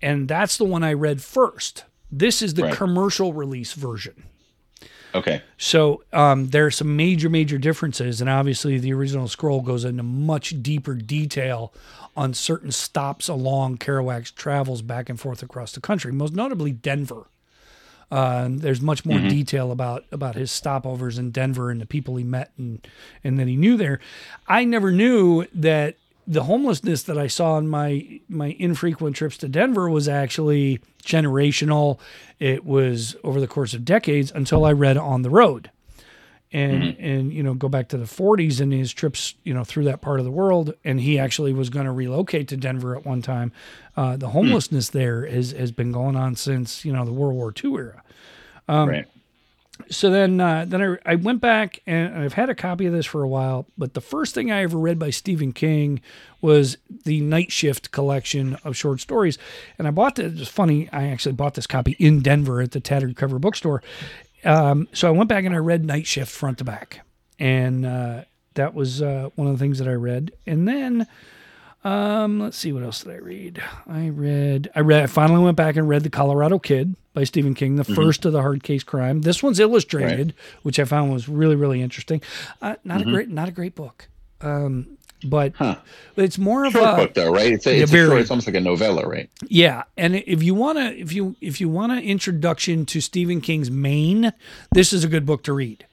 and 0.00 0.26
that's 0.26 0.56
the 0.56 0.64
one 0.64 0.82
I 0.82 0.94
read 0.94 1.20
first. 1.20 1.84
This 2.10 2.42
is 2.42 2.54
the 2.54 2.64
Right. 2.64 2.74
commercial 2.74 3.32
release 3.32 3.72
version. 3.72 4.24
Okay, 5.14 5.40
So 5.56 6.02
um, 6.12 6.48
there 6.48 6.66
are 6.66 6.70
some 6.70 6.94
major, 6.94 7.30
major 7.30 7.56
differences, 7.56 8.20
and 8.20 8.28
obviously 8.28 8.76
the 8.78 8.92
original 8.92 9.28
scroll 9.28 9.62
goes 9.62 9.82
into 9.84 10.02
much 10.02 10.62
deeper 10.62 10.92
detail 10.94 11.72
on 12.14 12.34
certain 12.34 12.70
stops 12.70 13.26
along 13.28 13.78
Kerouac's 13.78 14.30
travels 14.30 14.82
back 14.82 15.08
and 15.08 15.18
forth 15.18 15.42
across 15.42 15.72
the 15.72 15.80
country, 15.80 16.12
most 16.12 16.34
notably 16.34 16.70
Denver. 16.70 17.28
Uh, 18.10 18.48
there's 18.50 18.82
much 18.82 19.04
more 19.06 19.18
detail 19.18 19.72
about 19.72 20.04
about 20.12 20.34
his 20.36 20.50
stopovers 20.50 21.18
in 21.18 21.30
Denver 21.30 21.70
and 21.70 21.80
the 21.80 21.86
people 21.86 22.16
he 22.16 22.22
met 22.24 22.52
and 22.58 22.86
and 23.24 23.38
that 23.38 23.48
he 23.48 23.56
knew 23.56 23.76
there. 23.76 23.98
I 24.46 24.64
never 24.64 24.92
knew 24.92 25.46
that 25.54 25.96
the 26.26 26.44
homelessness 26.44 27.04
that 27.04 27.16
I 27.18 27.26
saw 27.28 27.56
in 27.58 27.68
my 27.68 28.20
my 28.28 28.56
infrequent 28.58 29.16
trips 29.16 29.36
to 29.38 29.48
Denver 29.48 29.88
was 29.88 30.08
actually 30.08 30.80
generational. 31.04 31.98
It 32.38 32.64
was 32.64 33.16
over 33.22 33.40
the 33.40 33.46
course 33.46 33.74
of 33.74 33.84
decades 33.84 34.32
until 34.34 34.64
I 34.64 34.72
read 34.72 34.96
On 34.96 35.22
the 35.22 35.30
Road. 35.30 35.70
And 36.52 36.82
Mm-hmm. 36.82 37.04
and 37.04 37.32
you 37.32 37.42
know 37.42 37.54
go 37.54 37.68
back 37.68 37.88
to 37.88 37.96
the 37.98 38.04
40s 38.04 38.60
and 38.60 38.72
his 38.72 38.92
trips 38.92 39.34
you 39.42 39.52
know 39.52 39.64
through 39.64 39.84
that 39.84 40.00
part 40.00 40.20
of 40.20 40.24
the 40.24 40.30
world 40.30 40.74
and 40.84 41.00
he 41.00 41.18
actually 41.18 41.52
was 41.52 41.70
going 41.70 41.86
to 41.86 41.92
relocate 41.92 42.46
to 42.48 42.56
Denver 42.56 42.96
at 42.96 43.04
one 43.04 43.20
time. 43.20 43.50
Uh, 43.96 44.16
the 44.16 44.28
homelessness 44.28 44.90
there 44.90 45.26
has 45.26 45.50
has 45.52 45.72
been 45.72 45.90
going 45.90 46.14
on 46.14 46.36
since 46.36 46.84
you 46.84 46.92
know 46.92 47.04
the 47.04 47.12
World 47.12 47.34
War 47.34 47.52
II 47.64 47.74
era 47.74 48.02
right. 48.88 49.06
So 49.88 50.10
then 50.10 50.40
uh, 50.40 50.64
then 50.66 50.82
I, 50.82 51.12
I 51.12 51.14
went 51.16 51.40
back 51.40 51.80
and 51.86 52.16
I've 52.16 52.32
had 52.32 52.48
a 52.50 52.54
copy 52.54 52.86
of 52.86 52.92
this 52.92 53.06
for 53.06 53.22
a 53.22 53.28
while, 53.28 53.66
but 53.76 53.94
the 53.94 54.00
first 54.00 54.34
thing 54.34 54.50
I 54.50 54.62
ever 54.62 54.78
read 54.78 54.98
by 54.98 55.10
Stephen 55.10 55.52
King 55.52 56.00
was 56.40 56.76
the 57.04 57.20
Night 57.20 57.52
Shift 57.52 57.90
collection 57.90 58.56
of 58.64 58.76
short 58.76 59.00
stories. 59.00 59.38
And 59.78 59.86
I 59.86 59.90
bought 59.90 60.16
this, 60.16 60.40
it's 60.40 60.50
funny, 60.50 60.88
I 60.92 61.08
actually 61.08 61.32
bought 61.32 61.54
this 61.54 61.66
copy 61.66 61.96
in 61.98 62.20
Denver 62.20 62.60
at 62.60 62.72
the 62.72 62.80
Tattered 62.80 63.16
Cover 63.16 63.38
bookstore. 63.38 63.82
Um, 64.44 64.88
so 64.92 65.08
I 65.08 65.10
went 65.10 65.28
back 65.28 65.44
and 65.44 65.54
I 65.54 65.58
read 65.58 65.84
Night 65.84 66.06
Shift 66.06 66.30
front 66.30 66.58
to 66.58 66.64
back. 66.64 67.00
And 67.38 67.84
uh, 67.84 68.22
that 68.54 68.74
was 68.74 69.02
uh, 69.02 69.30
one 69.34 69.46
of 69.48 69.54
the 69.54 69.58
things 69.58 69.78
that 69.78 69.88
I 69.88 69.94
read. 69.94 70.32
And 70.46 70.66
then 70.66 71.06
um, 71.86 72.40
let's 72.40 72.56
see 72.56 72.72
what 72.72 72.82
else 72.82 73.02
did 73.02 73.12
I 73.12 73.18
read. 73.18 73.62
I 73.86 74.08
read 74.08 74.70
I 74.74 74.80
read 74.80 75.02
I 75.02 75.06
finally 75.06 75.42
went 75.42 75.56
back 75.56 75.76
and 75.76 75.88
read 75.88 76.02
The 76.02 76.10
Colorado 76.10 76.58
Kid 76.58 76.96
by 77.14 77.24
Stephen 77.24 77.54
King, 77.54 77.76
the 77.76 77.84
first 77.84 78.24
of 78.24 78.32
the 78.32 78.42
hard 78.42 78.62
case 78.62 78.82
crime. 78.82 79.22
This 79.22 79.42
one's 79.42 79.60
illustrated, 79.60 80.34
which 80.62 80.78
I 80.78 80.84
found 80.84 81.12
was 81.12 81.28
really 81.28 81.56
really 81.56 81.80
interesting. 81.82 82.20
Uh, 82.60 82.76
not 82.84 83.00
a 83.02 83.04
great 83.04 83.28
not 83.28 83.48
a 83.48 83.52
great 83.52 83.74
book. 83.74 84.08
Um, 84.40 84.98
but 85.24 85.54
it's 86.16 86.36
more 86.38 86.66
of 86.66 86.72
Short 86.74 86.84
a 86.84 86.96
book 86.96 87.14
though, 87.14 87.32
right? 87.32 87.52
It's, 87.52 87.66
a, 87.66 87.80
it's, 87.80 87.90
a 87.90 87.92
very- 87.92 88.08
short, 88.08 88.20
it's 88.20 88.30
almost 88.30 88.46
like 88.46 88.56
a 88.56 88.60
novella, 88.60 89.06
right? 89.08 89.30
yeah, 89.48 89.84
and 89.96 90.14
if 90.16 90.42
you 90.42 90.54
want 90.54 90.78
to, 90.78 90.94
if 90.98 91.12
you 91.12 91.36
if 91.40 91.60
you 91.60 91.68
want 91.68 91.92
an 91.92 92.00
introduction 92.00 92.84
to 92.86 93.00
Stephen 93.00 93.40
King's 93.40 93.70
Maine, 93.70 94.32
this 94.72 94.92
is 94.92 95.04
a 95.04 95.08
good 95.08 95.24
book 95.24 95.42
to 95.44 95.52
read. 95.52 95.86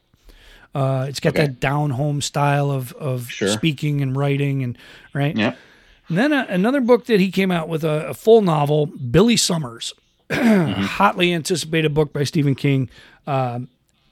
Uh, 0.75 1.05
it's 1.07 1.19
got 1.19 1.29
Okay. 1.35 1.43
that 1.45 1.59
down 1.59 1.91
home 1.91 2.19
style 2.19 2.69
of 2.71 2.91
of 2.93 3.29
Sure. 3.29 3.47
speaking 3.47 4.01
and 4.01 4.15
writing, 4.17 4.63
and 4.63 4.77
right. 5.13 5.37
Yeah. 5.37 5.55
And 6.09 6.17
then 6.17 6.33
uh, 6.33 6.45
another 6.49 6.81
book 6.81 7.05
that 7.05 7.19
he 7.19 7.31
came 7.31 7.51
out 7.51 7.69
with 7.69 7.83
a, 7.83 8.09
a 8.09 8.13
full 8.13 8.41
novel, 8.41 8.87
Billy 8.87 9.37
Summers, 9.37 9.93
hotly 10.31 11.33
anticipated 11.33 11.93
book 11.93 12.11
by 12.11 12.23
Stephen 12.23 12.55
King. 12.55 12.89
Um, 13.25 13.69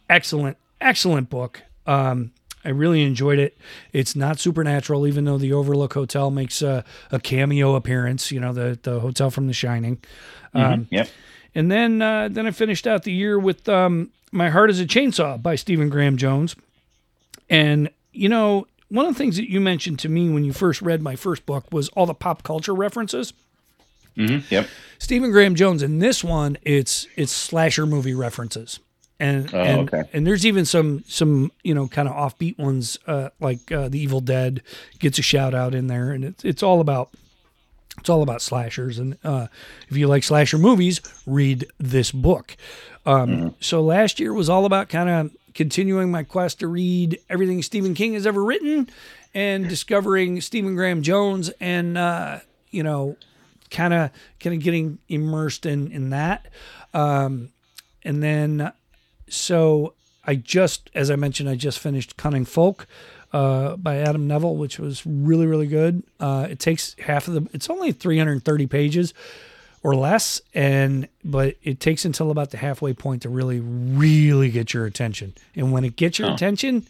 excellent, 0.09 0.57
excellent 0.79 1.29
book. 1.29 1.61
Um, 1.85 2.31
I 2.63 2.69
really 2.69 3.01
enjoyed 3.01 3.39
it. 3.39 3.57
It's 3.91 4.15
not 4.15 4.39
supernatural, 4.39 5.07
even 5.07 5.25
though 5.25 5.37
the 5.37 5.51
Overlook 5.51 5.93
Hotel 5.93 6.29
makes 6.29 6.61
a, 6.61 6.83
a 7.11 7.19
cameo 7.19 7.75
appearance. 7.75 8.31
You 8.31 8.39
know, 8.39 8.53
the 8.53 8.77
the 8.81 8.99
hotel 8.99 9.31
from 9.31 9.47
The 9.47 9.53
Shining. 9.53 9.99
Um, 10.53 10.87
Yep. 10.91 11.09
And 11.53 11.71
then 11.71 12.01
uh, 12.01 12.29
then 12.29 12.47
I 12.47 12.51
finished 12.51 12.87
out 12.87 13.03
the 13.03 13.11
year 13.11 13.37
with 13.37 13.67
um, 13.67 14.11
My 14.31 14.49
Heart 14.49 14.69
is 14.69 14.79
a 14.79 14.85
Chainsaw 14.85 15.41
by 15.41 15.55
Stephen 15.55 15.89
Graham 15.89 16.17
Jones. 16.17 16.55
And, 17.49 17.89
you 18.13 18.29
know, 18.29 18.67
one 18.91 19.05
of 19.05 19.13
the 19.13 19.17
things 19.17 19.37
that 19.37 19.49
you 19.49 19.59
mentioned 19.61 19.99
to 19.99 20.09
me 20.09 20.29
when 20.29 20.43
you 20.43 20.53
first 20.53 20.81
read 20.81 21.01
my 21.01 21.15
first 21.15 21.45
book 21.45 21.65
was 21.71 21.89
all 21.89 22.05
the 22.05 22.13
pop 22.13 22.43
culture 22.43 22.75
references. 22.75 23.33
Mm-hmm. 24.17 24.53
Yep. 24.53 24.67
Stephen 24.99 25.31
Graham 25.31 25.55
Jones 25.55 25.81
in 25.81 25.99
this 25.99 26.23
one, 26.23 26.57
it's 26.63 27.07
it's 27.15 27.31
slasher 27.31 27.85
movie 27.85 28.13
references. 28.13 28.79
And 29.19 29.53
Oh, 29.53 29.59
and, 29.59 29.89
okay. 29.93 30.09
and 30.13 30.27
there's 30.27 30.45
even 30.45 30.65
some 30.65 31.03
some 31.07 31.51
you 31.63 31.73
know 31.73 31.87
kind 31.87 32.09
of 32.09 32.15
offbeat 32.15 32.57
ones 32.57 32.97
uh, 33.07 33.29
like 33.39 33.71
uh, 33.71 33.87
the 33.87 33.99
Evil 33.99 34.19
Dead 34.19 34.61
gets 34.99 35.17
a 35.17 35.21
shout 35.21 35.53
out 35.53 35.73
in 35.73 35.87
there, 35.87 36.11
and 36.11 36.25
it's 36.25 36.43
it's 36.43 36.61
all 36.63 36.81
about 36.81 37.11
it's 37.99 38.09
all 38.09 38.21
about 38.23 38.41
slashers. 38.41 38.99
And 38.99 39.17
uh, 39.23 39.47
if 39.89 39.95
you 39.95 40.07
like 40.07 40.23
slasher 40.23 40.57
movies, 40.57 40.99
read 41.25 41.65
this 41.79 42.11
book. 42.11 42.57
Um, 43.05 43.55
So 43.59 43.81
last 43.81 44.19
year 44.19 44.33
was 44.33 44.49
all 44.49 44.65
about 44.65 44.89
kind 44.89 45.09
of 45.09 45.31
continuing 45.53 46.11
my 46.11 46.23
quest 46.23 46.59
to 46.59 46.67
read 46.67 47.19
everything 47.29 47.61
Stephen 47.61 47.93
King 47.93 48.13
has 48.13 48.25
ever 48.25 48.43
written, 48.43 48.89
and 49.33 49.67
discovering 49.69 50.41
Stephen 50.41 50.75
Graham 50.75 51.01
Jones, 51.01 51.49
and 51.59 51.97
uh, 51.97 52.39
you 52.69 52.83
know, 52.83 53.17
kind 53.69 53.93
of 53.93 54.11
kind 54.39 54.55
of 54.55 54.61
getting 54.61 54.99
immersed 55.09 55.65
in 55.65 55.91
in 55.91 56.09
that. 56.11 56.47
Um, 56.93 57.49
and 58.03 58.21
then 58.21 58.71
so 59.29 59.93
I 60.25 60.35
just, 60.35 60.89
as 60.93 61.09
I 61.09 61.15
mentioned, 61.15 61.49
I 61.49 61.55
just 61.55 61.79
finished 61.79 62.17
Cunning 62.17 62.45
Folk 62.45 62.85
uh, 63.33 63.75
by 63.77 63.97
Adam 63.97 64.27
Nevill, 64.27 64.55
which 64.55 64.77
was 64.77 65.05
really, 65.05 65.47
really 65.47 65.67
good. 65.67 66.03
Uh, 66.19 66.47
it 66.49 66.59
takes 66.59 66.95
half 66.99 67.27
of 67.27 67.33
the, 67.33 67.47
it's 67.53 67.69
only 67.69 67.91
330 67.91 68.67
pages 68.67 69.13
or 69.83 69.95
less, 69.95 70.41
and 70.53 71.07
but 71.23 71.55
it 71.63 71.79
takes 71.79 72.05
until 72.05 72.31
about 72.31 72.51
the 72.51 72.57
halfway 72.57 72.93
point 72.93 73.23
to 73.23 73.29
really, 73.29 73.59
really 73.59 74.51
get 74.51 74.73
your 74.73 74.85
attention. 74.85 75.33
And 75.55 75.71
when 75.71 75.83
it 75.83 75.95
gets 75.95 76.19
your 76.19 76.31
attention, 76.31 76.85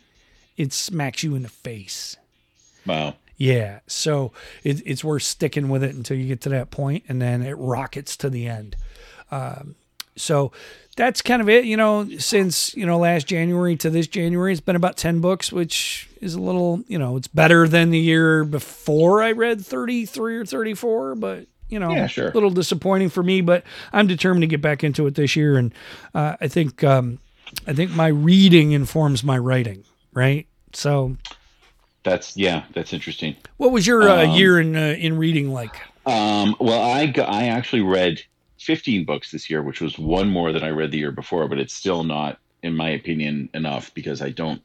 it 0.58 0.74
smacks 0.74 1.24
you 1.24 1.36
in 1.36 1.44
the 1.44 1.50
face. 1.50 2.18
Wow. 2.86 3.16
Yeah, 3.38 3.80
so 3.88 4.34
it, 4.64 4.84
it's 4.86 5.04
worth 5.04 5.24
sticking 5.24 5.70
with 5.70 5.84
it 5.84 5.96
until 5.96 6.16
you 6.16 6.28
get 6.28 6.42
to 6.42 6.50
that 6.50 6.70
point, 6.70 7.06
and 7.08 7.20
then 7.20 7.42
it 7.42 7.58
rockets 7.58 8.16
to 8.18 8.30
the 8.30 8.48
end. 8.48 8.76
Um, 9.32 9.76
so 10.16 10.52
that's 10.96 11.22
kind 11.22 11.42
of 11.42 11.50
it. 11.50 11.66
You 11.66 11.78
know, 11.78 12.08
since 12.20 12.76
you 12.76 12.86
know 12.86 13.00
last 13.00 13.26
January 13.26 13.76
to 13.78 13.90
this 13.90 14.08
January, 14.08 14.52
it's 14.52 14.62
been 14.62 14.76
about 14.76 14.98
ten 14.98 15.22
books, 15.22 15.52
which 15.52 16.08
is 16.22 16.36
a 16.36 16.42
little, 16.42 16.84
you 16.88 17.00
know, 17.00 17.18
it's 17.18 17.28
better 17.28 17.68
than 17.68 17.90
the 17.90 17.98
year 17.98 18.44
before. 18.44 19.24
I 19.24 19.32
read 19.32 19.66
thirty 19.66 20.06
three 20.06 20.38
or 20.38 20.46
thirty 20.46 20.76
four, 20.76 21.16
but 21.16 21.48
you 21.72 21.80
know, 21.80 21.90
Yeah, 21.92 22.06
sure. 22.06 22.30
a 22.30 22.34
little 22.34 22.52
disappointing 22.52 23.10
for 23.10 23.24
me. 23.24 23.42
But 23.42 23.64
I'm 23.92 24.06
determined 24.06 24.44
to 24.44 24.48
get 24.48 24.62
back 24.62 24.84
into 24.84 25.08
it 25.08 25.16
this 25.16 25.36
year, 25.36 25.58
and 25.58 25.74
uh, 26.14 26.36
I 26.40 26.48
think 26.48 26.84
um, 26.84 27.18
I 27.66 27.74
think 27.74 27.92
my 27.92 28.08
reading 28.08 28.74
informs 28.74 29.24
my 29.24 29.38
writing, 29.40 29.84
right? 30.14 30.46
So, 30.74 31.18
That's 32.04 32.38
yeah. 32.38 32.64
That's 32.74 32.94
interesting. 32.94 33.36
what 33.58 33.72
was 33.72 33.88
your 33.88 34.08
uh, 34.08 34.26
Um, 34.26 34.32
year 34.36 34.60
in 34.60 34.76
uh, 34.76 34.96
in 35.00 35.18
reading 35.18 35.52
like? 35.52 35.76
Um, 36.06 36.56
well, 36.60 36.82
I 36.82 37.06
got, 37.08 37.30
I 37.30 37.48
actually 37.48 37.82
read 37.84 38.22
15 38.60 39.06
books 39.06 39.32
this 39.32 39.50
year, 39.50 39.62
which 39.62 39.82
was 39.82 40.00
one 40.00 40.30
more 40.30 40.52
than 40.52 40.64
I 40.64 40.70
read 40.70 40.92
the 40.92 40.98
year 40.98 41.12
before, 41.12 41.48
but 41.48 41.60
it's 41.60 41.74
still 41.76 42.04
not, 42.04 42.40
in 42.64 42.76
my 42.76 42.90
opinion, 42.90 43.50
enough 43.54 43.94
because 43.94 44.22
I 44.22 44.30
don't. 44.30 44.62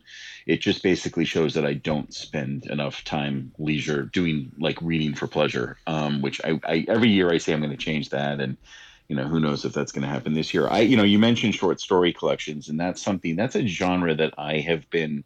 It 0.47 0.61
just 0.61 0.83
basically 0.83 1.25
shows 1.25 1.55
that 1.55 1.67
I 1.67 1.75
don't 1.75 2.15
spend 2.15 2.67
enough 2.67 3.03
time 3.05 3.53
leisure 3.59 4.03
doing 4.03 4.53
like 4.59 4.81
reading 4.81 5.15
for 5.15 5.27
pleasure. 5.27 5.79
Um, 5.87 6.23
which 6.23 6.41
I, 6.45 6.61
I 6.65 6.85
every 6.89 7.11
year 7.11 7.33
I 7.33 7.39
say 7.39 7.53
I'm 7.53 7.61
going 7.61 7.71
to 7.71 7.77
change 7.77 8.11
that, 8.11 8.41
and 8.41 8.57
you 9.09 9.17
know 9.17 9.27
who 9.27 9.41
knows 9.41 9.65
if 9.65 9.73
that's 9.73 9.93
going 9.93 10.03
to 10.03 10.09
happen 10.09 10.35
this 10.35 10.55
year. 10.55 10.69
I 10.69 10.81
you 10.81 10.97
know 10.97 11.05
you 11.05 11.19
mentioned 11.19 11.55
short 11.55 11.81
story 11.81 12.13
collections, 12.13 12.69
and 12.69 12.79
that's 12.79 13.03
something 13.03 13.37
that's 13.37 13.57
a 13.57 13.67
genre 13.67 14.15
that 14.15 14.35
I 14.39 14.59
have 14.61 14.89
been 14.91 15.25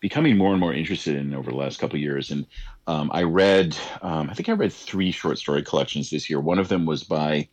becoming 0.00 0.38
more 0.38 0.52
and 0.52 0.60
more 0.60 0.72
interested 0.72 1.14
in 1.16 1.34
over 1.34 1.50
the 1.50 1.56
last 1.56 1.78
couple 1.78 1.98
years 1.98 2.30
and 2.30 2.46
um, 2.90 3.08
I 3.14 3.22
read, 3.22 3.76
um, 4.02 4.30
I 4.30 4.34
think 4.34 4.48
I 4.48 4.52
read 4.52 4.72
three 4.72 5.12
short 5.12 5.38
story 5.38 5.62
collections 5.62 6.10
this 6.10 6.28
year. 6.28 6.40
One 6.40 6.58
of 6.58 6.66
them 6.66 6.86
was 6.86 7.04
by 7.04 7.46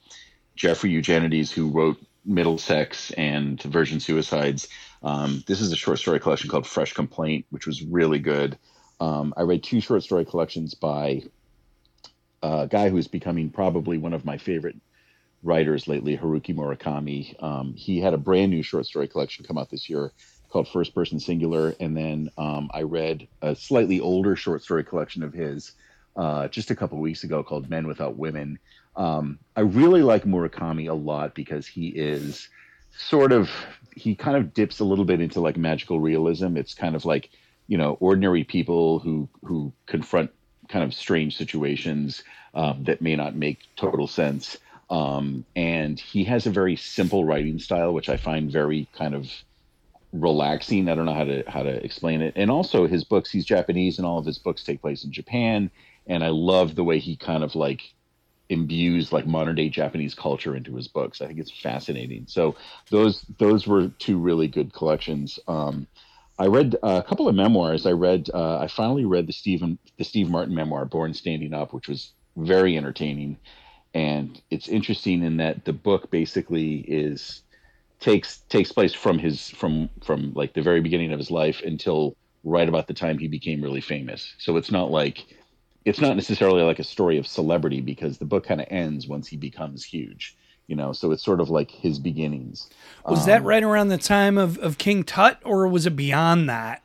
Jeffrey 0.56 0.90
Eugenides, 0.90 1.52
who 1.52 1.70
wrote 1.70 2.04
Middlesex 2.28 3.12
and 3.12 3.62
Virgin 3.64 4.00
Suicides. 4.00 4.68
Um, 5.02 5.44
this 5.48 5.62
is 5.62 5.72
a 5.72 5.76
short 5.76 6.00
story 6.00 6.20
collection 6.20 6.50
called 6.50 6.68
Fresh 6.68 6.94
Complaint, 6.94 7.46
which 7.50 7.66
was 7.66 7.82
really 7.82 8.20
good. 8.20 8.58
Um, 9.00 9.34
I 9.38 9.42
read 9.42 9.64
two 9.64 9.80
short 9.80 10.04
story 10.04 10.26
collections 10.26 10.74
by 10.74 11.24
a 12.44 12.68
guy 12.70 12.90
who's 12.90 13.08
becoming 13.08 13.50
probably 13.50 13.98
one 13.98 14.14
of 14.14 14.26
my 14.26 14.38
favorite 14.38 14.76
writers 15.44 15.88
lately, 15.88 16.18
Haruki 16.18 16.56
Murakami. 16.56 17.42
Um, 17.42 17.74
he 17.74 18.00
had 18.00 18.14
a 18.14 18.18
brand 18.18 18.52
new 18.52 18.64
short 18.64 18.86
story 18.86 19.08
collection 19.08 19.46
come 19.46 19.58
out 19.58 19.70
this 19.70 19.90
year 19.90 20.12
called 20.50 20.68
First 20.68 20.96
Person 20.96 21.20
Singular, 21.20 21.76
and 21.80 21.96
then 21.96 22.30
um, 22.38 22.70
I 22.74 22.84
read 22.84 23.28
a 23.42 23.56
slightly 23.56 24.00
older 24.00 24.36
short 24.36 24.64
story 24.64 24.84
collection 24.84 25.24
of 25.24 25.34
his 25.34 25.74
uh, 26.18 26.48
just 26.48 26.72
a 26.72 26.76
couple 26.76 26.98
weeks 26.98 27.24
ago 27.24 27.44
called 27.44 27.70
Men 27.70 27.88
Without 27.88 28.18
Women. 28.18 28.60
Um, 28.96 29.40
I 29.56 29.62
really 29.62 30.02
like 30.02 30.24
Murakami 30.24 30.90
a 30.90 30.94
lot 30.94 31.36
because 31.36 31.68
he 31.68 31.90
is 31.90 32.50
sort 32.98 33.32
of 33.32 33.50
he 33.96 34.16
kind 34.16 34.36
of 34.36 34.54
dips 34.54 34.80
a 34.80 34.84
little 34.84 35.06
bit 35.06 35.22
into 35.22 35.40
like 35.40 35.56
magical 35.56 36.00
realism. 36.00 36.58
It's 36.58 36.74
kind 36.74 36.96
of 36.96 37.06
like 37.06 37.30
you 37.68 37.78
know 37.78 37.98
ordinary 38.00 38.44
people 38.44 39.00
who 39.00 39.30
who 39.44 39.72
confront 39.86 40.32
kind 40.68 40.84
of 40.84 40.94
strange 40.94 41.38
situations 41.38 42.24
um, 42.54 42.84
that 42.86 43.02
may 43.02 43.16
not 43.16 43.36
make 43.36 43.60
total 43.76 44.08
sense. 44.08 44.58
Um, 44.90 45.46
and 45.56 46.00
he 46.00 46.24
has 46.26 46.48
a 46.48 46.50
very 46.50 46.76
simple 46.76 47.26
writing 47.26 47.60
style, 47.60 47.94
which 47.94 48.10
I 48.10 48.18
find 48.18 48.52
very 48.52 48.88
kind 48.94 49.14
of 49.14 49.32
relaxing. 50.14 50.90
I 50.90 50.96
don't 50.96 51.06
know 51.06 51.14
how 51.14 51.26
to 51.26 51.44
how 51.48 51.64
to 51.64 51.84
explain 51.84 52.22
it. 52.22 52.34
And 52.36 52.50
also 52.50 52.88
his 52.88 53.04
books, 53.04 53.30
he's 53.30 53.46
Japanese, 53.46 53.98
and 53.98 54.08
all 54.08 54.18
of 54.18 54.26
his 54.26 54.38
books 54.38 54.64
take 54.64 54.82
place 54.82 55.04
in 55.04 55.12
Japan. 55.12 55.70
And 56.08 56.24
I 56.24 56.30
love 56.30 56.76
the 56.76 56.84
way 56.84 57.00
he 57.00 57.16
kind 57.16 57.44
of 57.44 57.56
like 57.56 57.82
imbues 58.50 59.12
like 59.12 59.28
modern 59.28 59.56
day 59.56 59.70
Japanese 59.70 60.16
culture 60.16 60.56
into 60.56 60.76
his 60.76 60.88
books. 60.88 61.22
I 61.22 61.28
think 61.28 61.40
it's 61.40 61.52
fascinating. 61.52 62.26
So 62.28 62.56
those 62.90 63.26
those 63.40 63.68
were 63.68 63.90
two 64.00 64.18
really 64.18 64.48
good 64.48 64.74
collections. 64.74 65.40
Um, 65.48 65.88
I 66.40 66.48
read 66.48 66.76
a 66.84 67.04
couple 67.04 67.28
of 67.28 67.36
memoirs. 67.36 67.86
I 67.86 67.92
read, 67.92 68.30
uh, 68.34 68.60
I 68.60 68.68
finally 68.68 69.06
read 69.06 69.28
the 69.28 69.34
Stephen, 69.34 69.80
the 69.98 70.04
Steve 70.04 70.30
Martin 70.30 70.54
memoir, 70.54 70.86
Born 70.86 71.14
Standing 71.14 71.54
Up, 71.54 71.74
which 71.74 71.88
was 71.88 72.14
very 72.36 72.78
entertaining. 72.78 73.38
And 73.94 74.40
it's 74.52 74.68
interesting 74.68 75.24
in 75.24 75.38
that 75.38 75.66
the 75.66 75.74
book 75.74 76.12
basically 76.12 76.76
is 76.88 77.42
takes 78.00 78.40
takes 78.50 78.72
place 78.72 78.94
from 78.94 79.18
his 79.18 79.50
from 79.50 79.90
from 80.04 80.34
like 80.36 80.54
the 80.54 80.62
very 80.62 80.82
beginning 80.82 81.12
of 81.12 81.18
his 81.18 81.32
life 81.32 81.64
until 81.66 82.16
right 82.44 82.70
about 82.70 82.88
the 82.88 82.94
time 82.94 83.18
he 83.18 83.28
became 83.28 83.62
really 83.64 83.82
famous. 83.82 84.36
So 84.38 84.58
it's 84.58 84.72
not 84.72 84.92
like 84.92 85.26
it's 85.86 86.02
not 86.02 86.16
necessarily 86.16 86.64
like 86.64 86.80
a 86.80 86.84
story 86.84 87.18
of 87.18 87.28
celebrity 87.28 87.82
because 87.82 88.18
the 88.18 88.26
book 88.26 88.46
kind 88.46 88.62
of 88.62 88.68
ends 88.70 89.08
once 89.08 89.28
he 89.28 89.38
becomes 89.38 89.84
huge 89.84 90.38
you 90.68 90.76
know? 90.76 90.92
So 90.94 91.12
it's 91.12 91.24
sort 91.24 91.42
of 91.42 91.50
like 91.50 91.72
his 91.72 91.98
beginnings. 91.98 92.70
Was 93.06 93.22
um, 93.22 93.26
that 93.28 93.44
right 93.44 93.64
around 93.64 93.88
the 93.88 93.98
time 93.98 94.38
of, 94.38 94.58
of 94.60 94.78
king 94.78 95.04
tut 95.04 95.40
or 95.44 95.68
was 95.68 95.86
it 95.86 95.96
beyond 95.96 96.50
that? 96.50 96.84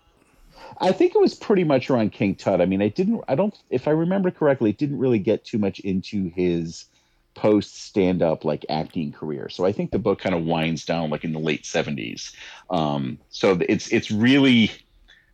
I 0.80 0.93
think 0.93 1.14
it 1.14 1.20
was 1.20 1.34
pretty 1.34 1.64
much 1.64 1.90
around 1.90 2.12
king 2.12 2.34
tut. 2.34 2.61
I 2.61 2.66
mean 2.66 2.80
i 2.80 2.88
didn't 2.88 3.22
i 3.28 3.34
don't 3.34 3.57
if 3.68 3.86
i 3.86 3.90
remember 3.90 4.30
correctly 4.30 4.70
it 4.70 4.78
didn't 4.78 4.99
really 4.99 5.18
get 5.18 5.45
too 5.45 5.59
much 5.59 5.80
into 5.80 6.30
his 6.30 6.86
post 7.34 7.82
stand 7.84 8.22
up 8.22 8.45
like 8.45 8.64
acting 8.68 9.12
career. 9.12 9.49
So 9.49 9.66
i 9.66 9.72
think 9.72 9.90
the 9.90 9.99
book 9.99 10.20
kind 10.20 10.34
of 10.34 10.45
winds 10.45 10.84
down 10.84 11.11
like 11.11 11.24
in 11.24 11.32
the 11.32 11.38
late 11.38 11.64
70s 11.64 12.34
um, 12.70 13.18
so 13.28 13.59
it's 13.68 13.93
it's 13.93 14.11
really 14.11 14.70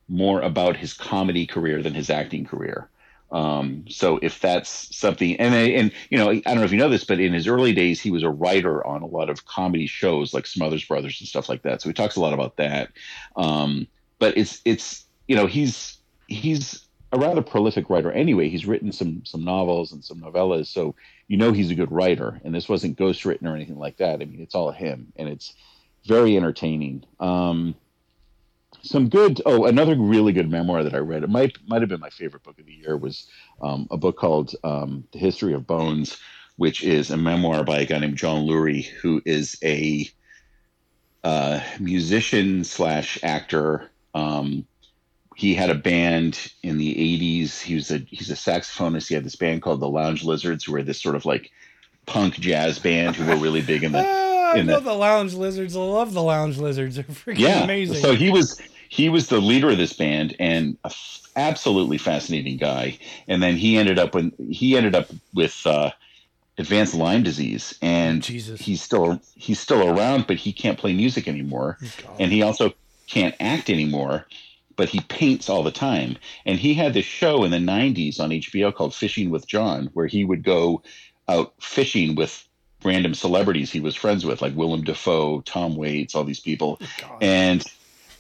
more 0.09 0.41
about 0.41 0.77
his 0.77 0.95
comedy 0.95 1.47
career 1.47 1.83
than 1.83 1.95
his 1.95 2.11
acting 2.11 2.45
career 2.45 2.89
um, 3.31 3.85
so 3.89 4.19
if 4.23 4.41
that's 4.41 4.95
something, 4.97 5.37
and 5.37 5.55
and 5.55 5.93
you 6.11 6.19
know, 6.19 6.31
I 6.31 6.41
don't 6.41 6.57
know 6.57 6.65
if 6.65 6.73
you 6.73 6.79
know 6.79 6.89
this, 6.89 7.05
but 7.05 7.21
in 7.21 7.35
his 7.35 7.47
early 7.47 7.73
days, 7.73 8.01
he 8.01 8.11
was 8.11 8.23
a 8.23 8.31
writer 8.31 8.85
on 8.87 9.03
a 9.03 9.07
lot 9.07 9.29
of 9.29 9.45
comedy 9.45 9.87
shows 9.87 10.33
like 10.33 10.47
Smothers 10.47 10.85
Brothers 10.85 11.21
and 11.21 11.29
stuff 11.29 11.49
like 11.49 11.63
that. 11.63 11.83
So 11.83 11.89
he 11.89 11.93
talks 11.93 12.17
a 12.17 12.21
lot 12.21 12.33
about 12.33 12.57
that. 12.57 12.91
Um, 13.37 13.87
but 14.19 14.37
it's 14.37 14.63
it's 14.65 15.05
you 15.27 15.37
know 15.37 15.47
he's 15.47 15.99
he's 16.27 16.87
a 17.13 17.19
rather 17.19 17.43
prolific 17.43 17.91
writer 17.91 18.11
anyway. 18.13 18.49
He's 18.49 18.67
written 18.67 18.93
some 18.93 19.25
some 19.25 19.45
novels 19.45 19.93
and 19.93 20.03
some 20.03 20.21
novellas, 20.21 20.67
so 20.67 20.95
you 21.27 21.37
know 21.37 21.53
he's 21.53 21.71
a 21.71 21.75
good 21.75 21.93
writer. 21.93 22.41
And 22.45 22.55
this 22.55 22.69
wasn't 22.69 22.99
ghostwritten 22.99 23.45
or 23.45 23.55
anything 23.55 23.79
like 23.79 23.99
that. 23.99 24.23
I 24.23 24.25
mean, 24.25 24.41
it's 24.41 24.55
all 24.55 24.71
him, 24.73 25.13
and 25.17 25.29
it's 25.29 25.55
very 26.07 26.35
entertaining. 26.37 27.05
Um, 27.21 27.75
some 28.89 29.09
good 29.09 29.43
oh 29.45 29.67
another 29.67 29.95
really 29.95 30.33
good 30.33 30.51
memoir 30.51 30.83
that 30.83 30.95
i 30.95 30.99
read 30.99 31.23
it 31.23 31.29
might 31.29 31.59
might 31.67 31.83
have 31.83 31.89
been 31.89 32.01
my 32.01 32.11
favorite 32.11 32.43
book 32.43 32.59
of 32.59 32.65
the 32.65 32.73
year 32.73 32.97
was 32.97 33.27
um, 33.61 33.87
a 33.91 33.97
book 33.97 34.17
called 34.17 34.55
um, 34.65 35.05
the 35.13 35.19
history 35.19 35.53
of 35.53 35.67
bones 35.67 36.19
which 36.57 36.83
is 36.83 37.11
a 37.11 37.17
memoir 37.17 37.65
by 37.65 37.81
a 37.81 37.85
guy 37.85 37.99
named 37.99 38.17
john 38.17 38.47
lurie 38.47 38.87
who 38.87 39.21
is 39.25 39.59
a 39.63 40.09
uh, 41.25 41.61
musician 41.79 42.65
slash 42.65 43.19
actor 43.23 43.91
um, 44.15 44.67
he 45.37 45.55
had 45.55 45.71
a 45.71 45.75
band 45.75 46.51
in 46.63 46.79
the 46.79 46.95
80s 46.95 47.61
he 47.61 47.75
was 47.75 47.91
a 47.91 47.99
he's 47.99 48.31
a 48.31 48.35
saxophonist 48.35 49.09
he 49.09 49.15
had 49.15 49.25
this 49.25 49.37
band 49.37 49.61
called 49.61 49.81
the 49.81 49.89
lounge 49.89 50.25
lizards 50.25 50.65
who 50.65 50.73
were 50.73 50.83
this 50.83 51.01
sort 51.01 51.15
of 51.15 51.27
like 51.27 51.51
punk 52.07 52.35
jazz 52.35 52.79
band 52.79 53.17
who 53.17 53.27
were 53.27 53.37
really 53.37 53.61
big 53.61 53.85
in 53.85 53.93
the 53.93 53.99
I 54.49 54.63
know 54.63 54.81
the, 54.81 54.93
the 54.93 54.95
lounge 54.95 55.35
lizards. 55.35 55.77
I 55.77 55.81
love 55.81 56.15
the 56.15 56.23
lounge 56.23 56.57
lizards. 56.57 56.97
They're 56.97 57.05
freaking 57.05 57.41
yeah. 57.41 57.65
amazing. 57.65 57.97
So 57.97 58.15
he 58.15 58.31
was 58.31 58.59
he 58.89 59.09
was 59.09 59.29
the 59.29 59.41
leader 59.41 59.71
of 59.71 59.79
this 59.79 59.93
band 59.93 60.35
and 60.39 60.77
a 60.85 60.89
f- 60.89 61.21
absolutely 61.37 61.99
fascinating 61.99 62.57
guy. 62.57 62.99
And 63.27 63.43
then 63.43 63.57
he 63.57 63.77
ended 63.77 63.99
up 63.99 64.15
when 64.15 64.33
he 64.51 64.77
ended 64.77 64.95
up 64.95 65.09
with 65.35 65.67
uh, 65.67 65.91
advanced 66.59 66.95
Lyme 66.95 67.23
disease, 67.23 67.79
and 67.81 68.23
Jesus. 68.23 68.61
he's 68.61 68.83
still 68.83 69.21
he's 69.35 69.61
still 69.61 69.89
around, 69.89 70.27
but 70.27 70.37
he 70.37 70.53
can't 70.53 70.79
play 70.79 70.93
music 70.93 71.29
anymore, 71.29 71.79
and 72.19 72.33
he 72.33 72.43
also 72.43 72.73
can't 73.07 73.35
act 73.41 73.71
anymore. 73.71 74.27
But 74.77 74.89
he 74.89 75.01
paints 75.01 75.49
all 75.49 75.65
the 75.65 75.73
time, 75.73 76.19
and 76.47 76.59
he 76.59 76.75
had 76.75 76.95
this 76.95 77.05
show 77.05 77.45
in 77.45 77.51
the 77.51 77.59
'90s 77.59 78.21
on 78.21 78.31
HBO 78.31 78.75
called 78.75 78.95
Fishing 78.95 79.31
with 79.31 79.47
John, 79.47 79.91
where 79.93 80.07
he 80.07 80.25
would 80.25 80.45
go 80.45 80.83
out 81.29 81.53
fishing 81.61 82.15
with 82.15 82.49
random 82.85 83.13
celebrities 83.13 83.73
he 83.73 83.81
was 83.81 83.97
friends 83.97 84.25
with, 84.25 84.41
like 84.41 84.55
Willem 84.55 84.85
Dafoe, 84.85 85.41
Tom 85.41 85.75
Waits, 85.75 86.15
all 86.15 86.23
these 86.25 86.41
people, 86.41 86.81
oh, 87.03 87.19
and 87.21 87.65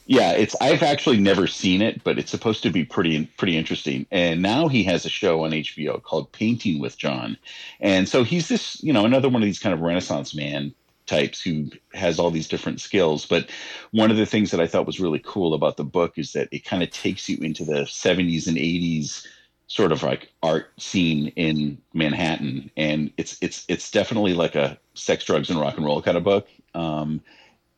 yeah, 0.08 0.32
it's 0.32 0.56
I've 0.58 0.82
actually 0.82 1.18
never 1.18 1.46
seen 1.46 1.82
it, 1.82 2.02
but 2.02 2.18
it's 2.18 2.30
supposed 2.30 2.62
to 2.62 2.70
be 2.70 2.82
pretty 2.82 3.26
pretty 3.36 3.58
interesting. 3.58 4.06
And 4.10 4.40
now 4.40 4.66
he 4.66 4.82
has 4.84 5.04
a 5.04 5.10
show 5.10 5.44
on 5.44 5.50
HBO 5.50 6.02
called 6.02 6.32
Painting 6.32 6.80
with 6.80 6.96
John. 6.96 7.36
And 7.78 8.08
so 8.08 8.24
he's 8.24 8.48
this, 8.48 8.82
you 8.82 8.94
know, 8.94 9.04
another 9.04 9.28
one 9.28 9.42
of 9.42 9.46
these 9.46 9.58
kind 9.58 9.74
of 9.74 9.80
renaissance 9.80 10.34
man 10.34 10.74
types 11.04 11.42
who 11.42 11.70
has 11.92 12.18
all 12.18 12.30
these 12.30 12.48
different 12.48 12.80
skills. 12.80 13.26
But 13.26 13.50
one 13.90 14.10
of 14.10 14.16
the 14.16 14.24
things 14.24 14.50
that 14.50 14.60
I 14.60 14.66
thought 14.66 14.86
was 14.86 14.98
really 14.98 15.20
cool 15.22 15.52
about 15.52 15.76
the 15.76 15.84
book 15.84 16.16
is 16.16 16.32
that 16.32 16.48
it 16.52 16.64
kind 16.64 16.82
of 16.82 16.90
takes 16.90 17.28
you 17.28 17.36
into 17.42 17.64
the 17.64 17.82
70s 17.84 18.46
and 18.46 18.56
80s 18.56 19.26
sort 19.66 19.92
of 19.92 20.02
like 20.02 20.32
art 20.42 20.72
scene 20.80 21.28
in 21.36 21.76
Manhattan. 21.92 22.70
And 22.78 23.12
it's 23.18 23.36
it's 23.42 23.66
it's 23.68 23.90
definitely 23.90 24.32
like 24.32 24.54
a 24.54 24.78
sex, 24.94 25.24
drugs, 25.24 25.50
and 25.50 25.60
rock 25.60 25.76
and 25.76 25.84
roll 25.84 26.00
kind 26.00 26.16
of 26.16 26.24
book. 26.24 26.48
Um, 26.74 27.20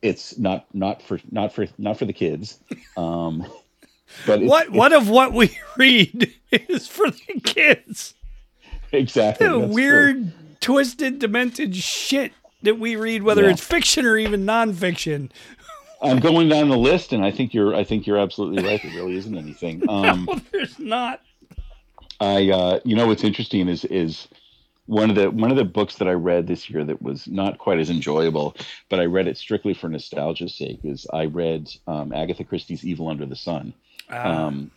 it's 0.02 0.38
not 0.38 0.66
not 0.74 1.02
for 1.02 1.18
not 1.30 1.52
for 1.52 1.66
not 1.78 1.98
for 1.98 2.04
the 2.04 2.12
kids. 2.12 2.58
Um, 2.96 3.46
but 4.26 4.40
what 4.42 4.66
it's, 4.66 4.74
what 4.74 4.92
of 4.92 5.08
what 5.08 5.32
we 5.32 5.56
read 5.76 6.32
is 6.50 6.86
for 6.86 7.10
the 7.10 7.40
kids? 7.44 8.14
Exactly. 8.92 9.46
The 9.46 9.58
weird, 9.58 10.16
true. 10.16 10.32
twisted, 10.60 11.20
demented 11.20 11.76
shit 11.76 12.32
that 12.62 12.78
we 12.78 12.96
read, 12.96 13.22
whether 13.22 13.42
yeah. 13.42 13.50
it's 13.50 13.64
fiction 13.64 14.04
or 14.04 14.16
even 14.16 14.44
nonfiction. 14.44 15.30
I'm 16.02 16.18
going 16.18 16.48
down 16.48 16.68
the 16.68 16.78
list, 16.78 17.12
and 17.12 17.24
I 17.24 17.30
think 17.30 17.52
you're 17.52 17.74
I 17.74 17.84
think 17.84 18.06
you're 18.06 18.18
absolutely 18.18 18.64
right. 18.64 18.80
There 18.82 18.92
really 18.92 19.16
isn't 19.16 19.36
anything. 19.36 19.82
Um, 19.88 20.24
no, 20.26 20.40
there's 20.50 20.78
not. 20.78 21.20
I 22.20 22.50
uh, 22.50 22.80
you 22.84 22.96
know 22.96 23.06
what's 23.06 23.24
interesting 23.24 23.68
is 23.68 23.84
is 23.86 24.28
one 24.90 25.08
of 25.08 25.14
the 25.14 25.30
one 25.30 25.52
of 25.52 25.56
the 25.56 25.64
books 25.64 25.96
that 25.96 26.08
I 26.08 26.12
read 26.12 26.48
this 26.48 26.68
year 26.68 26.84
that 26.84 27.00
was 27.00 27.28
not 27.28 27.58
quite 27.58 27.78
as 27.78 27.90
enjoyable, 27.90 28.56
but 28.88 28.98
I 28.98 29.04
read 29.04 29.28
it 29.28 29.38
strictly 29.38 29.72
for 29.72 29.88
nostalgia's 29.88 30.54
sake. 30.54 30.80
Is 30.82 31.06
I 31.12 31.26
read 31.26 31.70
um, 31.86 32.12
Agatha 32.12 32.42
Christie's 32.42 32.84
Evil 32.84 33.08
Under 33.08 33.24
the 33.24 33.36
Sun, 33.36 33.72
ah. 34.10 34.46
um, 34.46 34.72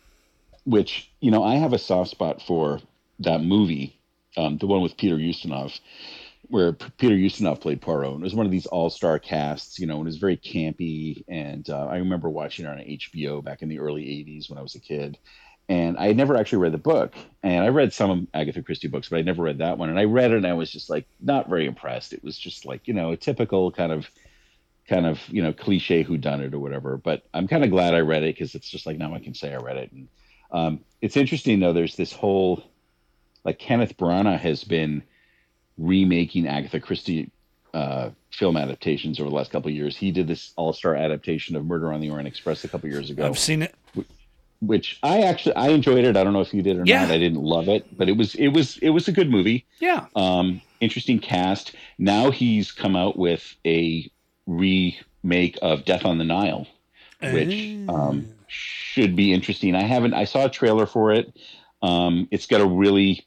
which 0.65 1.11
you 1.19 1.31
know 1.31 1.43
I 1.43 1.55
have 1.55 1.73
a 1.73 1.79
soft 1.79 2.11
spot 2.11 2.43
for 2.43 2.79
that 3.19 3.41
movie, 3.41 3.99
um, 4.37 4.59
the 4.59 4.67
one 4.67 4.83
with 4.83 4.97
Peter 4.97 5.17
Ustinov, 5.17 5.79
where 6.47 6.73
P- 6.73 6.91
Peter 6.99 7.15
Ustinov 7.15 7.59
played 7.59 7.81
Poirot. 7.81 8.13
And 8.13 8.21
it 8.21 8.23
was 8.23 8.35
one 8.35 8.45
of 8.45 8.51
these 8.51 8.67
all 8.67 8.91
star 8.91 9.17
casts, 9.17 9.79
you 9.79 9.87
know, 9.87 9.95
and 9.95 10.03
it 10.03 10.13
was 10.13 10.17
very 10.17 10.37
campy. 10.37 11.23
And 11.27 11.67
uh, 11.71 11.87
I 11.87 11.97
remember 11.97 12.29
watching 12.29 12.65
it 12.65 12.69
on 12.69 12.77
HBO 12.77 13.43
back 13.43 13.63
in 13.63 13.69
the 13.69 13.79
early 13.79 14.03
'80s 14.03 14.47
when 14.47 14.59
I 14.59 14.61
was 14.61 14.75
a 14.75 14.79
kid 14.79 15.17
and 15.73 15.97
I 15.97 16.13
never 16.13 16.37
actually 16.37 16.59
read 16.59 16.71
the 16.71 16.77
book. 16.77 17.15
And 17.41 17.63
I 17.63 17.69
read 17.69 17.93
some 17.93 18.27
Agatha 18.35 18.61
Christie 18.61 18.87
books, 18.87 19.09
but 19.09 19.17
I 19.17 19.23
never 19.23 19.41
read 19.41 19.57
that 19.57 19.79
one. 19.79 19.89
And 19.89 19.97
I 19.97 20.03
read 20.03 20.29
it, 20.29 20.37
and 20.37 20.45
I 20.45 20.53
was 20.53 20.69
just 20.69 20.87
like 20.87 21.07
not 21.19 21.49
very 21.49 21.65
impressed. 21.65 22.13
It 22.13 22.23
was 22.23 22.37
just 22.37 22.63
like 22.63 22.87
you 22.87 22.93
know 22.93 23.11
a 23.11 23.17
typical 23.17 23.71
kind 23.71 23.91
of 23.91 24.07
kind 24.87 25.07
of 25.07 25.19
you 25.29 25.41
know 25.41 25.51
cliche 25.51 26.03
who 26.03 26.15
done 26.15 26.41
it 26.41 26.53
or 26.53 26.59
whatever. 26.59 26.97
But 26.97 27.23
I'm 27.33 27.47
kind 27.47 27.63
of 27.63 27.71
glad 27.71 27.95
I 27.95 28.01
read 28.01 28.21
it 28.21 28.35
because 28.35 28.53
it's 28.53 28.69
just 28.69 28.85
like 28.85 28.99
now 28.99 29.15
I 29.15 29.19
can 29.19 29.33
say 29.33 29.51
I 29.51 29.57
read 29.57 29.77
it. 29.77 29.91
And 29.91 30.07
um, 30.51 30.79
it's 31.01 31.17
interesting 31.17 31.59
though. 31.59 31.73
There's 31.73 31.95
this 31.95 32.13
whole 32.13 32.63
like 33.43 33.57
Kenneth 33.57 33.97
Branagh 33.97 34.39
has 34.39 34.63
been 34.63 35.01
remaking 35.79 36.47
Agatha 36.47 36.79
Christie 36.79 37.31
uh, 37.73 38.11
film 38.29 38.57
adaptations 38.57 39.19
over 39.19 39.27
the 39.27 39.35
last 39.35 39.49
couple 39.49 39.69
of 39.69 39.75
years. 39.75 39.97
He 39.97 40.11
did 40.11 40.27
this 40.27 40.53
all-star 40.55 40.95
adaptation 40.95 41.55
of 41.55 41.65
Murder 41.65 41.91
on 41.91 41.99
the 41.99 42.11
Orient 42.11 42.27
Express 42.27 42.63
a 42.63 42.67
couple 42.67 42.87
years 42.91 43.09
ago. 43.09 43.25
I've 43.25 43.39
seen 43.39 43.63
it 43.63 43.73
which 44.65 44.99
I 45.03 45.21
actually 45.21 45.55
I 45.55 45.69
enjoyed 45.69 46.05
it. 46.05 46.15
I 46.15 46.23
don't 46.23 46.33
know 46.33 46.41
if 46.41 46.53
you 46.53 46.61
did 46.61 46.77
or 46.77 46.83
yeah. 46.85 47.01
not. 47.01 47.11
I 47.11 47.17
didn't 47.17 47.41
love 47.41 47.67
it, 47.67 47.97
but 47.97 48.09
it 48.09 48.17
was 48.17 48.35
it 48.35 48.49
was 48.49 48.77
it 48.77 48.89
was 48.89 49.07
a 49.07 49.11
good 49.11 49.29
movie. 49.29 49.65
Yeah. 49.79 50.05
Um, 50.15 50.61
interesting 50.79 51.19
cast. 51.19 51.75
Now 51.97 52.31
he's 52.31 52.71
come 52.71 52.95
out 52.95 53.17
with 53.17 53.55
a 53.65 54.09
remake 54.47 55.57
of 55.61 55.85
Death 55.85 56.05
on 56.05 56.17
the 56.17 56.23
Nile, 56.23 56.67
which 57.21 57.77
um, 57.89 58.27
should 58.47 59.15
be 59.15 59.33
interesting. 59.33 59.75
I 59.75 59.83
haven't. 59.83 60.13
I 60.13 60.25
saw 60.25 60.45
a 60.45 60.49
trailer 60.49 60.85
for 60.85 61.11
it. 61.11 61.37
Um, 61.81 62.27
it's 62.31 62.45
got 62.45 62.61
a 62.61 62.67
really 62.67 63.25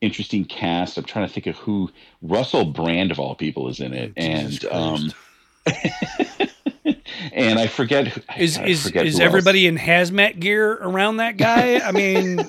interesting 0.00 0.44
cast. 0.44 0.98
I'm 0.98 1.04
trying 1.04 1.26
to 1.26 1.32
think 1.32 1.46
of 1.46 1.56
who 1.56 1.90
Russell 2.20 2.66
Brand 2.66 3.10
of 3.10 3.18
all 3.18 3.34
people 3.34 3.68
is 3.68 3.80
in 3.80 3.92
it, 3.92 4.12
and 4.16 4.64
um, 4.66 5.12
and 7.32 7.58
I 7.58 7.66
forget. 7.66 8.18
Is 8.36 8.58
I 8.58 8.64
is 8.66 8.84
forget 8.84 9.06
is 9.06 9.20
everybody 9.20 9.66
else. 9.66 9.80
in 9.80 9.86
hazmat 9.86 10.38
gear 10.40 10.72
around 10.72 11.18
that 11.18 11.36
guy? 11.36 11.78
I 11.78 11.92
mean, 11.92 12.38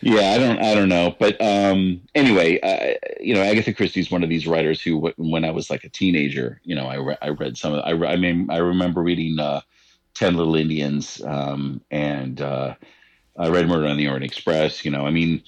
yeah, 0.00 0.32
I 0.32 0.38
don't, 0.38 0.58
I 0.58 0.74
don't 0.74 0.88
know, 0.88 1.14
but 1.18 1.40
um, 1.40 2.00
anyway, 2.14 2.60
uh, 2.60 2.94
you 3.20 3.34
know, 3.34 3.42
Agatha 3.42 3.72
Christie 3.72 4.00
is 4.00 4.10
one 4.10 4.22
of 4.22 4.28
these 4.28 4.46
writers 4.46 4.80
who, 4.80 5.12
when 5.16 5.44
I 5.44 5.50
was 5.50 5.70
like 5.70 5.84
a 5.84 5.88
teenager, 5.88 6.60
you 6.64 6.74
know, 6.74 6.86
I 6.86 6.96
re- 6.96 7.18
I 7.20 7.30
read 7.30 7.56
some 7.58 7.74
of, 7.74 7.84
I, 7.84 7.92
I 8.06 8.16
mean, 8.16 8.48
I 8.50 8.58
remember 8.58 9.02
reading 9.02 9.38
uh, 9.38 9.60
Ten 10.14 10.36
Little 10.36 10.56
Indians, 10.56 11.20
um, 11.26 11.80
and 11.90 12.40
uh, 12.40 12.74
I 13.36 13.48
read 13.48 13.68
Murder 13.68 13.86
on 13.86 13.96
the 13.96 14.06
Orient 14.06 14.24
Express. 14.24 14.84
You 14.84 14.90
know, 14.92 15.06
I 15.06 15.10
mean, 15.10 15.42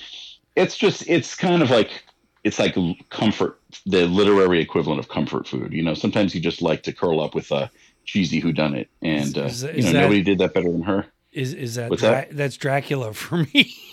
it's 0.57 0.77
just, 0.77 1.09
it's 1.09 1.35
kind 1.35 1.63
of 1.63 1.71
like 1.71 2.03
it's 2.47 2.61
like 2.61 2.77
comfort, 3.11 3.61
the 3.85 4.07
literary 4.07 4.61
equivalent 4.61 4.99
of 5.01 5.09
comfort 5.09 5.47
food. 5.47 5.73
You 5.73 5.83
know, 5.83 5.95
sometimes 5.95 6.35
you 6.35 6.41
just 6.41 6.63
like 6.63 6.83
to 6.85 6.93
curl 6.93 7.21
up 7.21 7.35
with 7.35 7.51
a 7.51 7.71
cheesy 8.05 8.41
whodunit, 8.41 8.87
and 9.03 9.37
uh, 9.37 9.43
Is- 9.45 9.63
is 9.65 9.77
you 9.77 9.83
know 9.85 9.93
that- 9.93 10.01
nobody 10.03 10.23
did 10.23 10.39
that 10.39 10.55
better 10.55 10.71
than 10.71 10.83
her. 10.83 11.07
Is 11.33 11.53
is 11.53 11.75
that, 11.75 11.89
Dra- 11.91 11.99
that? 11.99 12.29
that's 12.37 12.57
Dracula 12.57 13.13
for 13.13 13.39
me? 13.53 13.75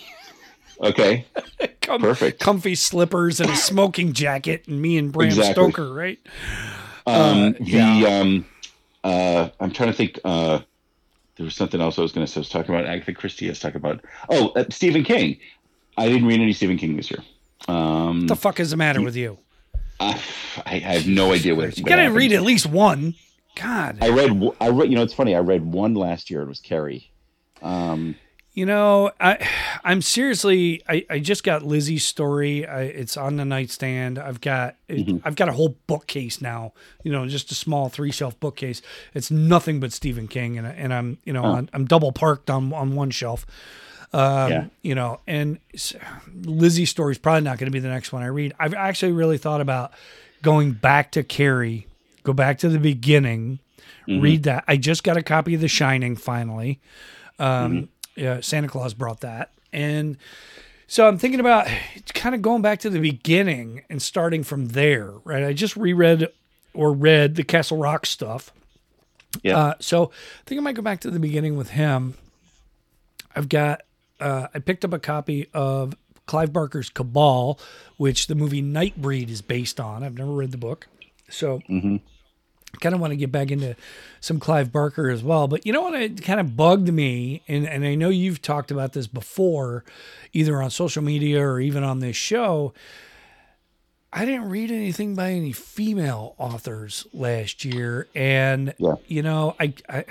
Okay, 0.80 1.24
Com- 1.82 2.00
Perfect. 2.00 2.40
Comfy 2.40 2.74
slippers 2.74 3.38
and 3.38 3.48
a 3.48 3.54
smoking 3.54 4.12
jacket, 4.12 4.66
and 4.66 4.82
me 4.82 4.98
and 4.98 5.12
Bram 5.12 5.28
Exactly. 5.28 5.52
Stoker, 5.70 5.92
right? 5.94 6.18
um, 7.06 7.52
the 7.52 7.64
yeah. 7.64 8.18
um, 8.20 8.44
uh, 9.04 9.50
I'm 9.60 9.70
trying 9.70 9.90
to 9.90 9.96
think. 9.96 10.18
Uh, 10.24 10.60
there 11.36 11.44
was 11.44 11.54
something 11.54 11.80
else 11.80 11.96
I 11.98 12.02
was 12.02 12.10
going 12.10 12.26
to 12.26 12.32
say. 12.32 12.38
I 12.38 12.40
was 12.40 12.48
talking 12.48 12.74
about 12.74 12.86
Agatha 12.86 13.12
Christie. 13.12 13.46
I 13.46 13.50
was 13.50 13.60
talking 13.60 13.76
about 13.76 14.00
oh 14.30 14.48
uh, 14.56 14.64
Stephen 14.70 15.04
King. 15.04 15.38
I 15.96 16.08
didn't 16.08 16.26
read 16.26 16.40
any 16.40 16.52
Stephen 16.52 16.76
King 16.76 16.96
this 16.96 17.08
year. 17.08 17.22
Um, 17.68 18.20
What 18.22 18.28
the 18.28 18.36
fuck 18.36 18.58
is 18.58 18.70
the 18.72 18.76
matter 18.76 19.00
with 19.00 19.14
you? 19.14 19.38
I, 20.00 20.20
I 20.66 20.78
have 20.78 21.06
no 21.06 21.32
idea 21.32 21.54
what. 21.54 21.76
You 21.78 21.84
gotta 21.84 22.02
happened. 22.02 22.16
read 22.16 22.32
at 22.32 22.42
least 22.42 22.66
one. 22.66 23.14
God, 23.56 23.98
I 24.00 24.08
read. 24.10 24.30
I 24.60 24.68
read. 24.70 24.90
You 24.90 24.96
know, 24.96 25.02
it's 25.02 25.14
funny. 25.14 25.34
I 25.34 25.40
read 25.40 25.64
one 25.64 25.94
last 25.94 26.30
year. 26.30 26.42
It 26.42 26.48
was 26.48 26.60
Carrie. 26.60 27.10
Um, 27.62 28.16
You 28.52 28.66
know, 28.66 29.10
I 29.20 29.48
I'm 29.84 30.02
seriously 30.02 30.82
I, 30.88 31.04
I 31.08 31.18
just 31.18 31.44
got 31.44 31.62
Lisey's 31.62 32.04
story. 32.04 32.66
I, 32.66 32.82
it's 32.82 33.16
on 33.16 33.36
the 33.36 33.44
nightstand. 33.44 34.18
I've 34.18 34.40
got 34.40 34.76
Mm-hmm. 34.88 35.18
I've 35.24 35.34
got 35.34 35.48
a 35.48 35.52
whole 35.52 35.76
bookcase 35.86 36.40
now. 36.42 36.72
You 37.04 37.10
know, 37.12 37.26
just 37.26 37.50
a 37.50 37.54
small 37.54 37.88
three 37.88 38.12
shelf 38.12 38.38
bookcase. 38.38 38.82
It's 39.14 39.30
nothing 39.30 39.80
but 39.80 39.92
Stephen 39.92 40.28
King, 40.28 40.58
and 40.58 40.66
and 40.66 40.92
I'm 40.92 41.18
you 41.24 41.32
know 41.32 41.44
I'm, 41.44 41.68
I'm 41.72 41.84
double 41.86 42.12
parked 42.12 42.50
on 42.50 42.72
on 42.72 42.94
one 42.94 43.10
shelf. 43.10 43.46
Um, 44.14 44.50
Yeah. 44.50 44.64
You 44.82 44.94
know, 44.94 45.20
and 45.26 45.58
Lisey's 45.74 46.90
story 46.90 47.12
is 47.12 47.18
probably 47.18 47.42
not 47.42 47.58
going 47.58 47.66
to 47.66 47.72
be 47.72 47.80
the 47.80 47.88
next 47.88 48.12
one 48.12 48.22
I 48.22 48.26
read. 48.26 48.54
I've 48.58 48.74
actually 48.74 49.12
really 49.12 49.38
thought 49.38 49.60
about 49.60 49.92
going 50.42 50.72
back 50.72 51.10
to 51.12 51.22
Carrie, 51.22 51.86
go 52.22 52.32
back 52.32 52.58
to 52.58 52.68
the 52.68 52.78
beginning, 52.78 53.58
read 54.06 54.44
that. 54.44 54.64
I 54.68 54.76
just 54.76 55.02
got 55.02 55.16
a 55.16 55.22
copy 55.22 55.54
of 55.54 55.60
The 55.60 55.68
Shining 55.68 56.14
finally. 56.16 56.78
Um, 57.38 57.88
yeah, 58.14 58.40
Santa 58.40 58.68
Claus 58.68 58.94
brought 58.94 59.20
that, 59.20 59.50
and 59.72 60.16
so 60.86 61.08
I'm 61.08 61.18
thinking 61.18 61.40
about 61.40 61.66
kind 62.14 62.34
of 62.34 62.42
going 62.42 62.62
back 62.62 62.78
to 62.80 62.90
the 62.90 63.00
beginning 63.00 63.82
and 63.90 64.00
starting 64.00 64.44
from 64.44 64.66
there. 64.66 65.12
Right, 65.24 65.42
I 65.42 65.52
just 65.54 65.76
reread 65.76 66.28
or 66.74 66.92
read 66.92 67.34
the 67.34 67.42
Castle 67.42 67.78
Rock 67.78 68.06
stuff. 68.06 68.52
Yeah. 69.42 69.58
Uh, 69.58 69.74
so 69.80 70.04
I 70.12 70.42
think 70.46 70.60
I 70.60 70.62
might 70.62 70.76
go 70.76 70.82
back 70.82 71.00
to 71.00 71.10
the 71.10 71.18
beginning 71.18 71.56
with 71.56 71.70
him. 71.70 72.14
I've 73.34 73.48
got 73.48 73.80
uh, 74.20 74.48
I 74.54 74.58
picked 74.58 74.84
up 74.84 74.92
a 74.92 74.98
copy 74.98 75.48
of 75.52 75.94
Clive 76.26 76.52
Barker's 76.52 76.88
Cabal, 76.88 77.58
which 77.96 78.26
the 78.28 78.34
movie 78.34 78.62
Nightbreed 78.62 79.28
is 79.30 79.42
based 79.42 79.78
on. 79.80 80.02
I've 80.02 80.16
never 80.16 80.32
read 80.32 80.52
the 80.52 80.58
book, 80.58 80.86
so 81.28 81.60
I 81.68 82.00
kind 82.80 82.94
of 82.94 83.00
want 83.00 83.12
to 83.12 83.16
get 83.16 83.30
back 83.30 83.50
into 83.50 83.76
some 84.20 84.40
Clive 84.40 84.72
Barker 84.72 85.10
as 85.10 85.22
well. 85.22 85.46
But 85.48 85.66
you 85.66 85.72
know 85.72 85.82
what? 85.82 85.94
It 85.94 86.22
kind 86.22 86.40
of 86.40 86.56
bugged 86.56 86.90
me, 86.92 87.42
and 87.46 87.68
and 87.68 87.84
I 87.84 87.94
know 87.94 88.08
you've 88.08 88.40
talked 88.42 88.70
about 88.70 88.92
this 88.94 89.06
before, 89.06 89.84
either 90.32 90.60
on 90.62 90.70
social 90.70 91.02
media 91.02 91.40
or 91.46 91.60
even 91.60 91.84
on 91.84 92.00
this 92.00 92.16
show. 92.16 92.72
I 94.16 94.24
didn't 94.24 94.48
read 94.48 94.70
anything 94.70 95.16
by 95.16 95.32
any 95.32 95.50
female 95.50 96.36
authors 96.38 97.04
last 97.12 97.64
year, 97.64 98.06
and 98.14 98.72
Yeah. 98.78 98.94
you 99.08 99.22
know, 99.22 99.56
I, 99.58 99.74
I 99.88 100.04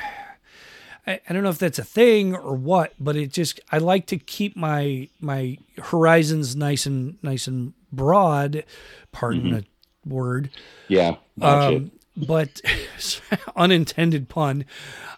I 1.05 1.19
I 1.27 1.33
don't 1.33 1.43
know 1.43 1.49
if 1.49 1.59
that's 1.59 1.79
a 1.79 1.83
thing 1.83 2.35
or 2.35 2.53
what, 2.55 2.93
but 2.99 3.15
it 3.15 3.31
just 3.31 3.59
I 3.71 3.77
like 3.79 4.07
to 4.07 4.17
keep 4.17 4.55
my 4.55 5.09
my 5.19 5.57
horizons 5.77 6.55
nice 6.55 6.85
and 6.85 7.17
nice 7.23 7.47
and 7.47 7.73
broad. 7.91 8.63
Pardon 9.11 9.51
the 9.51 9.65
word 10.05 10.49
yeah. 10.87 11.15
Um, 11.41 11.91
but 12.15 12.61
unintended 13.55 14.29
pun. 14.29 14.65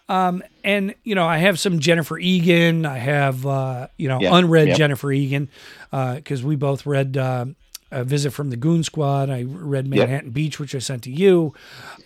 Um, 0.08 0.42
and 0.62 0.94
you 1.02 1.14
know, 1.14 1.26
I 1.26 1.38
have 1.38 1.58
some 1.58 1.80
Jennifer 1.80 2.18
Egan. 2.18 2.86
I 2.86 2.98
have 2.98 3.44
uh, 3.44 3.88
you 3.96 4.08
know 4.08 4.20
Yeah, 4.20 4.36
unread. 4.36 4.76
Jennifer 4.76 5.12
Egan 5.12 5.48
because 5.90 6.42
we 6.42 6.56
both 6.56 6.86
read 6.86 7.16
uh, 7.16 7.46
a 7.90 8.04
visit 8.04 8.32
from 8.32 8.50
the 8.50 8.56
Goon 8.56 8.82
Squad. 8.82 9.30
I 9.30 9.42
read 9.44 9.86
Manhattan 9.86 10.30
Beach, 10.30 10.58
which 10.58 10.74
I 10.74 10.78
sent 10.78 11.02
to 11.04 11.10
you. 11.10 11.54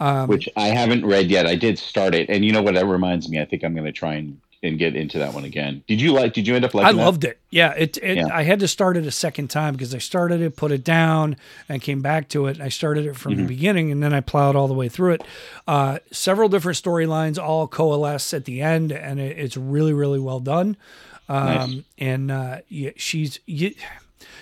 um, 0.00 0.28
which 0.28 0.48
I 0.56 0.68
haven't 0.68 1.04
read 1.06 1.30
yet. 1.30 1.46
I 1.46 1.54
did 1.56 1.78
start 1.78 2.14
it, 2.14 2.28
and 2.28 2.44
you 2.44 2.52
know 2.52 2.62
what? 2.62 2.74
That 2.74 2.86
reminds 2.86 3.28
me. 3.28 3.40
I 3.40 3.44
think 3.44 3.64
I'm 3.64 3.72
going 3.74 3.86
to 3.86 3.92
try 3.92 4.14
and, 4.14 4.38
and 4.62 4.78
get 4.78 4.94
into 4.94 5.18
that 5.18 5.32
one 5.32 5.44
again. 5.44 5.82
Did 5.88 5.98
you 6.02 6.12
like? 6.12 6.34
Did 6.34 6.46
you 6.46 6.54
end 6.54 6.66
up 6.66 6.74
I 6.74 6.78
liking? 6.80 6.96
that? 6.98 7.04
loved 7.04 7.24
it. 7.24 7.38
Yeah, 7.48 7.72
it. 7.72 7.96
it 8.02 8.18
Yeah. 8.18 8.28
I 8.30 8.42
had 8.42 8.60
to 8.60 8.68
start 8.68 8.98
it 8.98 9.06
a 9.06 9.10
second 9.10 9.48
time 9.48 9.72
because 9.72 9.94
I 9.94 9.98
started 9.98 10.42
it, 10.42 10.54
put 10.54 10.70
it 10.70 10.84
down, 10.84 11.36
and 11.66 11.80
came 11.80 12.02
back 12.02 12.28
to 12.30 12.46
it. 12.46 12.60
I 12.60 12.68
started 12.68 13.06
it 13.06 13.10
Mm-hmm. 13.12 13.18
from 13.18 13.36
the 13.36 13.44
beginning, 13.44 13.90
and 13.90 14.02
then 14.02 14.12
I 14.12 14.20
plowed 14.20 14.56
all 14.56 14.68
the 14.68 14.74
way 14.74 14.90
through 14.90 15.14
it. 15.14 15.22
Uh, 15.66 15.98
several 16.12 16.50
different 16.50 16.76
storylines 16.76 17.42
all 17.42 17.66
coalesce 17.66 18.34
at 18.34 18.44
the 18.44 18.60
end, 18.60 18.92
and 18.92 19.18
it, 19.18 19.38
it's 19.38 19.56
really, 19.56 19.94
really 19.94 20.20
well 20.20 20.40
done. 20.40 20.76
Um, 21.28 21.44
Nice. 21.46 21.76
And 21.98 22.30
uh, 22.30 22.58
yeah, 22.68 22.90
she's 22.96 23.40
you. 23.46 23.72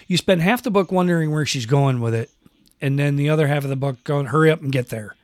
You 0.08 0.16
spend 0.16 0.42
half 0.42 0.62
the 0.62 0.70
book 0.70 0.90
wondering 0.90 1.30
where 1.30 1.46
she's 1.46 1.66
going 1.66 2.00
with 2.00 2.14
it, 2.14 2.30
and 2.80 2.98
then 2.98 3.14
the 3.16 3.28
other 3.28 3.46
half 3.46 3.62
of 3.62 3.70
the 3.70 3.76
book 3.76 4.02
going, 4.02 4.26
"Hurry 4.26 4.50
up 4.50 4.60
and 4.60 4.72
get 4.72 4.88
there." 4.88 5.14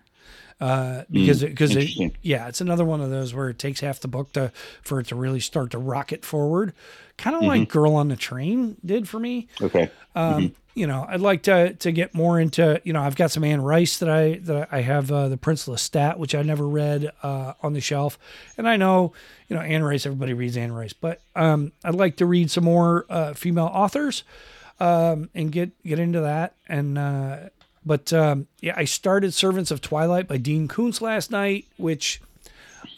Uh, 0.61 1.03
because 1.11 1.43
because 1.43 1.74
it, 1.74 2.12
yeah, 2.22 2.47
it's 2.47 2.61
another 2.61 2.85
one 2.85 3.01
of 3.01 3.11
those 3.11 3.35
where 3.35 3.49
it 3.49 3.59
takes 3.59 3.80
half 3.80 3.99
the 3.99 4.09
book 4.09 4.32
to 4.35 4.53
for 4.82 5.01
it 5.01 5.09
to 5.09 5.16
really 5.16 5.41
start 5.41 5.72
to 5.72 5.78
rocket 5.78 6.24
forward, 6.24 6.72
kind 7.16 7.35
of 7.35 7.43
like 7.43 7.68
Girl 7.68 7.97
on 7.97 8.07
the 8.09 8.14
Train 8.16 8.76
did 8.85 9.09
for 9.09 9.18
me. 9.18 9.49
Okay. 9.61 9.91
Um, 10.14 10.55
You 10.76 10.89
know, 10.89 11.07
I'd 11.09 11.20
like 11.20 11.45
to 11.45 11.72
to 11.74 11.93
get 11.93 12.14
more 12.14 12.41
into. 12.41 12.80
You 12.85 12.93
know, 12.93 13.01
I've 13.01 13.14
got 13.14 13.30
some 13.30 13.45
Anne 13.45 13.62
Rice 13.62 13.99
that 13.99 14.09
I 14.09 14.41
that 14.43 14.68
I 14.72 14.80
have 14.80 15.11
uh, 15.11 15.28
the 15.28 15.37
Prince 15.37 15.66
Lestat, 15.68 16.18
which 16.18 16.35
I 16.35 16.43
never 16.43 16.66
read 16.66 17.12
uh, 17.22 17.55
on 17.62 17.74
the 17.74 17.80
shelf, 17.80 18.18
and 18.59 18.68
I 18.68 18.76
know 18.76 19.12
you 19.49 19.55
know 19.57 19.62
Anne 19.62 19.85
Rice. 19.85 20.05
Everybody 20.05 20.35
reads 20.35 20.57
Anne 20.57 20.72
Rice, 20.72 20.93
but 20.93 21.20
um, 21.37 21.70
I'd 21.85 21.95
like 21.95 22.16
to 22.16 22.26
read 22.26 22.51
some 22.51 22.64
more 22.64 23.07
uh, 23.09 23.35
female 23.35 23.70
authors 23.72 24.24
um, 24.81 25.31
and 25.35 25.51
get 25.53 25.70
get 25.85 25.99
into 25.99 26.20
that. 26.20 26.55
And 26.68 26.99
uh, 26.99 27.37
but 27.85 28.12
um, 28.12 28.47
yeah, 28.61 28.75
I 28.77 28.85
started 28.85 29.35
Servants 29.35 29.70
of 29.70 29.81
Twilight 29.81 30.27
by 30.29 30.37
Dean 30.39 30.68
Koontz 30.68 31.01
last 31.01 31.31
night, 31.31 31.66
which 31.77 32.20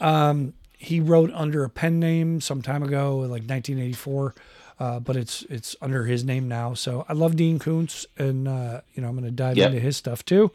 um, 0.01 0.53
he 0.77 0.99
wrote 0.99 1.31
under 1.33 1.63
a 1.63 1.69
pen 1.69 1.99
name 1.99 2.41
some 2.41 2.61
time 2.61 2.83
ago, 2.83 3.17
like 3.17 3.43
1984. 3.43 4.35
Uh, 4.79 4.99
but 4.99 5.15
it's 5.15 5.41
it's 5.49 5.75
under 5.81 6.05
his 6.05 6.23
name 6.23 6.47
now. 6.47 6.75
So 6.75 7.03
I 7.09 7.13
love 7.13 7.35
Dean 7.35 7.57
Koontz, 7.57 8.05
and 8.17 8.47
uh, 8.47 8.81
you 8.93 9.01
know 9.01 9.07
I'm 9.09 9.15
going 9.15 9.25
to 9.25 9.31
dive 9.31 9.57
Yep. 9.57 9.69
into 9.71 9.79
his 9.79 9.97
stuff 9.97 10.23
too. 10.23 10.51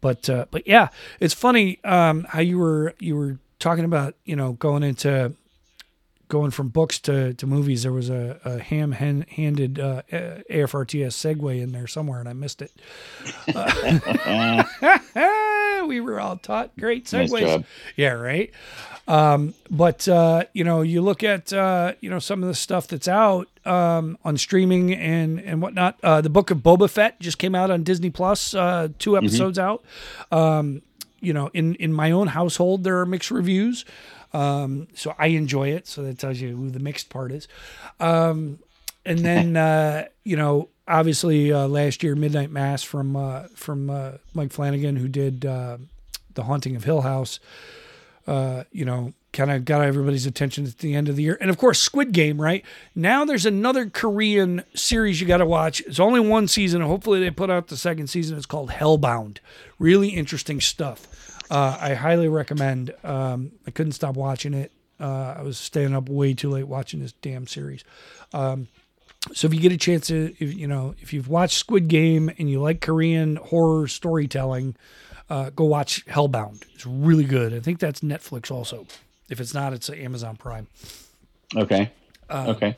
But 0.00 0.30
uh, 0.30 0.46
but 0.52 0.66
yeah, 0.68 0.88
it's 1.18 1.34
funny 1.34 1.80
um, 1.84 2.24
how 2.28 2.40
you 2.40 2.58
were 2.58 2.94
you 3.00 3.16
were 3.16 3.38
talking 3.58 3.84
about 3.84 4.14
you 4.24 4.36
know 4.36 4.52
going 4.52 4.84
into 4.84 5.32
going 6.28 6.50
from 6.50 6.68
books 6.68 6.98
to, 7.00 7.34
to 7.34 7.46
movies. 7.46 7.82
There 7.82 7.92
was 7.92 8.10
a, 8.10 8.40
a 8.44 8.58
ham 8.58 8.92
handed 8.92 9.80
uh, 9.80 10.02
AFRTS 10.10 11.14
segue 11.14 11.60
in 11.60 11.72
there 11.72 11.86
somewhere, 11.86 12.20
and 12.20 12.28
I 12.28 12.32
missed 12.34 12.62
it. 12.62 12.72
Uh, 13.54 14.62
we 15.86 16.00
were 16.00 16.20
all 16.20 16.36
taught 16.36 16.76
great 16.78 17.06
segues. 17.06 17.40
job. 17.40 17.64
Yeah, 17.96 18.12
right. 18.12 18.50
Um, 19.08 19.54
but 19.70 20.06
uh, 20.06 20.44
you 20.52 20.64
know, 20.64 20.82
you 20.82 21.00
look 21.00 21.24
at 21.24 21.52
uh, 21.52 21.94
you 22.00 22.10
know 22.10 22.18
some 22.18 22.42
of 22.42 22.48
the 22.48 22.54
stuff 22.54 22.86
that's 22.88 23.08
out 23.08 23.48
um, 23.64 24.18
on 24.22 24.36
streaming 24.36 24.94
and 24.94 25.40
and 25.40 25.62
whatnot. 25.62 25.98
Uh, 26.02 26.20
the 26.20 26.30
Book 26.30 26.50
of 26.50 26.58
Boba 26.58 26.90
Fett 26.90 27.18
just 27.18 27.38
came 27.38 27.54
out 27.54 27.70
on 27.70 27.82
Disney 27.82 28.10
Plus. 28.10 28.54
Uh, 28.54 28.88
two 28.98 29.16
episodes 29.16 29.58
out. 29.58 29.82
Um, 30.30 30.82
you 31.20 31.32
know, 31.32 31.50
in 31.54 31.74
in 31.76 31.92
my 31.92 32.10
own 32.10 32.28
household, 32.28 32.84
there 32.84 32.98
are 33.00 33.06
mixed 33.06 33.30
reviews. 33.30 33.86
Um, 34.32 34.88
so 34.94 35.14
I 35.18 35.28
enjoy 35.28 35.68
it. 35.68 35.86
So 35.86 36.02
that 36.02 36.18
tells 36.18 36.40
you 36.40 36.56
who 36.56 36.70
the 36.70 36.80
mixed 36.80 37.08
part 37.10 37.32
is. 37.32 37.48
Um, 38.00 38.58
and 39.04 39.20
then 39.20 39.56
uh, 39.56 40.06
you 40.24 40.36
know, 40.36 40.68
obviously 40.86 41.52
uh, 41.52 41.68
last 41.68 42.02
year, 42.02 42.14
Midnight 42.14 42.50
Mass 42.50 42.82
from 42.82 43.16
uh, 43.16 43.44
from 43.54 43.90
uh, 43.90 44.12
Mike 44.34 44.52
Flanagan, 44.52 44.96
who 44.96 45.08
did 45.08 45.44
uh, 45.44 45.78
the 46.34 46.44
Haunting 46.44 46.76
of 46.76 46.84
Hill 46.84 47.02
House. 47.02 47.38
Uh, 48.26 48.64
you 48.72 48.84
know, 48.84 49.14
kind 49.32 49.50
of 49.50 49.64
got 49.64 49.80
everybody's 49.80 50.26
attention 50.26 50.66
at 50.66 50.78
the 50.78 50.94
end 50.94 51.08
of 51.08 51.16
the 51.16 51.22
year, 51.22 51.38
and 51.40 51.48
of 51.48 51.56
course, 51.56 51.78
Squid 51.78 52.12
Game. 52.12 52.40
Right 52.40 52.62
now, 52.94 53.24
there's 53.24 53.46
another 53.46 53.88
Korean 53.88 54.64
series 54.74 55.20
you 55.20 55.26
got 55.26 55.38
to 55.38 55.46
watch. 55.46 55.80
It's 55.82 56.00
only 56.00 56.20
one 56.20 56.46
season. 56.46 56.82
Hopefully, 56.82 57.20
they 57.20 57.30
put 57.30 57.48
out 57.48 57.68
the 57.68 57.76
second 57.76 58.08
season. 58.08 58.36
It's 58.36 58.46
called 58.46 58.70
Hellbound. 58.70 59.38
Really 59.78 60.10
interesting 60.10 60.60
stuff. 60.60 61.06
Uh, 61.50 61.78
I 61.80 61.94
highly 61.94 62.28
recommend. 62.28 62.92
Um, 63.04 63.52
I 63.66 63.70
couldn't 63.70 63.92
stop 63.92 64.16
watching 64.16 64.54
it. 64.54 64.72
Uh, 65.00 65.34
I 65.38 65.42
was 65.42 65.58
staying 65.58 65.94
up 65.94 66.08
way 66.08 66.34
too 66.34 66.50
late 66.50 66.66
watching 66.66 67.00
this 67.00 67.12
damn 67.12 67.46
series. 67.46 67.84
Um, 68.32 68.68
so 69.32 69.46
if 69.46 69.54
you 69.54 69.60
get 69.60 69.72
a 69.72 69.76
chance 69.76 70.08
to, 70.08 70.34
if, 70.38 70.54
you 70.54 70.66
know, 70.66 70.94
if 71.00 71.12
you've 71.12 71.28
watched 71.28 71.58
Squid 71.58 71.88
Game 71.88 72.30
and 72.38 72.50
you 72.50 72.60
like 72.60 72.80
Korean 72.80 73.36
horror 73.36 73.88
storytelling, 73.88 74.76
uh, 75.30 75.50
go 75.50 75.64
watch 75.64 76.04
Hellbound. 76.06 76.62
It's 76.74 76.86
really 76.86 77.24
good. 77.24 77.52
I 77.54 77.60
think 77.60 77.78
that's 77.78 78.00
Netflix 78.00 78.50
also. 78.50 78.86
If 79.28 79.40
it's 79.40 79.54
not, 79.54 79.72
it's 79.72 79.90
Amazon 79.90 80.36
Prime. 80.36 80.68
Okay. 81.54 81.90
Uh, 82.30 82.46
okay. 82.48 82.76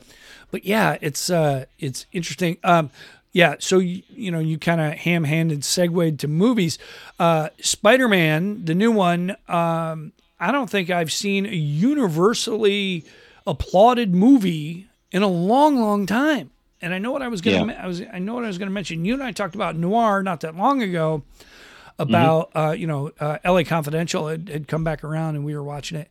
But 0.51 0.65
yeah, 0.65 0.97
it's 1.01 1.29
uh, 1.29 1.65
it's 1.79 2.05
interesting. 2.11 2.57
Um, 2.63 2.89
yeah, 3.33 3.55
so 3.59 3.79
you, 3.79 4.03
you 4.09 4.31
know 4.31 4.39
you 4.39 4.57
kind 4.57 4.81
of 4.81 4.93
ham-handed 4.93 5.63
segued 5.63 6.19
to 6.19 6.27
movies. 6.27 6.77
Uh, 7.19 7.49
Spider-Man, 7.59 8.65
the 8.65 8.75
new 8.75 8.91
one. 8.91 9.35
Um, 9.47 10.13
I 10.39 10.51
don't 10.51 10.69
think 10.69 10.89
I've 10.89 11.11
seen 11.11 11.45
a 11.45 11.55
universally 11.55 13.05
applauded 13.45 14.13
movie 14.13 14.87
in 15.11 15.21
a 15.23 15.27
long, 15.27 15.79
long 15.79 16.05
time. 16.05 16.51
And 16.81 16.93
I 16.93 16.97
know 16.97 17.11
what 17.11 17.21
I 17.21 17.27
was 17.27 17.41
gonna. 17.41 17.67
Yeah. 17.71 17.83
I 17.83 17.87
was. 17.87 18.01
I 18.01 18.19
know 18.19 18.33
what 18.33 18.43
I 18.43 18.47
was 18.47 18.57
gonna 18.57 18.71
mention. 18.71 19.05
You 19.05 19.13
and 19.13 19.23
I 19.23 19.31
talked 19.31 19.55
about 19.55 19.75
Noir 19.75 20.23
not 20.23 20.41
that 20.41 20.55
long 20.55 20.81
ago. 20.81 21.23
About 21.99 22.49
uh, 22.55 22.71
you 22.71 22.87
know, 22.87 23.11
uh, 23.19 23.37
L.A. 23.43 23.63
Confidential 23.63 24.27
had, 24.27 24.49
had 24.49 24.67
come 24.67 24.83
back 24.83 25.03
around 25.03 25.35
and 25.35 25.45
we 25.45 25.53
were 25.53 25.61
watching 25.61 25.99
it. 25.99 26.09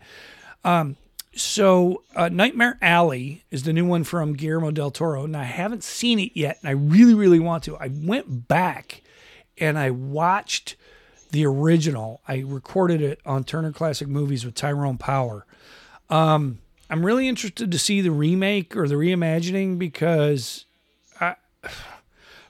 Um, 0.62 0.96
so 1.34 2.02
uh, 2.16 2.28
Nightmare 2.28 2.78
Alley 2.82 3.44
is 3.50 3.62
the 3.62 3.72
new 3.72 3.86
one 3.86 4.04
from 4.04 4.34
Guillermo 4.34 4.70
del 4.70 4.90
Toro, 4.90 5.24
and 5.24 5.36
I 5.36 5.44
haven't 5.44 5.84
seen 5.84 6.18
it 6.18 6.32
yet, 6.34 6.58
and 6.60 6.68
I 6.68 6.72
really, 6.72 7.14
really 7.14 7.38
want 7.38 7.64
to. 7.64 7.76
I 7.76 7.88
went 7.92 8.48
back 8.48 9.02
and 9.58 9.78
I 9.78 9.90
watched 9.90 10.76
the 11.30 11.46
original. 11.46 12.20
I 12.26 12.38
recorded 12.46 13.00
it 13.00 13.20
on 13.24 13.44
Turner 13.44 13.72
Classic 13.72 14.08
Movies 14.08 14.44
with 14.44 14.54
Tyrone 14.54 14.98
Power. 14.98 15.46
Um, 16.08 16.58
I'm 16.88 17.06
really 17.06 17.28
interested 17.28 17.70
to 17.70 17.78
see 17.78 18.00
the 18.00 18.10
remake 18.10 18.76
or 18.76 18.88
the 18.88 18.96
reimagining 18.96 19.78
because, 19.78 20.64
I, 21.20 21.36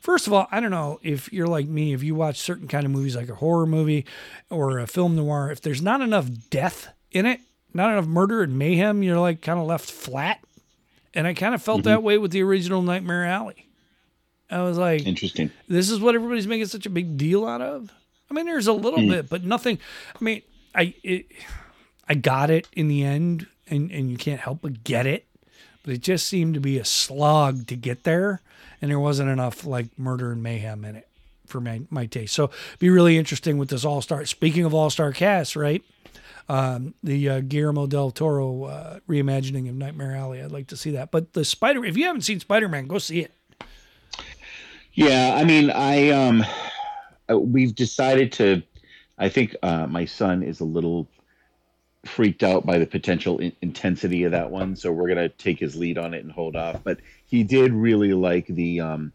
first 0.01 0.27
of 0.27 0.33
all, 0.33 0.49
I 0.51 0.61
don't 0.61 0.71
know 0.71 0.99
if 1.03 1.31
you're 1.31 1.47
like 1.47 1.67
me, 1.67 1.93
if 1.93 2.03
you 2.03 2.15
watch 2.15 2.39
certain 2.39 2.69
kind 2.69 2.87
of 2.87 2.91
movies 2.91 3.17
like 3.17 3.29
a 3.29 3.35
horror 3.35 3.67
movie 3.67 4.07
or 4.49 4.79
a 4.79 4.87
film 4.87 5.17
noir, 5.17 5.51
if 5.51 5.61
there's 5.61 5.83
not 5.83 6.01
enough 6.01 6.29
death 6.49 6.89
in 7.11 7.27
it, 7.27 7.41
not 7.75 7.91
enough 7.91 8.07
murder 8.07 8.43
and 8.43 8.59
mayhem, 8.59 9.03
you're 9.03 9.19
like 9.19 9.41
kind 9.41 9.59
of 9.59 9.67
left 9.67 9.91
flat. 9.91 10.41
And 11.15 11.27
I 11.27 11.35
kind 11.35 11.55
of 11.55 11.63
felt 11.63 11.81
mm-hmm. 11.81 11.89
that 11.89 12.03
way 12.03 12.19
with 12.19 12.31
the 12.31 12.43
original 12.43 12.83
Nightmare 12.83 13.25
Alley. 13.25 13.67
I 14.51 14.63
was 14.63 14.79
like, 14.79 15.07
Interesting. 15.07 15.51
this 15.69 15.91
is 15.91 16.01
what 16.01 16.15
everybody's 16.15 16.47
making 16.47 16.67
such 16.67 16.87
a 16.87 16.91
big 16.91 17.17
deal 17.17 17.47
out 17.47 17.63
of. 17.63 17.93
I 18.31 18.35
mean, 18.35 18.47
there's 18.47 18.67
a 18.67 18.73
little 18.73 19.01
mm. 19.01 19.09
bit, 19.09 19.29
but 19.29 19.45
nothing. 19.45 19.79
I 20.15 20.25
mean, 20.25 20.43
I 20.75 20.95
it, 21.03 21.27
I 22.09 22.15
got 22.15 22.51
it 22.51 22.69
in 22.73 22.89
the 22.89 23.03
end, 23.03 23.47
and 23.69 23.91
and 23.91 24.11
you 24.11 24.17
can't 24.17 24.41
help 24.41 24.61
but 24.63 24.85
get 24.85 25.07
it. 25.07 25.27
But 25.83 25.95
it 25.95 26.03
just 26.03 26.27
seemed 26.27 26.55
to 26.55 26.61
be 26.61 26.79
a 26.79 26.85
slog 26.85 27.67
to 27.69 27.77
get 27.77 28.05
there, 28.05 28.41
and 28.81 28.91
there 28.91 29.01
wasn't 29.01 29.31
enough 29.31 29.65
like 29.65 29.87
murder 29.99 30.33
and 30.33 30.43
mayhem 30.43 30.85
in 30.85 30.97
it 30.97 31.09
for 31.47 31.61
my 31.61 31.83
my 31.91 32.07
taste. 32.07 32.35
So 32.35 32.51
be 32.79 32.91
really 32.91 33.19
interesting 33.19 33.59
with 33.59 33.69
this 33.69 33.85
all 33.85 34.03
star. 34.03 34.25
Speaking 34.25 34.65
of 34.65 34.75
all 34.75 34.91
star 34.91 35.13
cast, 35.13 35.57
right? 35.57 35.83
Um, 36.51 36.95
the 37.05 37.29
uh, 37.29 37.41
Guillermo 37.43 37.87
del 37.87 38.11
Toro 38.11 38.65
uh, 38.65 38.99
reimagining 39.09 39.69
of 39.69 39.77
Nightmare 39.77 40.17
Alley. 40.17 40.43
I'd 40.43 40.51
like 40.51 40.67
to 40.67 40.77
see 40.77 40.91
that. 40.91 41.13
But 41.13 41.33
the 41.33 41.45
Spider, 41.45 41.85
if 41.85 41.97
you 41.97 42.07
haven't 42.07 42.23
seen 42.23 42.41
Spider 42.41 42.69
Man, 42.69 42.89
go 42.89 42.99
see 42.99 43.21
it. 43.21 43.31
Yeah, 44.93 45.37
I 45.37 45.45
mean, 45.45 45.71
I 45.71 46.11
um, 46.11 46.45
uh, 47.31 47.39
we've 47.39 47.73
decided 47.73 48.33
to. 48.33 48.63
I 49.17 49.29
think 49.29 49.55
uh, 49.63 49.87
my 49.87 50.05
son 50.05 50.43
is 50.43 50.59
a 50.59 50.65
little 50.65 51.07
freaked 52.05 52.43
out 52.43 52.67
by 52.67 52.79
the 52.79 52.87
potential 52.87 53.39
in- 53.39 53.53
intensity 53.63 54.25
of 54.25 54.33
that 54.33 54.51
one, 54.51 54.75
so 54.75 54.91
we're 54.91 55.09
gonna 55.09 55.29
take 55.29 55.61
his 55.61 55.77
lead 55.77 55.99
on 55.99 56.15
it 56.15 56.25
and 56.25 56.33
hold 56.33 56.57
off. 56.57 56.83
But 56.83 56.99
he 57.27 57.45
did 57.45 57.73
really 57.73 58.13
like 58.13 58.49
the 58.49 58.81
um, 58.81 59.13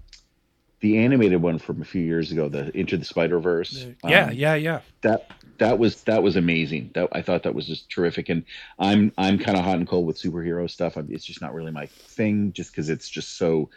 the 0.82 0.97
animated 0.99 1.41
one 1.41 1.57
from 1.57 1.82
a 1.82 1.86
few 1.86 2.01
years 2.01 2.32
ago, 2.32 2.49
the 2.49 2.76
Into 2.78 2.97
the 2.97 3.05
Spider 3.05 3.39
Verse. 3.39 3.86
yeah, 4.03 4.26
um, 4.26 4.34
yeah, 4.34 4.55
yeah. 4.55 4.82
that 5.01 5.32
that 5.57 5.80
was 5.80 6.03
that 6.03 6.21
was 6.21 6.36
amazing. 6.36 6.91
That 6.93 7.09
I 7.11 7.21
thought 7.21 7.43
that 7.43 7.55
was 7.55 7.67
just 7.67 7.89
terrific. 7.89 8.30
And 8.30 8.43
I'm 8.78 9.11
I'm 9.17 9.38
kind 9.38 9.57
of 9.57 9.63
hot 9.63 9.78
and 9.78 9.88
cold 9.88 10.05
with 10.05 10.21
superhero 10.21 10.69
stuff. 10.69 10.97
I'm, 10.97 11.07
it's 11.09 11.26
just 11.26 11.41
not 11.41 11.53
really 11.53 11.71
my 11.71 11.86
thing, 11.86 12.51
just 12.53 12.71
because 12.71 12.89
it's 12.89 13.09
just 13.09 13.38
so 13.38 13.69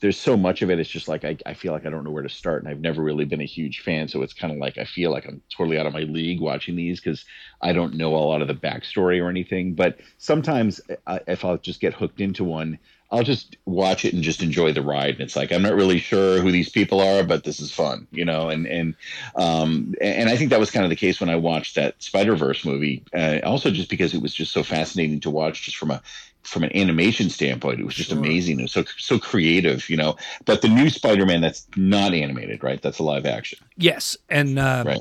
there's 0.00 0.18
so 0.18 0.36
much 0.36 0.62
of 0.62 0.70
it. 0.70 0.78
It's 0.78 0.90
just 0.90 1.08
like 1.08 1.24
I, 1.24 1.36
I 1.46 1.54
feel 1.54 1.72
like 1.72 1.86
I 1.86 1.90
don't 1.90 2.04
know 2.04 2.10
where 2.10 2.22
to 2.22 2.28
start, 2.28 2.62
and 2.62 2.70
I've 2.70 2.80
never 2.80 3.02
really 3.02 3.24
been 3.24 3.40
a 3.40 3.46
huge 3.46 3.80
fan. 3.80 4.08
So 4.08 4.22
it's 4.22 4.34
kind 4.34 4.52
of 4.52 4.58
like 4.58 4.78
I 4.78 4.84
feel 4.84 5.10
like 5.10 5.26
I'm 5.26 5.42
totally 5.56 5.78
out 5.78 5.86
of 5.86 5.92
my 5.92 6.00
league 6.00 6.40
watching 6.40 6.76
these 6.76 7.00
because 7.00 7.24
I 7.60 7.72
don't 7.72 7.94
know 7.94 8.14
a 8.14 8.18
lot 8.18 8.42
of 8.42 8.48
the 8.48 8.54
backstory 8.54 9.22
or 9.22 9.28
anything. 9.28 9.74
But 9.74 9.98
sometimes 10.18 10.80
I, 11.06 11.20
if 11.26 11.44
I'll 11.44 11.58
just 11.58 11.80
get 11.80 11.94
hooked 11.94 12.20
into 12.20 12.44
one. 12.44 12.78
I'll 13.10 13.22
just 13.22 13.56
watch 13.64 14.04
it 14.04 14.12
and 14.12 14.22
just 14.22 14.42
enjoy 14.42 14.72
the 14.72 14.82
ride. 14.82 15.14
And 15.14 15.20
it's 15.20 15.36
like 15.36 15.52
I'm 15.52 15.62
not 15.62 15.74
really 15.74 15.98
sure 15.98 16.40
who 16.40 16.50
these 16.50 16.68
people 16.68 17.00
are, 17.00 17.22
but 17.22 17.44
this 17.44 17.60
is 17.60 17.70
fun, 17.72 18.06
you 18.10 18.24
know. 18.24 18.48
And 18.48 18.66
and 18.66 18.94
um, 19.36 19.94
and 20.00 20.28
I 20.28 20.36
think 20.36 20.50
that 20.50 20.60
was 20.60 20.70
kind 20.70 20.84
of 20.84 20.90
the 20.90 20.96
case 20.96 21.20
when 21.20 21.30
I 21.30 21.36
watched 21.36 21.76
that 21.76 22.02
Spider 22.02 22.34
Verse 22.34 22.64
movie. 22.64 23.02
Uh, 23.14 23.38
also, 23.44 23.70
just 23.70 23.90
because 23.90 24.14
it 24.14 24.22
was 24.22 24.34
just 24.34 24.52
so 24.52 24.62
fascinating 24.62 25.20
to 25.20 25.30
watch, 25.30 25.62
just 25.62 25.76
from 25.76 25.90
a 25.90 26.02
from 26.42 26.62
an 26.62 26.76
animation 26.76 27.30
standpoint, 27.30 27.80
it 27.80 27.86
was 27.86 27.94
just 27.94 28.12
amazing. 28.12 28.58
It 28.58 28.64
was 28.64 28.72
so 28.72 28.84
so 28.98 29.18
creative, 29.18 29.88
you 29.88 29.96
know. 29.96 30.16
But 30.44 30.62
the 30.62 30.68
new 30.68 30.90
Spider 30.90 31.26
Man 31.26 31.40
that's 31.40 31.66
not 31.76 32.14
animated, 32.14 32.62
right? 32.64 32.80
That's 32.80 32.98
a 32.98 33.02
live 33.02 33.26
action, 33.26 33.58
Yes, 33.76 34.16
and 34.28 34.58
uh, 34.58 34.84
right? 34.86 35.00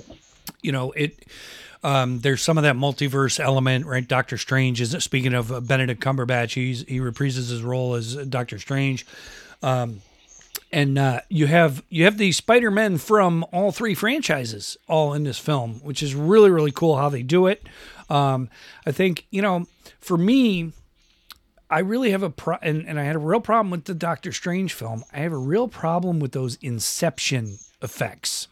you 0.62 0.72
know 0.72 0.92
it. 0.92 1.26
Um, 1.84 2.20
there's 2.20 2.42
some 2.42 2.58
of 2.58 2.64
that 2.64 2.76
multiverse 2.76 3.40
element, 3.40 3.86
right? 3.86 4.08
Doctor 4.08 4.38
Strange 4.38 4.80
is 4.80 4.92
speaking 5.04 5.34
of 5.34 5.52
uh, 5.52 5.60
Benedict 5.60 6.02
Cumberbatch. 6.02 6.54
He's 6.54 6.84
he 6.88 7.00
reprises 7.00 7.50
his 7.50 7.62
role 7.62 7.96
as 7.96 8.16
Doctor 8.16 8.58
Strange, 8.58 9.06
um, 9.62 10.02
and 10.72 10.98
uh, 10.98 11.20
you 11.30 11.48
have 11.48 11.84
you 11.90 12.06
have 12.06 12.18
the 12.18 12.32
Spider 12.32 12.72
Men 12.72 12.98
from 12.98 13.46
all 13.52 13.72
three 13.72 13.96
franchises 13.96 14.78
all 14.88 15.14
in 15.14 15.24
this 15.24 15.38
film, 15.38 15.82
which 15.84 16.02
is 16.02 16.16
really 16.16 16.50
really 16.50 16.72
cool 16.72 16.96
how 16.96 17.10
they 17.10 17.24
do 17.24 17.48
it. 17.48 17.68
Um, 18.10 18.50
I 18.86 18.92
think 18.92 19.28
you 19.30 19.42
know 19.42 19.68
for 20.00 20.18
me, 20.18 20.72
I 21.70 21.80
really 21.80 22.12
have 22.12 22.24
a 22.24 22.30
pro, 22.30 22.58
and, 22.62 22.88
and 22.88 23.00
I 23.00 23.04
had 23.04 23.16
a 23.16 23.20
real 23.20 23.42
problem 23.42 23.72
with 23.72 23.86
the 23.86 23.94
Doctor 23.94 24.32
Strange 24.32 24.74
film. 24.74 25.04
I 25.12 25.20
have 25.20 25.34
a 25.34 25.38
real 25.38 25.68
problem 25.68 26.20
with 26.20 26.32
those 26.32 26.56
Inception 26.62 27.58
effects. 27.82 28.48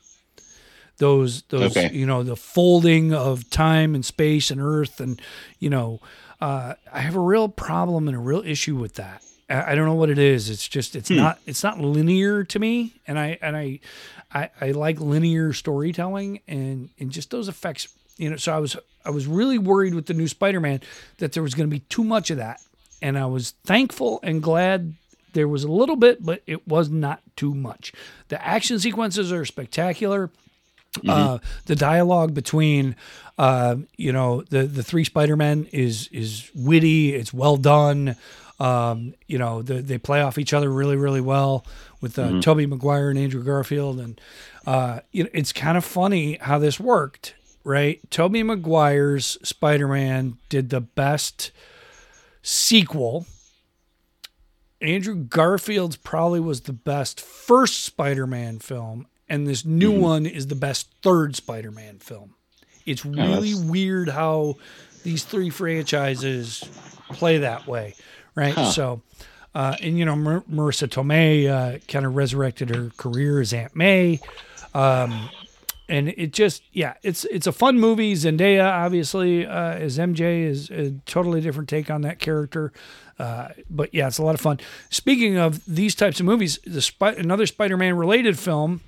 Those 1.02 1.42
those 1.50 1.76
Okay. 1.76 1.90
you 1.92 2.06
know 2.06 2.22
the 2.22 2.36
folding 2.36 3.12
of 3.12 3.50
time 3.50 3.96
and 3.96 4.06
space 4.06 4.52
and 4.52 4.62
Earth 4.62 5.00
and 5.00 5.20
you 5.58 5.68
know 5.72 6.00
uh, 6.40 6.76
I 6.94 7.00
have 7.00 7.16
a 7.16 7.20
real 7.20 7.50
problem 7.50 8.08
and 8.08 8.16
a 8.16 8.20
real 8.20 8.44
issue 8.46 8.76
with 8.76 8.94
that. 8.96 9.24
I, 9.50 9.72
I 9.72 9.76
don't 9.76 9.86
know 9.86 9.96
what 9.96 10.12
it 10.12 10.20
is. 10.20 10.48
It's 10.50 10.68
just 10.68 10.96
it's 10.96 11.10
not 11.10 11.40
it's 11.48 11.64
not 11.64 11.80
linear 11.80 12.44
to 12.44 12.60
me, 12.60 12.94
and 13.08 13.18
I 13.18 13.40
and 13.42 13.58
I, 13.58 13.80
I 14.32 14.50
I 14.62 14.72
like 14.72 15.00
linear 15.02 15.54
storytelling 15.54 16.40
and 16.48 16.90
and 17.00 17.12
just 17.12 17.32
those 17.32 17.48
effects. 17.48 17.88
You 18.18 18.30
know, 18.30 18.38
so 18.38 18.54
I 18.54 18.60
was 18.60 18.78
I 19.04 19.10
was 19.10 19.26
really 19.26 19.58
worried 19.58 19.96
with 19.96 20.06
the 20.06 20.14
new 20.14 20.28
Spider-Man 20.28 20.82
that 21.18 21.32
there 21.34 21.42
was 21.42 21.56
going 21.56 21.68
to 21.68 21.76
be 21.76 21.80
too 21.90 22.04
much 22.04 22.30
of 22.30 22.38
that, 22.38 22.62
and 23.02 23.18
I 23.18 23.26
was 23.26 23.56
thankful 23.66 24.20
and 24.22 24.42
glad 24.44 24.94
there 25.34 25.48
was 25.48 25.64
a 25.64 25.72
little 25.72 25.96
bit, 25.96 26.24
but 26.24 26.44
it 26.46 26.68
was 26.68 26.90
not 26.90 27.22
too 27.36 27.56
much. 27.56 27.92
The 28.28 28.38
action 28.46 28.78
sequences 28.78 29.32
are 29.32 29.46
spectacular. 29.46 30.30
Uh, 31.08 31.40
the 31.66 31.76
dialogue 31.76 32.34
between, 32.34 32.96
uh, 33.38 33.78
you 33.96 34.12
know, 34.12 34.42
the 34.50 34.64
the 34.64 34.84
three 34.84 35.04
Spider 35.06 35.38
Men 35.38 35.68
is 35.72 36.10
is 36.12 36.52
witty. 36.54 37.16
It's 37.16 37.34
well 37.34 37.58
done. 37.58 38.16
Um, 38.60 39.16
you 39.26 39.40
know, 39.40 39.62
the, 39.64 39.76
they 39.76 39.98
play 39.98 40.22
off 40.22 40.38
each 40.38 40.54
other 40.54 40.70
really, 40.70 40.96
really 40.96 41.22
well 41.22 41.66
with 42.00 42.20
uh, 42.20 42.40
Tobey 42.42 42.68
Maguire 42.68 43.10
and 43.10 43.18
Andrew 43.18 43.44
Garfield, 43.44 44.00
and 44.00 44.22
uh, 44.68 45.00
you 45.12 45.24
know, 45.24 45.30
it's 45.34 45.52
kind 45.52 45.78
of 45.78 45.86
funny 45.86 46.38
how 46.42 46.60
this 46.60 46.80
worked, 46.80 47.34
right? 47.64 48.00
Tobey 48.12 48.44
Maguire's 48.44 49.38
Spider 49.42 49.88
Man 49.88 50.38
did 50.50 50.70
the 50.70 50.82
best 50.82 51.52
sequel. 52.44 53.26
Andrew 54.82 55.16
Garfield's 55.16 55.96
probably 55.96 56.40
was 56.40 56.62
the 56.62 56.74
best 56.74 57.22
first 57.22 57.84
Spider 57.84 58.28
Man 58.28 58.60
film, 58.60 59.08
and 59.32 59.48
this 59.48 59.64
new 59.64 59.92
one 59.98 60.26
is 60.26 60.48
the 60.48 60.56
best 60.56 60.90
third 61.02 61.36
Spider 61.38 61.72
Man 61.72 62.00
film. 62.00 62.36
It's 62.86 63.06
really 63.06 63.56
weird 63.56 64.10
how 64.10 64.58
these 65.04 65.24
three 65.24 65.50
franchises 65.50 66.64
play 67.10 67.38
that 67.40 67.66
way, 67.66 67.96
right? 68.36 68.54
So, 68.74 69.02
uh, 69.56 69.78
and 69.82 69.98
you 69.98 70.04
know, 70.04 70.18
Mar- 70.18 70.44
Marisa 70.52 70.88
Tomei 70.88 71.48
uh, 71.48 71.80
kind 71.88 72.06
of 72.06 72.16
resurrected 72.16 72.76
her 72.76 72.92
career 72.98 73.40
as 73.40 73.54
Aunt 73.54 73.74
May. 73.74 74.20
Um, 74.74 75.30
and 75.88 76.10
it 76.10 76.32
just 76.32 76.64
yeah 76.72 76.94
it's 77.04 77.26
it's 77.26 77.48
a 77.48 77.52
fun 77.52 77.78
movie 77.78 78.14
zendaya 78.14 78.72
obviously 78.72 79.46
uh, 79.46 79.74
as 79.74 79.98
mj 79.98 80.22
is 80.46 80.70
a 80.70 80.92
totally 81.06 81.42
different 81.42 81.68
take 81.68 81.92
on 81.92 82.02
that 82.02 82.18
character 82.18 82.72
uh, 83.20 83.50
but 83.70 83.94
yeah 83.94 84.08
it's 84.08 84.18
a 84.18 84.24
lot 84.24 84.34
of 84.34 84.40
fun 84.40 84.58
speaking 84.90 85.36
of 85.38 85.62
these 85.66 85.94
types 85.94 86.22
of 86.22 86.26
movies 86.26 86.60
the 86.66 86.82
Spi- 86.82 87.16
another 87.16 87.46
spider-man 87.46 87.98
related 87.98 88.40
film 88.40 88.80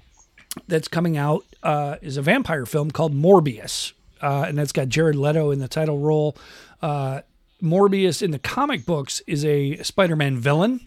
that's 0.68 0.88
coming 0.88 1.18
out 1.18 1.43
uh, 1.64 1.95
is 2.01 2.18
a 2.18 2.22
vampire 2.22 2.66
film 2.66 2.91
called 2.91 3.14
morbius 3.14 3.93
uh, 4.22 4.45
and 4.47 4.58
that's 4.58 4.72
got 4.72 4.89
jared 4.89 5.16
leto 5.16 5.51
in 5.51 5.60
the 5.60 5.68
title 5.68 5.99
role 5.99 6.38
uh, 6.82 7.22
morbius 7.62 8.22
in 8.22 8.32
the 8.32 8.39
comic 8.39 8.86
books 8.86 9.22
is 9.28 9.43
a 9.45 9.78
spider-man 9.78 10.38
villain 10.38 10.80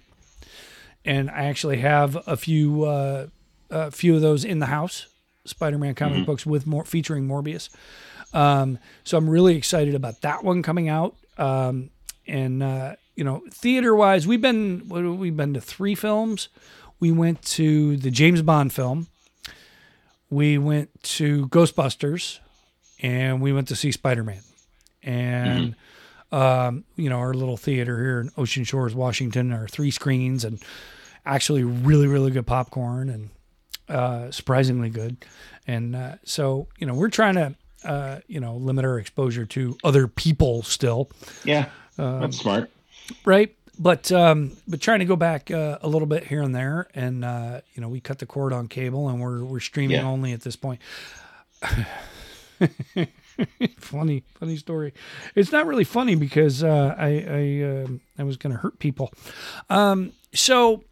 and 1.05 1.31
i 1.31 1.45
actually 1.45 1.79
have 1.79 2.17
a 2.27 2.37
few 2.37 2.85
uh, 2.85 3.27
a 3.71 3.91
few 3.91 4.14
of 4.14 4.21
those 4.21 4.45
in 4.45 4.59
the 4.59 4.67
house 4.67 5.07
Spider-Man 5.47 5.95
comic 5.95 6.27
books 6.27 6.45
with 6.45 6.67
more 6.67 6.85
featuring 6.85 7.27
Morbius. 7.27 7.71
Um, 8.33 8.79
so 9.05 9.17
I'm 9.17 9.31
really 9.31 9.57
excited 9.57 9.95
about 9.95 10.21
that 10.23 10.45
one 10.45 10.62
coming 10.62 10.89
out. 10.89 11.17
Um, 11.39 11.91
and 12.27 12.62
uh, 12.62 12.97
you 13.14 13.25
know, 13.25 13.43
theater-wise, 13.51 14.27
we've 14.27 14.41
been 14.41 14.89
have 14.91 15.37
been 15.37 15.55
to 15.55 15.61
three 15.61 15.95
films. 15.95 16.49
we 16.99 17.12
went 17.12 17.43
to 17.43 17.97
the 17.97 18.11
James 18.11 18.43
Bond 18.43 18.73
film. 18.73 19.09
We 20.31 20.59
went 20.59 21.03
to 21.05 21.49
Ghostbusters, 21.49 22.41
and 23.03 23.41
we 23.41 23.53
went 23.53 23.68
to 23.68 23.77
see 23.77 23.93
Spider 23.93 24.24
Man, 24.24 24.43
and. 25.03 25.77
Um, 26.33 26.83
you 26.97 27.09
know, 27.09 27.18
our 27.18 27.33
little 27.33 27.57
theater 27.57 27.97
here 28.03 28.20
in 28.20 28.31
Ocean 28.37 28.64
Shores, 28.64 28.97
Washington, 28.97 29.53
are 29.53 29.68
three 29.68 29.93
screens 29.93 30.45
and 30.45 30.61
actually 31.24 31.62
really, 31.62 32.09
really 32.09 32.33
good 32.33 32.49
popcorn 32.49 33.09
and 33.09 33.31
uh, 33.89 34.33
surprisingly 34.33 34.91
good. 34.91 35.24
And 35.68 35.95
uh, 35.95 36.16
so, 36.24 36.66
you 36.79 36.87
know, 36.89 36.95
we're 36.95 37.11
trying 37.11 37.37
to, 37.37 37.55
uh, 37.85 38.18
you 38.27 38.41
know, 38.41 38.57
limit 38.57 38.85
our 38.85 38.99
exposure 38.99 39.47
to 39.47 39.79
other 39.85 40.09
people 40.09 40.64
still, 40.64 41.09
Yeah, 41.45 41.68
that's 41.97 42.39
smart. 42.39 42.72
right? 43.24 43.55
But 43.79 44.11
um, 44.11 44.53
but 44.66 44.81
trying 44.81 45.01
to 45.01 45.05
go 45.05 45.16
back 45.16 45.51
uh, 45.51 45.79
a 45.83 45.89
little 45.89 46.07
bit 46.07 46.24
here 46.24 46.41
and 46.43 46.55
there, 46.55 46.89
and 46.95 47.24
uh, 47.24 47.61
you 47.74 47.83
know, 47.83 47.89
we 47.89 48.01
cut 48.01 48.18
the 48.18 48.27
cord 48.27 48.53
on 48.55 48.68
cable, 48.68 49.09
and 49.09 49.20
we're 49.20 49.45
we're 49.45 49.61
streaming 49.61 49.97
Yeah. 49.99 50.07
only 50.07 50.33
at 50.33 50.41
this 50.41 50.57
point. 50.57 50.81
funny, 53.79 54.24
funny 54.39 54.57
story. 54.57 54.93
It's 55.35 55.53
not 55.53 55.66
really 55.66 55.85
funny 55.85 56.14
because 56.14 56.62
uh, 56.64 56.95
I 56.97 57.09
I 57.29 57.83
um 57.83 58.01
I 58.18 58.22
was 58.24 58.37
going 58.37 58.53
to 58.55 58.59
hurt 58.61 58.79
people. 58.79 59.12
Um, 59.68 60.12
so 60.33 60.85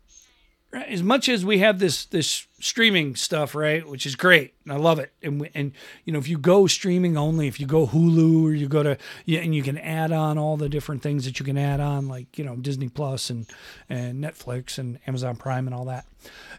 as 0.72 1.03
much 1.03 1.28
as 1.28 1.45
we 1.45 1.59
have 1.59 1.78
this 1.78 2.05
this 2.07 2.47
streaming 2.65 3.15
stuff, 3.15 3.55
right, 3.55 3.87
which 3.87 4.07
is 4.07 4.17
great, 4.17 4.55
and 4.65 4.73
I 4.73 4.77
love 4.77 4.99
it, 4.99 5.12
and 5.23 5.49
and 5.55 5.73
you 6.07 6.12
know 6.15 6.19
if 6.19 6.27
you 6.27 6.39
go 6.39 6.67
streaming 6.67 7.17
only, 7.17 7.47
if 7.47 7.61
you 7.61 7.67
go 7.67 7.87
Hulu 7.87 8.45
or 8.45 8.55
you 8.55 8.69
go 8.69 8.83
to 8.83 8.97
yeah, 9.27 9.41
and 9.41 9.55
you 9.55 9.62
can 9.62 9.77
add 9.77 10.12
on 10.12 10.39
all 10.39 10.57
the 10.57 10.71
different 10.71 11.03
things 11.03 11.27
that 11.27 11.39
you 11.39 11.45
can 11.45 11.59
add 11.59 11.79
on, 11.81 12.09
like 12.09 12.39
you 12.39 12.45
know 12.45 12.57
Disney 12.57 12.89
Plus 12.89 13.29
and 13.29 13.47
and 13.91 14.25
Netflix 14.25 14.79
and 14.79 14.99
Amazon 15.07 15.37
Prime 15.37 15.67
and 15.67 15.75
all 15.75 15.85
that, 15.85 16.07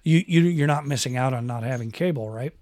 you 0.03 0.24
you 0.28 0.41
you're 0.41 0.68
not 0.68 0.86
missing 0.86 1.18
out 1.18 1.34
on 1.34 1.47
not 1.47 1.64
having 1.64 1.89
cable, 1.89 2.30
right? 2.30 2.53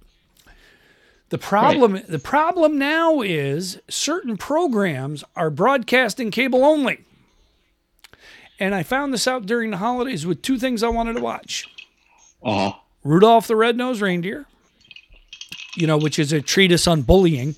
The 1.29 1.37
problem 1.37 2.01
the 2.07 2.19
problem 2.19 2.77
now 2.77 3.21
is 3.21 3.81
certain 3.89 4.37
programs 4.37 5.23
are 5.35 5.49
broadcasting 5.49 6.31
cable 6.31 6.63
only. 6.63 6.99
And 8.59 8.73
I 8.73 8.83
found 8.83 9.13
this 9.13 9.27
out 9.27 9.45
during 9.45 9.71
the 9.71 9.77
holidays 9.77 10.25
with 10.25 10.41
two 10.41 10.57
things 10.57 10.83
I 10.83 10.87
wanted 10.89 11.15
to 11.15 11.21
watch. 11.21 11.67
Uh 12.41 12.71
huh. 12.71 12.79
Rudolph 13.03 13.47
the 13.47 13.55
Red-Nosed 13.55 14.01
Reindeer, 14.01 14.45
you 15.75 15.87
know, 15.87 15.97
which 15.97 16.19
is 16.19 16.31
a 16.31 16.41
treatise 16.41 16.87
on 16.87 17.01
bullying, 17.01 17.55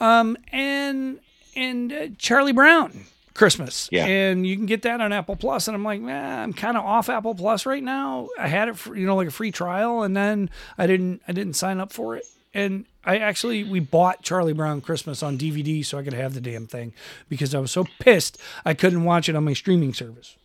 um, 0.00 0.36
and 0.52 1.20
and 1.56 1.92
uh, 1.92 2.08
Charlie 2.18 2.52
Brown 2.52 3.04
Christmas. 3.34 3.88
Yeah. 3.90 4.06
And 4.06 4.46
you 4.46 4.56
can 4.56 4.66
get 4.66 4.82
that 4.82 5.00
on 5.00 5.12
Apple 5.12 5.36
Plus. 5.36 5.68
And 5.68 5.74
I'm 5.74 5.84
like, 5.84 6.00
man, 6.00 6.40
I'm 6.40 6.52
kind 6.52 6.76
of 6.76 6.84
off 6.84 7.08
Apple 7.08 7.34
Plus 7.34 7.66
right 7.66 7.82
now. 7.82 8.28
I 8.38 8.48
had 8.48 8.68
it 8.68 8.76
for 8.76 8.96
you 8.96 9.06
know 9.06 9.16
like 9.16 9.28
a 9.28 9.32
free 9.32 9.52
trial, 9.52 10.02
and 10.02 10.16
then 10.16 10.50
I 10.76 10.86
didn't 10.86 11.22
I 11.26 11.32
didn't 11.32 11.54
sign 11.54 11.80
up 11.80 11.92
for 11.92 12.16
it. 12.16 12.26
And 12.52 12.86
I 13.04 13.18
actually 13.18 13.64
we 13.64 13.80
bought 13.80 14.22
Charlie 14.22 14.52
Brown 14.52 14.80
Christmas 14.80 15.22
on 15.22 15.38
DVD 15.38 15.84
so 15.84 15.98
I 15.98 16.02
could 16.02 16.14
have 16.14 16.34
the 16.34 16.40
damn 16.40 16.66
thing 16.66 16.92
because 17.28 17.54
I 17.54 17.60
was 17.60 17.70
so 17.70 17.86
pissed 18.00 18.38
I 18.64 18.74
couldn't 18.74 19.04
watch 19.04 19.28
it 19.28 19.36
on 19.36 19.44
my 19.44 19.52
streaming 19.52 19.94
service. 19.94 20.36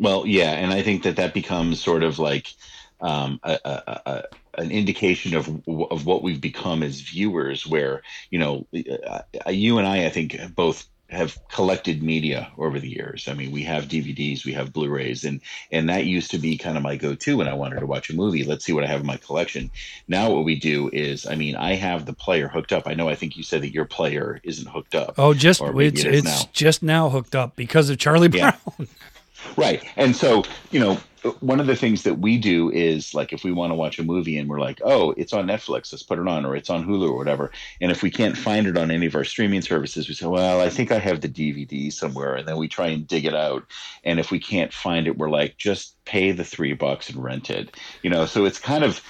Well, 0.00 0.26
yeah, 0.26 0.50
and 0.50 0.72
I 0.72 0.82
think 0.82 1.04
that 1.04 1.16
that 1.16 1.34
becomes 1.34 1.80
sort 1.80 2.02
of 2.02 2.18
like 2.18 2.54
um, 3.00 3.40
a, 3.42 3.58
a, 3.64 4.00
a, 4.06 4.22
an 4.58 4.70
indication 4.70 5.34
of 5.34 5.48
of 5.68 6.06
what 6.06 6.22
we've 6.22 6.40
become 6.40 6.82
as 6.82 7.00
viewers. 7.00 7.66
Where 7.66 8.02
you 8.30 8.38
know, 8.38 8.66
uh, 9.06 9.50
you 9.50 9.78
and 9.78 9.86
I, 9.86 10.06
I 10.06 10.10
think, 10.10 10.36
both 10.54 10.88
have 11.10 11.38
collected 11.48 12.02
media 12.02 12.50
over 12.58 12.80
the 12.80 12.88
years. 12.88 13.28
I 13.28 13.34
mean, 13.34 13.52
we 13.52 13.62
have 13.64 13.84
DVDs, 13.84 14.44
we 14.44 14.52
have 14.52 14.72
Blu-rays, 14.72 15.24
and 15.24 15.40
and 15.70 15.88
that 15.88 16.06
used 16.06 16.30
to 16.32 16.38
be 16.38 16.56
kind 16.56 16.76
of 16.76 16.82
my 16.82 16.96
go-to 16.96 17.36
when 17.36 17.48
I 17.48 17.54
wanted 17.54 17.80
to 17.80 17.86
watch 17.86 18.10
a 18.10 18.14
movie. 18.14 18.44
Let's 18.44 18.64
see 18.64 18.72
what 18.72 18.84
I 18.84 18.88
have 18.88 19.00
in 19.00 19.06
my 19.06 19.16
collection. 19.16 19.70
Now, 20.08 20.30
what 20.30 20.44
we 20.44 20.58
do 20.58 20.90
is, 20.92 21.26
I 21.26 21.34
mean, 21.34 21.56
I 21.56 21.74
have 21.74 22.06
the 22.06 22.12
player 22.12 22.48
hooked 22.48 22.72
up. 22.72 22.84
I 22.86 22.94
know. 22.94 23.08
I 23.08 23.14
think 23.14 23.36
you 23.36 23.42
said 23.42 23.62
that 23.62 23.72
your 23.72 23.84
player 23.84 24.40
isn't 24.42 24.68
hooked 24.68 24.94
up. 24.94 25.14
Oh, 25.18 25.34
just 25.34 25.60
it's 25.62 26.04
it 26.04 26.14
it's 26.14 26.24
now. 26.24 26.50
just 26.52 26.82
now 26.82 27.08
hooked 27.08 27.34
up 27.34 27.56
because 27.56 27.90
of 27.90 27.98
Charlie 27.98 28.28
Brown. 28.28 28.54
Yeah. 28.78 28.86
Right. 29.56 29.82
And 29.96 30.14
so, 30.14 30.44
you 30.70 30.80
know, 30.80 30.98
one 31.40 31.58
of 31.58 31.66
the 31.66 31.76
things 31.76 32.02
that 32.02 32.18
we 32.18 32.36
do 32.36 32.70
is 32.70 33.14
like 33.14 33.32
if 33.32 33.44
we 33.44 33.52
want 33.52 33.70
to 33.70 33.74
watch 33.74 33.98
a 33.98 34.04
movie 34.04 34.36
and 34.36 34.48
we're 34.48 34.60
like, 34.60 34.80
oh, 34.84 35.14
it's 35.16 35.32
on 35.32 35.46
Netflix, 35.46 35.90
let's 35.90 36.02
put 36.02 36.18
it 36.18 36.28
on, 36.28 36.44
or 36.44 36.54
it's 36.54 36.68
on 36.68 36.86
Hulu 36.86 37.10
or 37.10 37.16
whatever. 37.16 37.50
And 37.80 37.90
if 37.90 38.02
we 38.02 38.10
can't 38.10 38.36
find 38.36 38.66
it 38.66 38.76
on 38.76 38.90
any 38.90 39.06
of 39.06 39.14
our 39.14 39.24
streaming 39.24 39.62
services, 39.62 40.06
we 40.06 40.14
say, 40.14 40.26
well, 40.26 40.60
I 40.60 40.68
think 40.68 40.92
I 40.92 40.98
have 40.98 41.22
the 41.22 41.28
DVD 41.28 41.92
somewhere. 41.92 42.34
And 42.34 42.46
then 42.46 42.58
we 42.58 42.68
try 42.68 42.88
and 42.88 43.06
dig 43.06 43.24
it 43.24 43.34
out. 43.34 43.64
And 44.04 44.20
if 44.20 44.30
we 44.30 44.38
can't 44.38 44.72
find 44.72 45.06
it, 45.06 45.16
we're 45.16 45.30
like, 45.30 45.56
just 45.56 45.96
pay 46.04 46.32
the 46.32 46.44
three 46.44 46.74
bucks 46.74 47.08
and 47.08 47.22
rent 47.22 47.48
it. 47.48 47.74
You 48.02 48.10
know, 48.10 48.26
so 48.26 48.44
it's 48.44 48.58
kind 48.58 48.84
of 48.84 49.02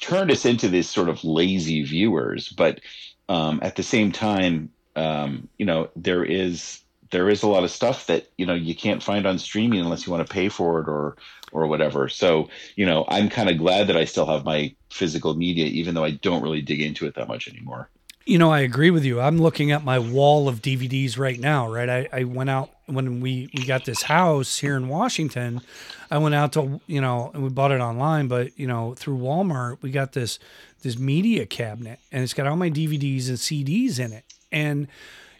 turned 0.00 0.30
us 0.30 0.46
into 0.46 0.68
this 0.68 0.88
sort 0.88 1.10
of 1.10 1.22
lazy 1.24 1.84
viewers. 1.84 2.48
But 2.48 2.80
um, 3.28 3.60
at 3.62 3.76
the 3.76 3.82
same 3.82 4.12
time, 4.12 4.70
um, 4.96 5.48
you 5.58 5.66
know, 5.66 5.90
there 5.94 6.24
is 6.24 6.80
there 7.10 7.28
is 7.28 7.42
a 7.42 7.48
lot 7.48 7.64
of 7.64 7.70
stuff 7.70 8.06
that 8.06 8.30
you 8.36 8.46
know 8.46 8.54
you 8.54 8.74
can't 8.74 9.02
find 9.02 9.26
on 9.26 9.38
streaming 9.38 9.80
unless 9.80 10.06
you 10.06 10.12
want 10.12 10.26
to 10.26 10.32
pay 10.32 10.48
for 10.48 10.80
it 10.80 10.88
or 10.88 11.16
or 11.52 11.66
whatever. 11.66 12.08
So 12.08 12.48
you 12.76 12.86
know, 12.86 13.04
I'm 13.08 13.28
kind 13.28 13.50
of 13.50 13.58
glad 13.58 13.86
that 13.88 13.96
I 13.96 14.04
still 14.04 14.26
have 14.26 14.44
my 14.44 14.74
physical 14.90 15.34
media, 15.34 15.66
even 15.66 15.94
though 15.94 16.04
I 16.04 16.12
don't 16.12 16.42
really 16.42 16.62
dig 16.62 16.80
into 16.80 17.06
it 17.06 17.14
that 17.14 17.28
much 17.28 17.48
anymore. 17.48 17.88
You 18.26 18.38
know, 18.38 18.52
I 18.52 18.60
agree 18.60 18.90
with 18.90 19.04
you. 19.04 19.20
I'm 19.20 19.38
looking 19.38 19.72
at 19.72 19.82
my 19.82 19.98
wall 19.98 20.46
of 20.46 20.60
DVDs 20.60 21.18
right 21.18 21.40
now, 21.40 21.68
right? 21.68 21.88
I, 21.88 22.08
I 22.12 22.24
went 22.24 22.50
out 22.50 22.70
when 22.86 23.20
we, 23.20 23.50
we 23.54 23.64
got 23.64 23.86
this 23.86 24.02
house 24.02 24.58
here 24.58 24.76
in 24.76 24.88
Washington. 24.88 25.62
I 26.10 26.18
went 26.18 26.34
out 26.34 26.52
to, 26.52 26.80
you 26.86 27.00
know, 27.00 27.30
and 27.32 27.42
we 27.42 27.48
bought 27.48 27.72
it 27.72 27.80
online, 27.80 28.28
but, 28.28 28.56
you 28.58 28.66
know, 28.66 28.94
through 28.94 29.18
Walmart, 29.18 29.78
we 29.82 29.90
got 29.90 30.12
this 30.12 30.38
this 30.82 30.98
media 30.98 31.44
cabinet 31.44 31.98
and 32.10 32.22
it's 32.22 32.32
got 32.32 32.46
all 32.46 32.56
my 32.56 32.70
DVDs 32.70 33.28
and 33.28 33.36
CDs 33.36 33.98
in 33.98 34.12
it. 34.12 34.24
And, 34.52 34.86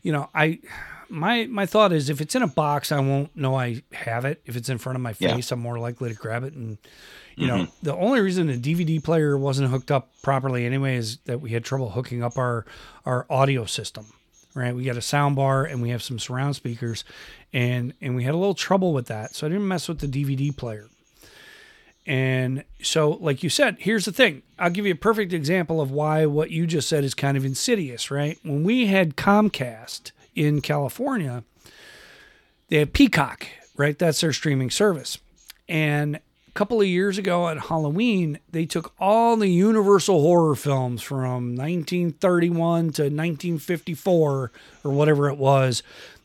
you 0.02 0.12
know, 0.12 0.28
I 0.34 0.58
my 1.10 1.46
my 1.46 1.66
thought 1.66 1.92
is 1.92 2.08
if 2.08 2.20
it's 2.20 2.34
in 2.34 2.42
a 2.42 2.46
box, 2.46 2.92
I 2.92 3.00
won't 3.00 3.34
know 3.36 3.56
I 3.56 3.82
have 3.92 4.24
it. 4.24 4.40
If 4.46 4.56
it's 4.56 4.68
in 4.68 4.78
front 4.78 4.96
of 4.96 5.02
my 5.02 5.14
Yeah. 5.18 5.34
face, 5.34 5.50
I'm 5.52 5.60
more 5.60 5.78
likely 5.78 6.08
to 6.08 6.14
grab 6.14 6.44
it 6.44 6.54
and 6.54 6.78
you 7.36 7.46
know, 7.46 7.56
mm-hmm. 7.56 7.70
the 7.82 7.96
only 7.96 8.20
reason 8.20 8.48
the 8.48 8.58
DVD 8.58 9.02
player 9.02 9.38
wasn't 9.38 9.70
hooked 9.70 9.90
up 9.90 10.10
properly 10.22 10.66
anyway 10.66 10.96
is 10.96 11.18
that 11.24 11.40
we 11.40 11.50
had 11.50 11.64
trouble 11.64 11.90
hooking 11.90 12.22
up 12.22 12.36
our 12.36 12.66
our 13.06 13.26
audio 13.30 13.64
system. 13.64 14.06
Right, 14.52 14.74
we 14.74 14.82
got 14.84 14.96
a 14.96 15.02
sound 15.02 15.36
bar 15.36 15.64
and 15.64 15.80
we 15.80 15.90
have 15.90 16.02
some 16.02 16.18
surround 16.18 16.56
speakers, 16.56 17.04
and 17.52 17.94
and 18.00 18.16
we 18.16 18.24
had 18.24 18.34
a 18.34 18.36
little 18.36 18.54
trouble 18.54 18.92
with 18.92 19.06
that. 19.06 19.34
So 19.34 19.46
I 19.46 19.50
didn't 19.50 19.68
mess 19.68 19.88
with 19.88 20.00
the 20.00 20.08
DVD 20.08 20.54
player. 20.54 20.88
And 22.06 22.64
so, 22.82 23.10
like 23.10 23.42
you 23.42 23.50
said, 23.50 23.76
here's 23.78 24.06
the 24.06 24.12
thing. 24.12 24.42
I'll 24.58 24.70
give 24.70 24.86
you 24.86 24.92
a 24.92 24.96
perfect 24.96 25.32
example 25.32 25.80
of 25.80 25.90
why 25.92 26.26
what 26.26 26.50
you 26.50 26.66
just 26.66 26.88
said 26.88 27.04
is 27.04 27.14
kind 27.14 27.36
of 27.36 27.44
insidious, 27.44 28.10
right? 28.10 28.38
When 28.42 28.64
we 28.64 28.86
had 28.86 29.16
Comcast 29.16 30.10
in 30.40 30.62
California, 30.62 31.44
they 32.68 32.78
have 32.78 32.94
Peacock, 32.94 33.46
right? 33.76 33.98
That's 33.98 34.22
their 34.22 34.32
streaming 34.32 34.70
service. 34.70 35.18
And 35.68 36.16
a 36.16 36.52
couple 36.54 36.80
of 36.80 36.86
years 36.86 37.18
ago 37.18 37.48
at 37.48 37.58
Halloween, 37.58 38.38
they 38.50 38.64
took 38.64 38.94
all 38.98 39.36
the 39.36 39.48
Universal 39.48 40.22
horror 40.22 40.54
films 40.54 41.02
from 41.02 41.54
1931 41.54 42.80
to 42.92 43.02
1954 43.02 44.52
or 44.82 44.90
whatever 44.90 45.28
it 45.28 45.36
was 45.36 45.82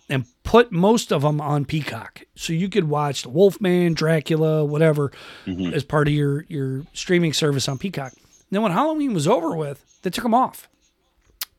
and 0.10 0.26
put 0.44 0.72
most 0.72 1.12
of 1.12 1.24
them 1.24 1.42
on 1.42 1.66
Peacock. 1.66 2.24
So 2.36 2.54
you 2.54 2.70
could 2.70 2.88
watch 2.88 3.24
the 3.24 3.30
Wolfman, 3.30 3.96
Dracula, 3.96 4.64
whatever 4.64 5.12
mm-hmm. 5.46 5.74
as 5.74 5.84
part 5.84 6.08
of 6.08 6.14
your 6.14 6.46
your 6.48 6.84
streaming 6.94 7.34
service 7.34 7.68
on 7.68 7.80
Peacock. 7.80 8.14
then 8.50 8.62
when 8.62 8.72
Halloween 8.72 9.14
was 9.14 9.28
over 9.28 9.56
with, 9.58 9.84
they 10.04 10.10
took 10.10 10.24
them 10.24 10.34
off. 10.34 10.70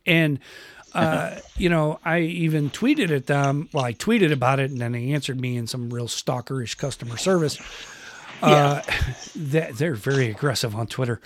And 0.07 0.39
uh, 0.97 1.41
you 1.57 1.69
know, 1.69 2.01
I 2.05 2.21
even 2.21 2.71
tweeted 2.71 3.11
at 3.11 3.27
them. 3.27 3.69
Well, 3.73 3.85
I 3.85 3.93
tweeted 3.93 4.33
about 4.33 4.61
it, 4.61 4.71
and 4.71 4.81
then 4.81 4.93
they 4.93 5.13
answered 5.13 5.41
me 5.41 5.57
in 5.57 5.67
some 5.67 5.91
real 5.91 6.09
stalkerish 6.09 6.77
customer 6.77 7.17
service. 7.17 7.59
Uh, 8.43 8.83
that 9.37 9.77
they're 9.77 9.95
very 9.95 10.31
aggressive 10.31 10.75
on 10.75 10.87
Twitter. 10.87 11.21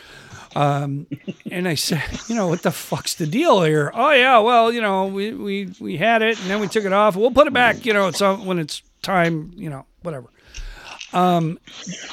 Um, 0.54 1.06
and 1.50 1.68
I 1.68 1.74
said, 1.74 2.02
you 2.28 2.34
know, 2.34 2.48
what 2.48 2.62
the 2.62 2.70
fuck's 2.72 3.14
the 3.14 3.26
deal 3.26 3.62
here? 3.62 3.90
Oh 3.94 4.10
yeah, 4.10 4.38
well, 4.38 4.72
you 4.72 4.80
know, 4.80 5.06
we 5.06 5.32
we 5.32 5.72
we 5.78 5.96
had 5.96 6.22
it, 6.22 6.40
and 6.40 6.50
then 6.50 6.60
we 6.60 6.68
took 6.68 6.84
it 6.84 6.92
off. 6.92 7.16
We'll 7.16 7.30
put 7.30 7.46
it 7.46 7.52
back, 7.52 7.86
you 7.86 7.92
know, 7.92 8.08
it's 8.08 8.20
uh, 8.20 8.36
when 8.36 8.58
it's 8.58 8.82
time, 9.02 9.52
you 9.56 9.70
know, 9.70 9.86
whatever. 10.02 10.28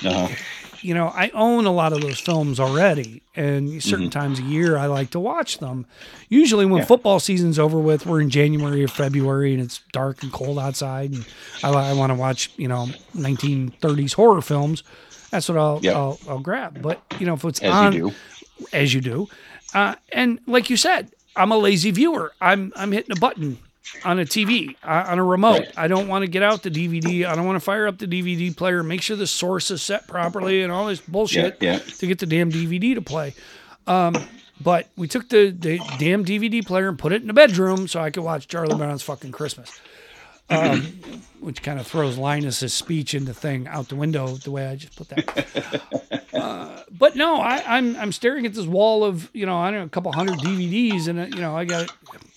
Uh-huh. 0.05 0.34
You 0.82 0.93
know, 0.93 1.07
I 1.07 1.30
own 1.34 1.65
a 1.65 1.71
lot 1.71 1.91
of 1.93 2.01
those 2.01 2.19
films 2.19 2.59
already, 2.59 3.23
and 3.36 3.82
certain 3.82 4.09
times 4.09 4.39
a 4.39 4.43
year 4.43 4.78
I 4.78 4.86
like 4.86 5.09
to 5.11 5.19
watch 5.19 5.57
them. 5.59 5.86
Usually, 6.30 6.65
when 6.65 6.80
Yeah. 6.82 6.86
football 6.86 7.19
season's 7.19 7.57
over 7.59 7.80
with, 7.80 8.05
we're 8.05 8.21
in 8.21 8.30
January 8.30 8.84
or 8.84 8.88
February, 8.88 9.53
and 9.53 9.61
it's 9.61 9.80
dark 9.91 10.21
and 10.23 10.32
cold 10.32 10.59
outside, 10.59 11.11
and 11.11 11.25
I, 11.63 11.69
I 11.69 11.93
want 11.93 12.11
to 12.11 12.15
watch, 12.15 12.51
you 12.57 12.67
know, 12.67 12.93
1930s 13.15 14.13
horror 14.13 14.41
films. 14.41 14.84
That's 15.32 15.49
what 15.49 15.57
I'll 15.57 15.80
Yep. 15.82 15.95
I'll, 15.95 16.19
I'll 16.28 16.39
grab. 16.39 16.82
But 16.82 17.01
you 17.19 17.25
know, 17.25 17.34
if 17.34 17.43
it's 17.45 17.59
As 17.61 17.73
on, 17.73 17.93
you 17.93 17.99
do. 17.99 18.15
as 18.73 18.93
you 18.93 19.01
do. 19.01 19.30
Uh, 19.73 19.95
and 20.11 20.39
like 20.47 20.69
you 20.69 20.78
said, 20.78 21.11
I'm 21.36 21.51
a 21.51 21.57
lazy 21.57 21.91
viewer. 21.91 22.34
I'm 22.39 22.71
I'm 22.75 22.91
hitting 22.91 23.11
a 23.11 23.15
button 23.15 23.59
on 24.03 24.19
a 24.19 24.25
TV 24.25 24.75
uh, 24.83 25.05
on 25.07 25.19
a 25.19 25.23
remote. 25.23 25.59
Right. 25.59 25.73
I 25.77 25.88
don't 25.88 26.07
want 26.07 26.23
to 26.23 26.27
get 26.27 26.43
out 26.43 26.63
the 26.63 26.71
DVD. 26.71 27.25
I 27.25 27.35
don't 27.35 27.45
want 27.45 27.55
to 27.55 27.59
fire 27.59 27.88
up 27.88 27.97
the 27.97 28.07
DVD 28.07 28.55
player, 28.55 28.83
make 28.83 29.01
sure 29.01 29.15
the 29.17 29.27
source 29.27 29.71
is 29.71 29.81
set 29.81 30.07
properly, 30.07 30.61
and 30.63 30.71
all 30.71 30.88
this 30.88 31.01
bullshit 31.01 31.57
Yeah, 31.61 31.73
yeah. 31.73 31.79
to 31.79 32.07
get 32.07 32.19
the 32.19 32.25
damn 32.25 32.51
DVD 32.51 32.95
to 32.95 33.01
play. 33.01 33.33
Um, 33.85 34.15
but 34.59 34.88
we 34.97 35.07
took 35.07 35.29
the, 35.29 35.51
the 35.51 35.77
damn 35.99 36.25
DVD 36.25 36.65
player 36.65 36.89
and 36.89 36.97
put 36.97 37.13
it 37.13 37.21
in 37.21 37.27
the 37.27 37.33
bedroom 37.33 37.88
so 37.88 37.99
I 38.01 38.09
could 38.09 38.23
watch 38.23 38.47
Charlie 38.47 38.75
Brown's 38.75 39.03
fucking 39.03 39.31
Christmas. 39.31 39.79
Um, 40.49 40.81
which 41.41 41.61
kind 41.61 41.79
of 41.79 41.85
throws 41.85 42.17
Linus's 42.17 42.73
speech 42.73 43.13
into 43.13 43.33
thing 43.33 43.67
out 43.67 43.89
the 43.89 43.95
window 43.95 44.27
the 44.38 44.49
way 44.51 44.67
I 44.67 44.75
just 44.75 44.95
put 44.95 45.09
that. 45.09 45.83
Uh, 46.33 46.83
but 46.91 47.15
no, 47.15 47.38
I, 47.41 47.63
I'm 47.77 47.95
I'm 47.95 48.11
staring 48.11 48.45
at 48.45 48.53
this 48.53 48.67
wall 48.67 49.03
of 49.03 49.29
you 49.33 49.45
know 49.47 49.57
I 49.57 49.71
don't 49.71 49.79
know 49.79 49.85
a 49.85 49.89
couple 49.89 50.11
hundred 50.11 50.38
DVDs 50.39 51.07
and 51.07 51.19
uh, 51.19 51.23
you 51.25 51.41
know 51.41 51.57
I 51.57 51.65
got 51.65 51.89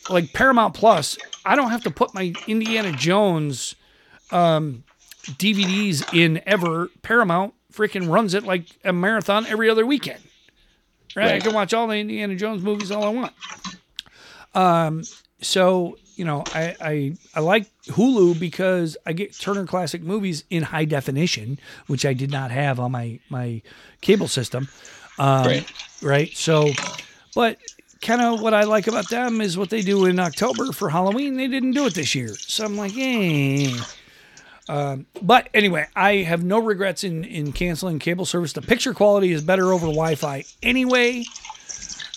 like 0.09 0.32
Paramount 0.32 0.72
Plus. 0.74 1.18
I 1.45 1.57
don't 1.57 1.70
have 1.70 1.84
to 1.84 1.91
put 1.91 2.14
my 2.14 2.34
Indiana 2.47 2.93
Jones 2.93 3.74
um, 4.30 4.84
DVDs 5.24 6.14
in 6.14 6.43
ever. 6.47 6.88
Paramount 7.03 7.55
freaking 7.72 8.11
runs 8.11 8.34
it 8.34 8.45
like 8.45 8.66
a 8.84 8.93
marathon 8.93 9.47
every 9.47 9.70
other 9.70 9.86
weekend. 9.86 10.22
Right? 11.16 11.34
I 11.34 11.41
can 11.41 11.53
watch 11.53 11.74
all 11.74 11.88
the 11.88 11.97
Indiana 11.97 12.36
Jones 12.36 12.62
movies 12.62 12.91
all 12.91 13.05
I 13.05 13.09
want. 13.09 13.32
Um, 14.55 15.03
so 15.41 15.97
you 16.16 16.26
know, 16.26 16.45
I, 16.55 16.76
I 16.80 17.16
I 17.34 17.41
like 17.41 17.66
Hulu 17.86 18.38
because 18.38 18.97
I 19.07 19.14
get 19.14 19.38
Turner 19.38 19.66
Classic 19.66 20.03
Movies 20.03 20.45
in 20.51 20.62
high 20.62 20.84
definition, 20.84 21.59
which 21.86 22.05
I 22.05 22.12
did 22.12 22.30
not 22.30 22.51
have 22.51 22.78
on 22.78 22.93
my 22.93 23.18
my 23.30 23.62
cable 24.03 24.28
system. 24.28 24.68
Um, 25.18 25.47
Right. 25.47 25.72
Right. 26.03 26.36
So, 26.36 26.70
but 27.34 27.59
kind 28.01 28.20
of 28.20 28.40
what 28.40 28.55
I 28.55 28.64
like 28.64 28.86
about 28.86 29.09
them 29.11 29.40
is 29.40 29.57
what 29.59 29.70
they 29.70 29.82
do 29.82 30.05
in 30.07 30.18
October 30.18 30.72
for 30.72 30.88
Halloween. 30.90 31.36
They 31.36 31.48
didn't 31.48 31.72
do 31.72 31.86
it 31.86 31.94
this 31.94 32.14
year, 32.14 32.34
so 32.34 32.64
I'm 32.64 32.76
like, 32.76 32.92
eh. 32.96 33.76
Um, 34.68 35.07
but 35.20 35.48
anyway, 35.53 35.86
I 35.96 36.16
have 36.18 36.44
no 36.44 36.61
regrets 36.61 37.03
in 37.05 37.24
in 37.24 37.53
canceling 37.53 37.98
cable 37.98 38.24
service. 38.24 38.53
The 38.53 38.62
picture 38.62 38.94
quality 38.94 39.32
is 39.32 39.42
better 39.42 39.72
over 39.72 39.86
Wi-Fi 39.86 40.44
anyway 40.62 41.24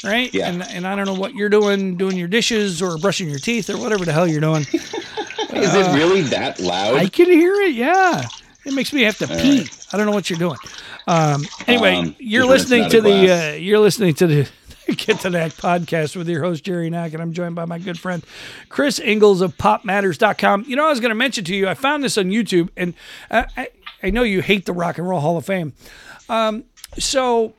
right? 0.03 0.33
Yeah. 0.33 0.49
And 0.49 0.63
and 0.63 0.85
I 0.85 0.95
don't 0.95 1.05
know 1.05 1.13
what 1.13 1.33
you're 1.33 1.49
doing, 1.49 1.97
doing 1.97 2.17
your 2.17 2.27
dishes 2.27 2.81
or 2.81 2.97
brushing 2.97 3.29
your 3.29 3.39
teeth 3.39 3.69
or 3.69 3.77
whatever 3.77 4.05
the 4.05 4.11
hell 4.11 4.27
you're 4.27 4.41
doing. 4.41 4.63
Is 4.73 5.73
it 5.75 5.95
really 5.95 6.21
that 6.23 6.59
loud? 6.59 6.95
I 6.95 7.07
can 7.07 7.27
hear 7.27 7.53
it. 7.53 7.73
Yeah, 7.73 8.23
it 8.65 8.73
makes 8.73 8.91
me 8.91 9.03
have 9.03 9.17
to 9.19 9.27
pee. 9.27 9.67
I 9.91 9.97
don't 9.97 10.05
know 10.05 10.11
what 10.11 10.29
you're 10.29 10.39
doing. 10.39 10.57
Um, 11.07 11.43
anyway, 11.67 11.95
Um, 11.95 12.15
you're 12.17 12.45
listening 12.45 12.89
to 12.89 13.01
the 13.01 13.31
uh, 13.31 13.53
you're 13.53 13.79
listening 13.79 14.15
to 14.15 14.27
the 14.27 14.49
Get 14.97 15.19
to 15.21 15.29
Knack 15.29 15.51
podcast 15.53 16.15
with 16.15 16.27
your 16.27 16.43
host 16.43 16.63
Jerry 16.63 16.89
Knack, 16.89 17.13
and 17.13 17.21
I'm 17.21 17.33
joined 17.33 17.55
by 17.55 17.65
my 17.65 17.79
good 17.79 17.99
friend 17.99 18.23
Chris 18.69 18.99
Ingalls 18.99 19.41
of 19.41 19.57
PopMatters.com. 19.57 20.65
You 20.67 20.75
know, 20.75 20.85
I 20.85 20.89
was 20.89 20.99
going 20.99 21.09
to 21.09 21.15
mention 21.15 21.45
to 21.45 21.55
you, 21.55 21.67
I 21.67 21.73
found 21.73 22.03
this 22.03 22.17
on 22.17 22.25
YouTube, 22.25 22.69
and 22.75 22.93
I, 23.31 23.45
I 23.55 23.67
I 24.03 24.09
know 24.09 24.23
you 24.23 24.41
hate 24.41 24.65
the 24.65 24.73
Rock 24.73 24.97
and 24.97 25.07
Roll 25.07 25.21
Hall 25.21 25.37
of 25.37 25.45
Fame. 25.45 25.73
Um, 26.27 26.65
so, 26.99 27.53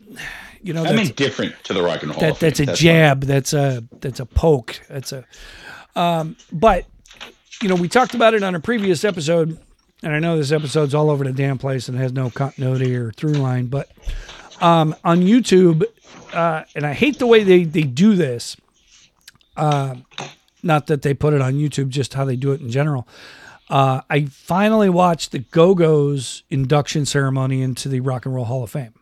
you 0.63 0.75
know, 0.75 0.85
that's, 0.85 1.11
indifferent 1.11 1.55
to 1.65 1.73
the 1.73 1.83
rock 1.83 2.03
and 2.03 2.11
roll. 2.11 2.21
that 2.21 2.39
that's 2.39 2.61
a 2.61 2.67
fame. 2.67 2.75
jab. 2.77 3.21
That's 3.23 3.53
a 3.55 3.83
that's 4.01 4.21
a 4.21 4.27
poke. 4.27 4.81
That's 4.89 5.13
a. 5.13 5.25
Um, 5.97 6.37
but 6.53 6.85
you 7.63 7.69
know, 7.69 7.75
we 7.75 7.89
talked 7.89 8.15
about 8.15 8.35
it 8.35 8.43
on 8.43 8.55
a 8.55 8.61
previous 8.61 9.05
episode, 9.05 9.59
and 10.03 10.13
I 10.13 10.19
know 10.19 10.37
this 10.37 10.53
episode's 10.53 10.95
all 10.95 11.11
over 11.11 11.25
the 11.25 11.33
damn 11.33 11.57
place 11.57 11.89
and 11.89 11.97
has 11.97 12.13
no 12.13 12.31
continuity 12.31 12.95
or 12.95 13.11
through 13.13 13.35
line. 13.35 13.67
But 13.67 13.91
um, 14.61 14.95
on 15.03 15.21
YouTube, 15.21 15.85
uh, 16.35 16.65
and 16.75 16.85
I 16.87 16.93
hate 16.93 17.19
the 17.19 17.27
way 17.27 17.45
they 17.45 17.65
they 17.65 17.83
do 17.83 18.15
this. 18.15 18.57
Uh, 19.57 19.97
not 20.63 20.87
that 20.89 21.03
they 21.03 21.15
put 21.15 21.33
it 21.35 21.41
on 21.41 21.55
YouTube, 21.55 21.89
just 21.91 22.15
how 22.15 22.25
they 22.25 22.37
do 22.37 22.53
it 22.53 22.61
in 22.61 22.71
general. 22.71 23.07
Uh, 23.71 24.01
I 24.11 24.25
finally 24.27 24.89
watched 24.91 25.33
the 25.33 25.39
Go 25.39 25.75
Go's 25.75 26.43
induction 26.51 27.07
ceremony 27.07 27.63
into 27.63 27.89
the 27.89 28.01
Rock 28.01 28.27
and 28.27 28.35
Roll 28.35 28.45
Hall 28.45 28.63
of 28.63 28.71
Fame 28.71 28.93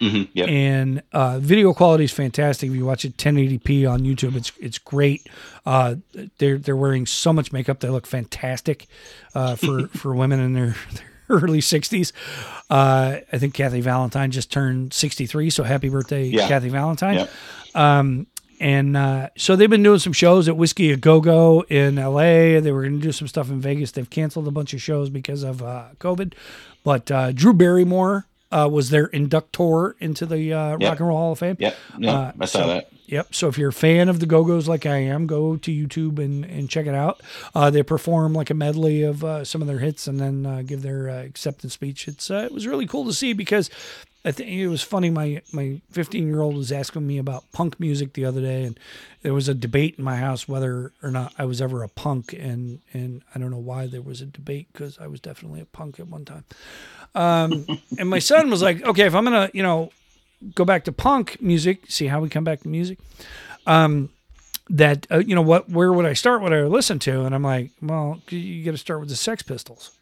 Mhm, 0.00 0.28
yep. 0.34 0.48
and 0.48 1.02
uh, 1.12 1.38
video 1.38 1.72
quality 1.72 2.04
is 2.04 2.12
fantastic. 2.12 2.68
If 2.68 2.76
you 2.76 2.84
watch 2.84 3.06
it 3.06 3.16
1080p 3.16 3.90
on 3.90 4.00
YouTube, 4.00 4.36
it's 4.36 4.52
it's 4.60 4.78
great. 4.78 5.26
Uh, 5.64 5.96
they're 6.38 6.58
they're 6.58 6.76
wearing 6.76 7.06
so 7.06 7.32
much 7.32 7.52
makeup; 7.52 7.80
they 7.80 7.88
look 7.88 8.06
fantastic 8.06 8.86
uh, 9.34 9.56
for 9.56 9.86
for 9.96 10.14
women 10.14 10.40
in 10.40 10.52
their, 10.52 10.76
their 10.92 11.04
early 11.30 11.60
60s. 11.60 12.12
Uh, 12.70 13.18
I 13.32 13.38
think 13.38 13.54
Kathy 13.54 13.80
Valentine 13.80 14.30
just 14.30 14.50
turned 14.52 14.92
63, 14.92 15.50
so 15.50 15.62
happy 15.62 15.88
birthday, 15.88 16.24
Yeah. 16.26 16.48
Kathy 16.48 16.68
Valentine. 16.68 17.26
Yep. 17.74 18.26
And 18.58 18.96
uh, 18.96 19.28
so 19.36 19.54
they've 19.54 19.68
been 19.68 19.82
doing 19.82 19.98
some 19.98 20.14
shows 20.14 20.48
at 20.48 20.56
Whiskey 20.56 20.90
a 20.90 20.96
Go 20.96 21.20
Go 21.20 21.62
in 21.68 21.96
LA. 21.96 22.58
They 22.60 22.72
were 22.72 22.82
going 22.82 22.98
to 22.98 23.02
do 23.02 23.12
some 23.12 23.28
stuff 23.28 23.50
in 23.50 23.60
Vegas. 23.60 23.92
They've 23.92 24.08
canceled 24.08 24.48
a 24.48 24.50
bunch 24.50 24.72
of 24.72 24.80
shows 24.80 25.10
because 25.10 25.42
of 25.42 25.62
uh, 25.62 25.88
COVID. 25.98 26.32
But 26.82 27.10
uh, 27.10 27.32
Drew 27.32 27.52
Barrymore 27.52 28.26
uh, 28.56 28.68
was 28.68 28.90
their 28.90 29.06
inductor 29.06 29.96
into 30.00 30.26
the 30.26 30.52
uh, 30.52 30.76
Yep. 30.78 30.80
Rock 30.90 31.00
and 31.00 31.08
Roll 31.08 31.18
Hall 31.18 31.32
of 31.32 31.38
Fame. 31.38 31.56
Yep. 31.58 31.76
No, 31.98 32.08
Uh, 32.10 32.32
I 32.40 32.44
saw 32.46 32.60
so- 32.60 32.66
that. 32.68 32.88
Yep. 33.08 33.34
So 33.36 33.46
if 33.46 33.56
you're 33.56 33.68
a 33.68 33.72
fan 33.72 34.08
of 34.08 34.18
the 34.18 34.26
Go 34.26 34.42
Go's 34.42 34.66
like 34.66 34.84
I 34.84 34.96
am, 34.96 35.28
go 35.28 35.56
to 35.56 35.70
YouTube 35.70 36.18
and, 36.18 36.44
and 36.44 36.68
check 36.68 36.86
it 36.86 36.94
out. 36.94 37.20
Uh, 37.54 37.70
they 37.70 37.84
perform 37.84 38.32
like 38.32 38.50
a 38.50 38.54
medley 38.54 39.02
of 39.02 39.22
uh, 39.22 39.44
some 39.44 39.60
of 39.62 39.68
their 39.68 39.78
hits 39.78 40.08
and 40.08 40.18
then 40.18 40.44
uh, 40.44 40.62
give 40.66 40.82
their 40.82 41.08
uh, 41.08 41.22
acceptance 41.22 41.72
speech. 41.72 42.08
It's 42.08 42.32
uh, 42.32 42.42
it 42.46 42.52
was 42.52 42.66
really 42.66 42.84
cool 42.84 43.04
to 43.04 43.12
see 43.12 43.32
because 43.32 43.70
I 44.24 44.32
think 44.32 44.48
it 44.50 44.66
was 44.66 44.82
funny. 44.82 45.08
My 45.10 45.40
my 45.52 45.80
15 45.92 46.26
year 46.26 46.40
old 46.40 46.56
was 46.56 46.72
asking 46.72 47.06
me 47.06 47.18
about 47.18 47.44
punk 47.52 47.78
music 47.78 48.14
the 48.14 48.24
other 48.24 48.40
day, 48.40 48.64
and 48.64 48.76
there 49.22 49.32
was 49.34 49.48
a 49.48 49.54
debate 49.54 49.94
in 49.98 50.02
my 50.04 50.16
house 50.16 50.48
whether 50.48 50.92
or 51.00 51.12
not 51.12 51.32
I 51.38 51.44
was 51.44 51.62
ever 51.62 51.84
a 51.84 51.88
punk, 51.88 52.32
and 52.32 52.80
and 52.92 53.22
I 53.32 53.38
don't 53.38 53.52
know 53.52 53.58
why 53.58 53.86
there 53.86 54.02
was 54.02 54.20
a 54.20 54.26
debate 54.26 54.66
because 54.72 54.98
I 54.98 55.06
was 55.06 55.20
definitely 55.20 55.60
a 55.60 55.64
punk 55.66 56.00
at 56.00 56.08
one 56.08 56.24
time. 56.24 56.42
Um, 57.16 57.66
and 57.98 58.08
my 58.08 58.18
son 58.20 58.50
was 58.50 58.62
like, 58.62 58.84
"Okay, 58.84 59.06
if 59.06 59.14
I'm 59.14 59.24
gonna, 59.24 59.50
you 59.52 59.62
know." 59.62 59.90
go 60.54 60.66
back 60.66 60.84
to 60.84 60.92
punk 60.92 61.40
music, 61.40 61.84
see 61.88 62.06
how 62.08 62.20
we 62.20 62.28
come 62.28 62.44
back 62.44 62.60
to 62.60 62.68
music. 62.68 62.98
Um, 63.66 64.10
that 64.68 65.06
uh, 65.10 65.16
you 65.18 65.34
know 65.34 65.40
what, 65.42 65.70
where 65.70 65.90
would 65.90 66.04
I 66.04 66.12
start? 66.12 66.42
What 66.42 66.52
I 66.52 66.62
would 66.62 66.70
listen 66.70 66.98
to? 67.00 67.22
And 67.24 67.34
I'm 67.34 67.42
like, 67.42 67.70
well, 67.80 68.20
you 68.28 68.62
got 68.62 68.72
to 68.72 68.76
start 68.78 69.00
with 69.00 69.08
the 69.08 69.16
Sex 69.16 69.42
Pistols. 69.42 69.92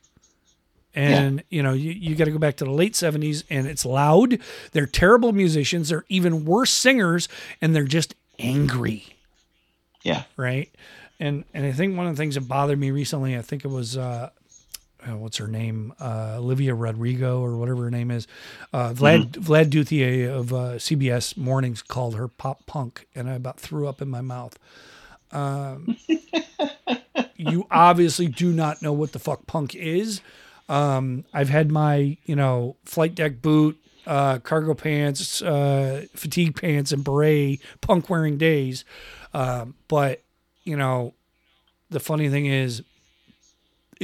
And 0.92 1.44
you 1.50 1.62
know, 1.62 1.72
you, 1.72 1.92
you 1.92 2.16
got 2.16 2.24
to 2.24 2.32
go 2.32 2.38
back 2.38 2.56
to 2.56 2.64
the 2.64 2.72
late 2.72 2.94
'70s, 2.94 3.44
and 3.48 3.68
it's 3.68 3.86
loud. 3.86 4.38
They're 4.72 4.86
terrible 4.86 5.32
musicians. 5.32 5.88
They're 5.90 6.04
even 6.08 6.44
worse 6.44 6.72
singers, 6.72 7.28
and 7.62 7.74
they're 7.74 7.84
just 7.84 8.14
angry 8.40 9.04
Yeah. 10.02 10.24
right? 10.36 10.68
And 11.20 11.44
and 11.54 11.64
I 11.64 11.70
think 11.72 11.96
one 11.96 12.06
of 12.08 12.16
the 12.16 12.20
things 12.20 12.34
that 12.34 12.48
bothered 12.48 12.78
me 12.78 12.90
recently, 12.90 13.38
I 13.38 13.42
think 13.42 13.64
it 13.64 13.68
was 13.68 13.96
uh, 13.96 14.30
uh, 15.06 15.16
what's 15.16 15.36
her 15.36 15.46
name, 15.46 15.92
uh, 16.00 16.36
Olivia 16.38 16.74
Rodrigo 16.74 17.40
or 17.40 17.56
whatever 17.56 17.84
her 17.84 17.90
name 17.90 18.10
is, 18.10 18.26
uh, 18.72 18.92
Vlad 18.92 19.32
Vlad 19.32 19.70
Duthier 19.70 20.30
of 20.30 20.52
uh, 20.52 20.56
CBS 20.74 21.36
Mornings 21.36 21.82
called 21.82 22.14
her 22.16 22.28
pop 22.28 22.66
punk, 22.66 23.06
and 23.14 23.28
I 23.28 23.34
about 23.34 23.60
threw 23.60 23.86
up 23.86 24.00
in 24.00 24.08
my 24.08 24.20
mouth. 24.20 24.58
Um, 25.32 25.96
you 27.36 27.66
obviously 27.70 28.28
do 28.28 28.52
not 28.52 28.82
know 28.82 28.92
what 28.92 29.12
the 29.12 29.18
fuck 29.18 29.46
punk 29.46 29.74
is. 29.74 30.20
Um, 30.68 31.24
I've 31.32 31.50
had 31.50 31.70
my 31.70 32.16
you 32.24 32.36
know 32.36 32.76
flight 32.84 33.14
deck 33.14 33.42
boot. 33.42 33.78
Uh, 34.06 34.38
cargo 34.38 34.74
pants, 34.74 35.40
uh, 35.40 36.04
fatigue 36.14 36.54
pants, 36.60 36.92
and 36.92 37.02
beret 37.02 37.58
punk 37.80 38.10
wearing 38.10 38.36
days. 38.36 38.84
Um, 39.32 39.76
but 39.88 40.22
you 40.64 40.76
know, 40.76 41.14
the 41.88 42.00
funny 42.00 42.28
thing 42.28 42.44
is, 42.44 42.82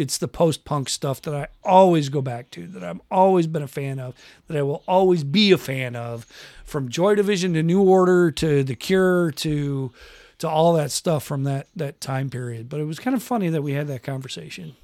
it's 0.01 0.19
the 0.19 0.29
post 0.29 0.65
punk 0.65 0.89
stuff 0.89 1.23
that 1.23 1.35
I 1.35 1.49
always 1.63 2.09
go 2.09 2.23
back 2.23 2.51
to, 2.53 2.67
that 2.69 2.83
I've 2.83 3.01
always 3.11 3.47
been 3.47 3.63
a 3.63 3.69
fan 3.69 3.99
of, 3.99 4.15
that 4.49 4.57
I 4.57 4.63
will 4.63 4.83
always 4.89 5.23
be 5.23 5.53
a 5.53 5.59
fan 5.59 5.95
of, 5.95 6.27
from 6.65 6.89
Joy 6.89 7.15
Division 7.15 7.55
to 7.55 7.63
New 7.63 7.83
Order 7.83 8.31
to 8.33 8.65
The 8.65 8.75
Cure 8.75 9.31
to 9.33 9.93
to 10.39 10.49
all 10.49 10.73
that 10.73 10.91
stuff 10.91 11.23
from 11.23 11.45
that 11.45 11.69
that 11.77 12.01
time 12.01 12.31
period. 12.31 12.69
But 12.69 12.81
it 12.81 12.85
was 12.85 12.99
kind 12.99 13.15
of 13.15 13.23
funny 13.23 13.51
that 13.51 13.63
we 13.63 13.73
had 13.73 13.89
that 13.89 14.03
conversation. 14.03 14.75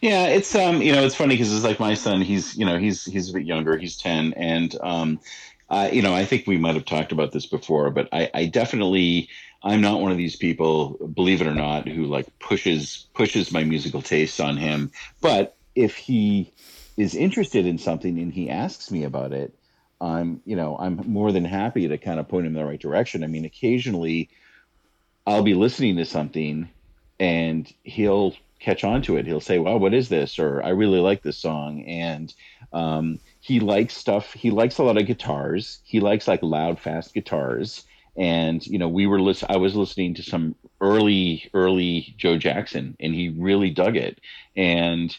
Yeah, 0.00 0.26
it's 0.26 0.54
um, 0.56 0.82
you 0.82 0.92
know, 0.92 1.04
it's 1.04 1.14
funny 1.14 1.34
because 1.34 1.54
it's 1.54 1.64
like 1.64 1.78
my 1.78 1.94
son. 1.94 2.20
He's 2.20 2.56
you 2.56 2.66
know, 2.66 2.78
he's 2.78 3.04
he's 3.04 3.30
a 3.30 3.32
bit 3.32 3.46
younger. 3.46 3.78
He's 3.78 3.96
ten, 3.96 4.32
and 4.34 4.74
um, 4.82 5.20
uh, 5.72 5.88
you 5.90 6.02
know, 6.02 6.12
I 6.12 6.26
think 6.26 6.46
we 6.46 6.58
might 6.58 6.74
have 6.74 6.84
talked 6.84 7.12
about 7.12 7.32
this 7.32 7.46
before, 7.46 7.90
but 7.90 8.06
I, 8.12 8.30
I 8.34 8.46
definitely, 8.46 9.30
I'm 9.64 9.80
not 9.80 10.00
one 10.00 10.10
of 10.10 10.18
these 10.18 10.36
people, 10.36 10.98
believe 11.14 11.40
it 11.40 11.46
or 11.46 11.54
not, 11.54 11.88
who 11.88 12.06
like 12.06 12.26
pushes 12.38 13.06
pushes 13.14 13.52
my 13.52 13.64
musical 13.64 14.02
tastes 14.02 14.40
on 14.40 14.56
him. 14.56 14.90
But 15.20 15.56
if 15.74 15.96
he 15.96 16.52
is 16.96 17.14
interested 17.14 17.66
in 17.66 17.78
something 17.78 18.18
and 18.18 18.32
he 18.32 18.50
asks 18.50 18.90
me 18.90 19.04
about 19.04 19.32
it, 19.32 19.54
I'm 20.00 20.40
you 20.44 20.56
know, 20.56 20.76
I'm 20.78 21.00
more 21.06 21.30
than 21.30 21.44
happy 21.44 21.88
to 21.88 21.98
kind 21.98 22.18
of 22.18 22.28
point 22.28 22.46
him 22.46 22.56
in 22.56 22.62
the 22.62 22.68
right 22.68 22.80
direction. 22.80 23.22
I 23.22 23.28
mean, 23.28 23.44
occasionally, 23.44 24.30
I'll 25.26 25.44
be 25.44 25.54
listening 25.54 25.96
to 25.96 26.06
something, 26.06 26.68
and 27.20 27.72
he'll 27.84 28.34
catch 28.58 28.84
on 28.84 29.02
to 29.02 29.16
it. 29.16 29.26
He'll 29.26 29.40
say, 29.40 29.60
"Wow, 29.60 29.76
what 29.76 29.94
is 29.94 30.08
this?" 30.08 30.40
or 30.40 30.60
"I 30.62 30.70
really 30.70 30.98
like 30.98 31.22
this 31.22 31.38
song." 31.38 31.84
And 31.84 32.34
um, 32.72 33.20
he 33.40 33.60
likes 33.60 33.96
stuff. 33.96 34.32
He 34.32 34.50
likes 34.50 34.78
a 34.78 34.82
lot 34.82 34.98
of 34.98 35.06
guitars. 35.06 35.80
He 35.84 36.00
likes 36.00 36.26
like 36.26 36.42
loud, 36.42 36.80
fast 36.80 37.14
guitars. 37.14 37.84
And 38.16 38.64
you 38.66 38.78
know, 38.78 38.88
we 38.88 39.06
were 39.06 39.20
listen. 39.20 39.48
I 39.50 39.56
was 39.56 39.74
listening 39.74 40.14
to 40.14 40.22
some 40.22 40.54
early 40.80 41.48
early 41.54 42.14
Joe 42.18 42.36
Jackson, 42.36 42.96
and 43.00 43.14
he 43.14 43.30
really 43.30 43.70
dug 43.70 43.96
it. 43.96 44.20
And 44.54 45.16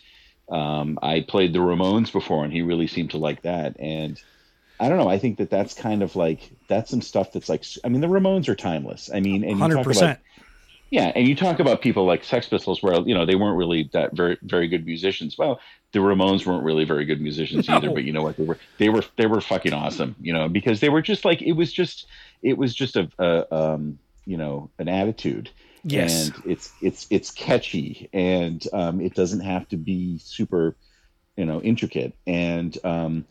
um, 0.50 1.00
I 1.02 1.22
played 1.22 1.54
the 1.54 1.60
Ramones 1.60 2.12
before, 2.12 2.44
and 2.44 2.54
he 2.54 2.62
really 2.62 2.88
seemed 2.88 3.12
to 3.12 3.18
like 3.18 3.42
that. 3.44 3.76
And 3.80 4.22
I 4.80 4.90
don't 4.90 4.98
know. 4.98 5.10
I 5.10 5.18
think 5.18 5.38
that 5.38 5.50
that's 5.50 5.74
kind 5.74 6.04
of 6.04 6.16
like 6.16 6.52
that's 6.68 6.92
some 6.92 7.02
stuff 7.02 7.32
that's 7.32 7.50
like. 7.50 7.64
I 7.84 7.90
mean, 7.90 8.02
the 8.02 8.08
Ramones 8.08 8.48
are 8.48 8.56
timeless. 8.56 9.10
I 9.14 9.20
mean, 9.20 9.44
and 9.44 9.58
hundred 9.58 9.84
percent. 9.84 10.20
Yeah, 10.90 11.12
and 11.16 11.28
you 11.28 11.36
talk 11.36 11.60
about 11.60 11.82
people 11.82 12.06
like 12.06 12.24
Sex 12.24 12.48
Pistols, 12.48 12.84
where 12.84 13.02
you 13.02 13.16
know 13.16 13.26
they 13.26 13.34
weren't 13.34 13.58
really 13.58 13.90
that 13.94 14.14
very 14.14 14.38
very 14.44 14.68
good 14.68 14.86
musicians. 14.86 15.38
Well, 15.38 15.60
the 15.92 16.00
Ramones 16.00 16.46
weren't 16.46 16.64
really 16.64 16.84
very 16.84 17.06
good 17.06 17.20
musicians 17.20 17.68
no. 17.68 17.78
either, 17.78 17.90
but 17.90 18.04
you 18.04 18.12
know 18.12 18.22
what? 18.22 18.38
They 18.38 18.44
were 18.44 18.58
they 18.78 18.90
were 18.90 19.04
they 19.16 19.26
were 19.26 19.42
fucking 19.42 19.74
awesome. 19.74 20.16
You 20.22 20.34
know, 20.34 20.48
because 20.48 20.82
they 20.82 20.90
were 20.90 21.02
just 21.02 21.26
like 21.26 21.42
it 21.42 21.54
was 21.54 21.74
just 21.74 22.06
it 22.44 22.58
was 22.58 22.76
just 22.76 22.96
a, 22.96 23.10
a 23.18 23.56
um, 23.56 24.00
you 24.26 24.38
know 24.38 24.70
an 24.78 24.88
attitude. 24.88 25.50
Yes, 25.84 26.28
and 26.28 26.44
it's 26.46 26.72
it's 26.82 27.08
it's 27.10 27.32
catchy, 27.32 28.10
and 28.14 28.66
um, 28.74 29.02
it 29.02 29.16
doesn't 29.16 29.42
have 29.42 29.68
to 29.70 29.78
be 29.78 30.20
super, 30.20 30.76
you 31.36 31.46
know, 31.46 31.62
intricate, 31.62 32.14
and 32.28 32.78
um, 32.84 33.26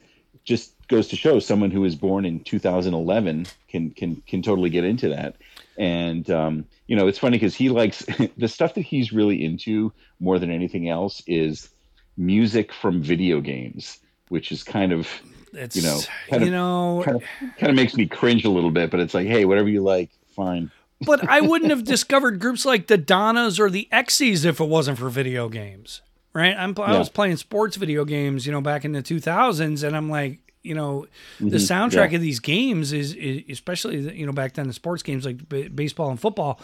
just 0.45 0.75
goes 0.89 1.09
to 1.09 1.17
show 1.17 1.39
someone 1.39 1.71
who 1.71 1.81
was 1.81 1.95
born 1.95 2.25
in 2.27 2.41
2011 2.41 3.47
can 3.69 3.91
can 3.91 4.17
can 4.27 4.43
totally 4.43 4.71
get 4.71 4.85
into 4.85 5.11
that. 5.11 5.37
And 5.79 6.29
um, 6.31 6.67
you 6.87 6.97
know 6.97 7.07
it's 7.07 7.19
funny 7.19 7.39
because 7.39 7.55
he 7.55 7.69
likes 7.69 8.05
the 8.37 8.49
stuff 8.49 8.75
that 8.75 8.83
he's 8.83 9.13
really 9.13 9.43
into 9.43 9.93
more 10.21 10.39
than 10.39 10.51
anything 10.51 10.89
else 10.89 11.23
is 11.27 11.71
music 12.19 12.75
from 12.75 13.03
video 13.03 13.41
games 13.41 13.99
which 14.33 14.51
is 14.51 14.63
kind 14.63 14.93
of 14.93 15.07
it's 15.53 15.77
you 15.77 15.83
know 15.83 16.01
kind 16.29 16.43
you 16.43 16.49
of, 16.49 16.53
know 16.53 17.03
kind 17.05 17.17
of, 17.17 17.23
kind 17.59 17.71
of 17.71 17.77
makes 17.77 17.95
me 17.95 18.07
cringe 18.07 18.45
a 18.45 18.51
little 18.51 18.71
bit 18.71 18.91
but 18.91 19.01
it's 19.01 19.15
like 19.15 19.27
hey 19.27 19.45
whatever 19.45 19.69
you 19.69 19.83
like 19.83 20.11
fine 20.35 20.71
but 21.01 21.27
i 21.29 21.41
wouldn't 21.43 21.71
have 21.71 21.85
discovered 21.85 22.41
groups 22.41 22.65
like 22.65 22.87
the 22.87 22.99
donnas 22.99 23.61
or 23.61 23.71
the 23.71 23.89
Exies 23.93 24.45
if 24.45 24.61
it 24.61 24.69
wasn't 24.69 24.99
for 24.99 25.09
video 25.09 25.49
games 25.49 26.01
right 26.33 26.57
I'm, 26.57 26.75
i 26.79 26.99
was 26.99 27.09
playing 27.09 27.37
sports 27.37 27.77
video 27.77 28.05
games 28.05 28.47
you 28.47 28.53
know 28.53 28.61
back 28.61 28.85
in 28.85 28.93
the 28.93 29.03
2000s 29.03 29.87
and 29.87 29.97
i'm 29.97 30.09
like 30.09 30.39
you 30.63 30.75
know 30.75 31.07
the 31.41 31.47
mm-hmm. 31.47 31.57
soundtrack 31.57 32.11
yeah. 32.11 32.17
of 32.17 32.21
these 32.21 32.39
games 32.39 32.93
is, 32.93 33.15
is, 33.15 33.43
especially 33.49 33.99
you 34.17 34.25
know 34.25 34.33
back 34.33 34.55
then 34.55 34.69
the 34.69 34.73
sports 34.73 35.03
games 35.03 35.27
like 35.27 35.49
b- 35.49 35.69
baseball 35.69 36.11
and 36.11 36.21
football 36.21 36.61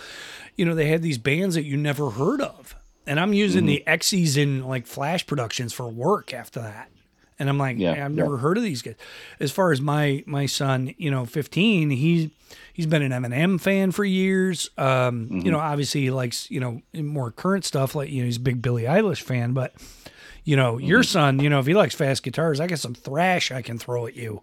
you 0.57 0.64
know 0.64 0.74
they 0.74 0.86
had 0.86 1.03
these 1.03 1.18
bands 1.18 1.55
that 1.55 1.64
you 1.64 1.76
never 1.76 2.11
heard 2.11 2.41
of 2.41 2.76
and 3.07 3.18
i'm 3.18 3.34
using 3.34 3.62
mm-hmm. 3.62 3.84
the 3.84 3.84
Exies 3.86 4.36
in 4.36 4.64
like 4.64 4.86
flash 4.86 5.26
productions 5.26 5.72
for 5.72 5.89
work 5.89 6.32
after 6.32 6.61
that 6.61 6.91
and 7.39 7.49
i'm 7.49 7.59
like 7.59 7.78
yeah, 7.78 8.05
i've 8.05 8.12
never 8.12 8.34
yeah. 8.34 8.41
heard 8.41 8.57
of 8.57 8.62
these 8.62 8.82
guys 8.82 8.95
as 9.41 9.51
far 9.51 9.72
as 9.72 9.80
my 9.80 10.22
my 10.26 10.47
son 10.47 10.95
you 10.99 11.11
know 11.11 11.24
15 11.24 11.91
he 11.91 12.30
he's 12.72 12.86
been 12.86 13.03
an 13.03 13.12
eminem 13.12 13.61
fan 13.61 13.91
for 13.91 14.05
years 14.05 14.70
um 14.78 15.26
mm-hmm. 15.26 15.41
you 15.41 15.51
know 15.51 15.59
obviously 15.59 16.03
he 16.03 16.11
likes 16.11 16.51
you 16.51 16.61
know 16.61 16.82
more 16.95 17.30
current 17.30 17.64
stuff 17.64 17.95
like 17.95 18.11
you 18.11 18.22
know 18.22 18.26
he's 18.26 18.36
a 18.36 18.41
big 18.41 18.62
billie 18.62 18.84
eilish 18.84 19.22
fan 19.22 19.53
but 19.53 19.74
you 20.49 20.57
know, 20.57 20.76
mm-hmm. 20.76 20.86
your 20.86 21.03
son, 21.03 21.41
you 21.41 21.51
know, 21.51 21.59
if 21.59 21.66
he 21.66 21.74
likes 21.74 21.95
fast 21.95 22.22
guitars, 22.22 22.59
I 22.59 22.66
got 22.66 22.78
some 22.78 22.95
thrash 22.95 23.53
I 23.53 23.61
can 23.61 23.76
throw 23.76 24.07
at 24.07 24.16
you. 24.16 24.41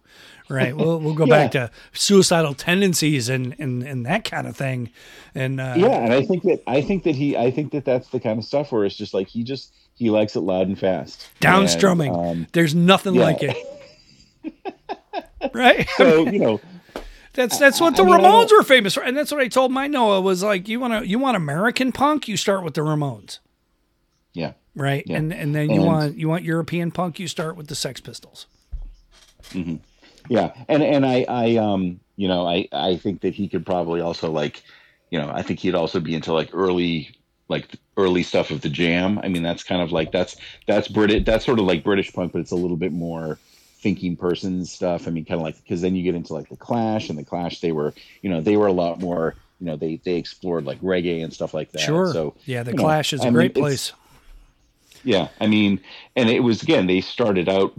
Right. 0.48 0.76
We'll 0.76 1.00
we'll 1.00 1.14
go 1.14 1.24
yeah. 1.24 1.42
back 1.42 1.50
to 1.52 1.70
suicidal 1.92 2.54
tendencies 2.54 3.28
and, 3.28 3.56
and 3.58 3.82
and 3.82 4.06
that 4.06 4.22
kind 4.22 4.46
of 4.46 4.56
thing. 4.56 4.90
And 5.34 5.60
uh, 5.60 5.74
yeah, 5.76 6.04
and 6.04 6.12
I 6.12 6.22
think 6.22 6.44
that 6.44 6.62
I 6.64 6.80
think 6.80 7.02
that 7.02 7.16
he 7.16 7.36
I 7.36 7.50
think 7.50 7.72
that 7.72 7.84
that's 7.84 8.08
the 8.10 8.20
kind 8.20 8.38
of 8.38 8.44
stuff 8.44 8.70
where 8.70 8.84
it's 8.84 8.94
just 8.94 9.14
like 9.14 9.26
he 9.26 9.42
just 9.42 9.74
he 9.96 10.10
likes 10.10 10.36
it 10.36 10.40
loud 10.40 10.68
and 10.68 10.78
fast. 10.78 11.28
Down 11.40 11.68
strumming. 11.68 12.14
Um, 12.14 12.46
There's 12.52 12.74
nothing 12.74 13.14
yeah. 13.14 13.22
like 13.22 13.38
it. 13.42 13.56
right. 15.54 15.88
So 15.96 16.28
you 16.28 16.38
know. 16.38 16.60
That's 17.32 17.58
that's 17.58 17.82
what 17.82 17.96
the 17.96 18.02
I 18.02 18.06
mean, 18.06 18.20
Ramones 18.20 18.50
were 18.50 18.62
famous 18.62 18.94
for, 18.94 19.02
and 19.02 19.14
that's 19.14 19.30
what 19.30 19.42
I 19.42 19.48
told 19.48 19.70
my 19.70 19.88
Noah 19.88 20.22
was 20.22 20.42
like. 20.42 20.68
You 20.68 20.80
want 20.80 20.94
to 20.94 21.06
you 21.06 21.18
want 21.18 21.36
American 21.36 21.92
punk? 21.92 22.28
You 22.28 22.36
start 22.38 22.64
with 22.64 22.72
the 22.72 22.80
Ramones. 22.80 23.40
Yeah 24.32 24.52
right? 24.76 25.02
Yeah. 25.06 25.16
And 25.16 25.32
and 25.32 25.54
then 25.54 25.70
you 25.70 25.80
and, 25.80 25.86
want 25.86 26.18
you 26.18 26.28
want 26.28 26.44
European 26.44 26.92
punk, 26.92 27.18
you 27.18 27.26
start 27.26 27.56
with 27.56 27.66
the 27.66 27.74
Sex 27.74 28.00
Pistols. 28.00 28.46
Mm-hmm. 29.50 29.76
Yeah, 30.28 30.52
and 30.68 30.82
and 30.82 31.04
I 31.04 31.24
I 31.28 31.56
um 31.56 31.98
you 32.16 32.28
know 32.28 32.46
I 32.46 32.68
I 32.70 32.96
think 32.96 33.22
that 33.22 33.34
he 33.34 33.48
could 33.48 33.66
probably 33.66 34.00
also 34.00 34.30
like 34.30 34.62
you 35.10 35.18
know 35.18 35.30
I 35.32 35.42
think 35.42 35.60
he'd 35.60 35.74
also 35.74 35.98
be 35.98 36.14
into 36.14 36.32
like 36.32 36.50
early 36.52 37.16
like 37.48 37.68
early 37.96 38.22
stuff 38.22 38.50
of 38.50 38.60
the 38.60 38.68
Jam. 38.68 39.18
I 39.22 39.28
mean 39.28 39.42
that's 39.42 39.62
kind 39.62 39.82
of 39.82 39.92
like 39.92 40.12
that's 40.12 40.36
that's 40.66 40.88
British 40.88 41.24
that's 41.24 41.44
sort 41.44 41.58
of 41.58 41.66
like 41.66 41.84
British 41.84 42.12
punk, 42.12 42.32
but 42.32 42.40
it's 42.40 42.52
a 42.52 42.56
little 42.56 42.76
bit 42.76 42.92
more 42.92 43.38
thinking 43.80 44.16
person 44.16 44.64
stuff. 44.64 45.06
I 45.06 45.10
mean, 45.10 45.24
kind 45.24 45.40
of 45.40 45.44
like 45.44 45.56
because 45.62 45.80
then 45.80 45.94
you 45.94 46.02
get 46.02 46.14
into 46.14 46.32
like 46.32 46.48
the 46.48 46.56
Clash 46.56 47.08
and 47.08 47.18
the 47.18 47.24
Clash. 47.24 47.60
They 47.60 47.72
were 47.72 47.94
you 48.22 48.30
know 48.30 48.40
they 48.40 48.56
were 48.56 48.66
a 48.66 48.72
lot 48.72 49.00
more 49.00 49.34
you 49.60 49.66
know 49.66 49.76
they 49.76 50.00
they 50.04 50.16
explored 50.16 50.64
like 50.64 50.80
reggae 50.80 51.22
and 51.22 51.32
stuff 51.32 51.54
like 51.54 51.72
that. 51.72 51.80
Sure. 51.80 52.12
So 52.12 52.34
yeah, 52.44 52.62
the 52.62 52.74
Clash 52.74 53.12
know, 53.12 53.18
is 53.18 53.24
a 53.24 53.28
I 53.28 53.30
great 53.30 53.54
mean, 53.54 53.62
place 53.62 53.92
yeah, 55.06 55.28
I 55.40 55.46
mean, 55.46 55.80
and 56.16 56.28
it 56.28 56.40
was 56.40 56.62
again 56.62 56.88
they 56.88 57.00
started 57.00 57.48
out 57.48 57.72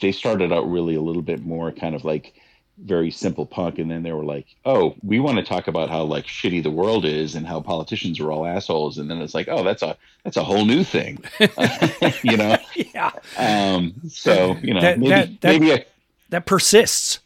they 0.00 0.10
started 0.10 0.52
out 0.52 0.68
really 0.68 0.96
a 0.96 1.00
little 1.00 1.22
bit 1.22 1.44
more 1.44 1.70
kind 1.70 1.94
of 1.94 2.04
like 2.04 2.34
very 2.78 3.10
simple 3.10 3.46
punk 3.46 3.78
and 3.78 3.90
then 3.90 4.02
they 4.02 4.12
were 4.12 4.24
like 4.24 4.46
oh 4.64 4.94
we 5.02 5.20
want 5.20 5.38
to 5.38 5.44
talk 5.44 5.68
about 5.68 5.88
how 5.88 6.02
like 6.02 6.24
shitty 6.24 6.62
the 6.62 6.70
world 6.70 7.04
is 7.04 7.34
and 7.34 7.46
how 7.46 7.60
politicians 7.60 8.18
are 8.18 8.32
all 8.32 8.46
assholes 8.46 8.98
and 8.98 9.10
then 9.10 9.20
it's 9.20 9.34
like 9.34 9.46
oh 9.48 9.62
that's 9.62 9.82
a 9.82 9.96
that's 10.24 10.36
a 10.36 10.42
whole 10.42 10.64
new 10.64 10.82
thing 10.82 11.22
you 12.22 12.36
know 12.36 12.56
yeah 12.74 13.10
um 13.36 13.92
so 14.08 14.56
you 14.62 14.74
know 14.74 14.80
that, 14.80 14.98
maybe 14.98 15.10
that, 15.10 15.40
that, 15.42 15.48
maybe 15.48 15.70
a, 15.70 15.84
that 16.30 16.46
persists 16.46 17.20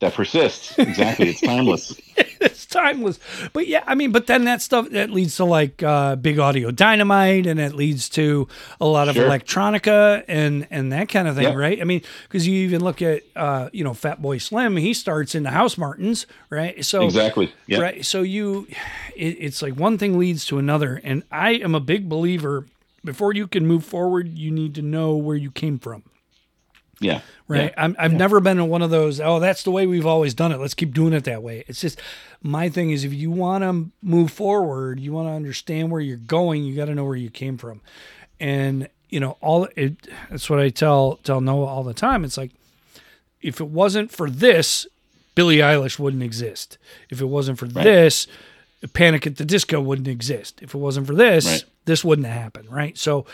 that 0.00 0.14
persists. 0.14 0.78
Exactly. 0.78 1.30
It's 1.30 1.40
timeless. 1.40 1.98
it's 2.46 2.66
timeless. 2.66 3.18
But 3.52 3.66
yeah, 3.66 3.84
I 3.86 3.94
mean, 3.94 4.12
but 4.12 4.26
then 4.26 4.44
that 4.44 4.62
stuff 4.62 4.90
that 4.90 5.10
leads 5.10 5.36
to 5.36 5.44
like 5.44 5.82
uh, 5.82 6.16
big 6.16 6.38
audio 6.38 6.70
dynamite 6.70 7.46
and 7.46 7.60
it 7.60 7.74
leads 7.74 8.08
to 8.10 8.48
a 8.80 8.86
lot 8.86 9.08
of 9.08 9.16
sure. 9.16 9.28
electronica 9.28 10.24
and 10.28 10.66
and 10.70 10.92
that 10.92 11.08
kind 11.08 11.28
of 11.28 11.36
thing, 11.36 11.44
yep. 11.44 11.56
right? 11.56 11.80
I 11.80 11.84
mean, 11.84 12.02
because 12.24 12.46
you 12.46 12.54
even 12.66 12.82
look 12.82 13.02
at 13.02 13.22
uh, 13.34 13.68
you 13.72 13.84
know 13.84 13.92
Fatboy 13.92 14.40
Slim, 14.40 14.76
he 14.76 14.94
starts 14.94 15.34
in 15.34 15.42
the 15.42 15.50
Housemartins, 15.50 16.26
right? 16.50 16.84
So 16.84 17.04
exactly, 17.04 17.52
yep. 17.66 17.80
right. 17.80 18.04
So 18.04 18.22
you, 18.22 18.66
it, 19.14 19.36
it's 19.40 19.62
like 19.62 19.74
one 19.74 19.98
thing 19.98 20.18
leads 20.18 20.46
to 20.46 20.58
another, 20.58 21.00
and 21.04 21.22
I 21.30 21.52
am 21.52 21.74
a 21.74 21.80
big 21.80 22.08
believer. 22.08 22.66
Before 23.04 23.32
you 23.32 23.46
can 23.46 23.66
move 23.66 23.84
forward, 23.84 24.36
you 24.36 24.50
need 24.50 24.74
to 24.74 24.82
know 24.82 25.14
where 25.16 25.36
you 25.36 25.52
came 25.52 25.78
from. 25.78 26.02
Yeah. 27.00 27.20
Right. 27.48 27.72
Yeah. 27.76 27.92
i 27.96 28.02
have 28.02 28.12
yeah. 28.12 28.18
never 28.18 28.40
been 28.40 28.58
in 28.58 28.68
one 28.68 28.82
of 28.82 28.90
those, 28.90 29.20
oh, 29.20 29.38
that's 29.38 29.62
the 29.62 29.70
way 29.70 29.86
we've 29.86 30.06
always 30.06 30.34
done 30.34 30.52
it. 30.52 30.58
Let's 30.58 30.74
keep 30.74 30.94
doing 30.94 31.12
it 31.12 31.24
that 31.24 31.42
way. 31.42 31.64
It's 31.68 31.80
just 31.80 32.00
my 32.42 32.68
thing 32.68 32.90
is 32.90 33.04
if 33.04 33.12
you 33.12 33.30
want 33.30 33.62
to 33.64 33.90
move 34.02 34.30
forward, 34.30 34.98
you 35.00 35.12
want 35.12 35.28
to 35.28 35.32
understand 35.32 35.90
where 35.90 36.00
you're 36.00 36.16
going, 36.16 36.64
you 36.64 36.74
got 36.74 36.86
to 36.86 36.94
know 36.94 37.04
where 37.04 37.16
you 37.16 37.30
came 37.30 37.58
from. 37.58 37.80
And, 38.40 38.88
you 39.08 39.20
know, 39.20 39.36
all 39.40 39.68
it, 39.76 39.96
that's 40.30 40.48
what 40.50 40.58
I 40.58 40.70
tell, 40.70 41.16
tell 41.22 41.40
Noah 41.40 41.66
all 41.66 41.84
the 41.84 41.94
time. 41.94 42.24
It's 42.24 42.38
like, 42.38 42.52
if 43.42 43.60
it 43.60 43.68
wasn't 43.68 44.10
for 44.10 44.28
this, 44.28 44.86
Billie 45.34 45.58
Eilish 45.58 45.98
wouldn't 45.98 46.22
exist. 46.22 46.78
If 47.10 47.20
it 47.20 47.26
wasn't 47.26 47.58
for 47.58 47.66
right. 47.66 47.84
this, 47.84 48.26
Panic 48.92 49.26
at 49.26 49.36
the 49.36 49.44
Disco 49.44 49.80
wouldn't 49.80 50.08
exist. 50.08 50.60
If 50.62 50.74
it 50.74 50.78
wasn't 50.78 51.06
for 51.06 51.14
this, 51.14 51.46
right. 51.46 51.64
this 51.84 52.04
wouldn't 52.04 52.26
happen. 52.26 52.66
Right. 52.68 52.96
So, 52.96 53.26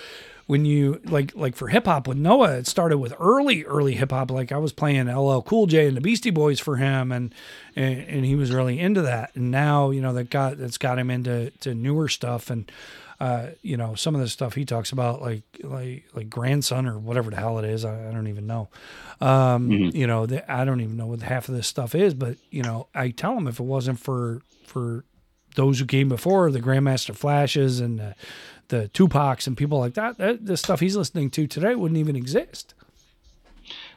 when 0.47 0.65
you 0.65 1.01
like 1.05 1.35
like 1.35 1.57
for 1.57 1.69
hip 1.69 1.87
hop 1.87 2.09
with 2.09 2.19
Noah, 2.19 2.59
it 2.59 2.67
started 2.67 2.99
with 2.99 3.15
early 3.19 3.65
early 3.65 3.95
hip 3.95 4.11
hop. 4.11 4.31
Like 4.31 4.53
I 4.53 4.59
was 4.59 4.73
playing 4.73 5.09
LL 5.09 5.41
Cool 5.41 5.67
J 5.67 5.87
and 5.87 5.97
the 5.97 6.01
Beastie 6.01 6.31
Boys 6.31 6.61
for 6.61 6.77
him, 6.77 7.13
and, 7.13 7.35
and 7.77 8.01
and, 8.01 8.25
he 8.25 8.35
was 8.35 8.53
really 8.53 8.79
into 8.79 9.03
that. 9.03 9.35
And 9.35 9.51
now 9.51 9.91
you 9.91 10.01
know 10.01 10.13
that 10.15 10.31
got 10.31 10.59
that's 10.59 10.79
got 10.79 10.99
him 10.99 11.11
into 11.11 11.51
to 11.61 11.75
newer 11.75 12.09
stuff 12.09 12.51
and. 12.51 12.71
Uh, 13.21 13.53
you 13.63 13.77
know 13.77 13.95
some 13.95 14.17
of 14.17 14.21
the 14.21 14.29
stuff 14.29 14.55
he 14.55 14.65
talks 14.65 14.91
about, 14.91 15.23
like 15.23 15.45
like 15.63 16.05
like 16.13 16.29
grandson 16.29 16.89
or 16.89 16.99
whatever 16.99 17.31
the 17.31 17.37
hell 17.37 17.57
it 17.61 17.65
is. 17.65 17.85
I, 17.85 18.09
I 18.09 18.11
don't 18.11 18.27
even 18.27 18.49
know. 18.49 18.69
Um, 19.21 19.71
mm-hmm. 19.71 19.97
You 19.97 20.09
know, 20.09 20.27
the, 20.27 20.51
I 20.53 20.65
don't 20.65 20.81
even 20.81 20.97
know 20.97 21.07
what 21.07 21.23
half 21.23 21.49
of 21.49 21.55
this 21.55 21.69
stuff 21.69 21.95
is. 21.95 22.15
But 22.15 22.39
you 22.51 22.65
know, 22.65 22.89
I 22.97 23.11
tell 23.11 23.37
him 23.37 23.47
if 23.47 23.61
it 23.61 23.65
wasn't 23.65 24.01
for 24.01 24.43
for 24.67 25.05
those 25.55 25.79
who 25.79 25.87
came 25.87 26.09
before, 26.09 26.51
the 26.51 26.61
Grandmaster 26.61 27.15
Flashes 27.15 27.81
and 27.81 28.01
uh, 28.01 28.13
the 28.73 28.89
Tupacs 28.89 29.47
and 29.47 29.55
people 29.55 29.79
like 29.79 29.95
that, 29.95 30.17
that, 30.17 30.47
the 30.47 30.57
stuff 30.57 30.81
he's 30.81 30.97
listening 30.97 31.29
to 31.31 31.47
today 31.47 31.75
wouldn't 31.75 31.99
even 31.99 32.17
exist. 32.17 32.73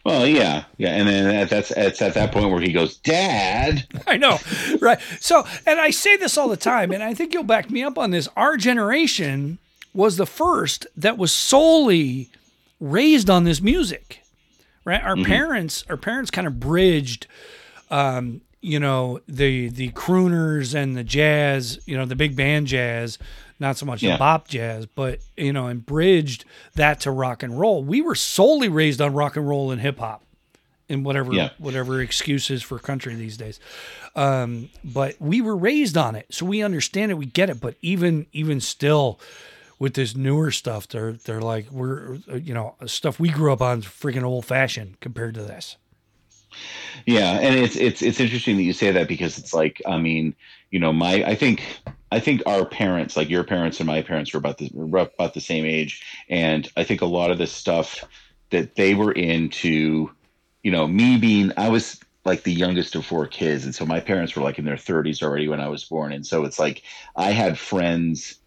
Well, 0.03 0.27
yeah, 0.27 0.65
yeah, 0.77 0.89
and 0.89 1.07
then 1.07 1.47
that's 1.47 1.71
it's 1.71 2.01
at 2.01 2.13
that 2.13 2.31
point 2.31 2.51
where 2.51 2.61
he 2.61 2.71
goes, 2.71 2.97
"Dad." 2.97 3.87
I 4.07 4.17
know, 4.17 4.37
right? 4.79 4.99
So, 5.19 5.47
and 5.65 5.79
I 5.79 5.89
say 5.89 6.15
this 6.15 6.37
all 6.37 6.47
the 6.47 6.57
time, 6.57 6.91
and 6.91 7.01
I 7.01 7.15
think 7.15 7.33
you'll 7.33 7.43
back 7.43 7.71
me 7.71 7.81
up 7.81 7.97
on 7.97 8.11
this. 8.11 8.27
Our 8.35 8.55
generation 8.55 9.57
was 9.95 10.17
the 10.17 10.27
first 10.27 10.85
that 10.95 11.17
was 11.17 11.31
solely 11.31 12.29
raised 12.79 13.31
on 13.31 13.45
this 13.45 13.61
music, 13.61 14.21
right? 14.83 15.01
Our 15.01 15.15
mm-hmm. 15.15 15.25
parents, 15.25 15.83
our 15.89 15.97
parents, 15.97 16.29
kind 16.29 16.45
of 16.45 16.59
bridged, 16.59 17.25
um, 17.89 18.41
you 18.61 18.79
know, 18.79 19.21
the 19.27 19.69
the 19.69 19.89
crooners 19.93 20.75
and 20.75 20.95
the 20.95 21.03
jazz, 21.03 21.79
you 21.87 21.97
know, 21.97 22.05
the 22.05 22.15
big 22.15 22.35
band 22.35 22.67
jazz 22.67 23.17
not 23.59 23.77
so 23.77 23.85
much 23.85 24.03
yeah. 24.03 24.13
the 24.13 24.17
bop 24.19 24.47
jazz, 24.47 24.85
but 24.85 25.19
you 25.37 25.53
know, 25.53 25.67
and 25.67 25.85
bridged 25.85 26.45
that 26.75 26.99
to 27.01 27.11
rock 27.11 27.43
and 27.43 27.59
roll. 27.59 27.83
We 27.83 28.01
were 28.01 28.15
solely 28.15 28.69
raised 28.69 29.01
on 29.01 29.13
rock 29.13 29.35
and 29.35 29.47
roll 29.47 29.71
and 29.71 29.81
hip 29.81 29.99
hop, 29.99 30.23
and 30.89 31.05
whatever 31.05 31.33
Yeah. 31.33 31.49
whatever 31.57 32.01
excuses 32.01 32.61
for 32.63 32.79
country 32.79 33.15
these 33.15 33.37
days. 33.37 33.59
Um, 34.15 34.69
but 34.83 35.15
we 35.19 35.41
were 35.41 35.55
raised 35.55 35.97
on 35.97 36.15
it, 36.15 36.27
so 36.29 36.45
we 36.45 36.61
understand 36.63 37.11
it, 37.11 37.15
we 37.15 37.25
get 37.25 37.49
it. 37.49 37.59
But 37.59 37.75
even 37.81 38.27
even 38.33 38.61
still, 38.61 39.19
with 39.79 39.93
this 39.93 40.15
newer 40.15 40.51
stuff, 40.51 40.87
they're 40.87 41.13
they're 41.13 41.41
like 41.41 41.71
we're 41.71 42.15
you 42.37 42.53
know 42.53 42.75
stuff 42.85 43.19
we 43.19 43.29
grew 43.29 43.51
up 43.53 43.61
on 43.61 43.79
is 43.79 43.85
freaking 43.85 44.23
old 44.23 44.45
fashioned 44.45 44.99
compared 44.99 45.33
to 45.35 45.41
this. 45.41 45.77
Yeah, 47.05 47.39
and 47.39 47.55
it's 47.55 47.75
it's 47.75 48.01
it's 48.01 48.19
interesting 48.19 48.55
that 48.57 48.63
you 48.63 48.73
say 48.73 48.91
that 48.91 49.07
because 49.07 49.37
it's 49.37 49.53
like 49.53 49.81
I 49.85 49.97
mean, 49.97 50.33
you 50.71 50.79
know, 50.79 50.93
my 50.93 51.23
I 51.25 51.35
think 51.35 51.61
I 52.11 52.19
think 52.19 52.41
our 52.45 52.65
parents, 52.65 53.17
like 53.17 53.29
your 53.29 53.43
parents 53.43 53.79
and 53.79 53.87
my 53.87 54.01
parents, 54.01 54.33
were 54.33 54.37
about 54.37 54.57
the 54.57 54.69
were 54.73 54.99
about 54.99 55.33
the 55.33 55.41
same 55.41 55.65
age, 55.65 56.03
and 56.29 56.69
I 56.77 56.83
think 56.83 57.01
a 57.01 57.05
lot 57.05 57.31
of 57.31 57.37
the 57.37 57.47
stuff 57.47 58.03
that 58.51 58.75
they 58.75 58.93
were 58.93 59.11
into, 59.11 60.11
you 60.63 60.71
know, 60.71 60.87
me 60.87 61.17
being 61.17 61.51
I 61.57 61.69
was 61.69 61.99
like 62.23 62.43
the 62.43 62.53
youngest 62.53 62.95
of 62.95 63.05
four 63.05 63.27
kids, 63.27 63.65
and 63.65 63.73
so 63.73 63.85
my 63.85 63.99
parents 63.99 64.35
were 64.35 64.43
like 64.43 64.59
in 64.59 64.65
their 64.65 64.75
30s 64.75 65.21
already 65.21 65.47
when 65.47 65.59
I 65.61 65.67
was 65.67 65.83
born, 65.83 66.13
and 66.13 66.25
so 66.25 66.43
it's 66.45 66.59
like 66.59 66.83
I 67.15 67.31
had 67.31 67.57
friends 67.57 68.39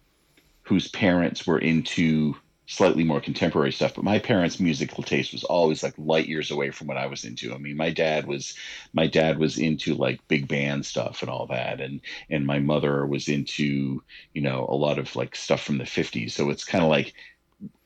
whose 0.63 0.89
parents 0.89 1.45
were 1.47 1.59
into 1.59 2.35
slightly 2.69 3.03
more 3.03 3.19
contemporary 3.19 3.71
stuff 3.71 3.95
but 3.95 4.03
my 4.03 4.19
parents 4.19 4.59
musical 4.59 5.03
taste 5.03 5.33
was 5.33 5.43
always 5.43 5.81
like 5.81 5.95
light 5.97 6.27
years 6.27 6.51
away 6.51 6.69
from 6.69 6.85
what 6.85 6.97
i 6.97 7.07
was 7.07 7.25
into. 7.25 7.51
I 7.51 7.57
mean 7.57 7.75
my 7.75 7.89
dad 7.89 8.27
was 8.27 8.53
my 8.93 9.07
dad 9.07 9.39
was 9.39 9.57
into 9.57 9.95
like 9.95 10.27
big 10.27 10.47
band 10.47 10.85
stuff 10.85 11.23
and 11.23 11.31
all 11.31 11.47
that 11.47 11.81
and 11.81 11.99
and 12.29 12.45
my 12.45 12.59
mother 12.59 13.07
was 13.07 13.27
into 13.27 14.03
you 14.33 14.41
know 14.41 14.67
a 14.69 14.75
lot 14.75 14.99
of 14.99 15.15
like 15.15 15.35
stuff 15.35 15.61
from 15.63 15.79
the 15.79 15.83
50s 15.83 16.31
so 16.31 16.51
it's 16.51 16.63
kind 16.63 16.83
of 16.83 16.91
like 16.91 17.15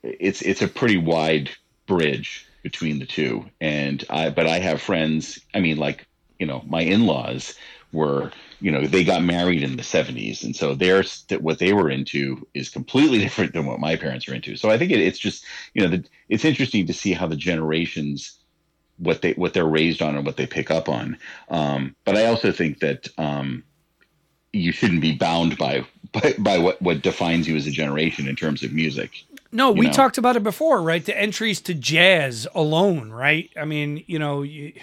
it's 0.03 0.41
it's 0.41 0.61
a 0.61 0.67
pretty 0.67 0.97
wide 0.97 1.49
bridge 1.87 2.45
between 2.61 2.99
the 2.99 3.05
two. 3.05 3.45
And 3.61 4.03
i 4.09 4.29
but 4.31 4.47
i 4.47 4.59
have 4.59 4.81
friends 4.81 5.39
i 5.53 5.61
mean 5.61 5.77
like 5.77 6.05
you 6.39 6.45
know 6.45 6.61
my 6.67 6.81
in-laws 6.81 7.55
were 7.93 8.31
you 8.59 8.71
know 8.71 8.87
they 8.87 9.03
got 9.03 9.23
married 9.23 9.63
in 9.63 9.77
the 9.77 9.83
70s 9.83 10.43
and 10.43 10.55
so 10.55 10.75
their 10.75 11.03
what 11.39 11.59
they 11.59 11.73
were 11.73 11.89
into 11.89 12.47
is 12.53 12.69
completely 12.69 13.19
different 13.25 13.53
than 13.53 13.65
what 13.65 13.79
my 13.79 13.95
parents 13.95 14.27
are 14.27 14.33
into 14.35 14.55
so 14.57 14.69
i 14.69 14.77
think 14.77 14.91
it, 14.91 14.99
it's 14.99 15.19
just 15.19 15.45
you 15.73 15.81
know 15.83 15.89
the, 15.89 16.05
it's 16.29 16.45
interesting 16.45 16.87
to 16.87 16.93
see 16.93 17.13
how 17.13 17.27
the 17.27 17.35
generations 17.35 18.39
what 18.97 19.21
they 19.21 19.33
what 19.33 19.53
they're 19.53 19.65
raised 19.65 20.01
on 20.01 20.15
and 20.15 20.25
what 20.25 20.37
they 20.37 20.47
pick 20.47 20.71
up 20.71 20.89
on 20.89 21.17
um, 21.49 21.95
but 22.05 22.17
i 22.17 22.25
also 22.25 22.51
think 22.51 22.79
that 22.79 23.07
um, 23.17 23.63
you 24.53 24.71
shouldn't 24.71 25.01
be 25.01 25.15
bound 25.15 25.57
by, 25.57 25.85
by 26.11 26.33
by 26.39 26.57
what 26.59 26.81
what 26.81 27.01
defines 27.01 27.47
you 27.47 27.55
as 27.55 27.67
a 27.67 27.71
generation 27.71 28.27
in 28.27 28.35
terms 28.35 28.63
of 28.63 28.71
music 28.73 29.11
No, 29.51 29.71
you 29.71 29.79
we 29.79 29.87
know? 29.87 29.91
talked 29.91 30.17
about 30.17 30.35
it 30.35 30.43
before, 30.43 30.81
right? 30.81 31.03
The 31.05 31.17
entries 31.19 31.61
to 31.61 31.73
jazz 31.73 32.47
alone, 32.55 33.11
right? 33.11 33.49
I 33.59 33.65
mean, 33.65 34.03
you 34.07 34.19
know, 34.19 34.41
you, 34.43 34.73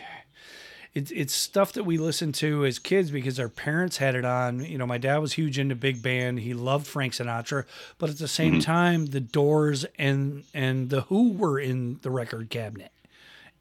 it's 0.92 1.10
it's 1.12 1.32
stuff 1.32 1.72
that 1.74 1.84
we 1.84 1.98
listened 1.98 2.34
to 2.36 2.64
as 2.66 2.80
kids 2.80 3.10
because 3.12 3.38
our 3.38 3.48
parents 3.48 3.98
had 3.98 4.14
it 4.16 4.24
on. 4.24 4.64
You 4.64 4.76
know, 4.76 4.86
my 4.86 4.98
dad 4.98 5.18
was 5.18 5.34
huge 5.34 5.56
into 5.58 5.76
big 5.76 6.02
band. 6.02 6.40
He 6.40 6.52
loved 6.52 6.86
Frank 6.88 7.12
Sinatra, 7.12 7.64
but 7.98 8.10
at 8.10 8.18
the 8.18 8.26
same 8.26 8.54
Mm-hmm. 8.54 8.60
time, 8.62 9.06
the 9.06 9.20
Doors 9.20 9.86
and 9.98 10.42
and 10.52 10.90
the 10.90 11.02
Who 11.02 11.32
were 11.34 11.60
in 11.60 12.00
the 12.02 12.10
record 12.10 12.50
cabinet. 12.50 12.90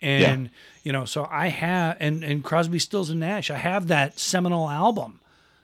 And 0.01 0.49
you 0.83 0.91
know, 0.91 1.05
so 1.05 1.27
I 1.29 1.49
have 1.49 1.97
and 1.99 2.23
and 2.23 2.43
Crosby, 2.43 2.79
Stills 2.79 3.09
and 3.11 3.19
Nash. 3.19 3.51
I 3.51 3.57
have 3.57 3.89
that 3.89 4.17
seminal 4.17 4.67
album. 4.69 5.19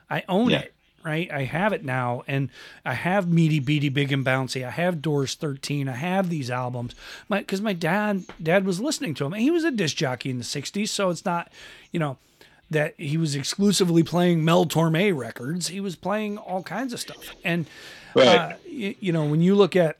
I 0.09 0.23
own 0.29 0.51
Yeah. 0.51 0.59
it 0.59 0.74
right? 1.05 1.31
I 1.31 1.43
have 1.43 1.71
it 1.71 1.85
now, 1.85 2.23
and 2.27 2.49
I 2.83 2.93
have 2.95 3.27
Meaty 3.31 3.59
Beaty 3.59 3.89
Big 3.89 4.11
and 4.11 4.25
Bouncy. 4.25 4.65
I 4.65 4.71
have 4.71 5.01
Doors 5.01 5.35
13. 5.35 5.87
I 5.87 5.93
have 5.93 6.29
these 6.29 6.49
albums, 6.49 6.95
my 7.29 7.39
because 7.39 7.61
my 7.61 7.73
dad 7.73 8.23
dad 8.41 8.65
was 8.65 8.79
listening 8.81 9.13
to 9.15 9.23
them, 9.23 9.33
and 9.33 9.41
he 9.41 9.51
was 9.51 9.63
a 9.63 9.71
disc 9.71 9.95
jockey 9.95 10.29
in 10.29 10.39
the 10.39 10.43
60s, 10.43 10.89
so 10.89 11.09
it's 11.11 11.23
not, 11.25 11.51
you 11.91 11.99
know, 11.99 12.17
that 12.71 12.95
he 12.97 13.15
was 13.17 13.35
exclusively 13.35 14.01
playing 14.01 14.43
Mel 14.43 14.65
Torme 14.65 15.15
records. 15.15 15.67
He 15.67 15.79
was 15.79 15.95
playing 15.95 16.37
all 16.39 16.63
kinds 16.63 16.91
of 16.93 16.99
stuff, 16.99 17.35
and 17.43 17.65
Right. 18.15 18.27
uh, 18.27 18.53
you, 18.67 18.95
you 18.99 19.11
know 19.11 19.25
when 19.25 19.41
you 19.41 19.55
look 19.55 19.75
at 19.75 19.97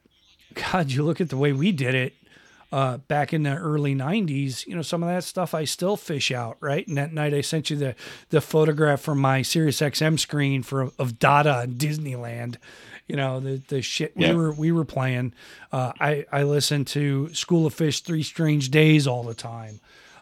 God, 0.72 0.90
you 0.92 1.04
look 1.04 1.22
at 1.22 1.30
the 1.30 1.38
way 1.38 1.54
we 1.54 1.72
did 1.72 1.94
it. 1.96 2.14
Uh, 2.76 2.98
back 2.98 3.32
in 3.32 3.44
the 3.44 3.56
early 3.56 3.96
'90s, 3.96 4.68
you 4.68 4.76
know 4.76 4.82
some 4.82 5.02
of 5.02 5.08
that 5.08 5.24
stuff 5.24 5.54
I 5.54 5.64
still 5.64 5.96
fish 5.96 6.30
out, 6.30 6.58
right? 6.60 6.86
And 6.86 6.98
that 6.98 7.14
night 7.14 7.34
I 7.34 7.40
sent 7.40 7.70
you 7.70 7.78
the 7.78 7.96
the 8.32 8.42
photograph 8.42 9.00
from 9.00 9.20
my 9.20 9.44
Sirius 9.44 9.80
XM 9.80 10.20
screen 10.20 10.62
for 10.62 10.92
of 11.00 11.18
Dada 11.18 11.60
and 11.60 11.78
Dizz 11.78 12.00
Knee 12.00 12.18
Land. 12.18 12.58
You 13.08 13.16
know 13.16 13.40
the 13.40 13.62
the 13.68 13.82
shit 13.82 14.12
Yeah. 14.18 14.32
we 14.32 14.36
were 14.36 14.52
we 14.52 14.72
were 14.74 14.84
playing. 14.84 15.34
Uh, 15.72 15.94
I 16.02 16.26
I 16.34 16.44
listened 16.44 16.88
to 16.88 17.34
School 17.34 17.66
of 17.66 17.74
Fish, 17.74 18.02
Three 18.02 18.24
Strange 18.24 18.72
Days 18.72 19.08
all 19.08 19.24
the 19.24 19.36
time. 19.36 19.80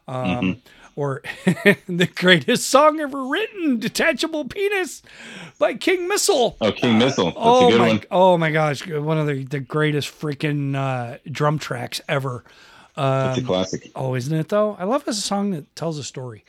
Um, 0.07 0.25
Mm-hmm. 0.25 0.59
Or 0.95 1.21
the 1.87 2.09
greatest 2.13 2.69
song 2.69 2.99
ever 2.99 3.23
written, 3.25 3.79
"Detachable 3.79 4.45
Penis" 4.45 5.01
by 5.57 5.73
King 5.75 6.07
Missile. 6.07 6.57
oh 6.61 6.71
king 6.71 6.97
missile 6.97 7.25
that's 7.25 7.37
oh 7.37 7.67
a 7.67 7.71
good 7.71 7.79
my! 7.79 7.87
one 7.87 8.01
Oh 8.11 8.37
my 8.37 8.51
gosh! 8.51 8.87
One 8.87 9.17
of 9.17 9.27
the, 9.27 9.43
the 9.43 9.59
greatest 9.59 10.09
freaking 10.09 10.75
uh, 10.75 11.17
drum 11.31 11.57
tracks 11.59 11.99
ever. 12.07 12.43
it's 12.95 12.97
Um, 12.97 13.43
a 13.43 13.47
classic 13.47 13.91
Oh, 13.95 14.13
isn't 14.15 14.37
it 14.37 14.49
though? 14.49 14.75
I 14.79 14.83
love 14.83 15.07
a 15.07 15.13
song 15.13 15.51
that 15.51 15.75
tells 15.75 15.97
a 15.97 16.03
story. 16.03 16.45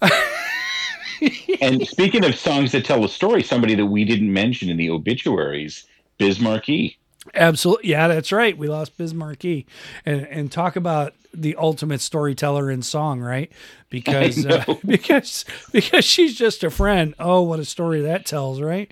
and 1.60 1.86
speaking 1.86 2.24
of 2.24 2.34
songs 2.36 2.72
that 2.72 2.84
tell 2.84 3.04
a 3.04 3.08
story 3.08 3.42
somebody 3.42 3.74
that 3.74 3.86
we 3.86 4.04
didn't 4.04 4.32
mention 4.32 4.68
in 4.68 4.76
the 4.76 4.90
obituaries 4.90 5.84
Biz 6.18 6.40
Markie 6.40 6.98
Absolutely, 7.34 7.90
yeah, 7.90 8.08
that's 8.08 8.32
right. 8.32 8.56
We 8.56 8.68
lost 8.68 8.96
Biz 8.96 9.12
Markie, 9.12 9.66
and 10.06 10.26
and 10.28 10.50
talk 10.50 10.76
about 10.76 11.12
the 11.34 11.56
ultimate 11.56 12.00
storyteller 12.00 12.70
in 12.70 12.82
song, 12.82 13.20
right? 13.20 13.50
Because 13.90 14.44
uh, 14.46 14.64
because 14.86 15.44
because 15.72 16.04
she's 16.04 16.36
just 16.36 16.64
a 16.64 16.70
friend. 16.70 17.14
Oh, 17.18 17.42
what 17.42 17.60
a 17.60 17.64
story 17.64 18.02
that 18.02 18.26
tells, 18.26 18.60
right? 18.60 18.90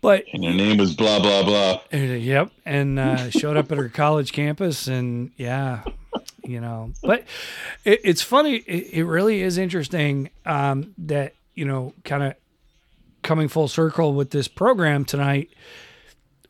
But 0.00 0.24
and 0.32 0.44
her 0.44 0.52
name 0.52 0.76
was 0.78 0.94
blah 0.94 1.20
blah 1.20 1.42
blah 1.42 1.80
Uh, 1.92 1.96
Yep, 1.96 2.52
and 2.64 2.98
uh, 2.98 3.30
showed 3.30 3.56
up 3.56 3.72
at 3.72 3.78
her 3.78 3.88
college 3.88 4.32
campus, 4.32 4.86
and 4.86 5.32
yeah, 5.36 5.82
you 6.44 6.60
know. 6.60 6.92
But 7.02 7.24
it, 7.84 8.00
it's 8.04 8.22
funny. 8.22 8.56
It, 8.56 8.98
it 8.98 9.04
really 9.04 9.42
is 9.42 9.58
interesting 9.58 10.30
um, 10.44 10.94
that 10.98 11.34
you 11.56 11.64
know, 11.64 11.94
kind 12.04 12.22
of 12.22 12.34
coming 13.22 13.48
full 13.48 13.66
circle 13.66 14.12
with 14.12 14.30
this 14.30 14.46
program 14.46 15.04
tonight. 15.04 15.50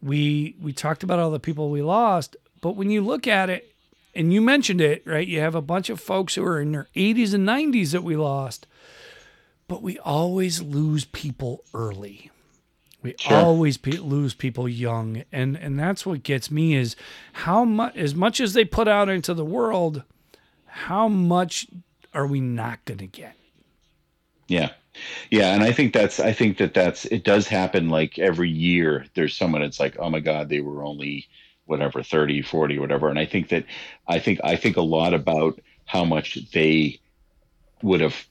We 0.02 0.56
we 0.60 0.74
talked 0.74 1.02
about 1.02 1.18
all 1.18 1.30
the 1.30 1.40
people 1.40 1.70
we 1.70 1.80
lost, 1.80 2.36
but 2.60 2.76
when 2.76 2.90
you 2.90 3.00
look 3.00 3.26
at 3.26 3.48
it, 3.48 3.74
and 4.16 4.32
you 4.32 4.40
mentioned 4.40 4.80
it, 4.80 5.02
right? 5.06 5.26
You 5.26 5.40
have 5.40 5.54
a 5.54 5.62
bunch 5.62 5.90
of 5.90 6.00
folks 6.00 6.34
who 6.34 6.44
are 6.44 6.60
in 6.60 6.72
their 6.72 6.88
80s 6.96 7.34
and 7.34 7.46
90s 7.46 7.92
that 7.92 8.02
we 8.02 8.16
lost, 8.16 8.66
but 9.68 9.82
we 9.82 9.98
always 9.98 10.62
lose 10.62 11.04
people 11.04 11.64
early. 11.74 12.30
We 13.02 13.14
Sure. 13.20 13.36
always 13.36 13.76
pe- 13.76 13.92
lose 13.98 14.34
people 14.34 14.68
young, 14.68 15.22
and 15.30 15.56
and 15.56 15.78
that's 15.78 16.04
what 16.04 16.24
gets 16.24 16.50
me 16.50 16.74
is 16.74 16.96
how 17.34 17.64
much 17.64 17.96
as 17.96 18.14
much 18.14 18.40
as 18.40 18.52
they 18.52 18.64
put 18.64 18.88
out 18.88 19.08
into 19.08 19.32
the 19.34 19.44
world, 19.44 20.02
how 20.66 21.06
much 21.06 21.66
are 22.12 22.26
we 22.26 22.40
not 22.40 22.84
going 22.84 22.98
to 22.98 23.06
get? 23.06 23.36
Yeah. 24.48 24.70
Yeah, 25.30 25.52
and 25.54 25.62
I 25.62 25.72
think 25.72 25.92
that's 25.92 26.18
I 26.18 26.32
think 26.32 26.56
that 26.58 26.72
that's 26.74 27.04
it 27.04 27.22
does 27.22 27.46
happen 27.48 27.90
like 27.90 28.18
every 28.18 28.48
year 28.50 29.04
there's 29.14 29.36
someone 29.36 29.62
it's 29.62 29.78
like, 29.78 29.96
"Oh 29.98 30.08
my 30.10 30.20
god, 30.20 30.48
they 30.48 30.60
were 30.60 30.82
only 30.82 31.28
whatever 31.66 32.02
30, 32.02 32.42
40 32.42 32.78
whatever." 32.78 33.08
And 33.08 33.18
I 33.18 33.26
think 33.26 33.48
that 33.50 33.64
I 34.08 34.18
think 34.18 34.40
I 34.42 34.56
think 34.56 34.76
a 34.76 34.82
lot 34.82 35.14
about 35.14 35.60
how 35.84 36.04
much 36.04 36.38
they 36.52 37.00
would 37.82 38.00
have 38.00 38.26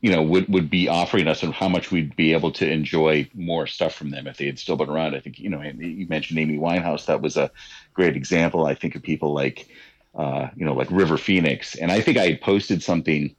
you 0.00 0.10
know 0.12 0.22
would 0.22 0.48
would 0.48 0.70
be 0.70 0.88
offering 0.88 1.28
us 1.28 1.42
and 1.42 1.52
how 1.52 1.68
much 1.68 1.90
we'd 1.90 2.14
be 2.16 2.32
able 2.32 2.52
to 2.52 2.70
enjoy 2.70 3.28
more 3.34 3.66
stuff 3.66 3.94
from 3.94 4.10
them 4.10 4.26
if 4.26 4.36
they 4.36 4.46
had 4.46 4.58
still 4.58 4.76
been 4.76 4.88
around. 4.88 5.14
I 5.14 5.20
think 5.20 5.38
you 5.38 5.50
know 5.50 5.62
you 5.62 6.06
mentioned 6.08 6.38
Amy 6.38 6.58
Winehouse 6.58 7.06
that 7.06 7.20
was 7.20 7.36
a 7.36 7.50
great 7.94 8.16
example. 8.16 8.66
I 8.66 8.74
think 8.74 8.94
of 8.94 9.02
people 9.02 9.32
like 9.32 9.68
uh, 10.14 10.48
you 10.56 10.64
know 10.64 10.74
like 10.74 10.90
River 10.90 11.16
Phoenix 11.16 11.74
and 11.74 11.90
I 11.90 12.00
think 12.00 12.18
I 12.18 12.28
had 12.28 12.40
posted 12.40 12.82
something 12.82 13.34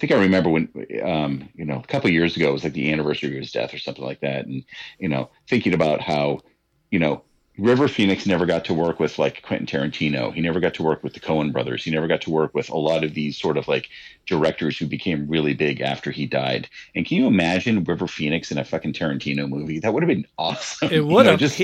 think 0.00 0.12
I 0.12 0.22
remember 0.22 0.48
when, 0.48 0.70
um, 1.04 1.50
you 1.54 1.66
know, 1.66 1.78
a 1.78 1.86
couple 1.86 2.08
of 2.08 2.14
years 2.14 2.34
ago, 2.34 2.48
it 2.48 2.52
was 2.54 2.64
like 2.64 2.72
the 2.72 2.90
anniversary 2.90 3.28
of 3.28 3.34
his 3.34 3.52
death 3.52 3.74
or 3.74 3.78
something 3.78 4.02
like 4.02 4.20
that. 4.20 4.46
And, 4.46 4.64
you 4.98 5.10
know, 5.10 5.28
thinking 5.46 5.74
about 5.74 6.00
how, 6.00 6.40
you 6.90 6.98
know, 6.98 7.22
River 7.58 7.88
Phoenix 7.88 8.24
never 8.26 8.46
got 8.46 8.64
to 8.66 8.74
work 8.74 8.98
with 9.00 9.18
like 9.18 9.42
Quentin 9.42 9.66
Tarantino. 9.66 10.32
He 10.32 10.40
never 10.40 10.60
got 10.60 10.72
to 10.74 10.82
work 10.82 11.02
with 11.02 11.12
the 11.12 11.20
Coen 11.20 11.52
brothers. 11.52 11.84
He 11.84 11.90
never 11.90 12.06
got 12.06 12.22
to 12.22 12.30
work 12.30 12.54
with 12.54 12.70
a 12.70 12.76
lot 12.78 13.04
of 13.04 13.12
these 13.12 13.36
sort 13.38 13.58
of 13.58 13.68
like 13.68 13.88
directors 14.26 14.78
who 14.78 14.86
became 14.86 15.28
really 15.28 15.52
big 15.52 15.80
after 15.82 16.10
he 16.10 16.26
died. 16.26 16.68
And 16.94 17.04
can 17.04 17.18
you 17.18 17.26
imagine 17.26 17.84
River 17.84 18.06
Phoenix 18.06 18.50
in 18.50 18.56
a 18.56 18.64
fucking 18.64 18.94
Tarantino 18.94 19.46
movie? 19.48 19.78
That 19.78 19.92
would 19.92 20.02
have 20.02 20.08
been 20.08 20.26
awesome. 20.38 20.88
It 20.90 21.04
You 21.06 21.06
would 21.06 21.26
know, 21.26 21.32
have. 21.32 21.40
just, 21.40 21.58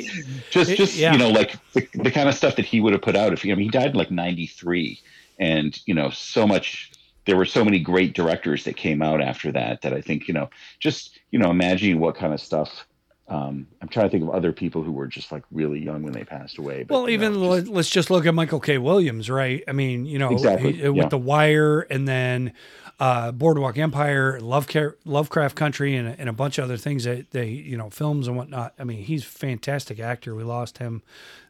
just, 0.50 0.70
it- 0.70 0.76
just 0.76 0.96
yeah. 0.96 1.12
you 1.12 1.18
know, 1.18 1.30
like 1.30 1.56
the, 1.72 1.88
the 1.94 2.10
kind 2.10 2.28
of 2.28 2.34
stuff 2.34 2.56
that 2.56 2.66
he 2.66 2.80
would 2.80 2.92
have 2.92 3.02
put 3.02 3.16
out 3.16 3.32
if 3.32 3.42
he, 3.42 3.50
I 3.52 3.54
mean, 3.54 3.64
he 3.64 3.70
died 3.70 3.90
in 3.90 3.96
like 3.96 4.10
'93, 4.10 5.00
and 5.38 5.78
you 5.86 5.94
know, 5.94 6.10
so 6.10 6.46
much. 6.46 6.92
There 7.26 7.36
were 7.36 7.44
so 7.44 7.64
many 7.64 7.80
great 7.80 8.14
directors 8.14 8.62
that 8.64 8.76
came 8.76 9.02
out 9.02 9.20
after 9.20 9.50
that 9.50 9.82
that 9.82 9.92
I 9.92 10.00
think 10.00 10.28
you 10.28 10.34
know, 10.34 10.48
just 10.78 11.18
you 11.32 11.40
know, 11.40 11.50
imagining 11.50 11.98
what 11.98 12.14
kind 12.16 12.32
of 12.32 12.40
stuff 12.40 12.85
um, 13.28 13.66
I'm 13.82 13.88
trying 13.88 14.06
to 14.06 14.10
think 14.10 14.22
of 14.22 14.30
other 14.30 14.52
people 14.52 14.82
who 14.82 14.92
were 14.92 15.08
just 15.08 15.32
like 15.32 15.42
really 15.50 15.82
young 15.82 16.02
when 16.02 16.12
they 16.12 16.24
passed 16.24 16.58
away. 16.58 16.84
But, 16.84 16.94
well, 16.94 17.10
even 17.10 17.40
know, 17.40 17.58
just, 17.58 17.72
let's 17.72 17.90
just 17.90 18.10
look 18.10 18.24
at 18.24 18.34
Michael 18.34 18.60
K. 18.60 18.78
Williams, 18.78 19.28
right? 19.28 19.64
I 19.66 19.72
mean, 19.72 20.06
you 20.06 20.18
know, 20.18 20.30
exactly. 20.30 20.72
he, 20.74 20.88
with 20.88 21.04
yeah. 21.04 21.08
The 21.08 21.18
Wire 21.18 21.80
and 21.80 22.06
then 22.06 22.52
uh, 23.00 23.32
Boardwalk 23.32 23.78
Empire, 23.78 24.40
Lovecraft, 24.40 24.96
Lovecraft 25.04 25.56
Country, 25.56 25.96
and, 25.96 26.14
and 26.18 26.28
a 26.28 26.32
bunch 26.32 26.58
of 26.58 26.64
other 26.64 26.76
things 26.76 27.04
that 27.04 27.32
they, 27.32 27.48
you 27.48 27.76
know, 27.76 27.90
films 27.90 28.28
and 28.28 28.36
whatnot. 28.36 28.74
I 28.78 28.84
mean, 28.84 29.02
he's 29.02 29.24
a 29.24 29.26
fantastic 29.26 29.98
actor. 29.98 30.34
We 30.34 30.44
lost 30.44 30.78
him 30.78 31.02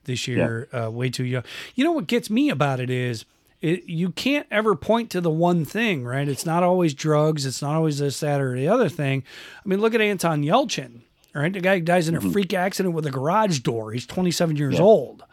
this 0.05 0.27
year, 0.27 0.69
yeah. 0.73 0.87
uh, 0.87 0.91
way 0.91 1.11
too 1.11 1.25
young. 1.25 1.45
You 1.75 1.85
know 1.85 1.93
what 1.93 2.07
gets 2.07 2.31
me 2.31 2.49
about 2.49 2.81
it 2.81 2.91
is. 2.91 3.25
It, 3.63 3.85
you 3.85 4.11
can't 4.11 4.47
ever 4.51 4.77
point 4.77 5.09
to 5.11 5.21
the 5.21 5.31
one 5.31 5.65
thing, 5.65 6.05
right? 6.05 6.29
It's 6.29 6.45
not 6.45 6.63
always 6.63 6.93
drugs. 6.93 7.47
It's 7.47 7.63
not 7.63 7.75
always 7.75 7.99
this, 7.99 8.21
that, 8.21 8.39
or 8.39 8.55
the 8.55 8.69
other 8.69 8.91
thing. 8.91 9.25
I 9.65 9.69
mean, 9.69 9.81
look 9.81 9.95
at 9.95 10.01
Anton 10.03 10.43
Yelchin 10.43 11.01
right? 11.41 11.53
The 11.53 11.61
guy 11.61 11.79
dies 11.81 12.09
in 12.09 12.15
a 12.15 12.21
mm-hmm. 12.21 12.31
freak 12.31 12.55
accident 12.55 12.95
with 12.95 13.07
a 13.07 13.11
garage 13.11 13.61
door. 13.61 13.93
He's 13.93 14.07
27 14.07 14.57
years 14.57 14.75
yeah. 14.75 14.83
old, 14.83 15.25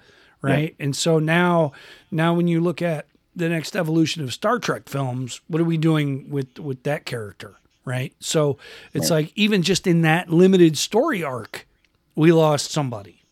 right? 0.41 0.75
Yeah. 0.77 0.85
And 0.85 0.95
so 0.95 1.19
now, 1.19 1.71
now 2.11 2.33
when 2.33 2.47
you 2.47 2.61
look 2.61 2.81
at 2.81 3.07
the 3.35 3.49
next 3.49 3.75
evolution 3.75 4.23
of 4.23 4.33
Star 4.33 4.59
Trek 4.59 4.87
films, 4.87 5.41
what 5.47 5.61
are 5.61 5.65
we 5.65 5.77
doing 5.77 6.29
with 6.29 6.59
with 6.59 6.83
that 6.83 7.05
character, 7.05 7.55
right? 7.85 8.13
So 8.19 8.57
it's 8.93 9.09
right. 9.09 9.25
like 9.25 9.33
even 9.35 9.63
just 9.63 9.87
in 9.87 10.01
that 10.01 10.29
limited 10.29 10.77
story 10.77 11.23
arc, 11.23 11.67
we 12.15 12.31
lost 12.31 12.71
somebody, 12.71 13.23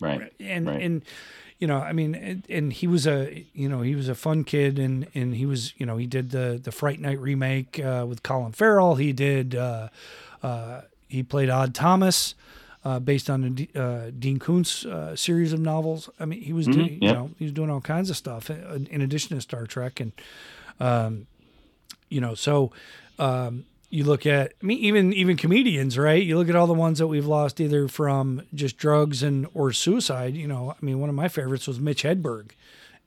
right? 0.00 0.32
And 0.38 0.66
right. 0.66 0.80
and 0.80 1.02
you 1.58 1.68
know, 1.68 1.78
I 1.78 1.92
mean, 1.92 2.14
and, 2.14 2.44
and, 2.50 2.72
he 2.72 2.86
was 2.86 3.06
a, 3.06 3.46
you 3.54 3.68
know, 3.68 3.80
he 3.80 3.94
was 3.94 4.08
a 4.08 4.14
fun 4.14 4.44
kid, 4.44 4.78
and 4.78 5.06
and 5.14 5.34
he 5.34 5.46
was, 5.46 5.72
you 5.78 5.86
know, 5.86 5.96
he 5.96 6.06
did 6.06 6.30
the 6.30 6.60
the 6.62 6.72
Fright 6.72 7.00
Night 7.00 7.18
remake 7.18 7.80
uh, 7.80 8.04
with 8.06 8.22
Colin 8.22 8.52
Farrell. 8.52 8.96
He 8.96 9.12
did, 9.12 9.54
uh, 9.54 9.88
uh, 10.42 10.82
he 11.14 11.22
played 11.22 11.48
Odd 11.48 11.74
Thomas, 11.74 12.34
uh, 12.84 12.98
based 12.98 13.30
on 13.30 13.68
a 13.74 13.80
uh, 13.80 14.10
Dean 14.18 14.38
Koontz 14.38 14.84
uh, 14.84 15.16
series 15.16 15.52
of 15.52 15.60
novels. 15.60 16.10
I 16.20 16.26
mean, 16.26 16.42
he 16.42 16.52
was 16.52 16.66
mm-hmm. 16.66 16.78
doing, 16.78 17.02
you 17.02 17.12
know 17.12 17.30
he 17.38 17.44
was 17.44 17.52
doing 17.52 17.70
all 17.70 17.80
kinds 17.80 18.10
of 18.10 18.16
stuff 18.16 18.50
in, 18.50 18.86
in 18.88 19.00
addition 19.00 19.36
to 19.36 19.40
Star 19.40 19.66
Trek, 19.66 20.00
and 20.00 20.12
um, 20.80 21.26
you 22.10 22.20
know, 22.20 22.34
so 22.34 22.72
um, 23.18 23.64
you 23.88 24.04
look 24.04 24.26
at 24.26 24.52
I 24.62 24.66
mean, 24.66 24.78
even 24.78 25.12
even 25.12 25.36
comedians, 25.36 25.96
right? 25.96 26.22
You 26.22 26.36
look 26.36 26.48
at 26.48 26.56
all 26.56 26.66
the 26.66 26.74
ones 26.74 26.98
that 26.98 27.06
we've 27.06 27.26
lost 27.26 27.60
either 27.60 27.88
from 27.88 28.42
just 28.52 28.76
drugs 28.76 29.22
and 29.22 29.46
or 29.54 29.72
suicide. 29.72 30.34
You 30.34 30.46
know, 30.46 30.72
I 30.72 30.84
mean, 30.84 31.00
one 31.00 31.08
of 31.08 31.14
my 31.14 31.28
favorites 31.28 31.66
was 31.66 31.80
Mitch 31.80 32.02
Hedberg. 32.02 32.50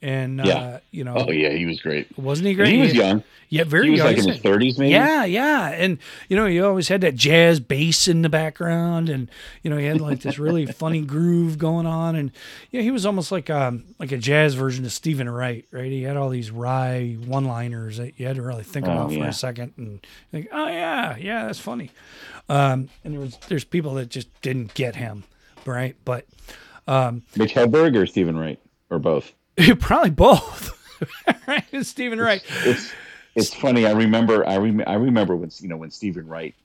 And 0.01 0.45
yeah. 0.45 0.57
Uh, 0.57 0.79
you 0.91 1.03
know, 1.03 1.15
oh 1.15 1.31
yeah, 1.31 1.49
he 1.49 1.65
was 1.65 1.81
great. 1.81 2.15
Wasn't 2.19 2.47
he 2.47 2.53
great? 2.53 2.73
He 2.73 2.81
was 2.81 2.93
young. 2.93 3.23
Yeah, 3.49 3.63
very 3.63 3.85
he 3.85 3.91
was 3.91 3.99
young. 3.99 4.07
like 4.07 4.17
in 4.17 4.27
his 4.27 4.41
thirties, 4.41 4.77
maybe. 4.77 4.91
Yeah, 4.91 5.25
yeah, 5.25 5.69
and 5.69 5.97
you 6.27 6.35
know, 6.35 6.45
he 6.45 6.61
always 6.61 6.87
had 6.87 7.01
that 7.01 7.15
jazz 7.15 7.59
bass 7.59 8.07
in 8.07 8.21
the 8.21 8.29
background, 8.29 9.09
and 9.09 9.27
you 9.63 9.71
know, 9.71 9.77
he 9.77 9.85
had 9.85 9.99
like 9.99 10.19
this 10.19 10.37
really 10.37 10.67
funny 10.67 11.01
groove 11.01 11.57
going 11.57 11.87
on, 11.87 12.15
and 12.15 12.31
yeah, 12.69 12.81
he 12.81 12.91
was 12.91 13.07
almost 13.07 13.31
like 13.31 13.49
um 13.49 13.85
like 13.97 14.11
a 14.11 14.17
jazz 14.17 14.53
version 14.53 14.85
of 14.85 14.91
Steven 14.91 15.27
Wright, 15.27 15.65
right? 15.71 15.91
He 15.91 16.03
had 16.03 16.15
all 16.15 16.29
these 16.29 16.51
wry 16.51 17.17
one-liners 17.25 17.97
that 17.97 18.19
you 18.19 18.27
had 18.27 18.35
to 18.35 18.43
really 18.43 18.63
think 18.63 18.85
oh, 18.85 18.91
about 18.91 19.11
yeah. 19.11 19.23
for 19.23 19.29
a 19.29 19.33
second, 19.33 19.73
and 19.77 20.05
think, 20.31 20.49
oh 20.51 20.67
yeah, 20.67 21.15
yeah, 21.17 21.45
that's 21.47 21.59
funny. 21.59 21.89
Um, 22.49 22.89
and 23.03 23.13
there 23.13 23.21
was 23.21 23.37
there's 23.47 23.63
people 23.63 23.95
that 23.95 24.09
just 24.09 24.29
didn't 24.41 24.73
get 24.73 24.95
him, 24.95 25.23
right? 25.65 25.95
But 26.05 26.25
um, 26.87 27.23
Mitch 27.35 27.53
Hedberg 27.53 27.95
or 27.95 28.05
Steven 28.05 28.37
Wright 28.37 28.59
or 28.89 28.99
both. 28.99 29.33
Probably 29.79 30.11
both. 30.11 30.73
right, 31.47 31.63
Steven 31.81 32.19
Wright. 32.19 32.43
It's, 32.63 32.91
it's, 33.35 33.53
funny. 33.53 33.85
I 33.85 33.91
remember. 33.91 34.47
I 34.47 34.57
rem- 34.57 34.83
I 34.85 34.95
remember 34.95 35.35
when 35.35 35.51
you 35.59 35.67
know 35.67 35.77
when 35.77 35.91
Steven 35.91 36.27
Wright 36.27 36.55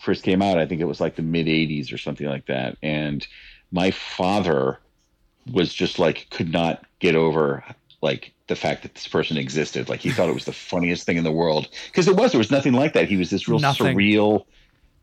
first 0.00 0.22
came 0.22 0.42
out. 0.42 0.58
I 0.58 0.66
think 0.66 0.80
it 0.80 0.86
was 0.86 1.00
like 1.00 1.16
the 1.16 1.22
mid 1.22 1.46
'80s 1.46 1.92
or 1.92 1.98
something 1.98 2.26
like 2.26 2.46
that. 2.46 2.76
And 2.82 3.26
my 3.70 3.90
father 3.90 4.78
was 5.50 5.72
just 5.72 5.98
like 5.98 6.28
could 6.30 6.52
not 6.52 6.84
get 6.98 7.16
over 7.16 7.64
like 8.00 8.32
the 8.48 8.56
fact 8.56 8.82
that 8.82 8.94
this 8.94 9.08
person 9.08 9.36
existed. 9.36 9.88
Like 9.88 10.00
he 10.00 10.10
thought 10.10 10.28
it 10.28 10.34
was 10.34 10.44
the 10.44 10.52
funniest 10.52 11.04
thing 11.04 11.16
in 11.16 11.24
the 11.24 11.32
world 11.32 11.68
because 11.86 12.08
it 12.08 12.16
was. 12.16 12.32
There 12.32 12.38
was 12.38 12.50
nothing 12.50 12.72
like 12.72 12.92
that. 12.94 13.08
He 13.08 13.16
was 13.16 13.30
this 13.30 13.48
real 13.48 13.58
nothing. 13.58 13.96
surreal 13.96 14.44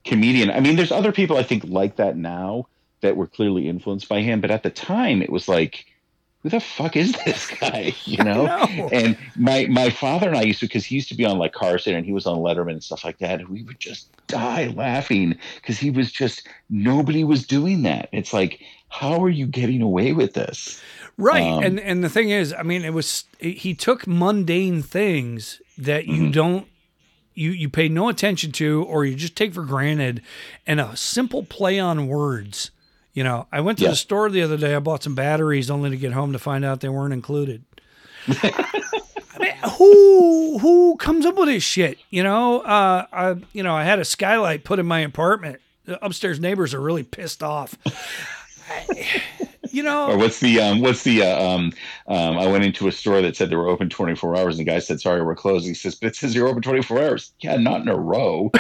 comedian. 0.06 0.52
I 0.52 0.60
mean, 0.60 0.76
there's 0.76 0.92
other 0.92 1.12
people 1.12 1.38
I 1.38 1.44
think 1.44 1.64
like 1.66 1.98
that 1.98 2.16
now 2.18 2.68
that 3.02 3.16
were 3.16 3.28
clearly 3.28 3.68
influenced 3.68 4.10
by 4.10 4.22
him, 4.22 4.42
but 4.42 4.52
at 4.52 4.64
the 4.64 4.70
time 4.70 5.22
it 5.22 5.32
was 5.32 5.48
like 5.48 5.86
who 6.42 6.50
the 6.50 6.60
fuck 6.60 6.96
is 6.96 7.12
this 7.26 7.48
guy? 7.60 7.94
You 8.06 8.24
know? 8.24 8.46
know? 8.46 8.90
And 8.92 9.18
my 9.36 9.66
my 9.68 9.90
father 9.90 10.28
and 10.28 10.38
I 10.38 10.44
used 10.44 10.60
to 10.60 10.68
because 10.68 10.86
he 10.86 10.96
used 10.96 11.10
to 11.10 11.16
be 11.16 11.26
on 11.26 11.38
like 11.38 11.54
Carson 11.54 11.96
and 11.96 12.06
he 12.06 12.14
was 12.14 12.26
on 12.26 12.38
Letterman 12.38 12.72
and 12.72 12.84
stuff 12.84 13.04
like 13.04 13.20
that, 13.20 13.40
and 13.40 13.50
we 13.50 13.64
would 13.64 13.80
just 13.80 14.10
die 14.28 14.68
laughing 14.68 15.38
because 15.56 15.78
he 15.78 15.90
was 15.90 16.12
just 16.12 16.48
nobody 16.70 17.24
was 17.24 17.46
doing 17.46 17.84
that. 17.84 18.10
It's 18.12 18.34
like, 18.34 18.62
how 18.90 19.22
are 19.24 19.30
you 19.30 19.46
getting 19.46 19.82
away 19.82 20.14
with 20.14 20.34
this? 20.34 20.82
Right. 21.18 21.44
Um, 21.44 21.64
and 21.64 21.80
and 21.80 22.04
the 22.04 22.10
thing 22.10 22.30
is, 22.30 22.54
I 22.54 22.64
mean, 22.64 22.86
it 22.86 22.94
was 22.94 23.26
he 23.40 23.74
took 23.74 24.08
mundane 24.08 24.82
things 24.82 25.62
that 25.78 26.06
you 26.08 26.24
mm-hmm. 26.24 26.32
don't 26.32 26.68
you 27.34 27.52
you 27.52 27.70
pay 27.70 27.90
no 27.90 28.10
attention 28.10 28.52
to 28.54 28.84
or 28.84 29.06
you 29.06 29.16
just 29.16 29.36
take 29.36 29.54
for 29.54 29.64
granted 29.64 30.22
and 30.66 30.80
a 30.80 30.96
simple 30.96 31.44
play 31.44 31.80
on 31.80 32.08
words 32.08 32.72
you 33.14 33.24
know, 33.24 33.48
I 33.52 33.62
went 33.62 33.78
to 33.80 33.86
yeah. 33.86 33.92
the 33.92 33.96
store 33.96 34.30
the 34.30 34.42
other 34.42 34.58
day. 34.58 34.76
I 34.76 34.80
bought 34.80 35.04
some 35.04 35.16
batteries 35.16 35.70
only 35.70 35.90
to 35.90 35.98
get 35.98 36.14
home 36.14 36.34
to 36.34 36.40
find 36.40 36.64
out 36.64 36.82
they 36.82 36.90
weren't 36.90 37.14
included. 37.14 37.64
I 38.28 39.38
mean, 39.40 39.54
who 39.78 40.60
who 40.60 40.98
comes 40.98 41.26
up 41.26 41.36
with 41.36 41.48
this 41.48 41.64
shit? 41.64 41.98
You 42.10 42.24
know, 42.24 42.62
uh, 42.62 43.06
I 43.12 43.36
you 43.54 43.64
know 43.64 43.76
I 43.76 43.84
had 43.84 44.00
a 44.00 44.06
skylight 44.06 44.64
put 44.64 44.80
in 44.80 44.86
my 44.86 45.00
apartment. 45.00 45.60
The 45.86 46.04
upstairs 46.06 46.40
neighbors 46.40 46.74
are 46.74 46.82
really 46.82 47.04
pissed 47.04 47.42
off. 47.42 47.78
you 49.72 49.84
know, 49.84 50.12
or 50.12 50.18
what's 50.18 50.40
the 50.40 50.60
um, 50.60 50.82
what's 50.82 51.04
the 51.04 51.24
uh, 51.24 51.44
um, 51.44 51.74
um, 52.08 52.38
I 52.38 52.48
went 52.48 52.66
into 52.66 52.88
a 52.88 52.92
store 52.92 53.22
that 53.22 53.36
said 53.36 53.50
they 53.50 53.56
were 53.56 53.70
open 53.70 53.90
24 53.90 54.38
hours, 54.38 54.60
and 54.60 54.68
the 54.68 54.72
guy 54.72 54.80
said, 54.80 55.02
"Sorry, 55.02 55.24
we're 55.24 55.36
closed." 55.36 55.66
He 55.66 55.74
says, 55.74 55.96
"But 55.96 56.08
it 56.08 56.16
says 56.16 56.36
you're 56.36 56.48
open 56.48 56.62
24 56.62 57.02
hours." 57.02 57.32
Yeah, 57.40 57.58
not 57.58 57.82
in 57.82 57.88
a 57.88 57.98
row. 57.98 58.52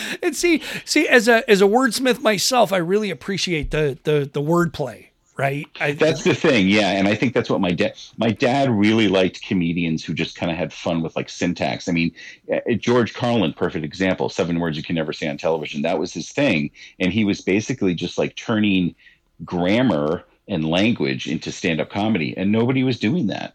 and 0.22 0.34
see, 0.34 0.62
see, 0.84 1.08
as 1.08 1.28
a 1.28 1.48
as 1.50 1.60
a 1.60 1.66
wordsmith 1.66 2.20
myself, 2.20 2.72
I 2.72 2.78
really 2.78 3.10
appreciate 3.10 3.70
the 3.70 3.98
the 4.04 4.28
the 4.32 4.42
wordplay. 4.42 5.06
Right. 5.34 5.66
I, 5.80 5.92
that's 5.92 6.24
the 6.24 6.34
thing, 6.34 6.68
yeah, 6.68 6.90
and 6.90 7.08
I 7.08 7.14
think 7.14 7.32
that's 7.32 7.48
what 7.48 7.60
my 7.60 7.72
dad. 7.72 7.94
My 8.18 8.30
dad 8.30 8.70
really 8.70 9.08
liked 9.08 9.42
comedians 9.42 10.04
who 10.04 10.12
just 10.12 10.36
kind 10.36 10.52
of 10.52 10.58
had 10.58 10.74
fun 10.74 11.02
with 11.02 11.16
like 11.16 11.30
syntax. 11.30 11.88
I 11.88 11.92
mean, 11.92 12.12
uh, 12.52 12.74
George 12.74 13.14
Carlin, 13.14 13.54
perfect 13.54 13.84
example. 13.84 14.28
Seven 14.28 14.60
words 14.60 14.76
you 14.76 14.82
can 14.82 14.94
never 14.94 15.12
say 15.12 15.28
on 15.28 15.38
television. 15.38 15.82
That 15.82 15.98
was 15.98 16.12
his 16.12 16.30
thing, 16.30 16.70
and 17.00 17.12
he 17.12 17.24
was 17.24 17.40
basically 17.40 17.94
just 17.94 18.18
like 18.18 18.36
turning 18.36 18.94
grammar 19.42 20.24
and 20.48 20.68
language 20.68 21.26
into 21.26 21.50
stand-up 21.50 21.88
comedy, 21.88 22.36
and 22.36 22.52
nobody 22.52 22.84
was 22.84 23.00
doing 23.00 23.28
that. 23.28 23.54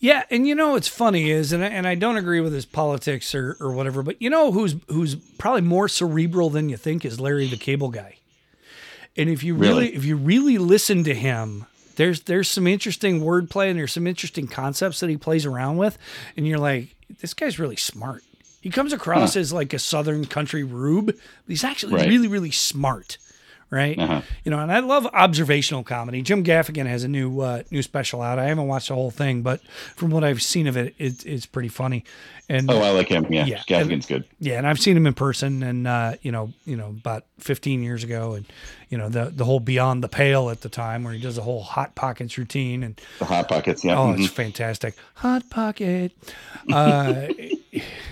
Yeah, 0.00 0.24
and 0.30 0.46
you 0.46 0.54
know 0.54 0.70
what's 0.70 0.88
funny 0.88 1.30
is, 1.30 1.52
and 1.52 1.64
I, 1.64 1.68
and 1.68 1.86
I 1.86 1.94
don't 1.94 2.16
agree 2.16 2.40
with 2.40 2.52
his 2.52 2.66
politics 2.66 3.34
or, 3.34 3.56
or 3.60 3.72
whatever, 3.72 4.02
but 4.02 4.20
you 4.20 4.30
know 4.30 4.52
who's 4.52 4.76
who's 4.88 5.14
probably 5.14 5.62
more 5.62 5.88
cerebral 5.88 6.50
than 6.50 6.68
you 6.68 6.76
think 6.76 7.04
is 7.04 7.20
Larry 7.20 7.46
the 7.46 7.56
Cable 7.56 7.90
Guy. 7.90 8.16
And 9.16 9.30
if 9.30 9.42
you 9.42 9.54
really, 9.54 9.72
really 9.72 9.94
if 9.94 10.04
you 10.04 10.16
really 10.16 10.58
listen 10.58 11.04
to 11.04 11.14
him, 11.14 11.66
there's 11.96 12.22
there's 12.22 12.48
some 12.48 12.66
interesting 12.66 13.20
wordplay 13.20 13.70
and 13.70 13.78
there's 13.78 13.92
some 13.92 14.06
interesting 14.06 14.46
concepts 14.46 15.00
that 15.00 15.10
he 15.10 15.16
plays 15.16 15.46
around 15.46 15.76
with, 15.76 15.96
and 16.36 16.46
you're 16.46 16.58
like, 16.58 16.94
this 17.20 17.34
guy's 17.34 17.58
really 17.58 17.76
smart. 17.76 18.22
He 18.60 18.70
comes 18.70 18.92
across 18.92 19.34
huh. 19.34 19.40
as 19.40 19.52
like 19.52 19.72
a 19.72 19.78
Southern 19.78 20.24
country 20.24 20.64
rube, 20.64 21.06
but 21.06 21.16
he's 21.46 21.64
actually 21.64 21.94
right. 21.94 22.08
really 22.08 22.28
really 22.28 22.50
smart 22.50 23.18
right? 23.74 23.98
Uh-huh. 23.98 24.22
You 24.44 24.50
know, 24.52 24.60
and 24.60 24.70
I 24.70 24.78
love 24.78 25.06
observational 25.12 25.82
comedy. 25.82 26.22
Jim 26.22 26.44
Gaffigan 26.44 26.86
has 26.86 27.02
a 27.02 27.08
new 27.08 27.40
uh, 27.40 27.64
new 27.70 27.82
special 27.82 28.22
out. 28.22 28.38
I 28.38 28.44
haven't 28.44 28.68
watched 28.68 28.88
the 28.88 28.94
whole 28.94 29.10
thing, 29.10 29.42
but 29.42 29.60
from 29.96 30.10
what 30.10 30.22
I've 30.22 30.42
seen 30.42 30.66
of 30.66 30.76
it, 30.76 30.94
it 30.98 31.26
it's 31.26 31.44
pretty 31.44 31.68
funny. 31.68 32.04
And 32.48 32.70
oh, 32.70 32.80
I 32.80 32.90
like 32.90 33.08
him. 33.08 33.26
Yeah, 33.30 33.46
yeah 33.46 33.62
Gaffigan's 33.66 34.06
good. 34.06 34.24
Yeah, 34.38 34.58
and 34.58 34.66
I've 34.66 34.78
seen 34.78 34.96
him 34.96 35.06
in 35.06 35.14
person, 35.14 35.62
and 35.62 35.86
uh, 35.86 36.14
you 36.22 36.30
know, 36.30 36.52
you 36.64 36.76
know, 36.76 36.88
about 36.88 37.24
15 37.38 37.82
years 37.82 38.04
ago, 38.04 38.34
and 38.34 38.46
you 38.90 38.98
know, 38.98 39.08
the 39.08 39.32
the 39.34 39.44
whole 39.44 39.60
Beyond 39.60 40.04
the 40.04 40.08
Pale 40.08 40.50
at 40.50 40.60
the 40.60 40.68
time, 40.68 41.04
where 41.04 41.12
he 41.12 41.20
does 41.20 41.36
the 41.36 41.42
whole 41.42 41.62
Hot 41.62 41.94
Pockets 41.94 42.38
routine, 42.38 42.84
and 42.84 43.00
the 43.18 43.24
Hot 43.24 43.48
Pockets. 43.48 43.84
Yeah. 43.84 43.98
Oh, 43.98 44.06
mm-hmm. 44.06 44.22
it's 44.22 44.32
fantastic. 44.32 44.94
Hot 45.16 45.50
Pocket. 45.50 46.12
Uh, 46.72 47.28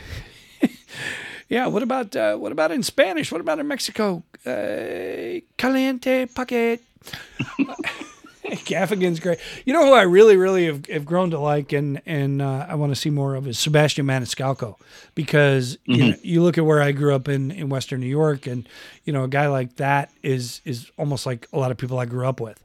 Yeah. 1.52 1.66
What 1.66 1.82
about 1.82 2.16
uh, 2.16 2.36
what 2.36 2.50
about 2.50 2.72
in 2.72 2.82
Spanish? 2.82 3.30
What 3.30 3.42
about 3.42 3.58
in 3.58 3.68
Mexico? 3.68 4.22
Uh, 4.46 5.40
caliente 5.58 6.24
paquet. 6.24 6.80
Gaffigan's 8.64 9.20
great. 9.20 9.38
You 9.66 9.74
know 9.74 9.84
who 9.84 9.92
I 9.92 10.02
really, 10.02 10.38
really 10.38 10.64
have, 10.64 10.86
have 10.86 11.04
grown 11.04 11.28
to 11.30 11.38
like, 11.38 11.74
and 11.74 12.00
and 12.06 12.40
uh, 12.40 12.64
I 12.70 12.74
want 12.76 12.92
to 12.92 12.96
see 12.96 13.10
more 13.10 13.34
of 13.34 13.46
is 13.46 13.58
Sebastian 13.58 14.06
Maniscalco, 14.06 14.76
because 15.14 15.76
mm-hmm. 15.76 15.92
you 15.92 16.10
know 16.10 16.16
you 16.22 16.42
look 16.42 16.56
at 16.56 16.64
where 16.64 16.80
I 16.80 16.92
grew 16.92 17.14
up 17.14 17.28
in 17.28 17.50
in 17.50 17.68
Western 17.68 18.00
New 18.00 18.06
York, 18.06 18.46
and 18.46 18.66
you 19.04 19.12
know 19.12 19.24
a 19.24 19.28
guy 19.28 19.48
like 19.48 19.76
that 19.76 20.10
is 20.22 20.62
is 20.64 20.90
almost 20.96 21.26
like 21.26 21.48
a 21.52 21.58
lot 21.58 21.70
of 21.70 21.76
people 21.76 21.98
I 21.98 22.06
grew 22.06 22.26
up 22.26 22.40
with, 22.40 22.58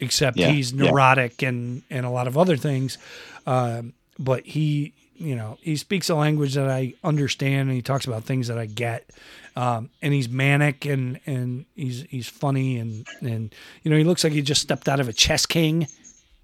except 0.00 0.38
yeah. 0.38 0.48
he's 0.48 0.74
neurotic 0.74 1.40
yeah. 1.40 1.50
and 1.50 1.82
and 1.88 2.04
a 2.04 2.10
lot 2.10 2.26
of 2.26 2.36
other 2.36 2.56
things, 2.56 2.98
um, 3.46 3.92
but 4.18 4.44
he 4.44 4.92
you 5.24 5.34
know, 5.34 5.58
he 5.60 5.76
speaks 5.76 6.08
a 6.08 6.14
language 6.14 6.54
that 6.54 6.68
I 6.68 6.94
understand, 7.02 7.68
and 7.68 7.72
he 7.72 7.82
talks 7.82 8.06
about 8.06 8.24
things 8.24 8.48
that 8.48 8.58
I 8.58 8.66
get. 8.66 9.10
Um, 9.56 9.90
and 10.02 10.12
he's 10.12 10.28
manic, 10.28 10.84
and 10.84 11.20
and 11.26 11.64
he's 11.74 12.02
he's 12.10 12.28
funny, 12.28 12.78
and 12.78 13.06
and 13.20 13.54
you 13.82 13.90
know, 13.90 13.96
he 13.96 14.04
looks 14.04 14.24
like 14.24 14.32
he 14.32 14.42
just 14.42 14.62
stepped 14.62 14.88
out 14.88 15.00
of 15.00 15.08
a 15.08 15.12
chess 15.12 15.46
king, 15.46 15.86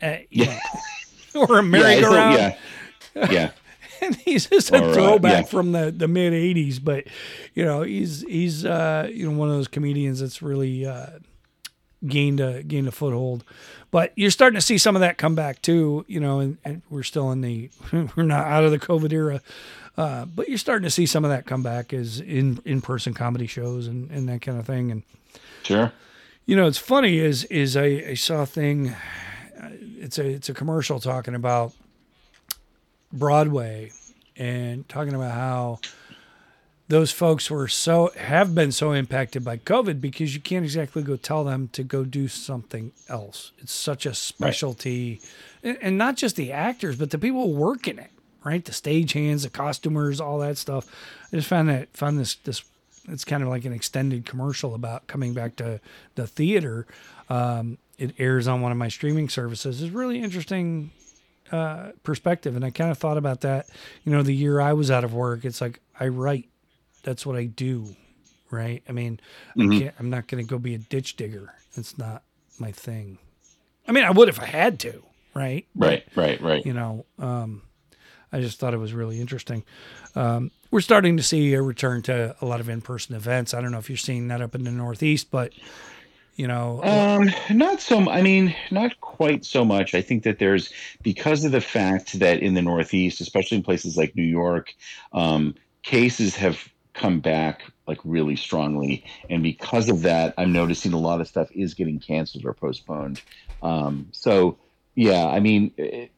uh, 0.01 0.17
yeah, 0.31 0.59
know, 1.35 1.47
or 1.49 1.59
a 1.59 1.63
merry-go-round. 1.63 2.37
Yeah, 2.37 2.57
yeah. 3.15 3.31
yeah. 3.31 3.51
and 4.03 4.17
he's 4.17 4.47
just 4.47 4.73
a 4.73 4.83
or, 4.83 4.95
throwback 4.95 5.33
uh, 5.33 5.37
yeah. 5.39 5.43
from 5.43 5.73
the, 5.73 5.91
the 5.91 6.09
mid 6.09 6.33
'80s. 6.33 6.83
But 6.83 7.05
you 7.55 7.65
know, 7.65 7.83
he's 7.83 8.23
he's 8.23 8.65
uh, 8.65 9.09
you 9.13 9.29
know 9.29 9.37
one 9.37 9.49
of 9.49 9.57
those 9.57 9.69
comedians 9.69 10.21
that's 10.21 10.43
really 10.43 10.87
uh, 10.87 11.19
gained 12.07 12.41
a 12.41 12.63
gained 12.63 12.89
a 12.89 12.93
foothold. 12.93 13.45
But 13.91 14.13
you're 14.17 14.31
starting 14.31 14.55
to 14.55 14.61
see 14.61 14.79
some 14.79 14.95
of 14.95 15.01
that 15.01 15.19
come 15.19 15.35
back 15.35 15.63
too. 15.63 16.05
You 16.09 16.21
know, 16.21 16.41
and, 16.41 16.59
and 16.65 16.83
we're 16.91 17.03
still 17.03 17.31
in 17.33 17.41
the 17.41 17.71
we're 17.93 18.23
not 18.23 18.47
out 18.47 18.65
of 18.65 18.71
the 18.71 18.79
COVID 18.79 19.13
era. 19.13 19.41
Uh, 19.97 20.25
but 20.25 20.49
you're 20.49 20.59
starting 20.59 20.85
to 20.85 20.91
see 20.91 21.07
some 21.07 21.25
of 21.25 21.31
that 21.31 21.47
come 21.47 21.63
back 21.63 21.93
as 21.93 22.21
in 22.21 22.61
in 22.65 22.81
person 22.81 23.13
comedy 23.13 23.47
shows 23.47 23.87
and, 23.87 24.11
and 24.11 24.29
that 24.29 24.41
kind 24.43 24.59
of 24.59 24.67
thing. 24.67 24.91
And 24.91 25.03
sure, 25.63 25.93
you 26.47 26.57
know, 26.57 26.67
it's 26.67 26.79
funny 26.79 27.19
is 27.19 27.45
is 27.45 27.77
I, 27.77 27.85
I 27.85 28.15
saw 28.15 28.43
a 28.43 28.47
thing. 28.47 28.91
Uh, 29.61 29.71
it's 29.99 30.19
a 30.19 30.27
it's 30.27 30.49
a 30.49 30.55
commercial 30.55 31.01
talking 31.01 31.35
about 31.35 31.73
Broadway 33.13 33.91
and 34.37 34.89
talking 34.89 35.15
about 35.15 35.33
how 35.33 35.81
those 36.91 37.13
folks 37.13 37.49
were 37.49 37.69
so 37.69 38.11
have 38.17 38.53
been 38.53 38.73
so 38.73 38.91
impacted 38.93 39.45
by 39.45 39.57
COVID 39.57 40.01
because 40.01 40.35
you 40.35 40.41
can't 40.41 40.65
exactly 40.65 41.03
go 41.03 41.17
tell 41.17 41.45
them 41.45 41.69
to 41.73 41.85
go 41.85 42.05
do 42.05 42.27
something 42.27 42.91
else. 43.09 43.53
It's 43.59 43.73
such 43.73 44.07
a 44.07 44.15
specialty, 44.15 45.21
right. 45.63 45.79
and 45.81 45.97
not 45.97 46.17
just 46.17 46.35
the 46.35 46.51
actors, 46.51 46.97
but 46.97 47.11
the 47.11 47.19
people 47.19 47.55
working 47.55 47.99
it. 47.99 48.11
Right, 48.43 48.65
the 48.65 48.73
stagehands, 48.73 49.43
the 49.43 49.51
costumers, 49.51 50.19
all 50.19 50.39
that 50.39 50.57
stuff. 50.57 50.87
I 51.31 51.37
just 51.37 51.47
found 51.47 51.69
that 51.69 51.95
found 51.95 52.19
this 52.19 52.37
this. 52.37 52.65
It's 53.07 53.25
kind 53.25 53.43
of 53.43 53.51
like 53.51 53.67
an 53.67 53.75
extended 53.75 54.25
commercial 54.25 54.75
about 54.75 55.07
coming 55.07 55.35
back 55.35 55.57
to 55.57 55.79
the 56.15 56.27
theater. 56.27 56.87
Um, 57.29 57.77
it 57.99 58.15
airs 58.19 58.49
on 58.49 58.63
one 58.63 58.73
of 58.73 58.79
my 58.79 58.89
streaming 58.89 59.29
services. 59.29 59.83
It's 59.83 59.93
really 59.93 60.23
interesting 60.23 60.91
uh, 61.53 61.91
perspective. 62.03 62.57
And 62.57 62.65
I 62.65 62.71
kind 62.71 62.91
of 62.91 62.99
thought 62.99 63.19
about 63.19 63.43
that, 63.43 63.69
you 64.05 64.13
know, 64.13 64.23
the 64.23 64.35
year 64.35 64.61
I 64.61 64.73
was 64.73 64.91
out 64.91 65.05
of 65.05 65.13
work, 65.13 65.45
it's 65.45 65.61
like 65.61 65.81
I 65.99 66.09
write, 66.09 66.49
that's 67.03 67.25
what 67.25 67.37
I 67.37 67.45
do. 67.45 67.95
Right. 68.51 68.83
I 68.89 68.93
mean, 68.93 69.21
mm-hmm. 69.57 69.73
I 69.73 69.79
can't, 69.79 69.95
I'm 69.99 70.11
not 70.11 70.27
going 70.27 70.45
to 70.45 70.49
go 70.49 70.59
be 70.59 70.75
a 70.75 70.79
ditch 70.79 71.17
digger. 71.17 71.55
It's 71.77 71.97
not 71.97 72.23
my 72.59 72.73
thing. 72.73 73.19
I 73.87 73.93
mean, 73.93 74.05
I 74.05 74.11
would 74.11 74.29
if 74.29 74.41
I 74.41 74.47
had 74.47 74.81
to. 74.81 75.03
Right. 75.35 75.67
Right. 75.75 76.05
But, 76.15 76.21
right. 76.21 76.41
Right. 76.41 76.67
You 76.67 76.73
know, 76.73 77.07
um, 77.19 77.63
I 78.33 78.41
just 78.41 78.59
thought 78.59 78.75
it 78.75 78.79
was 78.79 78.93
really 78.93 79.21
interesting. 79.21 79.65
Um, 80.15 80.51
we're 80.71 80.81
starting 80.81 81.17
to 81.17 81.23
see 81.23 81.55
a 81.55 81.63
return 81.63 82.03
to 82.03 82.37
a 82.41 82.47
lot 82.47 82.61
of 82.61 82.69
in-person 82.69 83.15
events. 83.15 83.55
I 83.55 83.61
don't 83.61 83.73
know 83.73 83.79
if 83.79 83.89
you're 83.89 83.97
seeing 83.97 84.29
that 84.29 84.41
up 84.41 84.55
in 84.55 84.65
the 84.65 84.71
Northeast, 84.71 85.31
but 85.31 85.53
you 86.37 86.47
know 86.47 86.83
um 86.85 87.31
not 87.51 87.83
so 87.83 88.09
i 88.09 88.23
mean 88.23 88.55
not 88.71 88.99
quite 89.03 89.45
so 89.45 89.63
much 89.63 89.95
i 89.95 90.01
think 90.01 90.23
that 90.23 90.39
there's 90.39 90.73
because 91.03 91.45
of 91.45 91.53
the 91.53 91.61
fact 91.61 92.19
that 92.19 92.41
in 92.41 92.55
the 92.55 92.63
northeast 92.63 93.21
especially 93.21 93.59
in 93.59 93.63
places 93.63 93.99
like 93.99 94.17
new 94.17 94.23
york 94.23 94.75
um, 95.13 95.55
cases 95.83 96.35
have 96.35 96.67
come 96.95 97.21
back 97.21 97.63
like 97.87 97.99
really 98.05 98.37
strongly 98.37 99.05
and 99.29 99.43
because 99.43 99.89
of 99.89 100.03
that 100.03 100.35
i'm 100.39 100.53
noticing 100.53 100.93
a 100.93 100.99
lot 100.99 101.21
of 101.21 101.29
stuff 101.29 101.49
is 101.53 101.75
getting 101.75 101.99
canceled 101.99 102.45
or 102.45 102.53
postponed 102.53 103.21
um, 103.63 104.09
so 104.13 104.57
yeah 104.95 105.27
i 105.27 105.41
mean 105.41 105.73
it, 105.77 106.11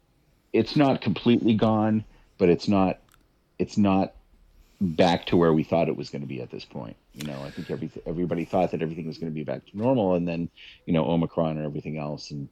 it's 0.53 0.77
not 0.77 1.01
completely 1.01 1.55
gone 1.55 2.05
but 2.39 2.49
it's 2.49 2.69
not 2.69 2.99
it's 3.59 3.77
not 3.77 4.15
back 4.83 5.27
to 5.27 5.37
where 5.37 5.53
we 5.53 5.63
thought 5.63 5.89
it 5.89 5.97
was 5.97 6.11
going 6.11 6.23
to 6.23 6.29
be 6.29 6.43
at 6.43 6.51
this 6.51 6.65
point. 6.65 6.97
You 7.15 7.25
know, 7.25 7.41
I 7.45 7.51
think 7.51 7.71
every, 7.71 7.91
everybody 8.05 8.45
thought 8.45 8.73
that 8.73 8.83
everything 8.83 9.07
was 9.07 9.19
going 9.19 9.31
to 9.31 9.35
be 9.35 9.45
back 9.45 9.65
to 9.67 9.79
normal, 9.79 10.15
and 10.15 10.27
then 10.27 10.51
you 10.87 10.93
know 10.93 11.05
Omicron 11.07 11.57
and 11.57 11.65
everything 11.65 11.99
else, 11.99 12.31
and 12.31 12.49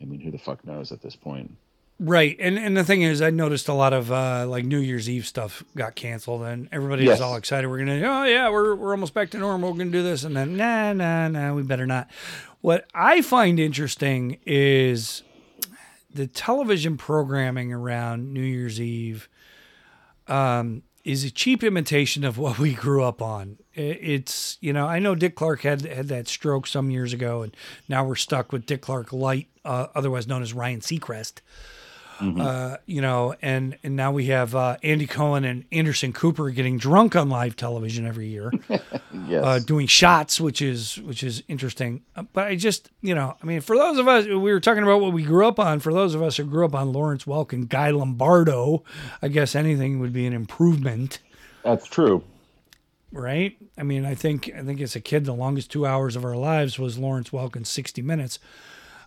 I 0.00 0.04
mean, 0.06 0.20
who 0.20 0.30
the 0.30 0.38
fuck 0.38 0.64
knows 0.64 0.92
at 0.92 1.02
this 1.02 1.14
point? 1.14 1.56
Right, 2.00 2.36
and 2.40 2.58
and 2.58 2.76
the 2.76 2.82
thing 2.82 3.02
is, 3.02 3.22
I 3.22 3.30
noticed 3.30 3.68
a 3.68 3.72
lot 3.72 3.92
of 3.92 4.10
uh, 4.10 4.46
like 4.48 4.64
New 4.64 4.80
Year's 4.80 5.08
Eve 5.08 5.26
stuff 5.26 5.62
got 5.76 5.94
canceled, 5.94 6.42
and 6.42 6.68
everybody 6.72 7.04
yes. 7.04 7.12
was 7.12 7.20
all 7.20 7.36
excited. 7.36 7.68
We're 7.68 7.78
gonna, 7.78 8.02
oh 8.04 8.24
yeah, 8.24 8.50
we're 8.50 8.74
we're 8.74 8.90
almost 8.90 9.14
back 9.14 9.30
to 9.30 9.38
normal. 9.38 9.70
We're 9.70 9.78
gonna 9.78 9.90
do 9.90 10.02
this, 10.02 10.24
and 10.24 10.36
then 10.36 10.56
nah, 10.56 10.92
nah, 10.92 11.28
nah, 11.28 11.54
we 11.54 11.62
better 11.62 11.86
not. 11.86 12.10
What 12.62 12.88
I 12.94 13.22
find 13.22 13.60
interesting 13.60 14.38
is 14.44 15.22
the 16.12 16.26
television 16.26 16.96
programming 16.96 17.72
around 17.72 18.32
New 18.32 18.42
Year's 18.42 18.80
Eve. 18.80 19.28
Um, 20.26 20.82
is 21.04 21.22
a 21.22 21.30
cheap 21.30 21.62
imitation 21.62 22.24
of 22.24 22.38
what 22.38 22.58
we 22.58 22.72
grew 22.72 23.04
up 23.04 23.20
on. 23.22 23.58
It's 23.74 24.58
you 24.60 24.72
know 24.72 24.88
I 24.88 24.98
know 24.98 25.14
Dick 25.14 25.36
Clark 25.36 25.60
had 25.60 25.82
had 25.82 26.08
that 26.08 26.26
stroke 26.26 26.66
some 26.66 26.90
years 26.90 27.12
ago, 27.12 27.42
and 27.42 27.56
now 27.88 28.04
we're 28.04 28.16
stuck 28.16 28.50
with 28.50 28.66
Dick 28.66 28.82
Clark 28.82 29.12
Light, 29.12 29.48
uh, 29.64 29.86
otherwise 29.94 30.26
known 30.26 30.42
as 30.42 30.52
Ryan 30.52 30.80
Seacrest. 30.80 31.40
Mm-hmm. 32.18 32.40
Uh, 32.40 32.76
you 32.86 33.00
know, 33.00 33.34
and 33.42 33.76
and 33.82 33.96
now 33.96 34.12
we 34.12 34.26
have 34.26 34.54
uh, 34.54 34.76
Andy 34.82 35.06
Cohen 35.06 35.44
and 35.44 35.64
Anderson 35.72 36.12
Cooper 36.12 36.50
getting 36.50 36.78
drunk 36.78 37.16
on 37.16 37.28
live 37.28 37.56
television 37.56 38.06
every 38.06 38.28
year, 38.28 38.52
yes. 38.68 39.44
uh, 39.44 39.58
doing 39.58 39.86
shots, 39.86 40.40
which 40.40 40.62
is 40.62 40.96
which 41.02 41.24
is 41.24 41.42
interesting. 41.48 42.02
Uh, 42.14 42.22
but 42.32 42.46
I 42.46 42.56
just, 42.56 42.90
you 43.02 43.14
know, 43.14 43.36
I 43.42 43.46
mean, 43.46 43.60
for 43.60 43.76
those 43.76 43.98
of 43.98 44.06
us, 44.06 44.26
we 44.26 44.36
were 44.36 44.60
talking 44.60 44.84
about 44.84 45.00
what 45.00 45.12
we 45.12 45.24
grew 45.24 45.46
up 45.46 45.58
on. 45.58 45.80
For 45.80 45.92
those 45.92 46.14
of 46.14 46.22
us 46.22 46.36
who 46.36 46.44
grew 46.44 46.64
up 46.64 46.74
on 46.74 46.92
Lawrence 46.92 47.24
Welk 47.24 47.52
and 47.52 47.68
Guy 47.68 47.90
Lombardo, 47.90 48.84
I 49.20 49.28
guess 49.28 49.54
anything 49.54 49.98
would 49.98 50.12
be 50.12 50.26
an 50.26 50.32
improvement. 50.32 51.18
That's 51.64 51.86
true 51.88 52.22
right? 53.14 53.56
I 53.78 53.84
mean, 53.84 54.04
I 54.04 54.14
think 54.14 54.50
I 54.54 54.62
think 54.62 54.80
as 54.80 54.96
a 54.96 55.00
kid, 55.00 55.24
the 55.24 55.32
longest 55.32 55.70
two 55.70 55.86
hours 55.86 56.16
of 56.16 56.24
our 56.24 56.36
lives 56.36 56.78
was 56.78 56.98
Lawrence 56.98 57.30
Welk 57.30 57.64
60 57.64 58.02
Minutes 58.02 58.38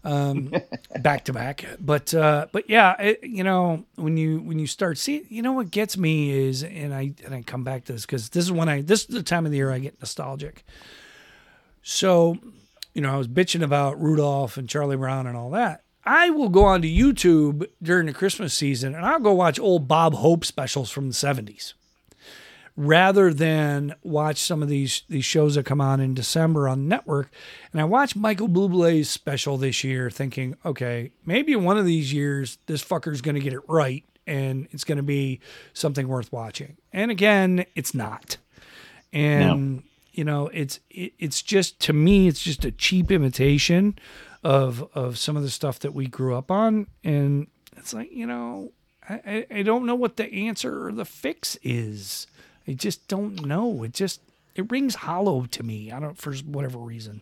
um, 0.07 0.53
back 1.01 1.25
to 1.25 1.33
back. 1.33 1.65
But 1.79 2.13
uh, 2.13 2.47
but 2.51 2.69
yeah, 2.69 2.99
it, 2.99 3.23
you 3.23 3.43
know 3.43 3.85
when 3.95 4.17
you 4.17 4.39
when 4.39 4.57
you 4.57 4.67
start 4.67 4.97
seeing, 4.97 5.25
you 5.29 5.41
know 5.41 5.51
what 5.51 5.69
gets 5.69 5.97
me 5.97 6.31
is, 6.31 6.63
and 6.63 6.93
I 6.93 7.13
and 7.25 7.35
I 7.35 7.41
come 7.41 7.63
back 7.63 7.85
to 7.85 7.93
this 7.93 8.05
because 8.05 8.29
this 8.29 8.45
is 8.45 8.51
when 8.51 8.69
I 8.69 8.81
this 8.81 9.01
is 9.01 9.07
the 9.07 9.23
time 9.23 9.45
of 9.45 9.51
the 9.51 9.57
year 9.57 9.71
I 9.71 9.79
get 9.79 9.99
nostalgic. 9.99 10.63
So, 11.83 12.37
you 12.93 13.01
know, 13.01 13.13
I 13.13 13.17
was 13.17 13.29
bitching 13.29 13.63
about 13.63 14.01
Rudolph 14.01 14.57
and 14.57 14.67
Charlie 14.67 14.97
Brown 14.97 15.25
and 15.25 15.37
all 15.37 15.51
that. 15.51 15.83
I 16.03 16.29
will 16.29 16.49
go 16.49 16.65
onto 16.65 16.87
YouTube 16.87 17.65
during 17.81 18.07
the 18.07 18.13
Christmas 18.13 18.53
season 18.53 18.93
and 18.93 19.05
I'll 19.05 19.19
go 19.19 19.33
watch 19.33 19.57
old 19.57 19.87
Bob 19.87 20.13
Hope 20.15 20.43
specials 20.43 20.89
from 20.89 21.07
the 21.07 21.13
70s 21.13 21.73
rather 22.77 23.33
than 23.33 23.95
watch 24.03 24.37
some 24.37 24.61
of 24.61 24.69
these 24.69 25.01
these 25.09 25.25
shows 25.25 25.55
that 25.55 25.65
come 25.65 25.81
on 25.81 25.99
in 25.99 26.13
December 26.13 26.69
on 26.69 26.87
network. 26.87 27.31
And 27.71 27.81
I 27.81 27.85
watched 27.85 28.15
Michael 28.15 28.47
Bublé's 28.47 29.09
special 29.09 29.57
this 29.57 29.83
year, 29.83 30.09
thinking, 30.09 30.55
okay, 30.63 31.11
maybe 31.25 31.55
one 31.55 31.77
of 31.77 31.85
these 31.85 32.13
years 32.13 32.59
this 32.67 32.85
fucker's 32.85 33.21
going 33.21 33.35
to 33.35 33.41
get 33.41 33.53
it 33.53 33.67
right, 33.67 34.05
and 34.27 34.67
it's 34.71 34.83
going 34.83 34.97
to 34.97 35.03
be 35.03 35.41
something 35.73 36.07
worth 36.07 36.31
watching. 36.31 36.77
And 36.93 37.09
again, 37.11 37.65
it's 37.75 37.95
not. 37.95 38.37
And 39.11 39.77
no. 39.77 39.81
you 40.13 40.23
know, 40.23 40.47
it's 40.53 40.79
it, 40.91 41.13
it's 41.17 41.41
just 41.41 41.79
to 41.81 41.93
me, 41.93 42.27
it's 42.27 42.41
just 42.41 42.63
a 42.63 42.71
cheap 42.71 43.11
imitation 43.11 43.97
of 44.43 44.87
of 44.93 45.17
some 45.17 45.35
of 45.35 45.41
the 45.41 45.49
stuff 45.49 45.79
that 45.79 45.95
we 45.95 46.05
grew 46.05 46.35
up 46.35 46.51
on, 46.51 46.87
and 47.03 47.47
it's 47.75 47.93
like 47.93 48.11
you 48.11 48.27
know. 48.27 48.71
I, 49.09 49.45
I 49.49 49.61
don't 49.61 49.85
know 49.85 49.95
what 49.95 50.17
the 50.17 50.25
answer 50.33 50.85
or 50.85 50.91
the 50.91 51.05
fix 51.05 51.57
is. 51.63 52.27
I 52.67 52.73
just 52.73 53.07
don't 53.07 53.45
know. 53.45 53.83
It 53.83 53.93
just 53.93 54.21
it 54.55 54.69
rings 54.71 54.95
hollow 54.95 55.45
to 55.45 55.63
me. 55.63 55.91
I 55.91 55.99
don't 55.99 56.17
for 56.17 56.33
whatever 56.35 56.79
reason. 56.79 57.21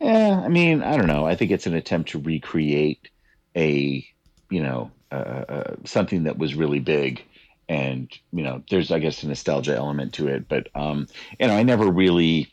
Yeah, 0.00 0.42
I 0.44 0.48
mean, 0.48 0.82
I 0.82 0.96
don't 0.96 1.06
know. 1.06 1.26
I 1.26 1.36
think 1.36 1.50
it's 1.50 1.66
an 1.66 1.74
attempt 1.74 2.10
to 2.10 2.18
recreate 2.18 3.08
a, 3.56 4.06
you 4.50 4.62
know, 4.62 4.90
uh, 5.10 5.14
uh, 5.14 5.76
something 5.84 6.24
that 6.24 6.36
was 6.36 6.54
really 6.54 6.80
big, 6.80 7.22
and 7.68 8.10
you 8.32 8.42
know, 8.42 8.62
there's 8.68 8.90
I 8.90 8.98
guess 8.98 9.22
a 9.22 9.28
nostalgia 9.28 9.74
element 9.74 10.14
to 10.14 10.28
it. 10.28 10.48
But 10.48 10.68
um, 10.74 11.06
you 11.38 11.46
know, 11.46 11.56
I 11.56 11.62
never 11.62 11.90
really 11.90 12.52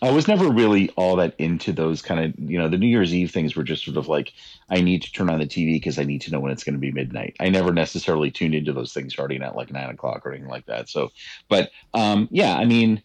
I 0.00 0.10
was 0.10 0.26
never 0.26 0.48
really 0.48 0.88
all 0.90 1.16
that 1.16 1.34
into 1.38 1.72
those 1.72 2.00
kind 2.00 2.20
of, 2.20 2.50
you 2.50 2.58
know, 2.58 2.68
the 2.68 2.78
New 2.78 2.86
Year's 2.86 3.14
Eve 3.14 3.30
things 3.30 3.54
were 3.54 3.62
just 3.62 3.84
sort 3.84 3.98
of 3.98 4.08
like, 4.08 4.32
I 4.70 4.80
need 4.80 5.02
to 5.02 5.12
turn 5.12 5.28
on 5.28 5.40
the 5.40 5.46
TV 5.46 5.74
because 5.74 5.98
I 5.98 6.04
need 6.04 6.22
to 6.22 6.30
know 6.30 6.40
when 6.40 6.52
it's 6.52 6.64
going 6.64 6.74
to 6.74 6.80
be 6.80 6.90
midnight. 6.90 7.36
I 7.38 7.50
never 7.50 7.72
necessarily 7.72 8.30
tuned 8.30 8.54
into 8.54 8.72
those 8.72 8.94
things 8.94 9.12
starting 9.12 9.42
at 9.42 9.56
like 9.56 9.70
nine 9.70 9.90
o'clock 9.90 10.24
or 10.24 10.32
anything 10.32 10.50
like 10.50 10.66
that. 10.66 10.88
So, 10.88 11.10
but 11.48 11.70
um, 11.92 12.28
yeah, 12.30 12.56
I 12.56 12.64
mean, 12.64 13.02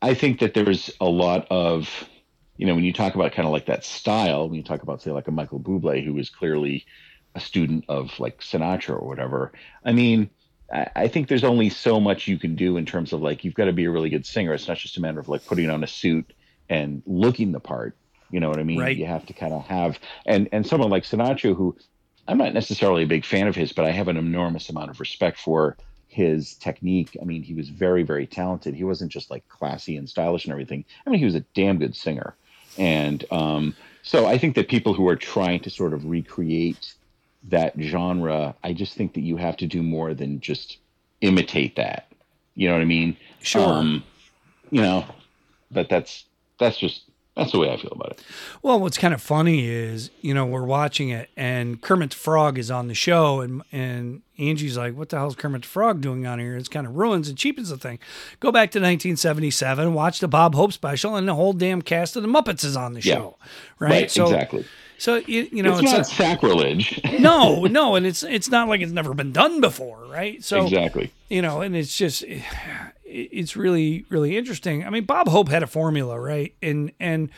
I 0.00 0.14
think 0.14 0.40
that 0.40 0.54
there's 0.54 0.90
a 1.00 1.08
lot 1.08 1.46
of, 1.50 2.08
you 2.56 2.66
know, 2.66 2.74
when 2.74 2.84
you 2.84 2.92
talk 2.92 3.14
about 3.16 3.32
kind 3.32 3.46
of 3.46 3.52
like 3.52 3.66
that 3.66 3.84
style, 3.84 4.48
when 4.48 4.56
you 4.56 4.62
talk 4.62 4.82
about, 4.82 5.02
say, 5.02 5.10
like 5.10 5.28
a 5.28 5.32
Michael 5.32 5.60
Bublé, 5.60 6.04
who 6.04 6.16
is 6.18 6.30
clearly 6.30 6.86
a 7.34 7.40
student 7.40 7.84
of 7.88 8.18
like 8.20 8.40
Sinatra 8.40 9.00
or 9.00 9.06
whatever, 9.06 9.52
I 9.84 9.92
mean, 9.92 10.30
I 10.72 11.08
think 11.08 11.28
there's 11.28 11.44
only 11.44 11.68
so 11.68 11.98
much 11.98 12.28
you 12.28 12.38
can 12.38 12.54
do 12.54 12.76
in 12.76 12.86
terms 12.86 13.12
of 13.12 13.20
like 13.20 13.44
you've 13.44 13.54
got 13.54 13.64
to 13.64 13.72
be 13.72 13.86
a 13.86 13.90
really 13.90 14.08
good 14.08 14.24
singer. 14.24 14.54
It's 14.54 14.68
not 14.68 14.76
just 14.76 14.96
a 14.96 15.00
matter 15.00 15.18
of 15.18 15.28
like 15.28 15.44
putting 15.46 15.68
on 15.68 15.82
a 15.82 15.86
suit 15.86 16.32
and 16.68 17.02
looking 17.06 17.52
the 17.52 17.60
part. 17.60 17.96
You 18.30 18.38
know 18.38 18.48
what 18.48 18.60
I 18.60 18.62
mean? 18.62 18.78
Right. 18.78 18.96
You 18.96 19.06
have 19.06 19.26
to 19.26 19.32
kind 19.32 19.52
of 19.52 19.64
have 19.64 19.98
and 20.26 20.48
and 20.52 20.64
someone 20.64 20.90
like 20.90 21.02
Sinatra 21.02 21.56
who 21.56 21.76
I'm 22.28 22.38
not 22.38 22.54
necessarily 22.54 23.02
a 23.02 23.08
big 23.08 23.24
fan 23.24 23.48
of 23.48 23.56
his, 23.56 23.72
but 23.72 23.84
I 23.84 23.90
have 23.90 24.06
an 24.06 24.16
enormous 24.16 24.68
amount 24.68 24.90
of 24.90 25.00
respect 25.00 25.38
for 25.38 25.76
his 26.06 26.54
technique. 26.54 27.16
I 27.20 27.24
mean, 27.24 27.42
he 27.42 27.54
was 27.54 27.68
very, 27.68 28.04
very 28.04 28.26
talented. 28.26 28.74
He 28.74 28.84
wasn't 28.84 29.10
just 29.10 29.30
like 29.30 29.48
classy 29.48 29.96
and 29.96 30.08
stylish 30.08 30.44
and 30.44 30.52
everything. 30.52 30.84
I 31.06 31.10
mean, 31.10 31.18
he 31.18 31.24
was 31.24 31.34
a 31.34 31.44
damn 31.54 31.78
good 31.78 31.96
singer. 31.96 32.36
And 32.78 33.24
um, 33.32 33.74
so 34.02 34.26
I 34.26 34.38
think 34.38 34.54
that 34.54 34.68
people 34.68 34.94
who 34.94 35.08
are 35.08 35.16
trying 35.16 35.60
to 35.60 35.70
sort 35.70 35.92
of 35.92 36.04
recreate 36.04 36.94
that 37.48 37.74
genre, 37.80 38.54
I 38.62 38.72
just 38.72 38.94
think 38.96 39.14
that 39.14 39.20
you 39.22 39.36
have 39.36 39.56
to 39.58 39.66
do 39.66 39.82
more 39.82 40.14
than 40.14 40.40
just 40.40 40.78
imitate 41.20 41.76
that. 41.76 42.06
You 42.54 42.68
know 42.68 42.74
what 42.74 42.82
I 42.82 42.86
mean? 42.86 43.16
Sure. 43.40 43.66
Um, 43.66 44.04
you 44.70 44.82
know, 44.82 45.04
but 45.70 45.88
that's 45.88 46.24
that's 46.58 46.78
just 46.78 47.02
that's 47.36 47.52
the 47.52 47.58
way 47.58 47.70
I 47.72 47.76
feel 47.76 47.92
about 47.92 48.10
it. 48.12 48.24
Well, 48.60 48.80
what's 48.80 48.98
kind 48.98 49.14
of 49.14 49.22
funny 49.22 49.66
is, 49.66 50.10
you 50.20 50.34
know, 50.34 50.44
we're 50.44 50.64
watching 50.64 51.08
it 51.10 51.30
and 51.36 51.80
Kermit 51.80 52.10
the 52.10 52.16
Frog 52.16 52.58
is 52.58 52.70
on 52.70 52.88
the 52.88 52.94
show 52.94 53.40
and 53.40 53.62
and 53.72 54.22
Angie's 54.38 54.76
like, 54.76 54.94
what 54.94 55.08
the 55.08 55.16
hell's 55.16 55.36
Kermit 55.36 55.62
the 55.62 55.68
Frog 55.68 56.00
doing 56.02 56.26
on 56.26 56.38
here? 56.38 56.56
It's 56.56 56.68
kind 56.68 56.86
of 56.86 56.96
ruins 56.96 57.28
and 57.28 57.38
cheapens 57.38 57.70
the 57.70 57.78
thing. 57.78 57.98
Go 58.40 58.50
back 58.52 58.70
to 58.72 58.78
1977, 58.78 59.94
watch 59.94 60.18
the 60.20 60.28
Bob 60.28 60.54
Hope 60.54 60.72
special, 60.72 61.16
and 61.16 61.26
the 61.26 61.34
whole 61.34 61.52
damn 61.52 61.80
cast 61.82 62.16
of 62.16 62.22
the 62.22 62.28
Muppets 62.28 62.64
is 62.64 62.76
on 62.76 62.92
the 62.92 63.00
Yeah. 63.00 63.14
show. 63.14 63.36
Right. 63.78 63.90
Right, 63.90 64.10
so, 64.10 64.24
exactly. 64.24 64.64
So, 65.00 65.16
you, 65.16 65.48
you 65.50 65.62
know, 65.62 65.72
it's, 65.72 65.82
it's, 65.82 65.92
not 65.92 66.00
a- 66.02 66.04
sacrilege. 66.04 67.00
no, 67.20 67.64
no. 67.64 67.94
And 67.96 68.04
it's, 68.04 68.22
it's 68.22 68.50
not 68.50 68.68
like 68.68 68.82
it's 68.82 68.92
never 68.92 69.14
been 69.14 69.32
done 69.32 69.62
before. 69.62 70.04
Right. 70.04 70.44
So, 70.44 70.62
exactly. 70.62 71.10
you 71.30 71.40
know, 71.40 71.62
and 71.62 71.74
it's 71.74 71.96
just 71.96 72.22
it's 73.06 73.56
really 73.56 74.04
really 74.10 74.36
interesting. 74.36 74.84
I 74.84 74.90
mean, 74.90 75.04
Bob 75.04 75.28
Hope 75.28 75.48
had 75.48 75.62
a 75.62 75.66
formula, 75.66 76.20
right? 76.20 76.54
And 76.60 76.92
and 77.00 77.30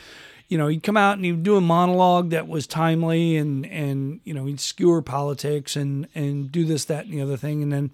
you 0.49 0.57
know, 0.57 0.67
he'd 0.67 0.83
come 0.83 0.97
out 0.97 1.15
and 1.15 1.23
he'd 1.23 1.43
do 1.43 1.55
a 1.55 1.61
monologue 1.61 2.31
that 2.31 2.49
was 2.49 2.67
timely, 2.67 3.37
and 3.37 3.65
and 3.67 4.19
you 4.25 4.33
know, 4.33 4.45
he'd 4.45 4.59
skewer 4.59 5.01
politics 5.01 5.77
and 5.77 6.09
and 6.13 6.51
do 6.51 6.65
this, 6.65 6.83
that, 6.85 7.05
and 7.05 7.13
the 7.13 7.21
other 7.21 7.37
thing, 7.37 7.63
and 7.63 7.71
then. 7.71 7.91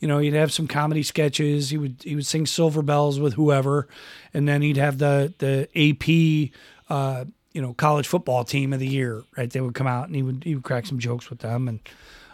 You 0.00 0.08
know, 0.08 0.18
he'd 0.18 0.34
have 0.34 0.52
some 0.52 0.66
comedy 0.66 1.04
sketches. 1.04 1.70
He 1.70 1.78
would 1.78 2.02
he 2.02 2.16
would 2.16 2.26
sing 2.26 2.44
Silver 2.44 2.82
Bells 2.82 3.20
with 3.20 3.34
whoever, 3.34 3.86
and 4.34 4.48
then 4.48 4.60
he'd 4.60 4.76
have 4.76 4.98
the 4.98 5.32
the 5.38 5.68
AP 5.78 6.50
uh, 6.90 7.26
you 7.52 7.62
know 7.62 7.74
college 7.74 8.06
football 8.06 8.44
team 8.44 8.72
of 8.72 8.80
the 8.80 8.86
year. 8.88 9.22
Right? 9.36 9.50
They 9.50 9.60
would 9.60 9.74
come 9.74 9.86
out 9.86 10.06
and 10.06 10.14
he 10.16 10.22
would 10.22 10.42
he 10.44 10.54
would 10.54 10.64
crack 10.64 10.86
some 10.86 10.98
jokes 10.98 11.30
with 11.30 11.40
them, 11.40 11.68
and 11.68 11.80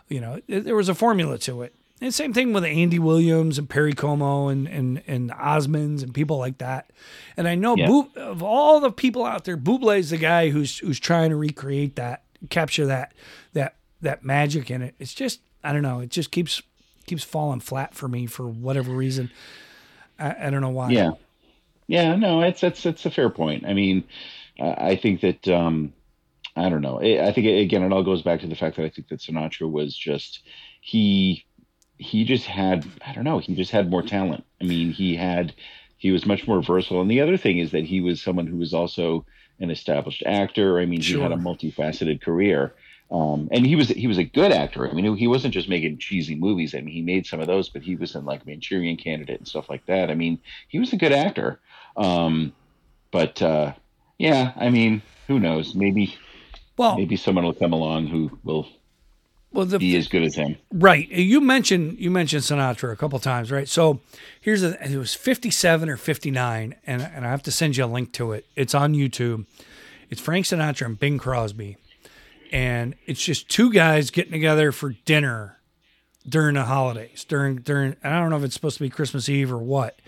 you 0.09 0.21
know, 0.21 0.41
th- 0.47 0.65
there 0.65 0.77
was 0.77 0.89
a 0.89 0.95
formula 0.95 1.39
to 1.39 1.63
it. 1.63 1.75
And 2.01 2.15
same 2.15 2.33
thing 2.33 2.53
with 2.53 2.65
Andy 2.65 3.01
Williams 3.01 3.59
and 3.59 3.69
Perry 3.69 3.93
Como 3.93 4.49
and 4.49 4.69
and 4.69 5.03
and 5.07 5.31
Osmonds 5.33 6.03
and 6.03 6.15
people 6.15 6.39
like 6.39 6.59
that. 6.59 6.91
And 7.37 7.49
I 7.49 7.57
know 7.57 7.77
Yeah. 7.77 7.91
Of 8.17 8.43
all 8.43 8.79
the 8.81 8.93
people 8.93 9.25
out 9.25 9.45
there, 9.45 9.57
Bublé's 9.57 10.11
the 10.11 10.17
guy 10.17 10.51
who's 10.51 10.79
who's 10.79 11.01
trying 11.01 11.31
to 11.31 11.37
recreate 11.37 11.97
that, 11.97 12.23
capture 12.51 12.87
that 12.87 13.13
that 13.53 13.75
that 14.01 14.25
magic 14.25 14.71
in 14.71 14.81
it. 14.83 14.95
It's 15.01 15.13
just 15.13 15.41
I 15.65 15.73
don't 15.73 15.83
know. 15.83 15.99
It 15.99 16.11
just 16.11 16.31
keeps 16.31 16.63
keeps 17.07 17.25
falling 17.25 17.59
flat 17.61 17.95
for 17.95 18.07
me 18.07 18.27
for 18.27 18.47
whatever 18.47 18.93
reason. 18.93 19.31
I, 20.21 20.47
I 20.47 20.51
don't 20.51 20.61
know 20.61 20.69
why. 20.69 20.91
Yeah, 20.91 21.13
yeah. 21.89 22.15
No, 22.15 22.43
it's 22.43 22.63
it's 22.63 22.87
it's 22.87 23.07
a 23.07 23.11
fair 23.11 23.29
point. 23.29 23.65
I 23.67 23.75
mean, 23.75 24.05
I 24.59 24.91
I 24.91 24.97
think 24.97 25.21
that 25.21 25.49
um, 25.49 25.93
I 26.57 26.69
don't 26.69 26.83
know. 26.83 27.01
I 27.01 27.29
I 27.29 27.33
think 27.33 27.47
again, 27.47 27.83
it 27.83 27.93
all 27.93 28.03
goes 28.05 28.23
back 28.23 28.41
to 28.41 28.47
the 28.47 28.57
fact 28.57 28.77
that 28.77 28.85
I 28.85 28.91
think 28.91 29.09
that 29.09 29.21
Sinatra 29.21 29.71
was 29.71 29.97
just 29.97 30.43
he 30.81 31.45
he 31.99 32.25
just 32.25 32.47
had 32.47 32.87
I 33.07 33.13
don't 33.13 33.25
know. 33.25 33.39
He 33.39 33.55
just 33.55 33.71
had 33.71 33.91
more 33.91 34.03
talent. 34.03 34.45
I 34.61 34.65
mean, 34.65 34.93
he 34.93 35.17
had 35.17 35.55
he 35.97 36.13
was 36.13 36.25
much 36.25 36.47
more 36.47 36.63
versatile. 36.63 37.03
And 37.03 37.11
the 37.11 37.21
other 37.21 37.37
thing 37.37 37.59
is 37.59 37.73
that 37.73 37.85
he 37.85 38.01
was 38.01 38.23
someone 38.23 38.47
who 38.47 38.57
was 38.57 38.73
also 38.73 39.27
an 39.61 39.71
established 39.71 40.23
actor. 40.25 40.79
I 40.79 40.87
mean, 40.87 41.01
he 41.03 41.21
had 41.21 41.33
a 41.33 41.37
multifaceted 41.37 42.23
career. 42.23 42.75
Um, 43.11 43.49
and 43.51 43.67
he 43.67 43.75
was 43.75 43.89
he 43.89 44.07
was 44.07 44.19
a 44.19 44.25
good 44.25 44.53
actor. 44.53 44.89
I 44.89 44.93
mean, 44.93 45.17
he 45.17 45.27
wasn't 45.27 45.55
just 45.55 45.69
making 45.69 45.99
cheesy 45.99 46.35
movies. 46.35 46.75
I 46.75 46.81
mean, 46.81 46.95
he 46.95 47.03
made 47.03 47.27
some 47.27 47.41
of 47.41 47.47
those, 47.47 47.69
but 47.69 47.83
he 47.83 47.97
was 47.97 48.15
in 48.15 48.25
like 48.25 48.47
Manchurian 48.47 48.97
Candidate 48.97 49.39
and 49.39 49.49
stuff 49.49 49.69
like 49.69 49.87
that. 49.87 50.11
I 50.11 50.15
mean, 50.15 50.41
he 50.69 50.79
was 50.79 50.93
a 50.93 50.97
good 50.97 51.13
actor. 51.13 51.59
Um, 51.97 52.53
but 53.11 53.41
uh, 53.41 53.73
yeah, 54.19 54.53
I 54.57 54.71
mean, 54.71 55.03
who 55.27 55.39
knows? 55.39 55.75
Maybe 55.75 56.17
Well, 56.77 56.97
maybe 56.97 57.17
someone 57.17 57.45
will 57.45 57.55
come 57.55 57.73
along 57.73 58.09
who 58.09 58.39
will 58.45 58.69
well, 59.53 59.65
the 59.65 59.79
be 59.79 59.97
as 59.97 60.09
good 60.09 60.23
as 60.23 60.35
him. 60.35 60.57
Right. 60.73 61.09
You 61.09 61.41
mentioned 61.41 61.99
you 61.99 62.11
mentioned 62.11 62.43
Sinatra 62.43 62.93
a 62.93 62.97
couple 62.97 63.19
times, 63.19 63.51
right? 63.51 63.69
So 63.69 64.01
here's 64.41 64.63
a 64.63 64.81
it 64.85 64.97
was 64.97 65.15
57 65.15 65.89
or 65.89 65.97
59 65.97 66.75
and 66.87 67.03
and 67.03 67.27
I 67.27 67.31
have 67.31 67.43
to 67.45 67.51
send 67.51 67.77
you 67.77 67.85
a 67.85 67.87
link 67.87 68.13
to 68.15 68.33
it. 68.33 68.47
It's 68.57 68.75
on 68.75 68.93
YouTube. 68.93 69.47
It's 70.11 70.21
Frank 70.21 70.47
Sinatra 70.47 70.87
and 70.87 70.99
Bing 70.99 71.19
Crosby. 71.19 71.77
And 72.53 72.95
it's 73.07 73.23
just 73.23 73.49
two 73.49 73.73
guys 73.73 74.11
getting 74.11 74.33
together 74.33 74.73
for 74.73 74.91
dinner 75.05 75.59
during 76.27 76.55
the 76.55 76.65
holidays. 76.65 77.25
During 77.25 77.57
during 77.57 77.97
and 78.03 78.15
I 78.15 78.21
don't 78.21 78.31
know 78.31 78.37
if 78.37 78.45
it's 78.45 78.55
supposed 78.55 78.77
to 78.79 78.83
be 78.83 78.91
Christmas 78.91 79.29
Eve 79.29 79.53
or 79.53 79.59
what. 79.59 80.01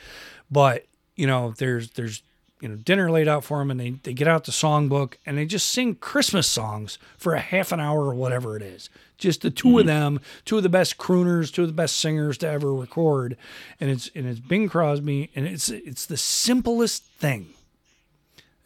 But, 0.50 0.86
you 1.16 1.26
know, 1.26 1.54
there's 1.56 1.92
there's 1.92 2.22
you 2.60 2.68
know, 2.68 2.76
dinner 2.76 3.10
laid 3.10 3.26
out 3.26 3.44
for 3.44 3.58
them 3.58 3.70
and 3.70 3.80
they, 3.80 3.90
they 3.90 4.12
get 4.12 4.28
out 4.28 4.44
the 4.44 4.52
songbook 4.52 5.14
and 5.24 5.38
they 5.38 5.46
just 5.46 5.68
sing 5.68 5.94
Christmas 5.94 6.46
songs 6.46 6.98
for 7.16 7.34
a 7.34 7.40
half 7.40 7.72
an 7.72 7.80
hour 7.80 8.04
or 8.04 8.14
whatever 8.14 8.56
it 8.56 8.62
is. 8.62 8.90
Just 9.18 9.42
the 9.42 9.50
2 9.50 9.68
of 9.68 9.74
mm-hmm. 9.80 9.86
them, 9.86 10.20
two 10.44 10.58
of 10.58 10.62
the 10.62 10.68
best 10.68 10.98
crooners, 10.98 11.52
two 11.52 11.62
of 11.62 11.68
the 11.68 11.74
best 11.74 11.96
singers 11.96 12.38
to 12.38 12.48
ever 12.48 12.74
record. 12.74 13.36
And 13.80 13.90
it's 13.90 14.10
and 14.14 14.26
it's 14.26 14.40
Bing 14.40 14.68
Crosby 14.68 15.30
and 15.34 15.46
it's 15.46 15.68
it's 15.68 16.06
the 16.06 16.16
simplest 16.16 17.04
thing. 17.04 17.54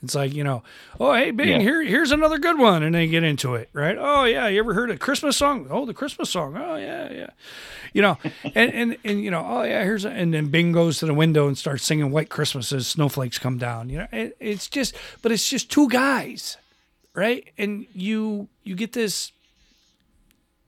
It's 0.05 0.14
like, 0.14 0.32
you 0.35 0.44
know, 0.44 0.62
oh 1.01 1.12
hey 1.14 1.31
Bing, 1.31 1.48
Yeah. 1.48 1.59
here 1.59 1.82
here's 1.82 2.12
another 2.12 2.39
good 2.39 2.59
one. 2.59 2.82
And 2.82 2.94
they 2.94 3.06
get 3.06 3.24
into 3.24 3.55
it, 3.55 3.68
right? 3.72 3.97
Oh 3.98 4.24
yeah, 4.24 4.47
you 4.48 4.59
ever 4.60 4.74
heard 4.74 4.90
a 4.90 4.97
Christmas 4.98 5.36
song? 5.36 5.66
Oh, 5.70 5.85
the 5.86 5.94
Christmas 5.94 6.31
song. 6.31 6.56
Oh 6.56 6.76
yeah, 6.76 7.12
yeah. 7.12 7.31
You 7.93 8.02
know, 8.02 8.18
and, 8.55 8.72
and 8.74 8.97
and 9.05 9.22
you 9.24 9.31
know, 9.31 9.44
oh 9.47 9.62
yeah, 9.62 9.82
here's 9.82 10.05
a, 10.05 10.10
and 10.10 10.32
then 10.35 10.47
Bing 10.48 10.72
goes 10.72 10.98
to 10.98 11.06
the 11.06 11.14
window 11.14 11.47
and 11.48 11.56
starts 11.59 11.85
singing 11.85 12.10
White 12.10 12.28
Christmas 12.28 12.72
as 12.72 12.86
snowflakes 12.86 13.39
come 13.39 13.59
down. 13.59 13.89
You 13.90 13.98
know, 13.98 14.06
it, 14.12 14.36
it's 14.40 14.68
just 14.68 14.94
but 15.22 15.32
it's 15.32 15.48
just 15.48 15.70
two 15.70 15.89
guys, 15.89 16.56
right? 17.14 17.47
And 17.59 17.86
you 17.94 18.48
you 18.62 18.74
get 18.76 18.93
this 18.93 19.32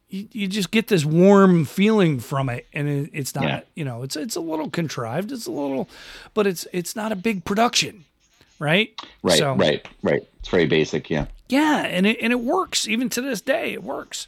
you, 0.08 0.28
you 0.32 0.46
just 0.46 0.70
get 0.70 0.86
this 0.86 1.04
warm 1.04 1.64
feeling 1.64 2.20
from 2.20 2.48
it 2.48 2.66
and 2.72 2.88
it, 2.88 3.10
it's 3.12 3.34
not 3.34 3.44
Yeah. 3.44 3.60
you 3.74 3.84
know 3.84 4.04
it's 4.04 4.14
it's 4.14 4.36
a 4.36 4.40
little 4.40 4.70
contrived 4.70 5.32
it's 5.32 5.46
a 5.46 5.50
little 5.50 5.88
but 6.32 6.46
it's 6.46 6.64
it's 6.72 6.94
not 6.94 7.10
a 7.10 7.16
big 7.16 7.44
production 7.44 8.04
right 8.58 8.90
Right, 9.22 9.38
So- 9.38 9.54
right, 9.54 9.86
right. 10.02 10.22
It's 10.40 10.48
very 10.48 10.66
basic. 10.66 11.10
Yeah. 11.10 11.26
yeah 11.48 11.82
and 11.84 12.06
it 12.06 12.18
and 12.22 12.32
it 12.32 12.40
works 12.40 12.86
even 12.88 13.08
to 13.10 13.20
this 13.20 13.40
day 13.40 13.72
it 13.72 13.82
works 13.82 14.26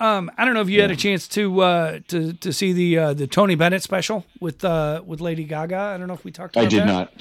um 0.00 0.30
i 0.38 0.44
don't 0.44 0.54
know 0.54 0.60
if 0.62 0.68
you 0.70 0.80
had 0.80 0.90
a 0.90 0.96
chance 0.96 1.26
to 1.28 1.60
uh 1.60 1.98
to 2.08 2.32
to 2.34 2.52
see 2.52 2.72
the 2.72 2.98
uh 2.98 3.12
the 3.14 3.26
tony 3.26 3.54
bennett 3.54 3.82
special 3.82 4.24
with 4.40 4.64
uh 4.64 5.02
with 5.04 5.20
lady 5.20 5.44
gaga 5.44 5.76
i 5.78 5.96
don't 5.98 6.08
know 6.08 6.14
if 6.14 6.24
we 6.24 6.30
talked 6.30 6.56
about 6.56 6.64
it. 6.64 6.66
I 6.66 6.70
did 6.70 6.80
that. 6.80 6.86
not. 6.86 7.12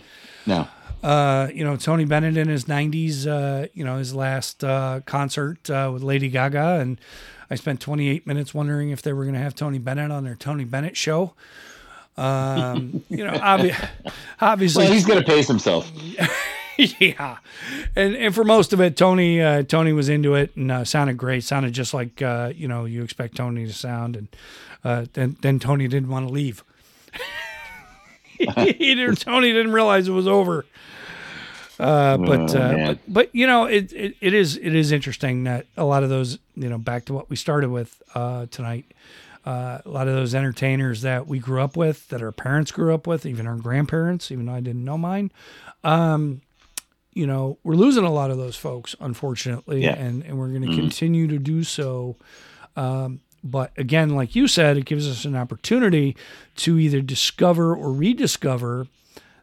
No. 0.46 0.68
uh, 1.08 1.50
you 1.54 1.64
know, 1.66 1.76
Tony 1.76 2.06
Bennett 2.06 2.38
in 2.38 2.48
his 2.48 2.66
90s, 2.66 3.28
uh, 3.28 3.68
you 3.74 3.84
know, 3.84 3.98
his 3.98 4.16
last 4.16 4.64
uh, 4.64 5.02
concert 5.06 5.70
uh, 5.70 5.92
with 5.94 6.02
Lady 6.04 6.30
Gaga. 6.30 6.80
And 6.80 7.00
I 7.52 7.56
spent 7.56 7.82
28 7.82 8.26
minutes 8.26 8.54
wondering 8.54 8.90
if 8.92 9.02
they 9.02 9.12
were 9.14 9.24
going 9.26 9.36
to 9.36 9.42
have 9.42 9.54
Tony 9.56 9.78
Bennett 9.78 10.10
on 10.10 10.24
their 10.24 10.36
Tony 10.36 10.64
Bennett 10.64 10.96
show. 10.98 11.34
Um, 12.16 13.04
you 13.10 13.24
know, 13.26 13.34
obvi- 13.34 13.76
obviously, 14.42 14.86
Well, 14.86 14.94
he's 14.94 15.06
going 15.06 15.20
to 15.20 15.26
pace 15.26 15.48
himself. 15.48 15.92
yeah. 17.00 17.38
And 17.96 18.16
and 18.16 18.34
for 18.36 18.44
most 18.44 18.74
of 18.74 18.82
it, 18.82 18.96
Tony 18.96 19.42
uh, 19.42 19.64
Tony 19.64 19.94
was 19.94 20.10
into 20.10 20.36
it 20.36 20.56
and 20.56 20.72
uh, 20.72 20.86
sounded 20.86 21.18
great. 21.18 21.44
Sounded 21.44 21.74
just 21.74 21.94
like 21.94 22.22
uh, 22.22 22.52
you 22.56 22.68
know 22.68 22.86
you 22.86 23.04
expect 23.04 23.36
Tony 23.36 23.66
to 23.66 23.74
sound. 23.74 24.16
And 24.16 24.28
uh, 24.84 25.06
then 25.14 25.38
then 25.42 25.60
Tony 25.60 25.88
didn't 25.88 26.10
want 26.10 26.28
to 26.28 26.34
leave. 26.34 26.64
he 28.38 28.96
didn't, 28.96 29.20
Tony 29.22 29.52
didn't 29.52 29.72
realize 29.72 30.08
it 30.08 30.12
was 30.12 30.28
over. 30.28 30.66
Uh, 31.80 32.18
but, 32.18 32.56
Oh, 32.56 32.60
uh, 32.60 32.86
but 32.88 33.00
but 33.08 33.36
you 33.36 33.46
know 33.46 33.66
it, 33.66 33.94
it 33.94 34.16
it 34.20 34.34
is 34.34 34.58
it 34.58 34.74
is 34.74 34.92
interesting 34.92 35.44
that 35.44 35.68
a 35.76 35.86
lot 35.86 36.04
of 36.04 36.10
those 36.10 36.40
you 36.56 36.70
know 36.70 36.78
back 36.78 37.06
to 37.06 37.14
what 37.14 37.30
we 37.30 37.36
started 37.36 37.70
with 37.70 38.02
uh, 38.16 38.48
tonight. 38.48 38.86
Uh, 39.46 39.80
a 39.86 39.90
lot 39.90 40.10
of 40.10 40.14
those 40.14 40.36
entertainers 40.36 41.04
that 41.04 41.26
we 41.26 41.40
grew 41.40 41.62
up 41.62 41.78
with, 41.78 42.10
that 42.10 42.22
our 42.22 42.34
parents 42.34 42.70
grew 42.70 42.94
up 42.94 43.08
with, 43.08 43.26
even 43.26 43.48
our 43.48 43.56
grandparents, 43.56 44.30
even 44.30 44.46
though 44.46 44.52
I 44.52 44.60
didn't 44.60 44.84
know 44.84 44.98
mine, 44.98 45.32
um, 45.86 46.42
you 47.18 47.26
know, 47.28 47.58
we're 47.64 47.76
losing 47.76 48.04
a 48.04 48.12
lot 48.12 48.30
of 48.32 48.38
those 48.38 48.56
folks, 48.56 48.96
unfortunately, 49.00 49.84
Yeah. 49.84 49.96
and, 49.96 50.24
and 50.24 50.38
we're 50.38 50.50
going 50.50 50.70
to 50.70 50.76
continue 50.76 51.28
to 51.28 51.40
do 51.40 51.64
so. 51.64 52.16
Um, 52.76 53.22
but 53.44 53.72
again, 53.78 54.10
like 54.12 54.36
you 54.36 54.48
said, 54.48 54.78
it 54.78 54.86
gives 54.86 55.08
us 55.08 55.26
an 55.26 55.36
opportunity 55.36 56.16
to 56.58 56.78
either 56.78 57.02
discover 57.02 57.76
or 57.76 57.92
rediscover 57.92 58.88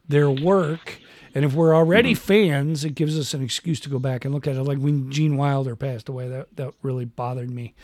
their 0.08 0.30
work. 0.30 0.98
And 1.34 1.44
if 1.44 1.52
we're 1.54 1.74
already 1.74 2.14
fans, 2.14 2.84
it 2.84 2.94
gives 2.94 3.18
us 3.18 3.34
an 3.34 3.42
excuse 3.42 3.80
to 3.80 3.88
go 3.88 3.98
back 3.98 4.24
and 4.24 4.32
look 4.32 4.46
at 4.46 4.54
it. 4.56 4.62
Like 4.62 4.78
when 4.78 5.10
Gene 5.10 5.36
Wilder 5.36 5.74
passed 5.74 6.08
away, 6.08 6.28
that, 6.28 6.54
that 6.56 6.74
really 6.82 7.04
bothered 7.06 7.50
me. 7.50 7.74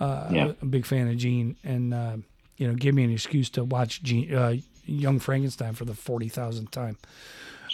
Uh, 0.00 0.28
Yeah. 0.32 0.44
I'm 0.44 0.56
a 0.62 0.66
big 0.66 0.86
fan 0.86 1.08
of 1.08 1.16
Gene, 1.18 1.56
and 1.64 1.92
uh, 1.92 2.16
you 2.56 2.66
know, 2.68 2.74
give 2.74 2.94
me 2.94 3.04
an 3.04 3.12
excuse 3.12 3.50
to 3.50 3.64
watch 3.64 4.02
Gene, 4.02 4.34
uh, 4.34 4.54
Young 4.86 5.18
Frankenstein 5.18 5.74
for 5.74 5.84
the 5.84 5.94
forty 5.94 6.28
thousandth 6.28 6.70
time. 6.70 6.96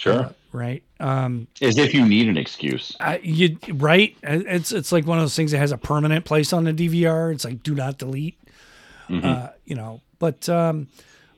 Sure. 0.01 0.13
Uh, 0.19 0.31
right. 0.51 0.81
Um, 0.99 1.47
As 1.61 1.77
if 1.77 1.93
you 1.93 2.03
need 2.07 2.27
an 2.27 2.35
excuse. 2.37 2.95
I, 2.99 3.19
you 3.19 3.55
right. 3.73 4.17
It's 4.23 4.71
it's 4.71 4.91
like 4.91 5.05
one 5.05 5.19
of 5.19 5.23
those 5.23 5.35
things 5.35 5.51
that 5.51 5.59
has 5.59 5.71
a 5.71 5.77
permanent 5.77 6.25
place 6.25 6.53
on 6.53 6.63
the 6.63 6.73
DVR. 6.73 7.31
It's 7.31 7.45
like 7.45 7.61
do 7.61 7.75
not 7.75 7.99
delete. 7.99 8.39
Mhm. 9.07 9.23
Uh, 9.23 9.49
you 9.65 9.75
know, 9.75 10.01
but 10.17 10.49
um, 10.49 10.87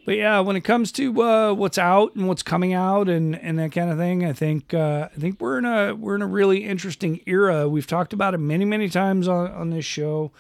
but 0.06 0.15
yeah, 0.15 0.40
when 0.40 0.56
it 0.56 0.61
comes 0.61 0.94
to 0.94 1.22
uh, 1.22 1.53
what's 1.53 1.77
out 1.77 2.15
and 2.15 2.30
what's 2.30 2.41
coming 2.44 2.72
out 2.73 3.10
and, 3.10 3.35
and 3.35 3.60
that 3.60 3.73
kind 3.73 3.90
of 3.91 3.98
thing, 3.98 4.23
I 4.26 4.31
think 4.31 4.73
uh, 4.73 5.10
I 5.14 5.19
think 5.19 5.41
we're 5.41 5.57
in 5.57 5.65
a 5.65 5.94
we're 5.94 6.15
in 6.15 6.22
a 6.22 6.27
really 6.27 6.64
interesting 6.64 7.19
era. 7.26 7.68
We've 7.68 7.88
talked 7.88 8.14
about 8.14 8.34
it 8.34 8.38
many 8.38 8.64
many 8.64 8.88
times 8.88 9.27
on, 9.27 9.52
on 9.52 9.69
this 9.72 9.84
show. 9.85 10.31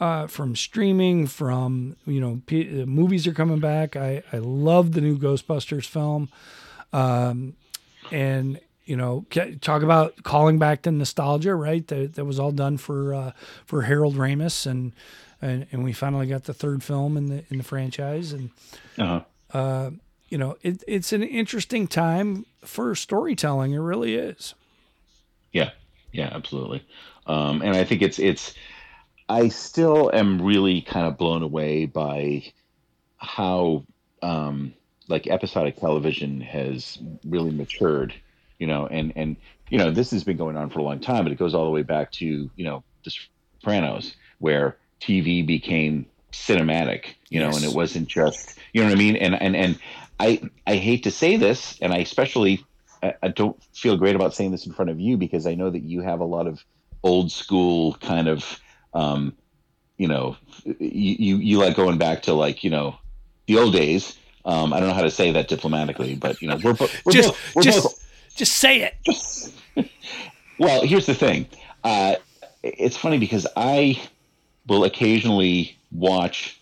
Uh, 0.00 0.26
from 0.28 0.54
streaming, 0.56 1.26
from 1.26 1.96
you 2.06 2.20
know, 2.20 2.40
p- 2.46 2.82
uh, 2.82 2.86
movies 2.86 3.26
are 3.26 3.32
coming 3.34 3.60
back. 3.60 3.94
I 3.96 4.22
I 4.32 4.38
love 4.38 4.92
the 4.92 5.00
new 5.00 5.18
Ghostbusters 5.18 5.86
film, 5.86 6.28
um, 6.92 7.54
and 8.12 8.60
you 8.84 8.96
know, 8.96 9.26
talk 9.60 9.82
about 9.82 10.22
calling 10.22 10.58
back 10.58 10.82
the 10.82 10.90
nostalgia. 10.90 11.54
Right, 11.54 11.86
that 11.88 12.14
that 12.14 12.24
was 12.24 12.38
all 12.38 12.52
done 12.52 12.78
for 12.78 13.14
uh, 13.14 13.32
for 13.66 13.82
Harold 13.82 14.16
Ramis, 14.16 14.66
and, 14.66 14.92
and 15.42 15.66
and 15.72 15.84
we 15.84 15.92
finally 15.92 16.26
got 16.26 16.44
the 16.44 16.54
third 16.54 16.82
film 16.82 17.16
in 17.16 17.26
the 17.26 17.44
in 17.50 17.58
the 17.58 17.64
franchise, 17.64 18.32
and 18.32 18.50
Uh-huh. 18.98 19.20
uh, 19.52 19.90
you 20.30 20.38
know, 20.38 20.56
it, 20.62 20.82
it's 20.86 21.12
an 21.12 21.22
interesting 21.22 21.86
time 21.86 22.44
for 22.62 22.94
storytelling. 22.94 23.72
It 23.72 23.78
really 23.78 24.14
is. 24.14 24.54
Yeah, 25.52 25.70
yeah, 26.12 26.30
absolutely. 26.32 26.86
Um, 27.26 27.62
and 27.62 27.74
I 27.76 27.84
think 27.84 28.02
it's 28.02 28.18
it's. 28.18 28.54
I 29.30 29.48
still 29.48 30.10
am 30.14 30.40
really 30.40 30.80
kind 30.80 31.06
of 31.06 31.18
blown 31.18 31.42
away 31.42 31.84
by 31.84 32.44
how 33.18 33.84
um, 34.22 34.72
like 35.08 35.26
episodic 35.26 35.76
television 35.76 36.40
has 36.40 36.98
really 37.24 37.50
matured. 37.50 38.14
You 38.58 38.66
know, 38.66 38.86
and 38.86 39.12
and 39.16 39.36
you 39.70 39.78
know 39.78 39.90
this 39.90 40.10
has 40.10 40.24
been 40.24 40.36
going 40.36 40.56
on 40.56 40.70
for 40.70 40.80
a 40.80 40.82
long 40.82 41.00
time, 41.00 41.24
but 41.24 41.32
it 41.32 41.38
goes 41.38 41.54
all 41.54 41.64
the 41.64 41.70
way 41.70 41.82
back 41.82 42.10
to 42.12 42.26
you 42.26 42.64
know 42.64 42.82
The 43.04 43.12
Sopranos, 43.62 44.14
where 44.38 44.76
TV 45.00 45.46
became 45.46 46.06
cinematic. 46.32 47.14
You 47.30 47.40
know, 47.40 47.50
Yes. 47.50 47.56
and 47.56 47.64
it 47.64 47.76
wasn't 47.76 48.08
just 48.08 48.58
you 48.72 48.80
know 48.80 48.88
what 48.88 48.96
I 48.96 48.98
mean. 48.98 49.16
And 49.16 49.40
and 49.40 49.54
and 49.56 49.78
I 50.18 50.42
I 50.66 50.76
hate 50.76 51.04
to 51.04 51.10
say 51.10 51.36
this, 51.36 51.78
and 51.80 51.92
I 51.92 51.98
especially 51.98 52.64
I, 53.02 53.14
I 53.22 53.28
don't 53.28 53.62
feel 53.74 53.96
great 53.96 54.16
about 54.16 54.34
saying 54.34 54.50
this 54.50 54.66
in 54.66 54.72
front 54.72 54.90
of 54.90 54.98
you 55.00 55.16
because 55.16 55.46
I 55.46 55.54
know 55.54 55.70
that 55.70 55.82
you 55.82 56.00
have 56.00 56.20
a 56.20 56.24
lot 56.24 56.46
of 56.46 56.64
old 57.04 57.30
school 57.30 57.94
kind 57.94 58.28
of, 58.28 58.60
um, 58.92 59.36
you 59.96 60.08
know, 60.08 60.36
you, 60.64 60.74
you, 60.80 61.36
you 61.36 61.58
like 61.58 61.76
going 61.76 61.98
back 61.98 62.22
to 62.22 62.32
like, 62.32 62.64
you 62.64 62.70
know, 62.70 62.96
the 63.46 63.58
old 63.58 63.72
days. 63.72 64.18
Um, 64.48 64.72
I 64.72 64.80
don't 64.80 64.88
know 64.88 64.94
how 64.94 65.02
to 65.02 65.10
say 65.10 65.30
that 65.32 65.46
diplomatically, 65.46 66.14
but 66.14 66.40
you 66.40 66.48
know, 66.48 66.58
we're, 66.64 66.72
bo- 66.72 66.88
we're 67.04 67.12
just 67.12 67.28
both, 67.28 67.54
we're 67.54 67.62
just 67.62 67.82
both, 67.82 68.08
just 68.34 68.54
say 68.54 68.90
it. 68.90 69.90
well, 70.58 70.86
here's 70.86 71.04
the 71.04 71.14
thing. 71.14 71.46
Uh, 71.84 72.14
it's 72.62 72.96
funny 72.96 73.18
because 73.18 73.46
I 73.56 74.00
will 74.66 74.84
occasionally 74.84 75.76
watch 75.92 76.58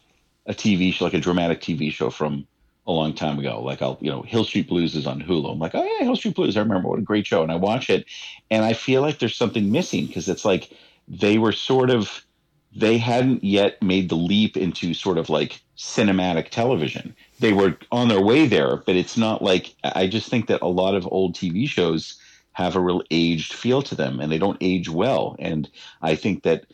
a 0.46 0.52
TV 0.52 0.92
show, 0.92 1.04
like 1.04 1.14
a 1.14 1.20
dramatic 1.20 1.60
TV 1.60 1.92
show 1.92 2.10
from 2.10 2.44
a 2.88 2.92
long 2.92 3.14
time 3.14 3.38
ago. 3.38 3.62
Like 3.62 3.80
I'll, 3.80 3.98
you 4.00 4.10
know, 4.10 4.22
Hill 4.22 4.42
Street 4.42 4.68
Blues 4.68 4.96
is 4.96 5.06
on 5.06 5.22
Hulu. 5.22 5.52
I'm 5.52 5.60
like, 5.60 5.76
oh 5.76 5.84
yeah, 5.84 6.04
Hill 6.04 6.16
Street 6.16 6.34
Blues. 6.34 6.56
I 6.56 6.62
remember 6.62 6.88
what 6.88 6.98
a 6.98 7.02
great 7.02 7.24
show. 7.24 7.44
And 7.44 7.52
I 7.52 7.56
watch 7.56 7.88
it, 7.88 8.04
and 8.50 8.64
I 8.64 8.72
feel 8.72 9.00
like 9.00 9.20
there's 9.20 9.36
something 9.36 9.70
missing 9.70 10.06
because 10.06 10.28
it's 10.28 10.44
like 10.44 10.70
they 11.06 11.38
were 11.38 11.52
sort 11.52 11.90
of 11.90 12.26
they 12.74 12.98
hadn't 12.98 13.42
yet 13.42 13.80
made 13.80 14.08
the 14.08 14.16
leap 14.16 14.56
into 14.56 14.92
sort 14.92 15.18
of 15.18 15.30
like 15.30 15.60
cinematic 15.78 16.50
television. 16.50 17.14
They 17.38 17.52
were 17.52 17.76
on 17.92 18.08
their 18.08 18.20
way 18.20 18.46
there, 18.46 18.76
but 18.76 18.96
it's 18.96 19.16
not 19.16 19.42
like 19.42 19.74
I 19.84 20.06
just 20.06 20.28
think 20.28 20.46
that 20.48 20.62
a 20.62 20.68
lot 20.68 20.94
of 20.94 21.08
old 21.10 21.34
TV 21.34 21.68
shows 21.68 22.18
have 22.52 22.74
a 22.74 22.80
real 22.80 23.02
aged 23.10 23.52
feel 23.52 23.82
to 23.82 23.94
them 23.94 24.18
and 24.18 24.32
they 24.32 24.38
don't 24.38 24.56
age 24.62 24.88
well. 24.88 25.36
And 25.38 25.68
I 26.00 26.14
think 26.14 26.42
that 26.44 26.64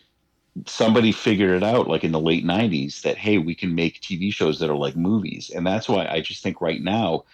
somebody 0.67 1.11
figured 1.11 1.57
it 1.57 1.65
out 1.65 1.89
like 1.89 2.05
in 2.05 2.13
the 2.13 2.21
late 2.21 2.45
90s 2.45 3.03
that 3.03 3.17
hey 3.17 3.39
we 3.39 3.55
can 3.55 3.75
make 3.75 4.03
tv 4.03 4.33
shows 4.33 4.61
that 4.61 4.71
are 4.71 4.77
like 4.77 4.95
movies. 4.95 5.51
And 5.51 5.67
that's 5.67 5.89
why 5.89 6.07
i 6.07 6.21
just 6.21 6.43
think 6.43 6.61
right 6.61 6.81
now 6.81 7.25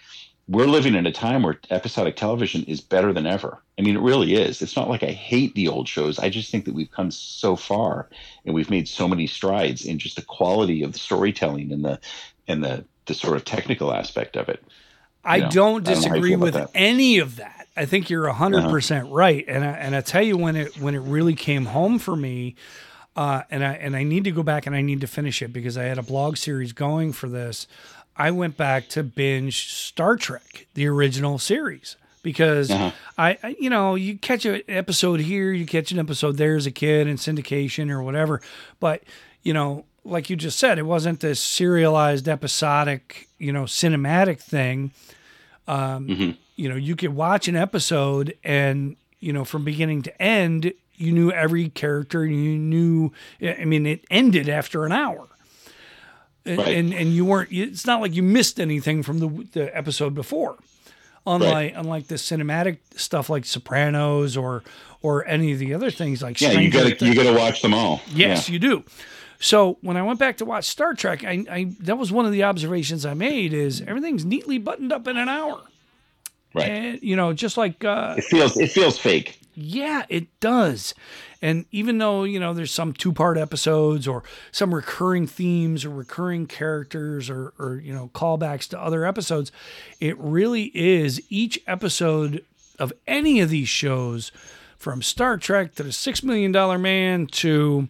we're 0.47 0.65
living 0.65 0.95
in 0.95 1.05
a 1.05 1.11
time 1.11 1.43
where 1.43 1.59
episodic 1.69 2.15
television 2.15 2.63
is 2.63 2.81
better 2.81 3.13
than 3.13 3.27
ever. 3.27 3.61
I 3.77 3.83
mean 3.83 3.97
it 3.97 4.01
really 4.01 4.33
is. 4.33 4.61
It's 4.61 4.75
not 4.75 4.89
like 4.89 5.03
i 5.03 5.11
hate 5.11 5.53
the 5.53 5.67
old 5.67 5.87
shows. 5.87 6.17
I 6.17 6.29
just 6.29 6.49
think 6.49 6.65
that 6.65 6.73
we've 6.73 6.89
come 6.89 7.11
so 7.11 7.55
far 7.55 8.09
and 8.45 8.55
we've 8.55 8.71
made 8.71 8.87
so 8.87 9.07
many 9.07 9.27
strides 9.27 9.85
in 9.85 9.99
just 9.99 10.15
the 10.15 10.23
quality 10.23 10.81
of 10.81 10.93
the 10.93 10.99
storytelling 10.99 11.71
and 11.71 11.85
the 11.85 11.99
and 12.47 12.63
the 12.63 12.85
the 13.09 13.13
sort 13.13 13.35
of 13.35 13.43
technical 13.43 13.93
aspect 13.93 14.37
of 14.37 14.47
it 14.47 14.63
I 15.25 15.35
You 15.35 15.43
know, 15.43 15.49
don't 15.49 15.87
I 15.89 15.93
don't 15.93 16.01
know 16.03 16.09
how 16.09 16.15
you 16.15 16.21
disagree 16.21 16.29
feel 16.31 16.39
with 16.39 16.69
any 16.73 17.19
of 17.19 17.35
that. 17.35 17.67
I 17.75 17.85
think 17.85 18.09
you're 18.09 18.27
hundred 18.29 18.59
Uh-huh. 18.59 18.69
percent 18.71 19.09
right, 19.11 19.43
and 19.47 19.65
I, 19.65 19.71
and 19.71 19.95
I 19.95 20.01
tell 20.01 20.23
you 20.23 20.37
when 20.37 20.55
it 20.55 20.77
when 20.79 20.95
it 20.95 20.99
really 20.99 21.35
came 21.35 21.65
home 21.65 21.99
for 21.99 22.15
me, 22.15 22.55
uh, 23.17 23.41
and 23.51 23.63
I 23.65 23.73
and 23.73 23.95
I 23.97 24.03
need 24.03 24.23
to 24.23 24.31
go 24.31 24.43
back 24.43 24.65
and 24.65 24.73
I 24.75 24.81
need 24.81 25.01
to 25.01 25.07
finish 25.07 25.41
it 25.41 25.51
because 25.51 25.77
I 25.77 25.83
had 25.83 25.97
a 25.97 26.01
blog 26.03 26.37
series 26.37 26.71
going 26.71 27.11
for 27.11 27.27
this. 27.27 27.67
I 28.15 28.31
went 28.31 28.55
back 28.57 28.87
to 28.89 29.03
binge 29.03 29.67
Star 29.71 30.15
Trek, 30.15 30.67
the 30.73 30.87
original 30.87 31.37
series, 31.37 31.95
because 32.23 32.71
Uh-huh. 32.71 32.91
I, 33.17 33.37
I, 33.43 33.55
you 33.59 33.69
know, 33.69 33.95
you 33.95 34.17
catch 34.17 34.45
an 34.45 34.61
episode 34.69 35.19
here, 35.21 35.51
you 35.51 35.65
catch 35.65 35.91
an 35.91 35.99
episode 35.99 36.37
there 36.37 36.55
as 36.55 36.65
a 36.65 36.71
kid 36.71 37.07
in 37.07 37.15
syndication 37.17 37.89
or 37.91 38.01
whatever, 38.03 38.41
but 38.79 39.03
you 39.43 39.53
know, 39.53 39.85
like 40.03 40.29
you 40.29 40.35
just 40.35 40.57
said, 40.59 40.77
it 40.79 40.85
wasn't 40.85 41.19
this 41.19 41.39
serialized 41.39 42.27
episodic, 42.27 43.27
you 43.37 43.51
know, 43.53 43.63
cinematic 43.63 44.39
thing. 44.39 44.91
Um, 45.67 46.07
Mhm. 46.07 46.37
You 46.55 46.67
know, 46.69 46.75
you 46.75 46.95
could 46.95 47.15
watch 47.15 47.47
an 47.47 47.55
episode 47.55 48.35
and 48.43 48.95
you 49.19 49.31
know 49.33 49.45
from 49.45 49.63
beginning 49.63 50.01
to 50.03 50.21
end, 50.21 50.73
you 50.97 51.11
knew 51.13 51.31
every 51.31 51.69
character, 51.69 52.23
and 52.23 52.33
you 52.43 52.57
knew. 52.57 53.11
I 53.41 53.63
mean, 53.65 53.85
it 53.85 54.03
ended 54.09 54.49
after 54.49 54.85
an 54.85 54.91
hour. 54.91 55.27
And, 56.45 56.57
Right. 56.57 56.75
and 56.77 56.93
and 56.93 57.13
you 57.13 57.25
weren't. 57.25 57.49
It's 57.51 57.85
not 57.85 58.01
like 58.01 58.13
you 58.15 58.23
missed 58.23 58.59
anything 58.59 59.03
from 59.03 59.19
the 59.19 59.27
the 59.53 59.77
episode 59.77 60.13
before 60.15 60.57
unlike 61.27 61.73
unlike 61.75 62.07
the 62.07 62.15
cinematic 62.15 62.77
stuff 62.95 63.29
like 63.29 63.45
Sopranos 63.45 64.35
or 64.37 64.63
or 65.01 65.27
any 65.27 65.51
of 65.51 65.59
the 65.59 65.73
other 65.73 65.91
things 65.91 66.21
like 66.23 66.39
yeah 66.41 66.51
you 66.53 66.71
gotta 66.71 66.95
you 67.05 67.13
gotta 67.13 67.33
watch 67.37 67.61
them 67.61 67.73
all 67.73 68.01
Yes, 68.13 68.49
you 68.49 68.57
do. 68.57 68.83
So 69.39 69.77
when 69.81 69.97
I 69.97 70.03
went 70.03 70.19
back 70.19 70.37
to 70.37 70.45
watch 70.45 70.65
Star 70.65 70.93
Trek, 70.93 71.23
I, 71.23 71.45
I 71.49 71.73
that 71.79 71.97
was 71.97 72.11
one 72.11 72.25
of 72.25 72.31
the 72.31 72.43
observations 72.43 73.05
I 73.05 73.13
made 73.13 73.53
is 73.53 73.81
everything's 73.81 74.25
neatly 74.25 74.57
buttoned 74.57 74.91
up 74.91 75.07
in 75.07 75.17
an 75.17 75.29
hour. 75.29 75.61
right 76.53 76.69
And 76.69 77.01
you 77.01 77.15
know, 77.15 77.33
just 77.33 77.57
like 77.57 77.83
uh, 77.83 78.15
it 78.17 78.25
feels 78.25 78.57
it 78.57 78.71
feels 78.71 78.97
fake 78.97 79.39
yeah, 79.61 80.05
it 80.07 80.39
does. 80.39 80.93
And 81.41 81.65
even 81.71 81.97
though, 81.97 82.23
you 82.23 82.39
know, 82.39 82.53
there's 82.53 82.71
some 82.71 82.93
two 82.93 83.11
part 83.11 83.37
episodes 83.37 84.07
or 84.07 84.23
some 84.51 84.73
recurring 84.73 85.27
themes 85.27 85.83
or 85.83 85.89
recurring 85.89 86.47
characters 86.47 87.29
or, 87.29 87.53
or, 87.59 87.75
you 87.75 87.93
know, 87.93 88.09
callbacks 88.13 88.69
to 88.69 88.81
other 88.81 89.05
episodes, 89.05 89.51
it 89.99 90.17
really 90.17 90.71
is 90.73 91.21
each 91.29 91.59
episode 91.67 92.45
of 92.77 92.93
any 93.05 93.41
of 93.41 93.49
these 93.49 93.67
shows, 93.67 94.31
from 94.77 95.01
Star 95.01 95.35
Trek 95.35 95.75
to 95.75 95.83
the 95.83 95.91
Six 95.91 96.23
Million 96.23 96.53
Dollar 96.53 96.77
Man 96.77 97.27
to 97.27 97.89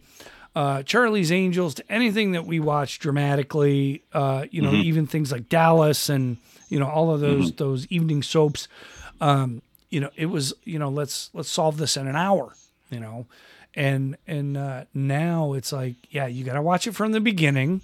uh, 0.55 0.83
Charlie's 0.83 1.31
Angels 1.31 1.75
to 1.75 1.91
anything 1.91 2.33
that 2.33 2.45
we 2.45 2.59
watch 2.59 2.99
dramatically, 2.99 4.03
uh, 4.13 4.45
you 4.51 4.61
know, 4.61 4.73
even 4.73 5.07
things 5.07 5.31
like 5.31 5.49
Dallas 5.49 6.09
and, 6.09 6.37
you 6.69 6.79
know, 6.79 6.87
all 6.87 7.13
of 7.13 7.19
those, 7.21 7.51
those 7.53 7.85
evening 7.87 8.23
soaps. 8.23 8.67
Um, 9.21 9.61
you 9.89 9.99
know, 9.99 10.09
it 10.15 10.27
was, 10.27 10.53
you 10.63 10.79
know, 10.79 10.89
let's 10.89 11.29
let's 11.33 11.49
solve 11.49 11.77
this 11.77 11.97
in 11.97 12.07
an 12.07 12.15
hour, 12.15 12.53
you 12.89 12.99
know, 12.99 13.25
and 13.75 14.17
and 14.27 14.55
uh, 14.57 14.85
now 14.93 15.53
it's 15.53 15.71
like, 15.71 15.95
yeah, 16.09 16.27
you 16.27 16.43
got 16.43 16.53
to 16.53 16.61
watch 16.61 16.87
it 16.87 16.93
from 16.93 17.11
the 17.11 17.19
beginning, 17.19 17.81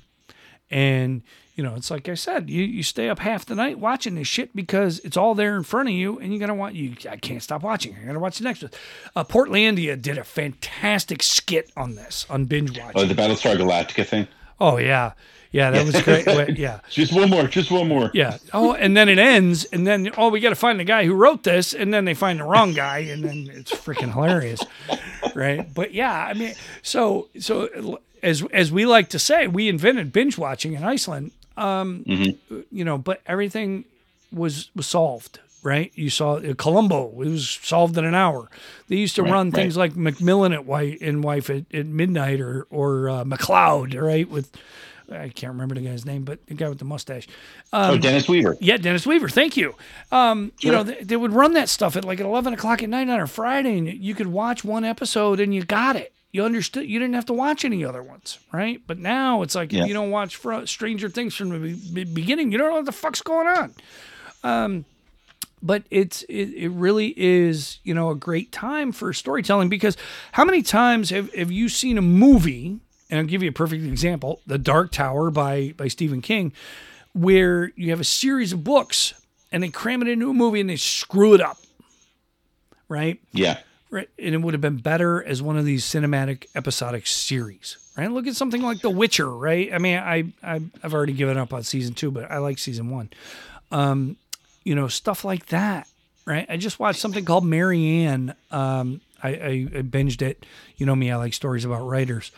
and 0.69 1.23
you 1.55 1.63
know, 1.63 1.75
it's 1.75 1.89
like 1.89 2.07
I 2.09 2.15
said, 2.15 2.49
you 2.49 2.63
you 2.63 2.83
stay 2.83 3.09
up 3.09 3.19
half 3.19 3.45
the 3.45 3.55
night 3.55 3.79
watching 3.79 4.15
this 4.15 4.27
shit 4.27 4.55
because 4.55 4.99
it's 4.99 5.17
all 5.17 5.35
there 5.35 5.55
in 5.55 5.63
front 5.63 5.89
of 5.89 5.95
you, 5.95 6.19
and 6.19 6.31
you're 6.31 6.39
gonna 6.39 6.55
watch. 6.55 6.73
You 6.73 6.95
I 7.09 7.17
can't 7.17 7.41
stop 7.41 7.63
watching. 7.63 7.95
I 8.01 8.05
got 8.05 8.13
to 8.13 8.19
watch 8.19 8.37
the 8.37 8.43
next 8.43 8.61
one. 8.61 8.71
Uh, 9.15 9.23
Portlandia 9.23 10.01
did 10.01 10.17
a 10.17 10.23
fantastic 10.23 11.23
skit 11.23 11.71
on 11.75 11.95
this 11.95 12.25
on 12.29 12.45
binge 12.45 12.77
watching. 12.77 13.01
oh 13.01 13.05
the 13.05 13.15
battlestar 13.15 13.57
galactica 13.57 14.05
thing 14.05 14.27
oh 14.59 14.77
yeah, 14.77 15.13
yeah, 15.51 15.71
that 15.71 15.85
was 15.85 16.01
great. 16.01 16.25
Wait, 16.25 16.57
yeah. 16.57 16.79
just 16.89 17.13
one 17.13 17.29
more 17.29 17.47
just 17.47 17.71
one 17.71 17.87
more 17.87 18.11
Yeah. 18.13 18.37
Oh, 18.53 18.73
and 18.73 18.95
then 18.95 19.09
it 19.09 19.19
ends, 19.19 19.65
and 19.65 19.85
then 19.85 20.11
oh, 20.17 20.29
we 20.29 20.39
got 20.39 20.49
to 20.49 20.55
find 20.55 20.79
the 20.79 20.83
guy 20.83 21.05
who 21.05 21.13
wrote 21.13 21.43
this, 21.43 21.73
and 21.73 21.93
then 21.93 22.05
they 22.05 22.13
find 22.13 22.39
the 22.39 22.43
wrong 22.43 22.73
guy, 22.73 22.99
and 22.99 23.23
then 23.23 23.49
it's 23.53 23.71
freaking 23.71 24.13
hilarious, 24.13 24.61
right? 25.33 25.71
But 25.73 25.93
yeah, 25.93 26.25
I 26.25 26.33
mean, 26.33 26.53
so 26.81 27.29
so 27.39 27.99
as 28.21 28.43
as 28.51 28.71
we 28.71 28.85
like 28.85 29.09
to 29.09 29.19
say, 29.19 29.47
we 29.47 29.69
invented 29.69 30.11
binge 30.11 30.37
watching 30.37 30.73
in 30.73 30.83
Iceland. 30.83 31.31
Um, 31.57 32.03
you 32.71 32.83
know, 32.85 32.97
but 32.97 33.21
everything 33.25 33.85
was 34.31 34.69
was 34.75 34.87
solved. 34.87 35.39
Right, 35.63 35.91
you 35.95 36.11
saw 36.11 36.33
uh, 36.35 36.53
Columbo. 36.53 37.09
It 37.23 37.27
was 37.29 37.49
solved 37.63 37.97
in 37.97 38.05
an 38.05 38.13
hour. 38.13 38.51
They 38.87 38.97
used 38.97 39.15
to 39.15 39.23
Right, 39.23 39.31
run 39.31 39.47
right. 39.49 39.55
things 39.55 39.75
like 39.75 39.95
Macmillan 39.95 40.53
at 40.53 40.63
White 40.65 41.01
and 41.01 41.23
Wife 41.23 41.49
at, 41.49 41.63
at 41.73 41.87
midnight, 41.87 42.39
or 42.39 42.67
or 42.69 43.09
uh, 43.09 43.23
McCloud, 43.23 43.99
right, 43.99 44.29
with 44.29 44.51
I 45.11 45.29
can't 45.29 45.53
remember 45.53 45.73
the 45.73 45.81
guy's 45.81 46.05
name, 46.05 46.23
but 46.23 46.45
the 46.45 46.53
guy 46.53 46.69
with 46.69 46.77
the 46.77 46.85
mustache. 46.85 47.27
oh, 47.73 47.97
Dennis 47.97 48.27
Weaver. 48.29 48.57
Yeah, 48.59 48.77
Dennis 48.77 49.07
Weaver. 49.07 49.27
Thank 49.29 49.57
you. 49.57 49.73
Um, 50.11 50.51
You 50.61 50.71
know, 50.71 50.83
they, 50.83 50.95
they 51.03 51.15
would 51.15 51.31
run 51.33 51.53
that 51.53 51.67
stuff 51.69 51.95
at 51.95 52.05
like 52.05 52.19
at 52.19 52.27
eleven 52.27 52.53
o'clock 52.53 52.83
at 52.83 52.89
night 52.89 53.09
on 53.09 53.19
a 53.19 53.25
Friday, 53.25 53.75
and 53.79 53.87
you 53.87 54.13
could 54.13 54.27
watch 54.27 54.63
one 54.63 54.83
episode 54.83 55.39
and 55.39 55.51
you 55.53 55.63
got 55.63 55.95
it. 55.95 56.13
You 56.35 56.43
understood. 56.43 56.85
You 56.89 56.99
didn't 56.99 57.15
have 57.15 57.25
to 57.27 57.33
watch 57.33 57.63
any 57.63 57.85
other 57.85 58.03
ones, 58.03 58.39
right? 58.51 58.81
But 58.85 58.99
now 58.99 59.41
it's 59.41 59.55
like 59.55 59.71
Yeah. 59.71 59.83
if 59.83 59.87
you 59.87 59.93
don't 59.93 60.11
watch 60.11 60.35
Fr- 60.35 60.65
Stranger 60.65 61.07
Things 61.09 61.33
from 61.35 61.49
the 61.49 61.59
be- 61.59 62.03
be- 62.03 62.13
beginning, 62.13 62.51
you 62.51 62.57
don't 62.57 62.69
know 62.69 62.75
what 62.75 62.85
the 62.85 62.91
fuck's 62.91 63.21
going 63.21 63.47
on. 63.47 63.73
Um, 64.43 64.85
but 65.63 65.83
it's 65.89 66.23
it, 66.23 66.49
it 66.53 66.69
really 66.69 67.13
is 67.17 67.79
you 67.83 67.93
know 67.93 68.09
a 68.09 68.15
great 68.15 68.51
time 68.51 68.91
for 68.91 69.13
storytelling 69.13 69.69
because 69.69 69.95
how 70.33 70.43
many 70.45 70.61
times 70.61 71.09
have, 71.09 71.33
have 71.33 71.51
you 71.51 71.69
seen 71.69 71.97
a 71.97 72.01
movie 72.01 72.79
and 73.09 73.19
i'll 73.19 73.25
give 73.25 73.41
you 73.41 73.49
a 73.49 73.53
perfect 73.53 73.83
example 73.85 74.41
the 74.45 74.57
dark 74.59 74.91
tower 74.91 75.31
by 75.31 75.73
by 75.77 75.87
stephen 75.87 76.21
king 76.21 76.51
where 77.13 77.71
you 77.77 77.89
have 77.89 77.99
a 78.01 78.03
series 78.03 78.51
of 78.53 78.63
books 78.63 79.13
and 79.51 79.63
they 79.63 79.69
cram 79.69 80.01
it 80.03 80.07
into 80.09 80.29
a 80.29 80.33
movie 80.33 80.59
and 80.59 80.69
they 80.69 80.75
screw 80.75 81.33
it 81.33 81.41
up 81.41 81.57
right 82.89 83.19
Yeah. 83.31 83.57
Right 83.95 84.09
and 84.19 84.35
it 84.35 84.41
would 84.41 84.53
have 84.53 84.61
been 84.61 84.77
better 84.77 85.23
as 85.23 85.41
one 85.41 85.57
of 85.57 85.65
these 85.65 85.83
cinematic 85.85 86.45
episodic 86.55 87.07
series 87.07 87.77
right? 87.97 88.11
Look 88.11 88.27
at 88.27 88.35
something 88.35 88.61
like 88.61 88.81
the 88.81 88.89
witcher 88.89 89.29
right? 89.29 89.73
I 89.73 89.77
mean 89.79 89.97
i, 89.97 90.31
I 90.43 90.61
i've 90.83 90.93
already 90.93 91.13
given 91.13 91.37
up 91.37 91.53
on 91.53 91.63
season 91.63 91.93
two 91.95 92.11
but 92.11 92.29
i 92.29 92.37
like 92.37 92.57
season 92.59 92.89
one. 92.89 93.09
Um 93.71 94.17
you 94.63 94.75
know 94.75 94.87
stuff 94.87 95.23
like 95.25 95.47
that 95.47 95.87
right? 96.25 96.45
I 96.49 96.57
just 96.57 96.79
watched 96.79 96.99
something 96.99 97.25
called 97.25 97.45
marianne. 97.45 98.35
Um 98.51 99.01
i 99.23 99.29
i, 99.29 99.67
I 99.77 99.81
binged 99.81 100.21
it. 100.21 100.45
You 100.77 100.85
know 100.85 100.95
me 100.95 101.09
i 101.11 101.15
like 101.15 101.33
stories 101.33 101.65
about 101.65 101.87
writers 101.87 102.31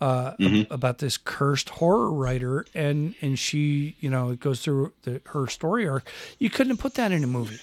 uh, 0.00 0.34
ab- 0.40 0.66
about 0.72 0.98
this 0.98 1.16
cursed 1.16 1.68
horror 1.68 2.10
writer, 2.10 2.66
and 2.74 3.14
and 3.22 3.38
she, 3.38 3.94
you 4.00 4.10
know, 4.10 4.30
it 4.30 4.40
goes 4.40 4.60
through 4.60 4.92
the, 5.04 5.20
her 5.26 5.46
story 5.46 5.86
arc. 5.86 6.10
You 6.40 6.50
couldn't 6.50 6.70
have 6.70 6.80
put 6.80 6.94
that 6.94 7.12
in 7.12 7.22
a 7.22 7.28
movie, 7.28 7.60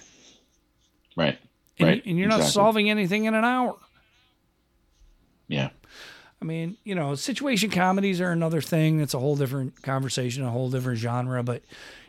Right. 1.18 1.38
And, 1.80 1.88
right. 1.88 2.06
and 2.06 2.18
you're 2.18 2.28
not 2.28 2.44
solving 2.44 2.90
anything 2.90 3.26
in 3.26 3.34
an 3.34 3.44
hour. 3.46 3.76
Yeah. 5.48 5.70
I 6.42 6.46
mean, 6.46 6.78
you 6.84 6.96
know, 6.96 7.16
situation 7.16 7.70
comedies 7.70 8.22
are 8.22 8.32
another 8.32 8.62
thing. 8.62 9.02
It's 9.02 9.14
a 9.14 9.20
whole 9.20 9.36
different 9.36 9.82
conversation, 9.82 10.44
a 10.44 10.50
whole 10.50 10.70
different 10.70 11.00
genre. 11.00 11.44
But, 11.44 11.64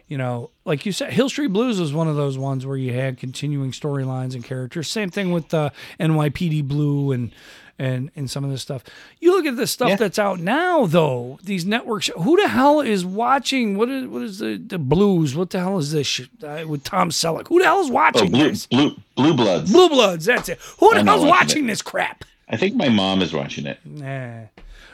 you 0.06 0.18
know, 0.18 0.50
like 0.64 0.86
you 0.86 0.92
said, 0.92 1.12
Hill 1.12 1.28
Street 1.28 1.52
Blues 1.52 1.80
was 1.80 1.92
one 1.92 2.06
of 2.06 2.16
those 2.16 2.38
ones 2.38 2.64
where 2.64 2.76
you 2.76 2.92
had 2.92 3.18
continuing 3.18 3.72
storylines 3.72 4.34
and 4.34 4.44
characters. 4.44 4.88
Same 4.88 5.10
thing 5.10 5.32
with 5.32 5.52
uh, 5.52 5.70
NYPD 5.98 6.68
Blue 6.68 7.10
and 7.10 7.32
and 7.80 8.10
and 8.14 8.30
some 8.30 8.44
of 8.44 8.50
this 8.50 8.60
stuff. 8.62 8.84
You 9.20 9.32
look 9.32 9.46
at 9.46 9.56
the 9.56 9.66
stuff 9.66 9.88
Yeah. 9.88 9.96
that's 9.96 10.18
out 10.18 10.38
now, 10.38 10.86
though. 10.86 11.38
These 11.42 11.64
networks. 11.64 12.10
Who 12.16 12.40
the 12.40 12.48
hell 12.48 12.80
is 12.80 13.04
watching? 13.04 13.76
What 13.78 13.88
is 13.88 14.06
what 14.06 14.22
is 14.22 14.38
the 14.38 14.56
the 14.58 14.78
Blues? 14.78 15.34
What 15.34 15.50
the 15.50 15.60
hell 15.60 15.78
is 15.78 15.90
this 15.92 16.06
shit 16.06 16.28
uh, 16.44 16.64
with 16.68 16.84
Tom 16.84 17.10
Selleck? 17.10 17.48
Who 17.48 17.58
the 17.58 17.64
hell 17.64 17.80
is 17.80 17.88
Oh, 17.90 17.94
watching 17.94 18.30
blue, 18.30 18.48
this? 18.50 18.66
blue, 18.66 18.94
blue 19.16 19.34
bloods. 19.34 19.72
Blue 19.72 19.88
Bloods. 19.88 20.26
That's 20.26 20.48
it. 20.50 20.58
Who 20.78 20.90
the 20.94 21.02
hell's 21.02 21.22
watching 21.24 21.28
watching 21.30 21.66
this 21.66 21.80
crap? 21.82 22.24
I 22.48 22.56
think 22.56 22.74
my 22.76 22.88
mom 22.88 23.22
is 23.22 23.32
watching 23.32 23.66
it. 23.66 23.78
Nah. 23.84 24.42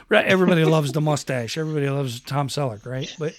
Right. 0.09 0.25
Everybody 0.25 0.63
loves 0.63 0.93
the 0.93 1.01
mustache. 1.01 1.57
Everybody 1.57 1.89
loves 1.89 2.21
Tom 2.21 2.47
Selleck, 2.47 2.85
right? 2.85 3.13
But 3.19 3.33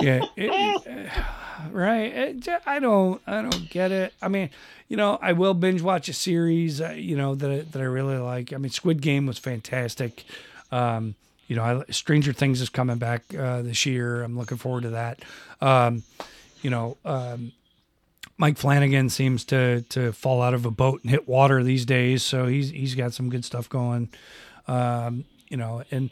yeah, 0.00 0.22
it- 0.36 0.82
it, 0.86 1.06
uh, 1.16 1.22
right. 1.70 2.12
It 2.12 2.40
j- 2.40 2.58
I 2.66 2.78
don't. 2.78 3.20
I 3.26 3.42
don't 3.42 3.68
get 3.70 3.92
it. 3.92 4.14
I 4.22 4.28
mean, 4.28 4.50
you 4.88 4.96
know, 4.96 5.18
I 5.20 5.32
will 5.32 5.54
binge 5.54 5.82
watch 5.82 6.08
a 6.08 6.12
series. 6.12 6.80
Uh, 6.80 6.90
you 6.90 7.16
know 7.16 7.34
that 7.34 7.72
that 7.72 7.80
I 7.80 7.84
really 7.84 8.16
like. 8.16 8.52
I 8.52 8.56
mean, 8.56 8.70
Squid 8.70 9.00
Game 9.00 9.26
was 9.26 9.38
fantastic. 9.38 10.24
Um, 10.70 11.14
you 11.46 11.56
know, 11.56 11.62
I, 11.62 11.92
Stranger 11.92 12.32
Things 12.32 12.60
is 12.60 12.68
coming 12.68 12.98
back 12.98 13.22
uh, 13.34 13.62
this 13.62 13.86
year. 13.86 14.22
I'm 14.22 14.36
looking 14.36 14.58
forward 14.58 14.82
to 14.82 14.90
that. 14.90 15.22
Um, 15.60 16.02
you 16.62 16.70
know, 16.70 16.96
um, 17.04 17.52
Mike 18.36 18.58
Flanagan 18.58 19.10
seems 19.10 19.44
to 19.46 19.82
to 19.82 20.12
fall 20.12 20.42
out 20.42 20.54
of 20.54 20.64
a 20.64 20.70
boat 20.70 21.02
and 21.02 21.10
hit 21.10 21.28
water 21.28 21.62
these 21.62 21.84
days, 21.84 22.22
so 22.22 22.46
he's 22.46 22.70
he's 22.70 22.94
got 22.94 23.12
some 23.12 23.30
good 23.30 23.44
stuff 23.44 23.68
going. 23.68 24.08
Um, 24.66 25.24
you 25.48 25.56
know, 25.56 25.82
and 25.90 26.10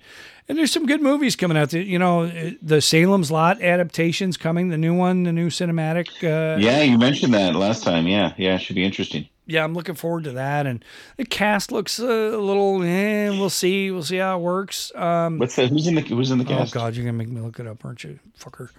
and 0.49 0.59
there's 0.59 0.73
some 0.73 0.87
good 0.87 1.01
movies 1.01 1.37
coming 1.37 1.57
out. 1.57 1.73
You 1.73 1.99
know, 1.99 2.27
the 2.63 2.81
Salem's 2.81 3.31
Lot 3.31 3.61
adaptation's 3.63 4.37
coming, 4.37 4.69
the 4.69 4.79
new 4.79 4.95
one, 4.95 5.23
the 5.25 5.33
new 5.33 5.49
cinematic. 5.49 6.09
Uh, 6.23 6.59
Yeah, 6.61 6.83
you 6.83 6.99
mentioned 6.99 7.35
that 7.35 7.55
last 7.55 7.83
time. 7.83 8.07
Yeah, 8.07 8.33
yeah, 8.37 8.59
should 8.59 8.77
be 8.77 8.85
interesting. 8.85 9.29
yeah, 9.47 9.65
I'm 9.65 9.75
looking 9.75 9.95
forward 9.95 10.25
to 10.25 10.33
that. 10.33 10.67
And 10.67 10.85
the 11.17 11.25
cast 11.25 11.73
looks 11.73 11.99
uh, 12.01 12.07
a 12.07 12.37
little. 12.39 12.83
Eh, 12.83 13.31
we'll 13.31 13.51
see. 13.51 13.91
We'll 13.91 14.03
see 14.03 14.19
how 14.19 14.39
it 14.39 14.43
works. 14.43 14.93
Um, 14.95 15.39
What's 15.39 15.57
that? 15.57 15.71
Who's 15.71 15.87
in 15.87 15.95
the 15.95 16.03
Who's 16.03 16.31
in 16.31 16.39
the 16.39 16.45
cast? 16.45 16.77
oh? 16.77 16.81
God, 16.81 16.95
you're 16.95 17.05
gonna 17.05 17.17
make 17.19 17.29
me 17.29 17.41
look 17.41 17.59
it 17.59 17.67
up, 17.67 17.85
aren't 17.85 18.05
you, 18.05 18.19
fucker? 18.39 18.71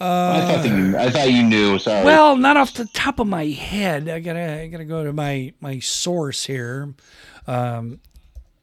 I 0.00 0.40
thought 0.60 0.64
you, 0.66 0.96
I 0.96 1.10
thought 1.10 1.32
you 1.32 1.42
knew. 1.42 1.78
Sorry. 1.80 2.04
Well, 2.04 2.36
not 2.36 2.56
off 2.56 2.74
the 2.74 2.84
top 2.86 3.18
of 3.18 3.26
my 3.26 3.46
head. 3.46 4.08
I 4.08 4.20
gotta 4.20 4.60
I 4.62 4.68
gotta 4.68 4.84
go 4.84 5.02
to 5.04 5.12
my 5.12 5.52
my 5.60 5.80
source 5.80 6.44
here, 6.44 6.94
um, 7.48 7.98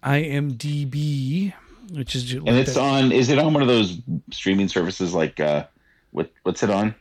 IMDb, 0.05 1.53
which 1.91 2.15
is 2.15 2.31
and 2.33 2.49
it's 2.49 2.77
on. 2.77 3.11
Is 3.11 3.29
it 3.29 3.39
on 3.39 3.53
one 3.53 3.61
of 3.61 3.67
those 3.67 3.97
streaming 4.31 4.67
services 4.67 5.13
like 5.13 5.39
uh, 5.39 5.65
what 6.11 6.31
What's 6.43 6.63
it 6.63 6.69
on? 6.69 6.95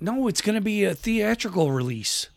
no, 0.00 0.28
it's 0.28 0.40
gonna 0.40 0.60
be 0.60 0.84
a 0.84 0.94
theatrical 0.94 1.70
release, 1.72 2.28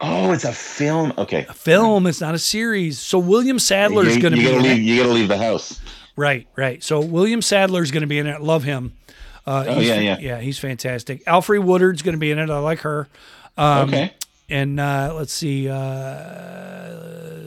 Oh, 0.00 0.32
it's 0.32 0.44
a 0.44 0.52
film. 0.52 1.12
Okay, 1.18 1.46
a 1.48 1.54
film. 1.54 2.06
It's 2.06 2.20
not 2.20 2.34
a 2.34 2.38
series. 2.38 2.98
So 2.98 3.18
William 3.18 3.58
Sadler 3.58 4.06
is 4.06 4.16
gonna 4.18 4.36
be 4.36 4.44
gotta 4.44 4.58
leave. 4.58 4.82
You 4.82 4.96
gotta 5.02 5.12
leave 5.14 5.28
the 5.28 5.38
house. 5.38 5.80
Right, 6.16 6.46
right. 6.56 6.82
So 6.82 7.00
William 7.00 7.42
Sadler 7.42 7.82
is 7.82 7.90
gonna 7.90 8.06
be 8.06 8.18
in 8.18 8.26
it. 8.26 8.40
Love 8.40 8.64
him. 8.64 8.92
Uh, 9.46 9.64
Oh, 9.68 9.80
yeah, 9.80 9.98
yeah. 10.00 10.18
yeah. 10.20 10.40
He's 10.40 10.58
fantastic. 10.58 11.22
Alfred 11.26 11.62
Woodard's 11.62 12.02
gonna 12.02 12.16
be 12.18 12.30
in 12.30 12.38
it. 12.38 12.48
I 12.50 12.58
like 12.58 12.80
her. 12.80 13.08
Um, 13.56 13.88
okay. 13.88 14.12
And 14.48 14.78
uh, 14.78 15.12
let's 15.14 15.32
see. 15.32 15.68
Uh, 15.68 15.74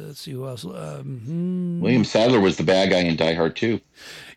let's 0.07 0.21
see 0.21 0.31
who 0.31 0.47
else. 0.47 0.65
Um, 0.65 1.21
hmm. 1.25 1.81
William 1.81 2.03
Sadler 2.03 2.39
was 2.39 2.57
the 2.57 2.63
bad 2.63 2.89
guy 2.89 2.99
in 2.99 3.15
Die 3.15 3.33
Hard 3.33 3.55
2. 3.55 3.79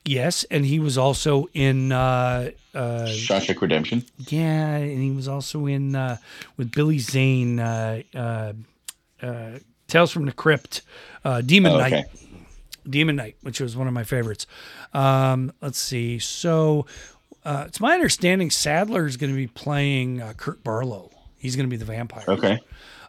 Yes, 0.04 0.44
and 0.50 0.64
he 0.64 0.78
was 0.78 0.96
also 0.96 1.46
in 1.52 1.92
uh, 1.92 2.50
uh, 2.74 3.04
Shawshank 3.06 3.60
Redemption. 3.60 4.04
yeah, 4.28 4.76
and 4.76 5.02
he 5.02 5.10
was 5.10 5.28
also 5.28 5.66
in 5.66 5.94
uh, 5.94 6.16
with 6.56 6.72
Billy 6.72 6.98
Zane, 6.98 7.60
uh, 7.60 8.02
uh, 8.14 8.52
uh, 9.22 9.58
Tales 9.88 10.10
from 10.10 10.24
the 10.24 10.32
Crypt, 10.32 10.80
uh, 11.24 11.42
Demon 11.42 11.72
Oh, 11.72 11.78
Knight, 11.78 11.92
okay. 11.92 12.04
Demon 12.88 13.16
Knight, 13.16 13.36
which 13.42 13.60
was 13.60 13.76
one 13.76 13.88
of 13.88 13.92
my 13.92 14.04
favorites. 14.04 14.46
Um, 14.94 15.52
let's 15.60 15.78
see, 15.78 16.18
so 16.18 16.86
uh, 17.44 17.64
it's 17.66 17.78
my 17.78 17.92
understanding 17.92 18.50
Sadler 18.50 19.06
is 19.06 19.18
going 19.18 19.30
to 19.30 19.36
be 19.36 19.48
playing 19.48 20.22
uh, 20.22 20.32
Kurt 20.34 20.64
Barlow. 20.64 21.10
He's 21.40 21.56
going 21.56 21.66
to 21.66 21.70
be 21.70 21.78
the 21.78 21.86
vampire. 21.86 22.24
Okay. 22.28 22.60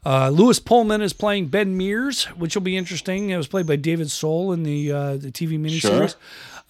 Uh, 0.05 0.29
Lewis 0.29 0.59
Pullman 0.59 1.01
is 1.01 1.13
playing 1.13 1.47
Ben 1.47 1.77
Mears, 1.77 2.23
which 2.37 2.55
will 2.55 2.63
be 2.63 2.75
interesting. 2.77 3.29
It 3.29 3.37
was 3.37 3.47
played 3.47 3.67
by 3.67 3.75
David 3.75 4.09
Soul 4.09 4.51
in 4.53 4.63
the 4.63 4.91
uh, 4.91 5.17
the 5.17 5.31
TV 5.31 5.59
miniseries. 5.59 6.15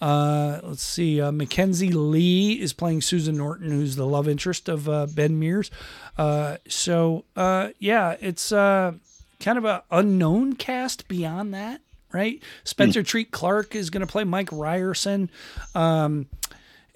Uh, 0.00 0.58
let's 0.64 0.82
see. 0.82 1.20
Uh, 1.20 1.30
Makenzie 1.30 1.92
Leigh 1.94 2.60
is 2.60 2.72
playing 2.72 3.00
Susan 3.00 3.36
Norton, 3.36 3.70
who's 3.70 3.94
the 3.94 4.06
love 4.06 4.26
interest 4.26 4.68
of 4.68 4.88
uh, 4.88 5.06
Ben 5.06 5.38
Mears. 5.38 5.70
Uh, 6.18 6.56
so 6.68 7.24
uh, 7.36 7.68
yeah, 7.78 8.16
it's 8.20 8.50
uh, 8.50 8.92
kind 9.38 9.56
of 9.56 9.64
an 9.64 9.80
unknown 9.92 10.54
cast 10.54 11.06
beyond 11.06 11.54
that, 11.54 11.80
right? 12.12 12.42
Spencer 12.64 13.04
Treat 13.04 13.30
Clark 13.30 13.76
is 13.76 13.90
going 13.90 14.00
to 14.04 14.06
play 14.06 14.24
Mike 14.24 14.50
Ryerson. 14.50 15.30
Um, 15.76 16.26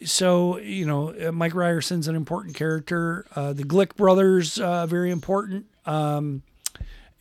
so 0.04 0.58
you 0.58 0.86
know, 0.86 1.14
uh, 1.28 1.32
Mike 1.32 1.52
Ryerson's 1.52 2.08
an 2.08 2.16
important 2.16 2.54
character. 2.56 3.26
Uh, 3.34 3.52
the 3.52 3.64
Glick 3.64 3.96
brothers, 3.96 4.58
uh, 4.58 4.86
very 4.86 5.10
important. 5.10 5.66
Um, 5.86 6.42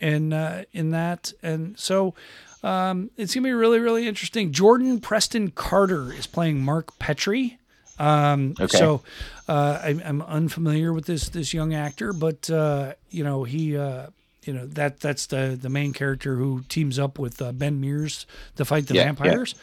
and 0.01 0.33
uh, 0.33 0.63
in 0.73 0.91
that, 0.91 1.31
and 1.41 1.79
so 1.79 2.15
um, 2.63 3.11
it's 3.15 3.33
gonna 3.33 3.47
be 3.47 3.53
really, 3.53 3.79
really 3.79 4.07
interesting. 4.07 4.51
Jordan 4.51 4.99
Preston 4.99 5.51
Carter 5.51 6.11
is 6.11 6.27
playing 6.27 6.63
Mark 6.63 6.97
Petrie. 6.99 7.57
Um, 7.97 8.55
Okay. 8.59 8.77
So 8.77 9.03
uh, 9.47 9.79
I, 9.81 9.89
I'm 10.03 10.21
unfamiliar 10.21 10.91
with 10.91 11.05
this 11.05 11.29
this 11.29 11.53
young 11.53 11.73
actor, 11.73 12.11
but 12.11 12.49
uh, 12.49 12.93
you 13.09 13.23
know 13.23 13.43
he. 13.43 13.77
Uh, 13.77 14.07
you 14.43 14.53
know 14.53 14.67
that 14.67 14.99
that's 14.99 15.25
the 15.25 15.57
the 15.59 15.69
main 15.69 15.91
character 15.91 16.35
who 16.35 16.63
teams 16.69 16.99
up 16.99 17.17
with 17.17 17.41
uh, 17.41 17.51
Ben 17.51 17.81
Mears 17.81 18.27
to 18.57 18.65
fight 18.65 18.85
the 18.85 18.93
Yeah, 18.93 19.01
yeah. 19.01 19.05
vampires. 19.13 19.55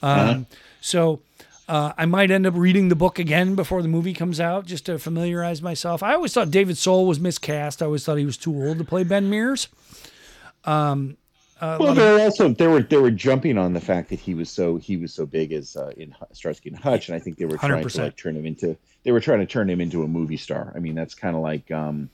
Um, 0.00 0.46
So 0.80 1.20
uh, 1.70 1.92
I 1.96 2.04
might 2.04 2.32
end 2.32 2.46
up 2.46 2.54
reading 2.56 2.88
the 2.88 2.96
book 2.96 3.20
again 3.20 3.54
before 3.54 3.80
the 3.80 3.88
movie 3.88 4.12
comes 4.12 4.40
out 4.40 4.66
just 4.66 4.86
to 4.86 4.98
familiarize 4.98 5.62
myself. 5.62 6.02
I 6.02 6.14
always 6.14 6.34
thought 6.34 6.50
David 6.50 6.76
Soul 6.76 7.06
was 7.06 7.20
miscast. 7.20 7.80
I 7.80 7.86
always 7.86 8.04
thought 8.04 8.18
he 8.18 8.26
was 8.26 8.36
too 8.36 8.52
old 8.52 8.78
to 8.78 8.84
play 8.84 9.04
Ben 9.04 9.30
Mears. 9.30 9.68
Well, 11.78 11.94
they 11.94 12.12
were 12.12 12.20
also 12.20 12.48
they 12.48 12.66
were 12.66 12.82
they 12.82 12.96
were 12.96 13.12
jumping 13.12 13.56
on 13.56 13.72
the 13.72 13.80
fact 13.80 14.08
that 14.08 14.18
he 14.18 14.34
was 14.34 14.50
so 14.50 14.78
he 14.78 14.96
was 14.96 15.14
so 15.14 15.26
big 15.26 15.52
as 15.52 15.76
uh, 15.76 15.92
in 15.96 16.12
Starsky 16.32 16.70
and 16.70 16.78
Hutch, 16.78 17.08
and 17.08 17.14
I 17.14 17.20
think 17.20 17.36
they 17.38 17.44
were 17.44 17.58
trying 17.58 17.84
100%. 17.84 17.92
to 17.92 18.02
like 18.02 18.16
turn 18.16 18.36
him 18.36 18.46
into 18.46 18.76
they 19.04 19.12
were 19.12 19.20
trying 19.20 19.40
to 19.40 19.46
turn 19.46 19.70
him 19.70 19.80
into 19.80 20.02
a 20.02 20.08
movie 20.08 20.38
star. 20.38 20.72
I 20.74 20.80
mean, 20.80 20.96
that's 20.96 21.14
kind 21.14 21.36
of 21.36 21.42
like 21.42 21.70
um, 21.70 22.10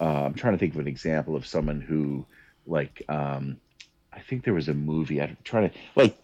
uh, 0.00 0.24
I'm 0.24 0.34
trying 0.34 0.54
to 0.54 0.58
think 0.58 0.72
of 0.74 0.80
an 0.80 0.88
example 0.88 1.36
of 1.36 1.46
someone 1.46 1.82
who 1.82 2.24
like 2.66 3.02
um, 3.10 3.58
I 4.10 4.20
think 4.20 4.44
there 4.44 4.54
was 4.54 4.68
a 4.68 4.74
movie 4.74 5.20
I'm 5.20 5.36
trying 5.44 5.68
to 5.68 5.76
like 5.96 6.16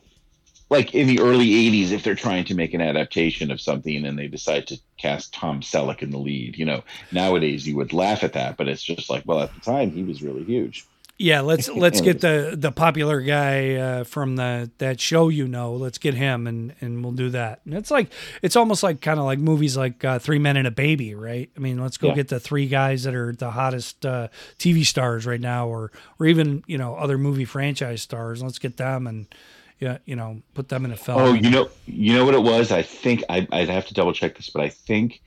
like 0.73 0.95
in 0.95 1.07
the 1.07 1.21
early 1.21 1.47
80s 1.47 1.93
if 1.93 2.03
they're 2.03 2.15
trying 2.17 2.45
to 2.47 2.55
make 2.55 2.75
an 2.75 2.81
adaptation 2.81 3.51
of 3.53 3.61
something 3.61 4.05
and 4.05 4.19
they 4.19 4.27
decide 4.27 4.67
to 4.69 4.79
cast 4.99 5.33
Tom 5.35 5.61
Selleck 5.61 6.03
in 6.03 6.11
the 6.11 6.19
lead. 6.19 6.57
You 6.57 6.65
know, 6.65 6.83
nowadays 7.13 7.67
you 7.69 7.77
would 7.77 7.93
laugh 7.93 8.25
at 8.25 8.33
that, 8.33 8.57
but 8.57 8.69
it's 8.69 8.83
just 8.83 9.11
like, 9.11 9.23
well, 9.27 9.41
at 9.41 9.55
the 9.55 9.61
time 9.61 9.93
he 9.93 10.03
was 10.03 10.23
really 10.23 10.45
huge. 10.45 10.89
Yeah, 11.19 11.43
let's 11.43 11.69
let's 11.85 12.01
get 12.01 12.21
the 12.23 12.55
the 12.59 12.73
popular 12.73 13.21
guy 13.21 13.75
uh, 13.77 14.05
from 14.05 14.37
the 14.37 14.71
that 14.79 14.99
show 14.99 15.29
you 15.29 15.47
know. 15.47 15.75
Let's 15.75 15.99
get 15.99 16.15
him 16.15 16.47
and 16.47 16.75
and 16.81 17.05
we'll 17.05 17.13
do 17.13 17.29
that. 17.31 17.61
And 17.65 17.75
it's 17.75 17.91
like 17.91 18.11
it's 18.41 18.57
almost 18.57 18.83
like 18.83 19.01
kind 19.01 19.21
of 19.21 19.27
like 19.27 19.39
movies 19.39 19.77
like 19.77 20.05
uh, 20.05 20.19
Three 20.19 20.39
Men 20.39 20.57
and 20.57 20.67
a 20.67 20.71
Baby, 20.73 21.15
right? 21.15 21.51
I 21.57 21.61
mean, 21.61 21.81
let's 21.81 21.99
go 21.99 22.09
Yeah. 22.09 22.15
get 22.15 22.29
the 22.29 22.41
three 22.41 22.67
guys 22.67 23.05
that 23.05 23.15
are 23.15 23.33
the 23.33 23.51
hottest 23.53 24.05
uh, 24.07 24.29
TV 24.59 24.85
stars 24.85 25.27
right 25.27 25.41
now, 25.41 25.69
or 25.69 25.93
or 26.19 26.27
even 26.27 26.65
you 26.67 26.79
know 26.79 26.97
other 26.97 27.19
movie 27.19 27.45
franchise 27.45 28.03
stars. 28.03 28.43
Let's 28.43 28.59
get 28.59 28.79
them 28.79 29.07
and 29.07 29.27
yeah, 29.83 29.99
you 30.05 30.15
know, 30.15 30.41
put 30.55 30.69
them 30.69 30.85
in 30.85 30.93
a 30.93 30.97
film. 30.97 31.21
Oh, 31.21 31.33
you 31.33 31.51
know, 31.51 31.69
you 31.87 32.15
know 32.15 32.25
what 32.25 32.35
it 32.35 32.43
was? 32.43 32.71
I 32.71 32.83
think 32.83 33.25
I, 33.29 33.49
I'd 33.51 33.69
have 33.69 33.85
to 33.87 33.95
double 33.95 34.13
check 34.13 34.37
this, 34.37 34.49
but 34.49 34.63
I 34.63 34.69
think 34.69 35.21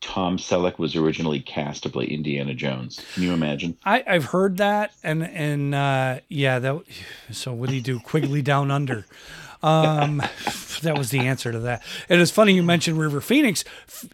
Tom 0.00 0.38
Selleck 0.38 0.78
was 0.78 0.96
originally 0.96 1.40
cast 1.40 1.82
to 1.82 1.90
play 1.90 2.06
Indiana 2.06 2.54
Jones. 2.54 3.04
Can 3.12 3.24
you 3.24 3.34
imagine? 3.34 3.76
I, 3.84 4.02
I've 4.06 4.24
heard 4.24 4.56
that, 4.56 4.94
and 5.02 5.22
and 5.22 5.74
uh, 5.74 6.20
yeah, 6.30 6.58
that. 6.60 6.82
So 7.30 7.52
what 7.52 7.68
do 7.68 7.74
you 7.74 7.82
do? 7.82 8.00
Quigley 8.00 8.40
Down 8.40 8.70
Under. 8.70 9.04
Um, 9.62 10.22
that 10.80 10.96
was 10.96 11.10
the 11.10 11.20
answer 11.20 11.52
to 11.52 11.58
that. 11.58 11.82
And 12.08 12.22
it's 12.22 12.30
funny 12.30 12.54
you 12.54 12.62
mentioned 12.62 12.98
River 12.98 13.20
Phoenix. 13.20 13.64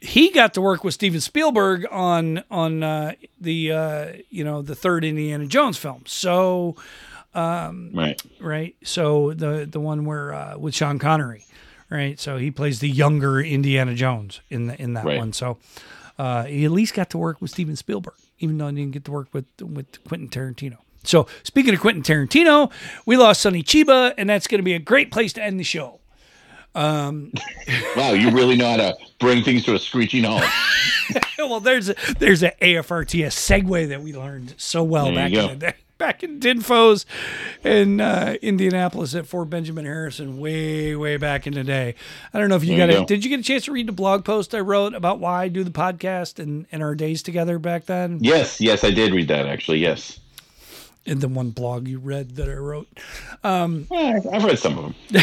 He 0.02 0.30
got 0.30 0.52
to 0.54 0.60
work 0.60 0.82
with 0.82 0.94
Steven 0.94 1.20
Spielberg 1.20 1.86
on 1.92 2.42
on 2.50 2.82
uh, 2.82 3.12
the 3.40 3.70
uh, 3.70 4.12
you 4.30 4.42
know 4.42 4.62
the 4.62 4.74
third 4.74 5.04
Indiana 5.04 5.46
Jones 5.46 5.78
film. 5.78 6.02
So 6.06 6.74
Right. 7.36 8.20
right, 8.40 8.74
so 8.82 9.32
the 9.34 9.66
the 9.70 9.80
one 9.80 10.04
where 10.04 10.32
uh, 10.32 10.56
with 10.58 10.74
Sean 10.74 10.98
Connery, 10.98 11.44
right? 11.90 12.18
So 12.18 12.36
he 12.38 12.50
plays 12.50 12.80
the 12.80 12.88
younger 12.88 13.40
Indiana 13.40 13.94
Jones 13.94 14.40
in 14.50 14.66
the 14.68 14.80
in 14.80 14.94
that 14.94 15.04
Right. 15.04 15.18
one. 15.18 15.32
So 15.32 15.58
uh, 16.18 16.44
he 16.44 16.64
at 16.64 16.70
least 16.70 16.94
got 16.94 17.10
to 17.10 17.18
work 17.18 17.40
with 17.42 17.50
Steven 17.50 17.76
Spielberg, 17.76 18.14
even 18.38 18.56
though 18.58 18.68
he 18.68 18.74
didn't 18.76 18.92
get 18.92 19.04
to 19.04 19.12
work 19.12 19.28
with 19.32 19.46
with 19.60 20.02
Quentin 20.08 20.28
Tarantino. 20.28 20.78
So 21.04 21.26
speaking 21.44 21.72
of 21.74 21.80
Quentin 21.80 22.02
Tarantino, 22.02 22.72
we 23.04 23.16
lost 23.16 23.42
Sonny 23.42 23.62
Chiba, 23.62 24.12
and 24.18 24.28
that's 24.30 24.46
going 24.46 24.58
to 24.58 24.64
be 24.64 24.72
a 24.74 24.78
great 24.80 25.12
place 25.12 25.32
to 25.34 25.42
end 25.42 25.60
the 25.60 25.64
show. 25.64 26.00
Wow, 27.96 28.12
you 28.12 28.30
really 28.30 28.56
know 28.56 28.68
how 28.70 28.76
to 28.76 28.94
bring 29.18 29.42
things 29.42 29.64
to 29.64 29.74
a 29.74 29.78
screeching 29.78 30.24
halt. 30.24 30.42
well, 31.38 31.60
there's 31.60 31.88
a, 31.88 31.94
there's 32.18 32.42
an 32.42 32.52
AFRTS 32.60 33.32
segue 33.32 33.88
that 33.88 34.02
we 34.02 34.12
learned 34.12 34.54
so 34.58 34.82
well 34.84 35.06
There 35.06 35.14
back 35.14 35.32
in 35.32 35.58
the 35.58 35.66
day. 35.66 35.74
Back 35.98 36.22
in 36.22 36.40
DINFOS 36.40 37.06
in 37.64 38.02
uh, 38.02 38.36
Indianapolis 38.42 39.14
at 39.14 39.26
Fort 39.26 39.48
Benjamin 39.48 39.86
Harrison, 39.86 40.38
way, 40.38 40.94
way 40.94 41.16
back 41.16 41.46
in 41.46 41.54
the 41.54 41.64
day. 41.64 41.94
I 42.34 42.38
don't 42.38 42.50
know 42.50 42.56
if 42.56 42.64
you 42.64 42.76
There 42.76 42.86
got 42.86 42.92
you 42.92 42.98
it. 42.98 43.02
go. 43.02 43.06
Did 43.06 43.24
you 43.24 43.30
get 43.30 43.40
a 43.40 43.42
chance 43.42 43.64
to 43.64 43.72
read 43.72 43.88
the 43.88 43.92
blog 43.92 44.22
post 44.24 44.54
I 44.54 44.60
wrote 44.60 44.92
about 44.94 45.20
why 45.20 45.44
I 45.44 45.48
do 45.48 45.64
the 45.64 45.70
podcast 45.70 46.38
and, 46.38 46.66
and 46.70 46.82
our 46.82 46.94
days 46.94 47.22
together 47.22 47.58
back 47.58 47.86
then? 47.86 48.18
yes, 48.20 48.60
yes, 48.60 48.84
I 48.84 48.90
did 48.90 49.14
read 49.14 49.28
that 49.28 49.46
actually. 49.46 49.78
Yes. 49.78 50.20
In 51.06 51.20
the 51.20 51.28
one 51.28 51.50
blog 51.50 51.88
you 51.88 51.98
read 51.98 52.36
that 52.36 52.48
I 52.48 52.54
wrote. 52.54 52.88
Yeah, 53.42 54.20
I've 54.32 54.44
read 54.44 54.58
some 54.58 54.76
of 54.78 54.84
them. 55.10 55.22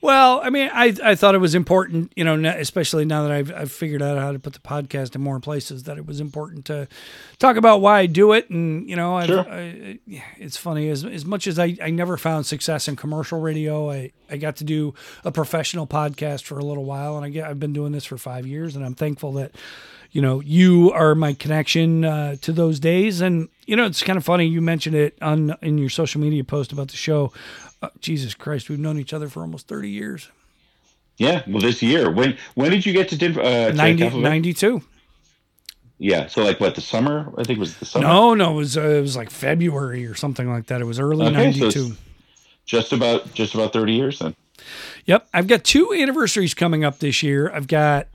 Well, 0.00 0.40
I 0.42 0.50
mean, 0.50 0.70
I, 0.72 0.94
I 1.02 1.14
thought 1.14 1.34
it 1.34 1.38
was 1.38 1.54
important, 1.54 2.12
you 2.16 2.24
know, 2.24 2.34
especially 2.50 3.04
now 3.04 3.22
that 3.22 3.32
I've, 3.32 3.52
I've 3.52 3.72
figured 3.72 4.02
out 4.02 4.18
how 4.18 4.32
to 4.32 4.38
put 4.38 4.52
the 4.52 4.58
podcast 4.58 5.14
in 5.14 5.22
more 5.22 5.40
places, 5.40 5.84
that 5.84 5.96
it 5.96 6.06
was 6.06 6.20
important 6.20 6.66
to 6.66 6.88
talk 7.38 7.56
about 7.56 7.80
why 7.80 8.00
I 8.00 8.06
do 8.06 8.32
it. 8.32 8.50
And, 8.50 8.88
you 8.88 8.96
know, 8.96 9.24
Sure. 9.24 9.46
I, 9.48 9.98
it's 10.38 10.56
funny, 10.56 10.88
as, 10.88 11.04
as 11.04 11.24
much 11.24 11.46
as 11.46 11.58
I, 11.58 11.76
I 11.82 11.90
never 11.90 12.16
found 12.16 12.46
success 12.46 12.88
in 12.88 12.96
commercial 12.96 13.40
radio, 13.40 13.90
I, 13.90 14.12
I 14.30 14.36
got 14.36 14.56
to 14.56 14.64
do 14.64 14.94
a 15.24 15.32
professional 15.32 15.86
podcast 15.86 16.42
for 16.42 16.58
a 16.58 16.64
little 16.64 16.84
while. 16.84 17.16
And 17.16 17.24
I 17.24 17.28
get, 17.30 17.48
I've 17.48 17.60
been 17.60 17.72
doing 17.72 17.92
this 17.92 18.04
for 18.04 18.18
five 18.18 18.46
years, 18.46 18.76
and 18.76 18.84
I'm 18.84 18.94
thankful 18.94 19.32
that, 19.34 19.52
you 20.10 20.22
know, 20.22 20.40
you 20.40 20.92
are 20.92 21.16
my 21.16 21.32
connection 21.32 22.04
uh, 22.04 22.36
to 22.42 22.52
those 22.52 22.78
days. 22.78 23.20
And, 23.20 23.48
you 23.66 23.74
know, 23.74 23.84
it's 23.84 24.02
kind 24.04 24.16
of 24.16 24.24
funny. 24.24 24.46
You 24.46 24.60
mentioned 24.60 24.94
it 24.94 25.18
on 25.20 25.56
in 25.60 25.76
your 25.76 25.88
social 25.88 26.20
media 26.20 26.44
post 26.44 26.70
about 26.70 26.88
the 26.88 26.96
show. 26.96 27.32
Uh, 27.84 27.88
Jesus 28.00 28.34
Christ, 28.34 28.68
we've 28.70 28.78
known 28.78 28.98
each 28.98 29.12
other 29.12 29.28
for 29.28 29.40
almost 29.40 29.68
30 29.68 29.88
years. 29.90 30.28
Yeah. 31.16 31.42
Well, 31.46 31.60
this 31.60 31.82
year. 31.82 32.10
When 32.10 32.36
when 32.54 32.70
did 32.70 32.84
you 32.86 32.92
get 32.92 33.08
to 33.10 33.16
Denver? 33.16 33.40
Uh, 33.42 33.70
90, 33.72 34.20
92. 34.20 34.82
Yeah. 35.98 36.26
So 36.26 36.42
like 36.44 36.58
what? 36.60 36.74
The 36.74 36.80
summer? 36.80 37.32
I 37.38 37.44
think 37.44 37.58
it 37.58 37.60
was 37.60 37.76
the 37.76 37.84
summer. 37.86 38.06
No, 38.06 38.34
no, 38.34 38.52
it 38.52 38.56
was 38.56 38.76
uh, 38.76 38.80
it 38.82 39.00
was 39.00 39.16
like 39.16 39.30
February 39.30 40.06
or 40.06 40.14
something 40.14 40.50
like 40.50 40.66
that. 40.66 40.80
It 40.80 40.84
was 40.84 40.98
early 40.98 41.26
Okay, 41.26 41.34
92. 41.34 41.66
it's- 41.66 41.92
Just 42.66 42.92
about 42.92 43.32
just 43.34 43.54
about 43.54 43.72
thirty 43.72 43.92
years 43.92 44.18
then. 44.18 44.34
Yep, 45.06 45.28
I've 45.34 45.46
got 45.46 45.62
two 45.64 45.92
anniversaries 45.92 46.54
coming 46.54 46.82
up 46.84 46.98
this 46.98 47.22
year. 47.22 47.50
I've 47.52 47.68
got 47.68 48.08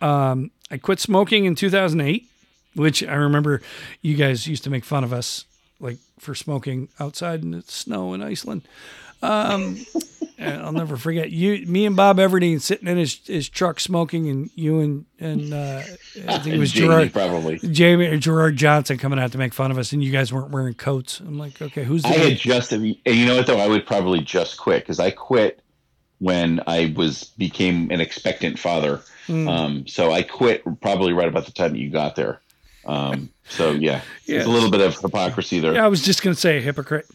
um 0.00 0.50
I 0.70 0.78
quit 0.78 0.98
smoking 1.00 1.44
in 1.44 1.54
2008, 1.56 2.26
which 2.74 3.02
I 3.04 3.14
remember 3.14 3.60
you 4.02 4.14
guys 4.16 4.46
used 4.46 4.64
to 4.64 4.70
make 4.70 4.84
fun 4.84 5.04
of 5.04 5.12
us 5.12 5.44
like 5.80 5.98
for 6.18 6.34
smoking 6.34 6.88
outside 6.98 7.42
in 7.42 7.52
the 7.52 7.62
snow 7.62 8.14
in 8.14 8.22
Iceland. 8.22 8.66
Um 9.22 9.78
I'll 10.38 10.72
never 10.72 10.96
forget 10.96 11.30
you 11.30 11.66
me 11.66 11.86
and 11.86 11.96
Bob 11.96 12.18
Everdeen 12.18 12.60
sitting 12.60 12.88
in 12.88 12.98
his, 12.98 13.20
his 13.26 13.48
truck 13.48 13.80
smoking 13.80 14.28
and 14.28 14.50
you 14.54 14.80
and 14.80 15.06
and 15.18 15.54
uh, 15.54 15.82
I 16.28 16.38
think 16.38 16.56
it 16.56 16.58
was 16.58 16.72
Jamie, 16.72 16.88
Gerard 16.88 17.12
probably. 17.12 17.58
Jamie 17.58 18.06
or 18.06 18.18
Gerard 18.18 18.56
Johnson 18.56 18.98
coming 18.98 19.18
out 19.18 19.32
to 19.32 19.38
make 19.38 19.54
fun 19.54 19.70
of 19.70 19.78
us, 19.78 19.92
and 19.92 20.04
you 20.04 20.12
guys 20.12 20.32
weren't 20.32 20.50
wearing 20.50 20.74
coats. 20.74 21.20
I'm 21.20 21.38
like, 21.38 21.60
okay, 21.62 21.84
who's 21.84 22.02
the 22.02 22.08
I 22.08 22.12
had 22.12 22.38
just, 22.38 22.72
and 22.72 22.84
you 22.84 23.26
know 23.26 23.36
what 23.36 23.46
though? 23.46 23.58
I 23.58 23.66
would 23.66 23.86
probably 23.86 24.20
just 24.20 24.58
quit 24.58 24.82
because 24.82 25.00
I 25.00 25.10
quit 25.10 25.62
when 26.18 26.60
I 26.66 26.92
was 26.96 27.24
became 27.24 27.90
an 27.90 28.00
expectant 28.00 28.58
father. 28.58 29.00
Hmm. 29.26 29.48
Um, 29.48 29.86
so 29.86 30.12
I 30.12 30.22
quit 30.22 30.62
probably 30.80 31.12
right 31.12 31.28
about 31.28 31.46
the 31.46 31.52
time 31.52 31.72
that 31.72 31.78
you 31.78 31.90
got 31.90 32.14
there. 32.14 32.40
Um, 32.86 33.30
so 33.48 33.72
yeah, 33.72 34.00
Yeah. 34.24 34.38
it's 34.38 34.46
a 34.46 34.50
little 34.50 34.70
bit 34.70 34.80
of 34.80 34.96
hypocrisy 34.98 35.60
there. 35.60 35.74
Yeah, 35.74 35.84
I 35.84 35.88
was 35.88 36.02
just 36.02 36.22
gonna 36.22 36.34
say 36.36 36.60
hypocrite. 36.60 37.06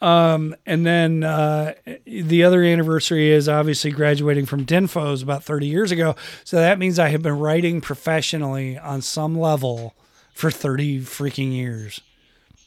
Um, 0.00 0.54
and 0.66 0.84
then 0.86 1.24
uh, 1.24 1.72
the 2.04 2.44
other 2.44 2.62
anniversary 2.62 3.30
is 3.30 3.48
obviously 3.48 3.90
graduating 3.90 4.46
from 4.46 4.64
DINFOS 4.66 5.22
about 5.22 5.42
30 5.42 5.66
years 5.66 5.90
ago. 5.90 6.14
So 6.44 6.56
that 6.58 6.78
means 6.78 6.98
I 6.98 7.08
have 7.08 7.22
been 7.22 7.38
writing 7.38 7.80
professionally 7.80 8.78
on 8.78 9.00
some 9.02 9.38
level 9.38 9.94
for 10.34 10.50
30 10.50 11.00
freaking 11.00 11.52
years. 11.52 12.00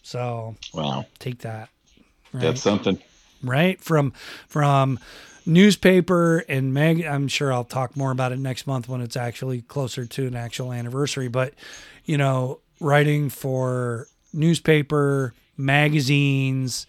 So 0.02 0.56
Wow, 0.74 1.06
take 1.20 1.40
that. 1.40 1.70
Right? 2.34 2.42
that's 2.42 2.62
something. 2.62 3.00
right 3.44 3.80
from 3.82 4.12
from 4.48 5.00
newspaper 5.46 6.40
and 6.48 6.74
mag 6.74 7.04
i'm 7.04 7.28
sure 7.28 7.52
i'll 7.52 7.64
talk 7.64 7.98
more 7.98 8.12
about 8.12 8.32
it 8.32 8.38
next 8.38 8.68
month 8.68 8.88
when 8.88 9.02
it's 9.02 9.18
actually 9.18 9.62
closer 9.64 10.06
to 10.06 10.28
an 10.28 10.36
actual 10.36 10.72
anniversary 10.72 11.28
but 11.28 11.54
you 12.10 12.18
know 12.18 12.60
writing 12.80 13.30
for 13.30 14.08
newspaper 14.34 15.34
magazines 15.58 16.88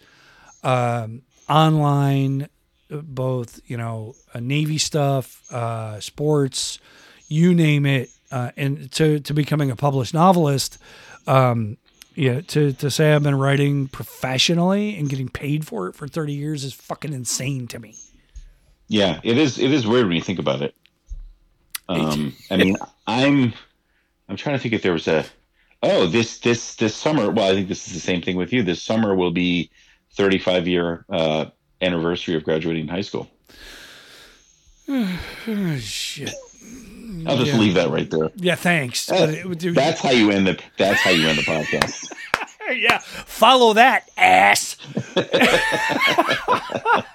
um, 0.63 1.21
online 1.47 2.47
both 2.89 3.59
you 3.67 3.77
know 3.77 4.15
uh, 4.33 4.39
navy 4.39 4.77
stuff 4.77 5.41
uh, 5.53 5.99
sports 5.99 6.79
you 7.27 7.53
name 7.53 7.85
it 7.85 8.09
uh, 8.31 8.51
and 8.57 8.91
to 8.91 9.19
to 9.19 9.33
becoming 9.33 9.69
a 9.69 9.75
published 9.75 10.13
novelist 10.13 10.77
um, 11.27 11.77
yeah, 12.15 12.41
to, 12.41 12.73
to 12.73 12.91
say 12.91 13.13
I've 13.13 13.23
been 13.23 13.37
writing 13.37 13.87
professionally 13.87 14.97
and 14.97 15.09
getting 15.09 15.29
paid 15.29 15.65
for 15.65 15.87
it 15.87 15.95
for 15.95 16.07
30 16.07 16.33
years 16.33 16.63
is 16.63 16.73
fucking 16.73 17.13
insane 17.13 17.67
to 17.67 17.79
me. 17.79 17.95
Yeah, 18.89 19.21
it 19.23 19.37
is. 19.37 19.57
It 19.57 19.71
is 19.71 19.87
weird 19.87 20.07
when 20.07 20.17
you 20.17 20.21
think 20.21 20.39
about 20.39 20.61
it. 20.61 20.75
Um, 21.87 22.35
I 22.51 22.57
mean, 22.57 22.75
I'm 23.07 23.53
I'm 24.31 24.37
trying 24.37 24.55
to 24.55 24.61
think 24.61 24.73
if 24.73 24.81
there 24.81 24.93
was 24.93 25.09
a 25.09 25.25
oh 25.83 26.07
this 26.07 26.39
this 26.39 26.75
this 26.75 26.95
summer. 26.95 27.29
Well, 27.29 27.51
I 27.51 27.53
think 27.53 27.67
this 27.67 27.85
is 27.85 27.93
the 27.93 27.99
same 27.99 28.21
thing 28.21 28.37
with 28.37 28.53
you. 28.53 28.63
This 28.63 28.81
summer 28.81 29.13
will 29.13 29.31
be 29.31 29.69
35 30.13 30.69
year 30.69 31.05
uh, 31.09 31.45
anniversary 31.81 32.35
of 32.35 32.45
graduating 32.45 32.87
high 32.87 33.01
school. 33.01 33.29
Oh, 34.87 35.19
shit. 35.81 36.33
I'll 37.27 37.35
just 37.37 37.51
Yeah. 37.51 37.57
leave 37.59 37.73
that 37.73 37.89
right 37.89 38.09
there. 38.09 38.31
Yeah, 38.37 38.55
thanks. 38.55 39.07
But 39.09 39.31
it 39.31 39.45
would 39.45 39.59
do- 39.59 39.73
That's 39.73 39.99
how 39.99 40.11
you 40.11 40.31
end 40.31 40.47
the. 40.47 40.57
That's 40.77 41.01
how 41.01 41.09
you 41.11 41.27
end 41.27 41.37
the 41.37 41.43
podcast. 41.43 42.13
yeah, 42.73 42.99
follow 42.99 43.73
that 43.73 44.09
ass. 44.17 44.77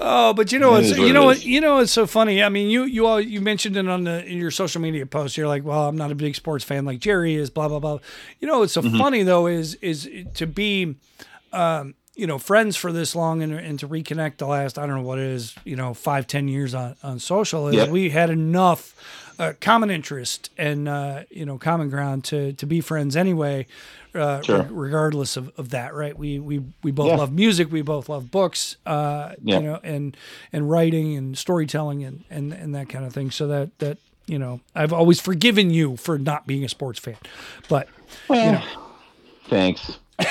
oh, 0.00 0.32
but 0.34 0.52
you 0.52 0.58
know 0.58 0.72
what's 0.72 0.90
what 0.90 1.00
you 1.00 1.12
know 1.12 1.24
what 1.24 1.44
you 1.44 1.60
know 1.60 1.76
what's 1.76 1.92
so 1.92 2.06
funny. 2.06 2.42
I 2.42 2.48
mean, 2.48 2.68
you 2.70 2.84
you 2.84 3.06
all 3.06 3.20
you 3.20 3.40
mentioned 3.40 3.76
it 3.76 3.88
on 3.88 4.04
the 4.04 4.24
in 4.24 4.38
your 4.38 4.50
social 4.50 4.80
media 4.80 5.06
post. 5.06 5.36
You're 5.36 5.48
like, 5.48 5.64
well, 5.64 5.88
I'm 5.88 5.96
not 5.96 6.10
a 6.10 6.14
big 6.14 6.34
sports 6.36 6.64
fan 6.64 6.84
like 6.84 6.98
Jerry 6.98 7.34
is. 7.34 7.50
Blah 7.50 7.68
blah 7.68 7.78
blah. 7.80 7.98
You 8.40 8.48
know 8.48 8.60
what's 8.60 8.72
so 8.72 8.82
Mm-hmm. 8.82 8.98
funny 8.98 9.22
though 9.22 9.46
is 9.46 9.74
is 9.76 10.08
to 10.34 10.46
be. 10.46 10.96
Um, 11.52 11.94
you 12.18 12.26
know, 12.26 12.38
friends 12.38 12.76
for 12.76 12.92
this 12.92 13.14
long 13.14 13.42
and, 13.42 13.52
and 13.52 13.78
to 13.78 13.86
reconnect 13.86 14.38
the 14.38 14.46
last, 14.46 14.78
I 14.78 14.86
don't 14.86 14.96
know 14.96 15.02
what 15.02 15.18
it 15.18 15.26
is, 15.26 15.54
you 15.66 15.76
know, 15.76 15.92
five, 15.92 16.26
ten 16.26 16.48
years 16.48 16.74
on, 16.74 16.96
on 17.02 17.18
social 17.18 17.68
is 17.68 17.74
Yep. 17.74 17.88
we 17.90 18.08
had 18.08 18.30
enough 18.30 18.94
uh, 19.38 19.52
common 19.60 19.90
interest 19.90 20.50
and, 20.56 20.88
uh, 20.88 21.24
you 21.30 21.44
know, 21.44 21.58
common 21.58 21.90
ground 21.90 22.24
to, 22.24 22.52
to 22.54 22.66
be 22.66 22.80
friends 22.80 23.16
anyway, 23.16 23.66
uh, 24.14 24.40
Sure. 24.42 24.62
re- 24.62 24.68
regardless 24.70 25.36
of, 25.36 25.50
of 25.58 25.70
that. 25.70 25.94
Right. 25.94 26.16
We, 26.16 26.38
we, 26.38 26.62
we 26.82 26.90
both 26.90 27.08
Yeah. 27.08 27.16
love 27.16 27.32
music. 27.32 27.70
We 27.70 27.82
both 27.82 28.08
love 28.08 28.30
books, 28.30 28.76
uh, 28.86 29.34
Yeah. 29.42 29.58
you 29.58 29.62
know, 29.64 29.80
and, 29.82 30.16
and 30.52 30.70
writing 30.70 31.16
and 31.16 31.36
storytelling 31.36 32.04
and, 32.04 32.24
and, 32.30 32.52
and 32.52 32.74
that 32.74 32.88
kind 32.88 33.04
of 33.04 33.12
thing. 33.12 33.30
So 33.30 33.46
that, 33.48 33.78
that, 33.80 33.98
you 34.26 34.38
know, 34.38 34.60
I've 34.74 34.92
always 34.92 35.20
forgiven 35.20 35.70
you 35.70 35.96
for 35.96 36.18
not 36.18 36.46
being 36.46 36.64
a 36.64 36.68
sports 36.68 36.98
fan, 36.98 37.16
but, 37.68 37.88
Well, 38.28 38.62
thanks. 39.48 39.98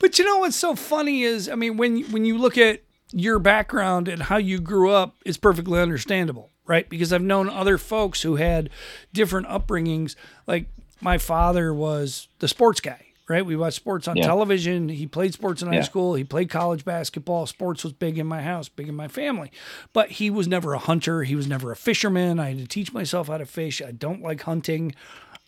But 0.00 0.18
you 0.18 0.24
know 0.24 0.38
what's 0.38 0.56
so 0.56 0.74
funny 0.74 1.22
is, 1.22 1.48
I 1.48 1.54
mean, 1.54 1.76
when 1.76 2.02
when 2.10 2.24
you 2.24 2.38
look 2.38 2.56
at 2.58 2.80
your 3.12 3.38
background 3.38 4.08
and 4.08 4.22
how 4.22 4.36
you 4.36 4.58
grew 4.60 4.90
up, 4.90 5.14
it's 5.24 5.36
perfectly 5.36 5.80
understandable, 5.80 6.50
right? 6.68 6.88
Because 6.88 7.12
I've 7.12 7.22
known 7.22 7.48
other 7.48 7.78
folks 7.78 8.22
who 8.22 8.36
had 8.36 8.70
different 9.12 9.48
upbringings. 9.48 10.14
Like 10.46 10.66
my 11.00 11.18
father 11.18 11.74
was 11.74 12.28
the 12.38 12.46
sports 12.46 12.80
guy, 12.80 13.06
right? 13.28 13.44
We 13.44 13.56
watched 13.56 13.76
sports 13.76 14.06
on 14.06 14.16
Yeah. 14.16 14.26
television. 14.26 14.88
He 14.90 15.06
played 15.06 15.32
sports 15.32 15.62
in 15.62 15.68
high 15.68 15.76
Yeah. 15.76 15.82
school. 15.82 16.14
He 16.14 16.24
played 16.24 16.50
college 16.50 16.84
basketball. 16.84 17.46
Sports 17.46 17.82
was 17.82 17.92
big 17.94 18.18
in 18.18 18.26
my 18.26 18.42
house, 18.42 18.68
big 18.68 18.88
in 18.88 18.94
my 18.94 19.08
family. 19.08 19.50
But 19.92 20.10
he 20.12 20.30
was 20.30 20.46
never 20.46 20.74
a 20.74 20.78
hunter. 20.78 21.22
He 21.24 21.34
was 21.34 21.48
never 21.48 21.72
a 21.72 21.76
fisherman. 21.76 22.38
I 22.38 22.50
had 22.50 22.58
to 22.58 22.66
teach 22.66 22.92
myself 22.92 23.26
how 23.28 23.38
to 23.38 23.46
fish. 23.46 23.80
I 23.82 23.90
don't 23.92 24.22
like 24.22 24.42
hunting. 24.42 24.94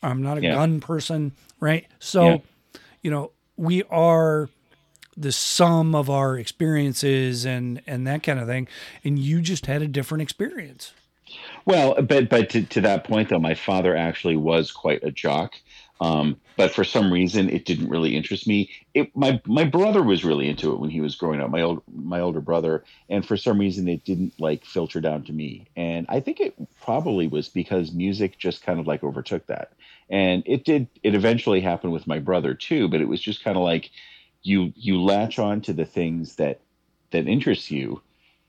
I'm 0.03 0.23
not 0.23 0.39
a 0.39 0.43
Yeah. 0.43 0.55
gun 0.55 0.81
person, 0.81 1.33
right? 1.61 1.87
So 2.01 2.43
you 3.03 3.11
know, 3.11 3.31
we 3.57 3.83
are 3.85 4.49
the 5.17 5.33
sum 5.33 5.95
of 5.95 6.09
our 6.09 6.39
experiences 6.39 7.45
and 7.45 7.83
and 7.87 8.07
that 8.07 8.23
kind 8.23 8.39
of 8.39 8.47
thing. 8.47 8.69
And 9.05 9.19
you 9.19 9.41
just 9.43 9.67
had 9.67 9.83
a 9.83 9.89
different 9.89 10.23
experience. 10.23 10.93
Well, 11.71 12.03
but 12.03 12.29
but 12.29 12.51
to, 12.51 12.63
to 12.63 12.81
that 12.81 13.05
point 13.05 13.29
though, 13.29 13.39
my 13.39 13.55
father 13.55 13.97
actually 13.97 14.37
was 14.37 14.73
quite 14.73 15.05
a 15.05 15.11
jock. 15.11 15.55
Um, 16.01 16.41
but 16.57 16.73
for 16.73 16.83
some 16.83 17.13
reason, 17.13 17.51
it 17.51 17.67
didn't 17.67 17.91
really 17.91 18.17
interest 18.17 18.47
me. 18.47 18.71
It, 18.95 19.15
my 19.15 19.41
my 19.45 19.65
brother 19.65 20.03
was 20.03 20.25
really 20.25 20.49
into 20.49 20.73
it 20.73 20.81
when 20.81 20.91
he 20.91 21.01
was 21.01 21.15
growing 21.15 21.41
up. 21.41 21.51
My 21.51 21.61
old 21.63 21.83
my 21.95 22.21
older 22.21 22.41
brother, 22.41 22.85
and 23.09 23.25
for 23.25 23.37
some 23.37 23.59
reason, 23.59 23.87
it 23.87 24.05
didn't 24.05 24.41
like 24.41 24.65
filter 24.65 25.01
down 25.01 25.23
to 25.25 25.33
me. 25.33 25.67
And 25.77 26.07
I 26.09 26.21
think 26.21 26.41
it 26.41 26.55
probably 26.83 27.29
was 27.29 27.49
because 27.49 27.93
music 27.93 28.39
just 28.39 28.65
kind 28.65 28.81
of 28.81 28.87
like 28.87 29.05
overtook 29.05 29.47
that. 29.47 29.73
And 30.09 30.43
it 30.47 30.65
did. 30.65 30.89
It 31.03 31.15
eventually 31.15 31.61
happened 31.61 31.93
with 31.93 32.07
my 32.07 32.19
brother 32.19 32.55
too. 32.55 32.89
But 32.89 33.01
it 33.01 33.09
was 33.09 33.21
just 33.21 33.45
kind 33.45 33.57
of 33.57 33.63
like 33.63 33.91
you 34.43 34.73
you 34.75 35.01
latch 35.01 35.39
on 35.39 35.61
to 35.63 35.73
the 35.73 35.85
things 35.85 36.37
that 36.37 36.61
that 37.11 37.29
interest 37.29 37.71
you, 37.71 38.01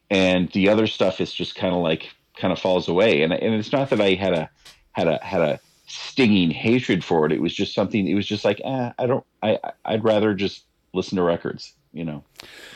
and 0.10 0.50
the 0.54 0.70
other 0.70 0.88
stuff 0.88 1.22
is 1.22 1.34
just 1.34 1.54
kind 1.56 1.76
of 1.76 1.82
like 1.82 2.10
kind 2.38 2.52
of 2.52 2.60
falls 2.60 2.88
away. 2.88 3.22
And 3.22 3.34
and 3.34 3.56
it's 3.56 3.72
not 3.72 3.90
that 3.90 4.02
I 4.02 4.14
had 4.14 4.34
a 4.34 4.50
had 4.92 5.08
a 5.08 5.18
had 5.24 5.42
a 5.42 5.60
stinging 5.88 6.52
hatred 6.52 7.04
for 7.04 7.26
it. 7.26 7.32
It 7.32 7.42
was 7.42 7.54
just 7.54 7.74
something. 7.74 8.08
It 8.08 8.14
was 8.14 8.26
just 8.26 8.46
like, 8.46 8.62
eh, 8.64 8.92
I 8.98 9.06
don't. 9.06 9.26
I 9.42 9.60
I'd 9.86 10.04
rather 10.04 10.34
just 10.34 10.64
listen 10.94 11.18
to 11.18 11.24
records. 11.24 11.74
You 11.94 12.06
know. 12.06 12.24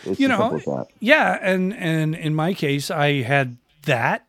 It's 0.04 0.20
You 0.20 0.28
know, 0.28 0.38
simple 0.38 0.58
as 0.58 0.66
that. 0.66 0.88
Yeah, 1.00 1.40
and 1.42 1.74
and 1.74 2.16
in 2.16 2.36
my 2.36 2.54
case, 2.54 2.92
I 2.92 3.22
had 3.22 3.58
that, 3.84 4.26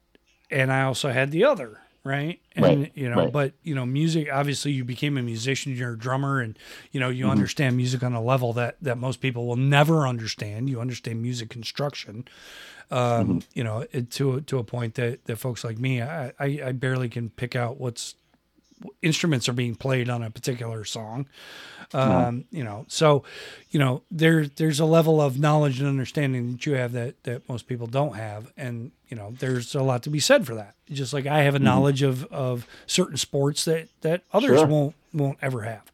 and 0.50 0.72
I 0.72 0.82
also 0.82 1.10
had 1.10 1.32
the 1.32 1.44
other, 1.44 1.80
right? 2.06 2.40
And 2.54 2.64
Right, 2.64 2.92
you 2.94 3.10
know, 3.10 3.16
right. 3.16 3.32
but 3.32 3.52
you 3.62 3.74
know, 3.74 3.84
music. 3.84 4.28
Obviously, 4.32 4.72
you 4.72 4.84
became 4.84 5.18
a 5.18 5.22
musician. 5.22 5.74
You're 5.76 5.92
a 5.92 5.98
drummer, 5.98 6.40
and 6.40 6.58
you 6.92 7.00
know, 7.00 7.10
you 7.10 7.24
Mm-hmm. 7.24 7.32
understand 7.32 7.76
music 7.76 8.02
on 8.02 8.14
a 8.14 8.22
level 8.22 8.52
that 8.54 8.76
that 8.80 8.96
most 8.98 9.20
people 9.20 9.46
will 9.46 9.56
never 9.56 10.06
understand. 10.06 10.70
You 10.70 10.80
understand 10.80 11.20
music 11.22 11.50
construction. 11.50 12.24
Um, 12.90 13.26
Mm-hmm. 13.26 13.38
You 13.54 13.64
know, 13.64 13.84
it, 13.92 14.10
to 14.12 14.40
to 14.42 14.58
a 14.58 14.64
point 14.64 14.94
that 14.94 15.24
that 15.26 15.36
folks 15.36 15.64
like 15.64 15.78
me, 15.78 16.00
I, 16.02 16.32
I 16.38 16.60
I 16.66 16.72
barely 16.72 17.08
can 17.08 17.30
pick 17.30 17.56
out 17.56 17.78
what's 17.80 18.14
instruments 19.02 19.48
are 19.48 19.52
being 19.52 19.74
played 19.74 20.08
on 20.08 20.22
a 20.22 20.30
particular 20.30 20.84
song. 20.84 21.26
Um, 21.94 22.46
you 22.50 22.64
know, 22.64 22.84
so 22.88 23.22
you 23.70 23.78
know 23.78 24.02
there 24.10 24.46
there's 24.46 24.80
a 24.80 24.84
level 24.84 25.20
of 25.20 25.38
knowledge 25.38 25.78
and 25.78 25.88
understanding 25.88 26.52
that 26.52 26.66
you 26.66 26.72
have 26.74 26.92
that 26.92 27.22
that 27.22 27.48
most 27.48 27.68
people 27.68 27.86
don't 27.86 28.16
have, 28.16 28.52
and 28.56 28.90
you 29.08 29.16
know 29.16 29.32
there's 29.38 29.74
a 29.74 29.82
lot 29.82 30.02
to 30.02 30.10
be 30.10 30.18
said 30.18 30.46
for 30.46 30.56
that. 30.56 30.74
Just 30.90 31.12
like 31.12 31.26
I 31.26 31.42
have 31.42 31.54
a 31.54 31.60
knowledge 31.60 32.02
of 32.02 32.24
of 32.32 32.66
certain 32.86 33.16
sports 33.16 33.64
that 33.66 33.88
that 34.00 34.22
others 34.32 34.58
Sure. 34.58 34.66
won't 34.66 34.94
won't 35.14 35.38
ever 35.40 35.62
have. 35.62 35.90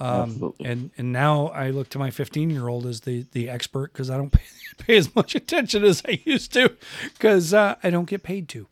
Absolutely. 0.00 0.66
And 0.66 0.90
and 0.98 1.12
now 1.12 1.46
I 1.48 1.70
look 1.70 1.88
to 1.90 1.98
my 1.98 2.10
15 2.10 2.50
year 2.50 2.68
old 2.68 2.86
as 2.86 3.00
the 3.02 3.24
the 3.32 3.48
expert 3.48 3.92
because 3.92 4.10
I 4.10 4.16
don't 4.16 4.30
pay, 4.32 4.42
pay 4.78 4.96
as 4.96 5.14
much 5.14 5.34
attention 5.34 5.84
as 5.84 6.02
I 6.06 6.20
used 6.24 6.52
to 6.54 6.76
because 7.14 7.54
uh, 7.54 7.76
I 7.82 7.90
don't 7.90 8.08
get 8.08 8.22
paid 8.22 8.48
to. 8.50 8.66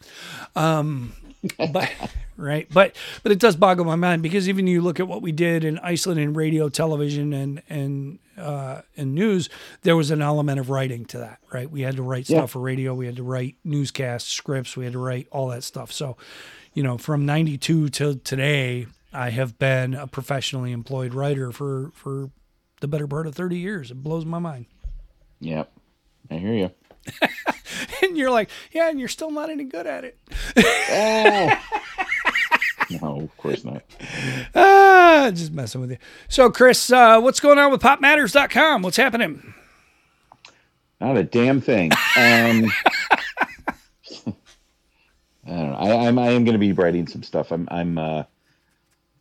Um, 0.57 1.13
but 1.73 1.91
right, 2.37 2.69
but 2.73 2.95
but 3.23 3.33
it 3.33 3.39
does 3.39 3.57
boggle 3.57 3.85
my 3.85 3.97
mind 3.97 4.23
because 4.23 4.49
even 4.49 4.67
you 4.67 4.81
look 4.83 5.01
at 5.01 5.09
what 5.09 5.23
we 5.23 5.33
did 5.33 5.65
in 5.65 5.79
Iceland 5.79 6.21
in 6.21 6.35
radio, 6.35 6.69
television, 6.69 7.33
and 7.33 7.63
and 7.69 8.19
uh, 8.37 8.83
and 8.97 9.15
news, 9.15 9.49
there 9.83 9.97
was 9.97 10.11
an 10.11 10.21
element 10.21 10.61
of 10.61 10.69
writing 10.71 11.05
to 11.07 11.19
that. 11.19 11.39
Right, 11.53 11.71
we 11.71 11.81
had 11.83 11.97
to 11.97 12.03
write 12.03 12.29
Yeah. 12.29 12.39
stuff 12.39 12.51
for 12.51 12.61
radio, 12.61 12.95
we 12.95 13.07
had 13.07 13.17
to 13.17 13.23
write 13.23 13.57
newscasts, 13.65 14.31
scripts, 14.31 14.77
we 14.77 14.85
had 14.85 14.93
to 14.93 14.99
write 14.99 15.29
all 15.31 15.49
that 15.49 15.65
stuff. 15.65 15.93
So, 15.93 16.17
you 16.75 16.83
know, 16.83 16.99
from 16.99 17.25
'92 17.25 17.89
till 17.89 18.17
today, 18.17 18.87
I 19.13 19.31
have 19.31 19.59
been 19.59 19.95
a 19.95 20.07
professionally 20.07 20.73
employed 20.73 21.15
writer 21.15 21.53
for 21.53 21.91
for 21.95 22.31
the 22.81 22.89
better 22.89 23.07
part 23.07 23.27
of 23.27 23.35
30 23.35 23.59
years. 23.59 23.91
It 23.91 24.03
blows 24.03 24.25
my 24.25 24.39
mind. 24.39 24.67
Yep. 25.41 25.71
I 26.31 26.35
hear 26.37 26.55
you. 26.55 26.71
And 28.03 28.17
you're 28.17 28.31
like, 28.31 28.51
yeah, 28.73 28.91
and 28.91 28.99
you're 28.99 29.09
still 29.09 29.31
not 29.31 29.51
any 29.51 29.65
good 29.65 29.87
at 29.87 30.05
it. 30.05 30.19
Oh. 30.91 31.51
No, 33.01 33.21
of 33.21 33.37
course 33.37 33.65
not. 33.65 33.83
Ah, 34.53 35.31
just 35.33 35.53
messing 35.53 35.81
with 35.81 35.93
you. 35.93 35.99
So, 36.29 36.51
Chris, 36.51 36.91
uh, 36.91 37.21
what's 37.21 37.39
going 37.39 37.57
on 37.57 37.71
with 37.71 37.81
popmatters.com? 37.81 38.83
What's 38.83 38.97
happening? 38.97 39.55
Not 41.01 41.17
a 41.17 41.23
damn 41.23 41.61
thing. 41.61 41.93
Um, 41.93 41.99
I 44.27 44.33
don't 45.47 45.71
know. 45.71 45.77
I, 45.79 46.09
I'm 46.09 46.19
I 46.19 46.31
am 46.31 46.45
going 46.45 46.55
to 46.55 46.59
be 46.59 46.73
writing 46.73 47.07
some 47.07 47.23
stuff. 47.23 47.53
I'm 47.53 47.69
I'm. 47.71 47.97
Uh, 47.97 48.25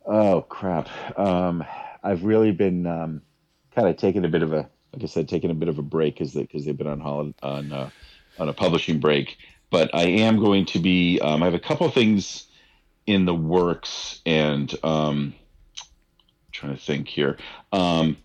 oh 0.04 0.42
crap. 0.42 0.88
Um, 1.16 1.64
I've 2.02 2.24
really 2.24 2.50
been 2.50 2.88
um, 2.88 3.22
kind 3.74 3.86
of 3.86 3.96
taking 3.96 4.24
a 4.24 4.28
bit 4.28 4.42
of 4.42 4.52
a 4.52 4.68
like 4.92 5.02
I 5.02 5.06
said, 5.06 5.28
taking 5.28 5.50
a 5.50 5.54
bit 5.54 5.68
of 5.68 5.78
a 5.78 5.82
break 5.82 6.18
because 6.18 6.32
they've 6.32 6.76
been 6.76 6.86
on 6.86 7.00
holiday 7.00 7.34
on 7.42 7.72
uh, 7.72 7.90
on 8.38 8.48
a 8.48 8.52
publishing 8.52 8.98
break. 8.98 9.36
But 9.70 9.90
I 9.94 10.04
am 10.04 10.40
going 10.40 10.66
to 10.66 10.78
be. 10.78 11.20
Um, 11.20 11.42
I 11.42 11.46
have 11.46 11.54
a 11.54 11.60
couple 11.60 11.86
of 11.86 11.94
things 11.94 12.46
in 13.06 13.24
the 13.24 13.34
works, 13.34 14.20
and 14.26 14.72
um, 14.84 15.34
trying 16.52 16.76
to 16.76 16.82
think 16.82 17.08
here. 17.08 17.38
Um, 17.72 18.16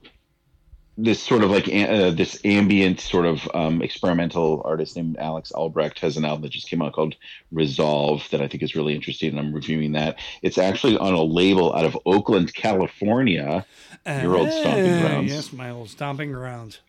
this 0.97 1.21
sort 1.21 1.43
of 1.43 1.51
like 1.51 1.67
uh, 1.67 2.11
this 2.11 2.39
ambient 2.45 3.01
sort 3.01 3.25
of 3.25 3.47
um, 3.53 3.81
experimental 3.81 4.61
artist 4.63 4.95
named 4.95 5.17
Alex 5.17 5.51
Albrecht 5.51 5.99
has 5.99 6.15
an 6.15 6.25
album 6.25 6.43
that 6.43 6.51
just 6.51 6.69
came 6.69 6.81
out 6.81 6.93
called 6.93 7.15
Resolve 7.51 8.27
that 8.31 8.41
I 8.41 8.47
think 8.47 8.63
is 8.63 8.75
really 8.75 8.95
interesting, 8.95 9.31
and 9.31 9.39
I'm 9.39 9.53
reviewing 9.53 9.93
that. 9.93 10.19
It's 10.41 10.57
actually 10.57 10.97
on 10.97 11.13
a 11.13 11.23
label 11.23 11.75
out 11.75 11.85
of 11.85 11.97
Oakland, 12.05 12.53
California. 12.53 13.65
Your 14.05 14.37
old 14.37 14.51
stomping 14.51 14.99
grounds. 15.01 15.31
Yes, 15.31 15.51
my 15.51 15.71
old 15.71 15.89
stomping 15.89 16.31
grounds. 16.31 16.79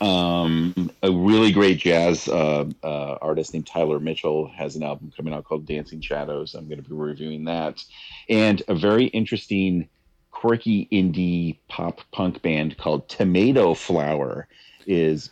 Um, 0.00 0.92
a 1.02 1.10
really 1.10 1.50
great 1.50 1.78
jazz 1.78 2.28
uh, 2.28 2.66
uh, 2.82 3.18
artist 3.20 3.52
named 3.52 3.66
Tyler 3.66 3.98
Mitchell 3.98 4.48
has 4.48 4.76
an 4.76 4.84
album 4.84 5.12
coming 5.16 5.34
out 5.34 5.44
called 5.44 5.66
Dancing 5.66 6.00
Shadows. 6.00 6.54
I'm 6.54 6.68
going 6.68 6.80
to 6.82 6.88
be 6.88 6.94
reviewing 6.94 7.44
that, 7.46 7.82
and 8.28 8.62
a 8.68 8.74
very 8.74 9.06
interesting, 9.06 9.88
quirky 10.38 10.86
indie 10.92 11.56
pop 11.66 12.00
punk 12.12 12.40
band 12.42 12.78
called 12.78 13.08
Tomato 13.08 13.74
Flower 13.74 14.46
is 14.86 15.30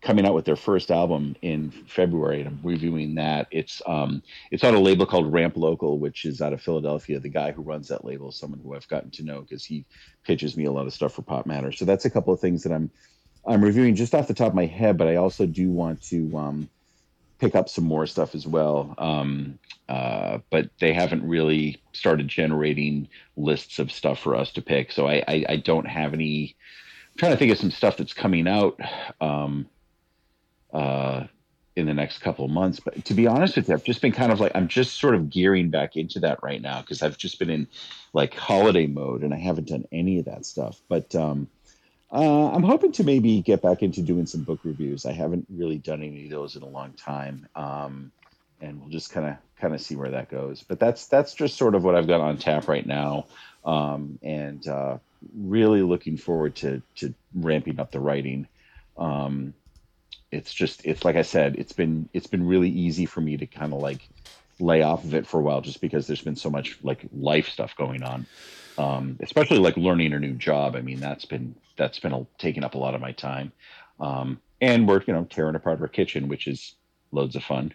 coming 0.00 0.26
out 0.26 0.34
with 0.34 0.46
their 0.46 0.56
first 0.56 0.90
album 0.90 1.36
in 1.42 1.70
February, 1.70 2.40
and 2.40 2.48
I'm 2.48 2.60
reviewing 2.64 3.14
that. 3.14 3.46
It's 3.52 3.80
um, 3.86 4.20
it's 4.50 4.64
on 4.64 4.74
a 4.74 4.80
label 4.80 5.06
called 5.06 5.32
Ramp 5.32 5.56
Local, 5.56 6.00
which 6.00 6.24
is 6.24 6.40
out 6.40 6.52
of 6.52 6.60
Philadelphia. 6.60 7.20
The 7.20 7.28
guy 7.28 7.52
who 7.52 7.62
runs 7.62 7.86
that 7.88 8.04
label 8.04 8.30
is 8.30 8.36
someone 8.36 8.58
who 8.58 8.74
I've 8.74 8.88
gotten 8.88 9.10
to 9.12 9.22
know 9.22 9.42
because 9.42 9.64
he 9.64 9.84
pitches 10.24 10.56
me 10.56 10.64
a 10.64 10.72
lot 10.72 10.88
of 10.88 10.92
stuff 10.92 11.12
for 11.12 11.22
Pop 11.22 11.46
Matter. 11.46 11.70
So 11.70 11.84
that's 11.84 12.04
a 12.04 12.10
couple 12.10 12.34
of 12.34 12.40
things 12.40 12.64
that 12.64 12.72
I'm 12.72 12.90
I'm 13.46 13.62
reviewing 13.62 13.94
just 13.94 14.12
off 14.12 14.26
the 14.26 14.34
top 14.34 14.48
of 14.48 14.54
my 14.56 14.66
head, 14.66 14.98
but 14.98 15.06
I 15.06 15.16
also 15.16 15.46
do 15.46 15.70
want 15.70 16.02
to 16.08 16.36
um, 16.36 16.68
pick 17.38 17.54
up 17.54 17.68
some 17.68 17.84
more 17.84 18.06
stuff 18.06 18.34
as 18.34 18.46
well. 18.46 18.94
Um, 18.98 19.58
uh, 19.88 20.38
but 20.50 20.70
they 20.80 20.92
haven't 20.92 21.26
really 21.26 21.80
started 21.92 22.28
generating 22.28 23.08
lists 23.36 23.78
of 23.78 23.90
stuff 23.90 24.18
for 24.18 24.34
us 24.34 24.52
to 24.52 24.62
pick, 24.62 24.92
so 24.92 25.06
I, 25.06 25.24
I, 25.26 25.44
I 25.50 25.56
don't 25.56 25.86
have 25.86 26.12
any. 26.12 26.56
I'm 27.12 27.18
trying 27.18 27.32
to 27.32 27.38
think 27.38 27.52
of 27.52 27.58
some 27.58 27.70
stuff 27.70 27.96
that's 27.96 28.12
coming 28.12 28.46
out 28.46 28.78
um, 29.20 29.66
uh, 30.72 31.24
in 31.74 31.86
the 31.86 31.94
next 31.94 32.18
couple 32.18 32.44
of 32.44 32.50
months. 32.50 32.80
But 32.80 33.04
to 33.06 33.14
be 33.14 33.26
honest 33.26 33.56
with 33.56 33.68
you, 33.68 33.74
I've 33.74 33.84
just 33.84 34.02
been 34.02 34.12
kind 34.12 34.32
of 34.32 34.40
like 34.40 34.52
I'm 34.54 34.68
just 34.68 35.00
sort 35.00 35.14
of 35.14 35.30
gearing 35.30 35.70
back 35.70 35.96
into 35.96 36.20
that 36.20 36.42
right 36.42 36.60
now 36.60 36.80
because 36.80 37.02
I've 37.02 37.16
just 37.16 37.38
been 37.38 37.50
in 37.50 37.68
like 38.12 38.34
holiday 38.34 38.86
mode 38.86 39.22
and 39.22 39.32
I 39.32 39.38
haven't 39.38 39.68
done 39.68 39.84
any 39.92 40.18
of 40.18 40.26
that 40.26 40.44
stuff. 40.44 40.80
But 40.88 41.14
um, 41.14 41.48
Uh, 42.10 42.50
I'm 42.50 42.62
hoping 42.62 42.92
to 42.92 43.04
maybe 43.04 43.42
get 43.42 43.60
back 43.60 43.82
into 43.82 44.00
doing 44.00 44.26
some 44.26 44.42
book 44.42 44.60
reviews. 44.64 45.04
I 45.04 45.12
haven't 45.12 45.46
really 45.50 45.76
done 45.76 46.02
any 46.02 46.24
of 46.24 46.30
those 46.30 46.56
in 46.56 46.62
a 46.62 46.68
long 46.68 46.92
time, 46.92 47.46
um, 47.54 48.12
and 48.60 48.80
we'll 48.80 48.88
just 48.88 49.12
kind 49.12 49.26
of 49.26 49.36
kind 49.60 49.74
of 49.74 49.80
see 49.80 49.94
where 49.94 50.10
that 50.12 50.30
goes. 50.30 50.62
But 50.62 50.80
that's 50.80 51.06
that's 51.06 51.34
just 51.34 51.58
sort 51.58 51.74
of 51.74 51.84
what 51.84 51.94
I've 51.94 52.06
got 52.06 52.22
on 52.22 52.38
tap 52.38 52.66
right 52.66 52.86
now, 52.86 53.26
um, 53.64 54.18
and 54.22 54.66
uh, 54.66 54.98
really 55.36 55.82
looking 55.82 56.16
forward 56.16 56.56
to 56.56 56.80
to 56.96 57.14
ramping 57.34 57.78
up 57.78 57.92
the 57.92 58.00
writing. 58.00 58.48
Um, 58.96 59.52
it's 60.32 60.52
just 60.52 60.86
it's 60.86 61.04
like 61.04 61.16
I 61.16 61.22
said, 61.22 61.56
it's 61.56 61.72
been 61.72 62.08
it's 62.14 62.26
been 62.26 62.46
really 62.46 62.70
easy 62.70 63.04
for 63.04 63.20
me 63.20 63.36
to 63.36 63.46
kind 63.46 63.74
of 63.74 63.80
like 63.82 64.00
lay 64.60 64.80
off 64.80 65.04
of 65.04 65.14
it 65.14 65.26
for 65.26 65.40
a 65.40 65.42
while, 65.42 65.60
just 65.60 65.82
because 65.82 66.06
there's 66.06 66.22
been 66.22 66.36
so 66.36 66.48
much 66.48 66.78
like 66.82 67.04
life 67.12 67.50
stuff 67.50 67.76
going 67.76 68.02
on, 68.02 68.26
um, 68.78 69.18
especially 69.20 69.58
like 69.58 69.76
learning 69.76 70.14
a 70.14 70.18
new 70.18 70.32
job. 70.32 70.74
I 70.74 70.80
mean, 70.80 71.00
that's 71.00 71.26
been 71.26 71.54
that's 71.78 71.98
been 71.98 72.12
a, 72.12 72.26
taking 72.38 72.64
up 72.64 72.74
a 72.74 72.78
lot 72.78 72.94
of 72.94 73.00
my 73.00 73.12
time, 73.12 73.52
um, 74.00 74.40
and 74.60 74.86
we're 74.86 75.02
you 75.06 75.14
know 75.14 75.24
tearing 75.24 75.54
apart 75.54 75.80
our 75.80 75.88
kitchen, 75.88 76.28
which 76.28 76.46
is 76.46 76.74
loads 77.12 77.36
of 77.36 77.44
fun. 77.44 77.72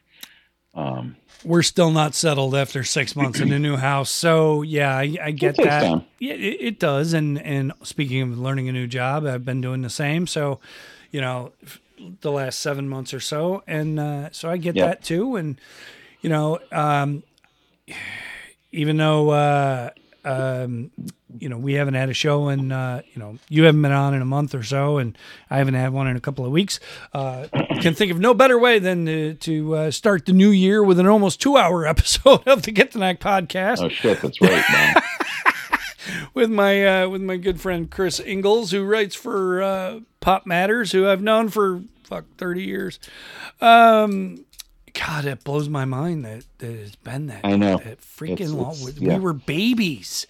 Um, 0.76 1.16
we're 1.46 1.62
still 1.62 1.92
not 1.92 2.16
settled 2.16 2.56
after 2.56 2.84
six 2.84 3.16
months 3.16 3.40
in 3.40 3.52
a 3.52 3.60
new 3.60 3.76
house, 3.76 4.10
so 4.10 4.62
yeah, 4.64 4.96
I, 4.98 5.16
I 5.22 5.32
get 5.32 5.56
that. 5.58 5.82
Time. 5.82 6.06
Yeah, 6.20 6.34
it, 6.34 6.58
it, 6.60 6.80
does. 6.80 7.14
And 7.14 7.40
and 7.42 7.74
speaking 7.84 8.22
of 8.22 8.40
learning 8.40 8.70
a 8.70 8.72
new 8.72 8.88
job, 8.88 9.26
I've 9.26 9.46
been 9.46 9.62
doing 9.62 9.82
the 9.82 9.90
same. 9.90 10.26
So, 10.26 10.60
you 11.12 11.22
know, 11.22 11.52
the 12.22 12.32
last 12.32 12.60
seven 12.60 12.90
months 12.90 13.14
or 13.14 13.20
so, 13.20 13.64
and 13.68 14.00
uh, 14.00 14.32
so 14.32 14.50
I 14.50 14.58
get 14.58 14.76
that 14.76 15.04
too. 15.04 15.36
And 15.36 15.60
you 16.22 16.30
know, 16.30 16.60
um, 16.72 17.24
even 18.72 18.98
though 18.98 19.30
uh, 19.30 19.90
um, 20.26 20.92
you 21.38 21.50
know 21.50 21.58
we 21.58 21.74
haven't 21.74 21.96
had 21.96 22.10
a 22.10 22.14
show 22.14 22.48
and 22.48 22.72
uh, 22.72 23.02
you 23.14 23.20
know 23.20 23.38
you 23.50 23.64
haven't 23.64 23.82
been 23.82 23.92
on 23.92 24.14
in 24.14 24.22
a 24.22 24.26
month 24.26 24.56
or 24.56 24.64
so, 24.64 24.98
and 24.98 25.18
I 25.50 25.58
haven't 25.58 25.74
had 25.74 25.94
one 25.94 26.08
in 26.08 26.16
a 26.16 26.22
couple 26.22 26.46
of 26.46 26.52
weeks, 26.52 26.80
uh, 27.14 27.48
can 27.82 27.94
think 27.94 28.12
of 28.12 28.20
no 28.20 28.34
better 28.34 28.58
way 28.58 28.80
than 28.80 29.06
to, 29.06 29.34
to 29.36 29.76
uh, 29.76 29.92
start 29.92 30.26
the 30.26 30.34
new 30.34 30.50
year 30.50 30.84
with 30.84 31.00
an 31.00 31.08
almost 31.08 31.42
two-hour 31.42 31.86
episode 31.88 32.48
of 32.48 32.64
the 32.64 32.72
Get 32.72 32.92
the 32.92 33.00
Knack 33.00 33.20
podcast. 33.20 33.82
Oh 33.82 33.90
shit, 33.90 34.22
that's 34.22 34.40
right, 34.42 34.64
man. 34.72 34.96
with 36.34 36.50
my 36.50 37.04
uh, 37.04 37.10
with 37.10 37.22
my 37.22 37.38
good 37.38 37.60
friend 37.60 37.90
Chris 37.90 38.20
Ingalls, 38.20 38.72
who 38.72 38.84
writes 38.84 39.16
for 39.16 39.62
uh, 39.62 40.00
Pop 40.20 40.46
Matters, 40.46 40.92
who 40.92 41.08
I've 41.08 41.22
known 41.22 41.50
for 41.50 41.84
fuck 42.04 42.26
thirty 42.38 42.64
years. 42.64 43.00
Um, 43.62 44.46
God, 44.94 45.26
it 45.26 45.44
blows 45.44 45.70
my 45.70 45.86
mind 45.86 46.24
that, 46.26 46.46
that 46.60 46.72
it's 46.72 46.96
been 46.96 47.28
that. 47.28 47.42
I 47.44 47.56
know. 47.56 47.78
That 47.78 48.00
freaking 48.02 48.42
it's, 48.42 48.52
long. 48.52 48.72
It's, 48.72 49.00
we 49.00 49.08
yeah. 49.08 49.18
were 49.18 49.34
babies. 49.34 50.28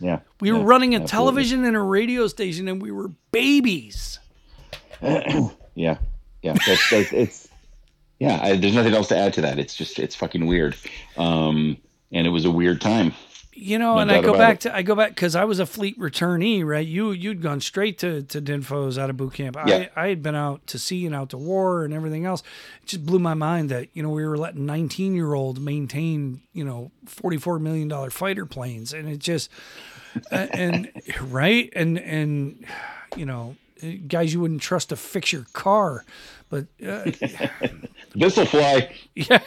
Yeah. 0.00 0.20
We 0.40 0.52
were 0.52 0.58
yeah, 0.58 0.64
running 0.64 0.94
a 0.94 1.00
absolutely. 1.00 1.10
television 1.10 1.64
and 1.64 1.76
a 1.76 1.80
radio 1.80 2.26
station, 2.26 2.68
and 2.68 2.80
we 2.80 2.92
were 2.92 3.08
babies. 3.32 4.18
yeah. 5.02 5.48
Yeah. 5.74 5.96
That's, 6.66 6.90
that's, 6.90 7.12
it's, 7.12 7.48
yeah. 8.18 8.38
I, 8.42 8.56
there's 8.56 8.74
nothing 8.74 8.94
else 8.94 9.08
to 9.08 9.16
add 9.16 9.32
to 9.34 9.40
that. 9.42 9.58
It's 9.58 9.74
just, 9.74 9.98
it's 9.98 10.14
fucking 10.14 10.46
weird. 10.46 10.76
Um, 11.16 11.76
and 12.12 12.26
it 12.26 12.30
was 12.30 12.44
a 12.44 12.50
weird 12.50 12.80
time 12.80 13.12
you 13.64 13.78
know, 13.78 13.94
no 13.94 14.00
and 14.00 14.12
I 14.12 14.20
go 14.20 14.34
back 14.34 14.56
it. 14.56 14.60
to 14.62 14.76
I 14.76 14.82
go 14.82 14.94
back 14.94 15.10
because 15.10 15.34
I 15.34 15.44
was 15.44 15.58
a 15.58 15.66
fleet 15.66 15.98
returnee, 15.98 16.64
right? 16.64 16.86
You 16.86 17.12
you'd 17.12 17.40
gone 17.40 17.60
straight 17.60 17.98
to 17.98 18.22
to 18.22 18.42
DINFOS 18.42 18.98
out 18.98 19.08
of 19.08 19.16
boot 19.16 19.34
camp. 19.34 19.56
Yeah. 19.66 19.88
I 19.96 20.04
I 20.04 20.08
had 20.08 20.22
been 20.22 20.34
out 20.34 20.66
to 20.68 20.78
sea 20.78 21.06
and 21.06 21.14
out 21.14 21.30
to 21.30 21.38
war 21.38 21.84
and 21.84 21.94
everything 21.94 22.26
else. 22.26 22.42
It 22.82 22.88
just 22.88 23.06
blew 23.06 23.18
my 23.18 23.34
mind 23.34 23.70
that 23.70 23.88
you 23.94 24.02
know 24.02 24.10
we 24.10 24.26
were 24.26 24.36
letting 24.36 24.66
nineteen 24.66 25.14
year 25.14 25.32
olds 25.32 25.58
maintain 25.60 26.42
you 26.52 26.64
know 26.64 26.90
forty 27.06 27.38
four 27.38 27.58
million 27.58 27.88
dollar 27.88 28.10
fighter 28.10 28.44
planes, 28.44 28.92
and 28.92 29.08
it 29.08 29.18
just 29.18 29.50
and 30.30 30.90
right 31.20 31.72
and 31.74 31.98
and 31.98 32.66
you 33.16 33.24
know 33.24 33.56
guys 34.06 34.32
you 34.32 34.40
wouldn't 34.40 34.62
trust 34.62 34.90
to 34.90 34.96
fix 34.96 35.32
your 35.32 35.46
car. 35.52 36.04
But 36.50 36.66
uh, 36.86 37.04
this 38.14 38.36
will 38.36 38.46
fly. 38.46 38.94
Yeah, 39.14 39.40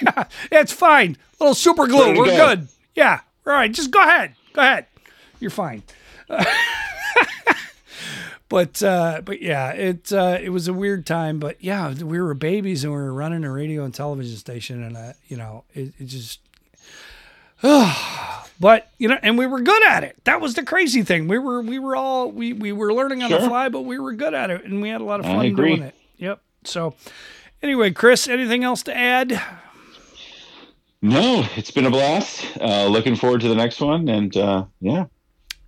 yeah, 0.00 0.24
it's 0.52 0.72
fine. 0.72 1.16
A 1.40 1.44
little 1.44 1.54
super 1.54 1.86
glue. 1.88 2.16
We're 2.16 2.26
go. 2.26 2.36
good. 2.36 2.68
Yeah, 2.94 3.20
all 3.48 3.54
right, 3.54 3.72
just 3.72 3.90
go 3.90 4.00
ahead. 4.00 4.34
Go 4.52 4.62
ahead. 4.62 4.86
You're 5.40 5.50
fine. 5.50 5.82
but 8.48 8.82
uh, 8.82 9.22
but 9.24 9.40
yeah, 9.40 9.70
it 9.70 10.12
uh, 10.12 10.38
it 10.40 10.50
was 10.50 10.68
a 10.68 10.72
weird 10.72 11.06
time. 11.06 11.38
But 11.38 11.62
yeah, 11.62 11.94
we 11.94 12.20
were 12.20 12.34
babies 12.34 12.84
and 12.84 12.92
we 12.92 12.98
were 12.98 13.12
running 13.12 13.44
a 13.44 13.52
radio 13.52 13.84
and 13.84 13.94
television 13.94 14.36
station, 14.36 14.82
and 14.82 14.96
uh, 14.96 15.12
you 15.28 15.36
know, 15.36 15.64
it, 15.74 15.92
it 15.98 16.06
just. 16.06 16.40
but 18.60 18.90
you 18.98 19.08
know, 19.08 19.18
and 19.22 19.36
we 19.36 19.46
were 19.46 19.60
good 19.60 19.84
at 19.86 20.04
it. 20.04 20.16
That 20.24 20.40
was 20.40 20.54
the 20.54 20.62
crazy 20.62 21.02
thing. 21.02 21.28
We 21.28 21.38
were 21.38 21.60
we 21.60 21.78
were 21.78 21.96
all 21.96 22.30
we 22.30 22.52
we 22.52 22.72
were 22.72 22.92
learning 22.92 23.22
on 23.22 23.30
sure. 23.30 23.40
the 23.40 23.48
fly, 23.48 23.68
but 23.68 23.82
we 23.82 23.98
were 23.98 24.12
good 24.12 24.34
at 24.34 24.50
it, 24.50 24.64
and 24.64 24.80
we 24.80 24.88
had 24.88 25.00
a 25.00 25.04
lot 25.04 25.20
of 25.20 25.26
fun 25.26 25.54
doing 25.54 25.82
it. 25.82 25.94
Yep. 26.18 26.40
So, 26.64 26.94
anyway, 27.62 27.90
Chris, 27.90 28.28
anything 28.28 28.64
else 28.64 28.82
to 28.84 28.96
add? 28.96 29.40
No, 31.00 31.46
it's 31.56 31.70
been 31.70 31.86
a 31.86 31.90
blast. 31.90 32.44
Uh, 32.60 32.86
looking 32.86 33.14
forward 33.14 33.40
to 33.42 33.48
the 33.48 33.54
next 33.54 33.80
one, 33.80 34.08
and 34.08 34.36
uh, 34.36 34.64
yeah, 34.80 35.06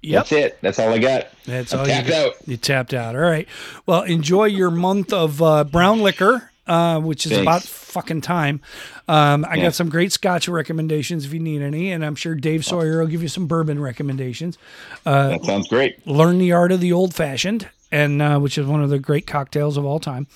Yep. 0.03 0.19
That's 0.19 0.33
it. 0.33 0.59
That's 0.63 0.79
all 0.79 0.93
I 0.93 0.99
got. 0.99 1.29
That's 1.45 1.75
I'm 1.75 1.81
all 1.81 1.87
tapped 1.87 2.09
you 2.09 2.15
out. 2.15 2.33
You 2.47 2.57
tapped 2.57 2.95
out. 2.95 3.15
All 3.15 3.21
right. 3.21 3.47
Well, 3.85 4.03
enjoy 4.03 4.47
your 4.47 4.71
month 4.71 5.13
of 5.13 5.43
uh, 5.43 5.65
brown 5.65 6.01
liquor, 6.01 6.51
uh, 6.67 7.01
which 7.01 7.27
is 7.27 7.33
Thanks. 7.33 7.43
about 7.43 7.63
fucking 7.65 8.23
time. 8.23 8.63
Um, 9.09 9.45
I 9.45 9.57
yeah. 9.57 9.65
got 9.65 9.75
some 9.75 9.91
great 9.91 10.11
Scotch 10.13 10.49
recommendations 10.49 11.27
if 11.27 11.35
you 11.35 11.41
need 11.41 11.61
any, 11.61 11.93
and 11.93 12.03
I'm 12.05 12.15
sure 12.15 12.35
Dave 12.35 12.65
Sawyer 12.65 13.01
will 13.01 13.09
give 13.09 13.21
you 13.21 13.29
some 13.29 13.47
bourbon 13.47 13.79
recommendations. 13.79 14.57
Uh, 15.05 15.31
that 15.31 15.45
sounds 15.45 15.69
great. 15.69 16.07
Learn 16.07 16.39
the 16.39 16.53
art 16.53 16.73
of 16.73 16.81
the 16.81 16.93
old 16.95 17.15
fashioned, 17.15 17.69
and 17.93 18.23
uh, 18.23 18.39
which 18.39 18.57
is 18.57 18.67
one 18.67 18.83
of 18.83 18.89
the 18.89 18.99
great 18.99 19.27
cocktails 19.27 19.77
of 19.77 19.85
all 19.85 20.01
time. 20.01 20.29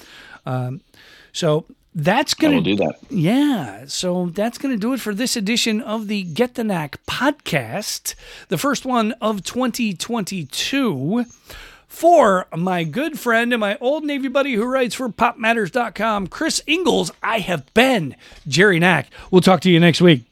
Um, 0.45 0.83
so 1.33 1.65
that's 1.95 2.35
going 2.35 2.55
to 2.57 2.61
do 2.61 2.77
that. 2.77 2.97
Yeah. 3.11 3.85
So 3.87 4.27
that's 4.27 4.59
going 4.59 4.75
to 4.75 4.81
do 4.81 4.93
it 4.93 5.01
for 5.01 5.15
this 5.15 5.37
edition 5.37 5.81
of 5.81 6.09
the 6.09 6.23
Get 6.23 6.55
the 6.55 6.65
Knack 6.65 7.05
podcast, 7.07 8.15
the 8.49 8.59
first 8.59 8.85
one 8.85 9.13
of 9.21 9.45
2022. 9.45 11.25
For 11.87 12.49
my 12.57 12.83
good 12.83 13.21
friend 13.21 13.53
and 13.53 13.61
my 13.61 13.79
old 13.81 14.03
Navy 14.03 14.27
buddy 14.27 14.55
who 14.55 14.65
writes 14.65 14.97
for 14.97 15.09
PopMatters.com, 15.09 16.27
Chris 16.27 16.61
Ingalls, 16.67 17.13
I 17.23 17.39
have 17.39 17.73
been 17.73 18.17
Jerry 18.49 18.81
Knack. 18.81 19.11
We'll 19.31 19.43
talk 19.43 19.61
to 19.61 19.71
you 19.71 19.79
next 19.79 20.01
week. 20.01 20.25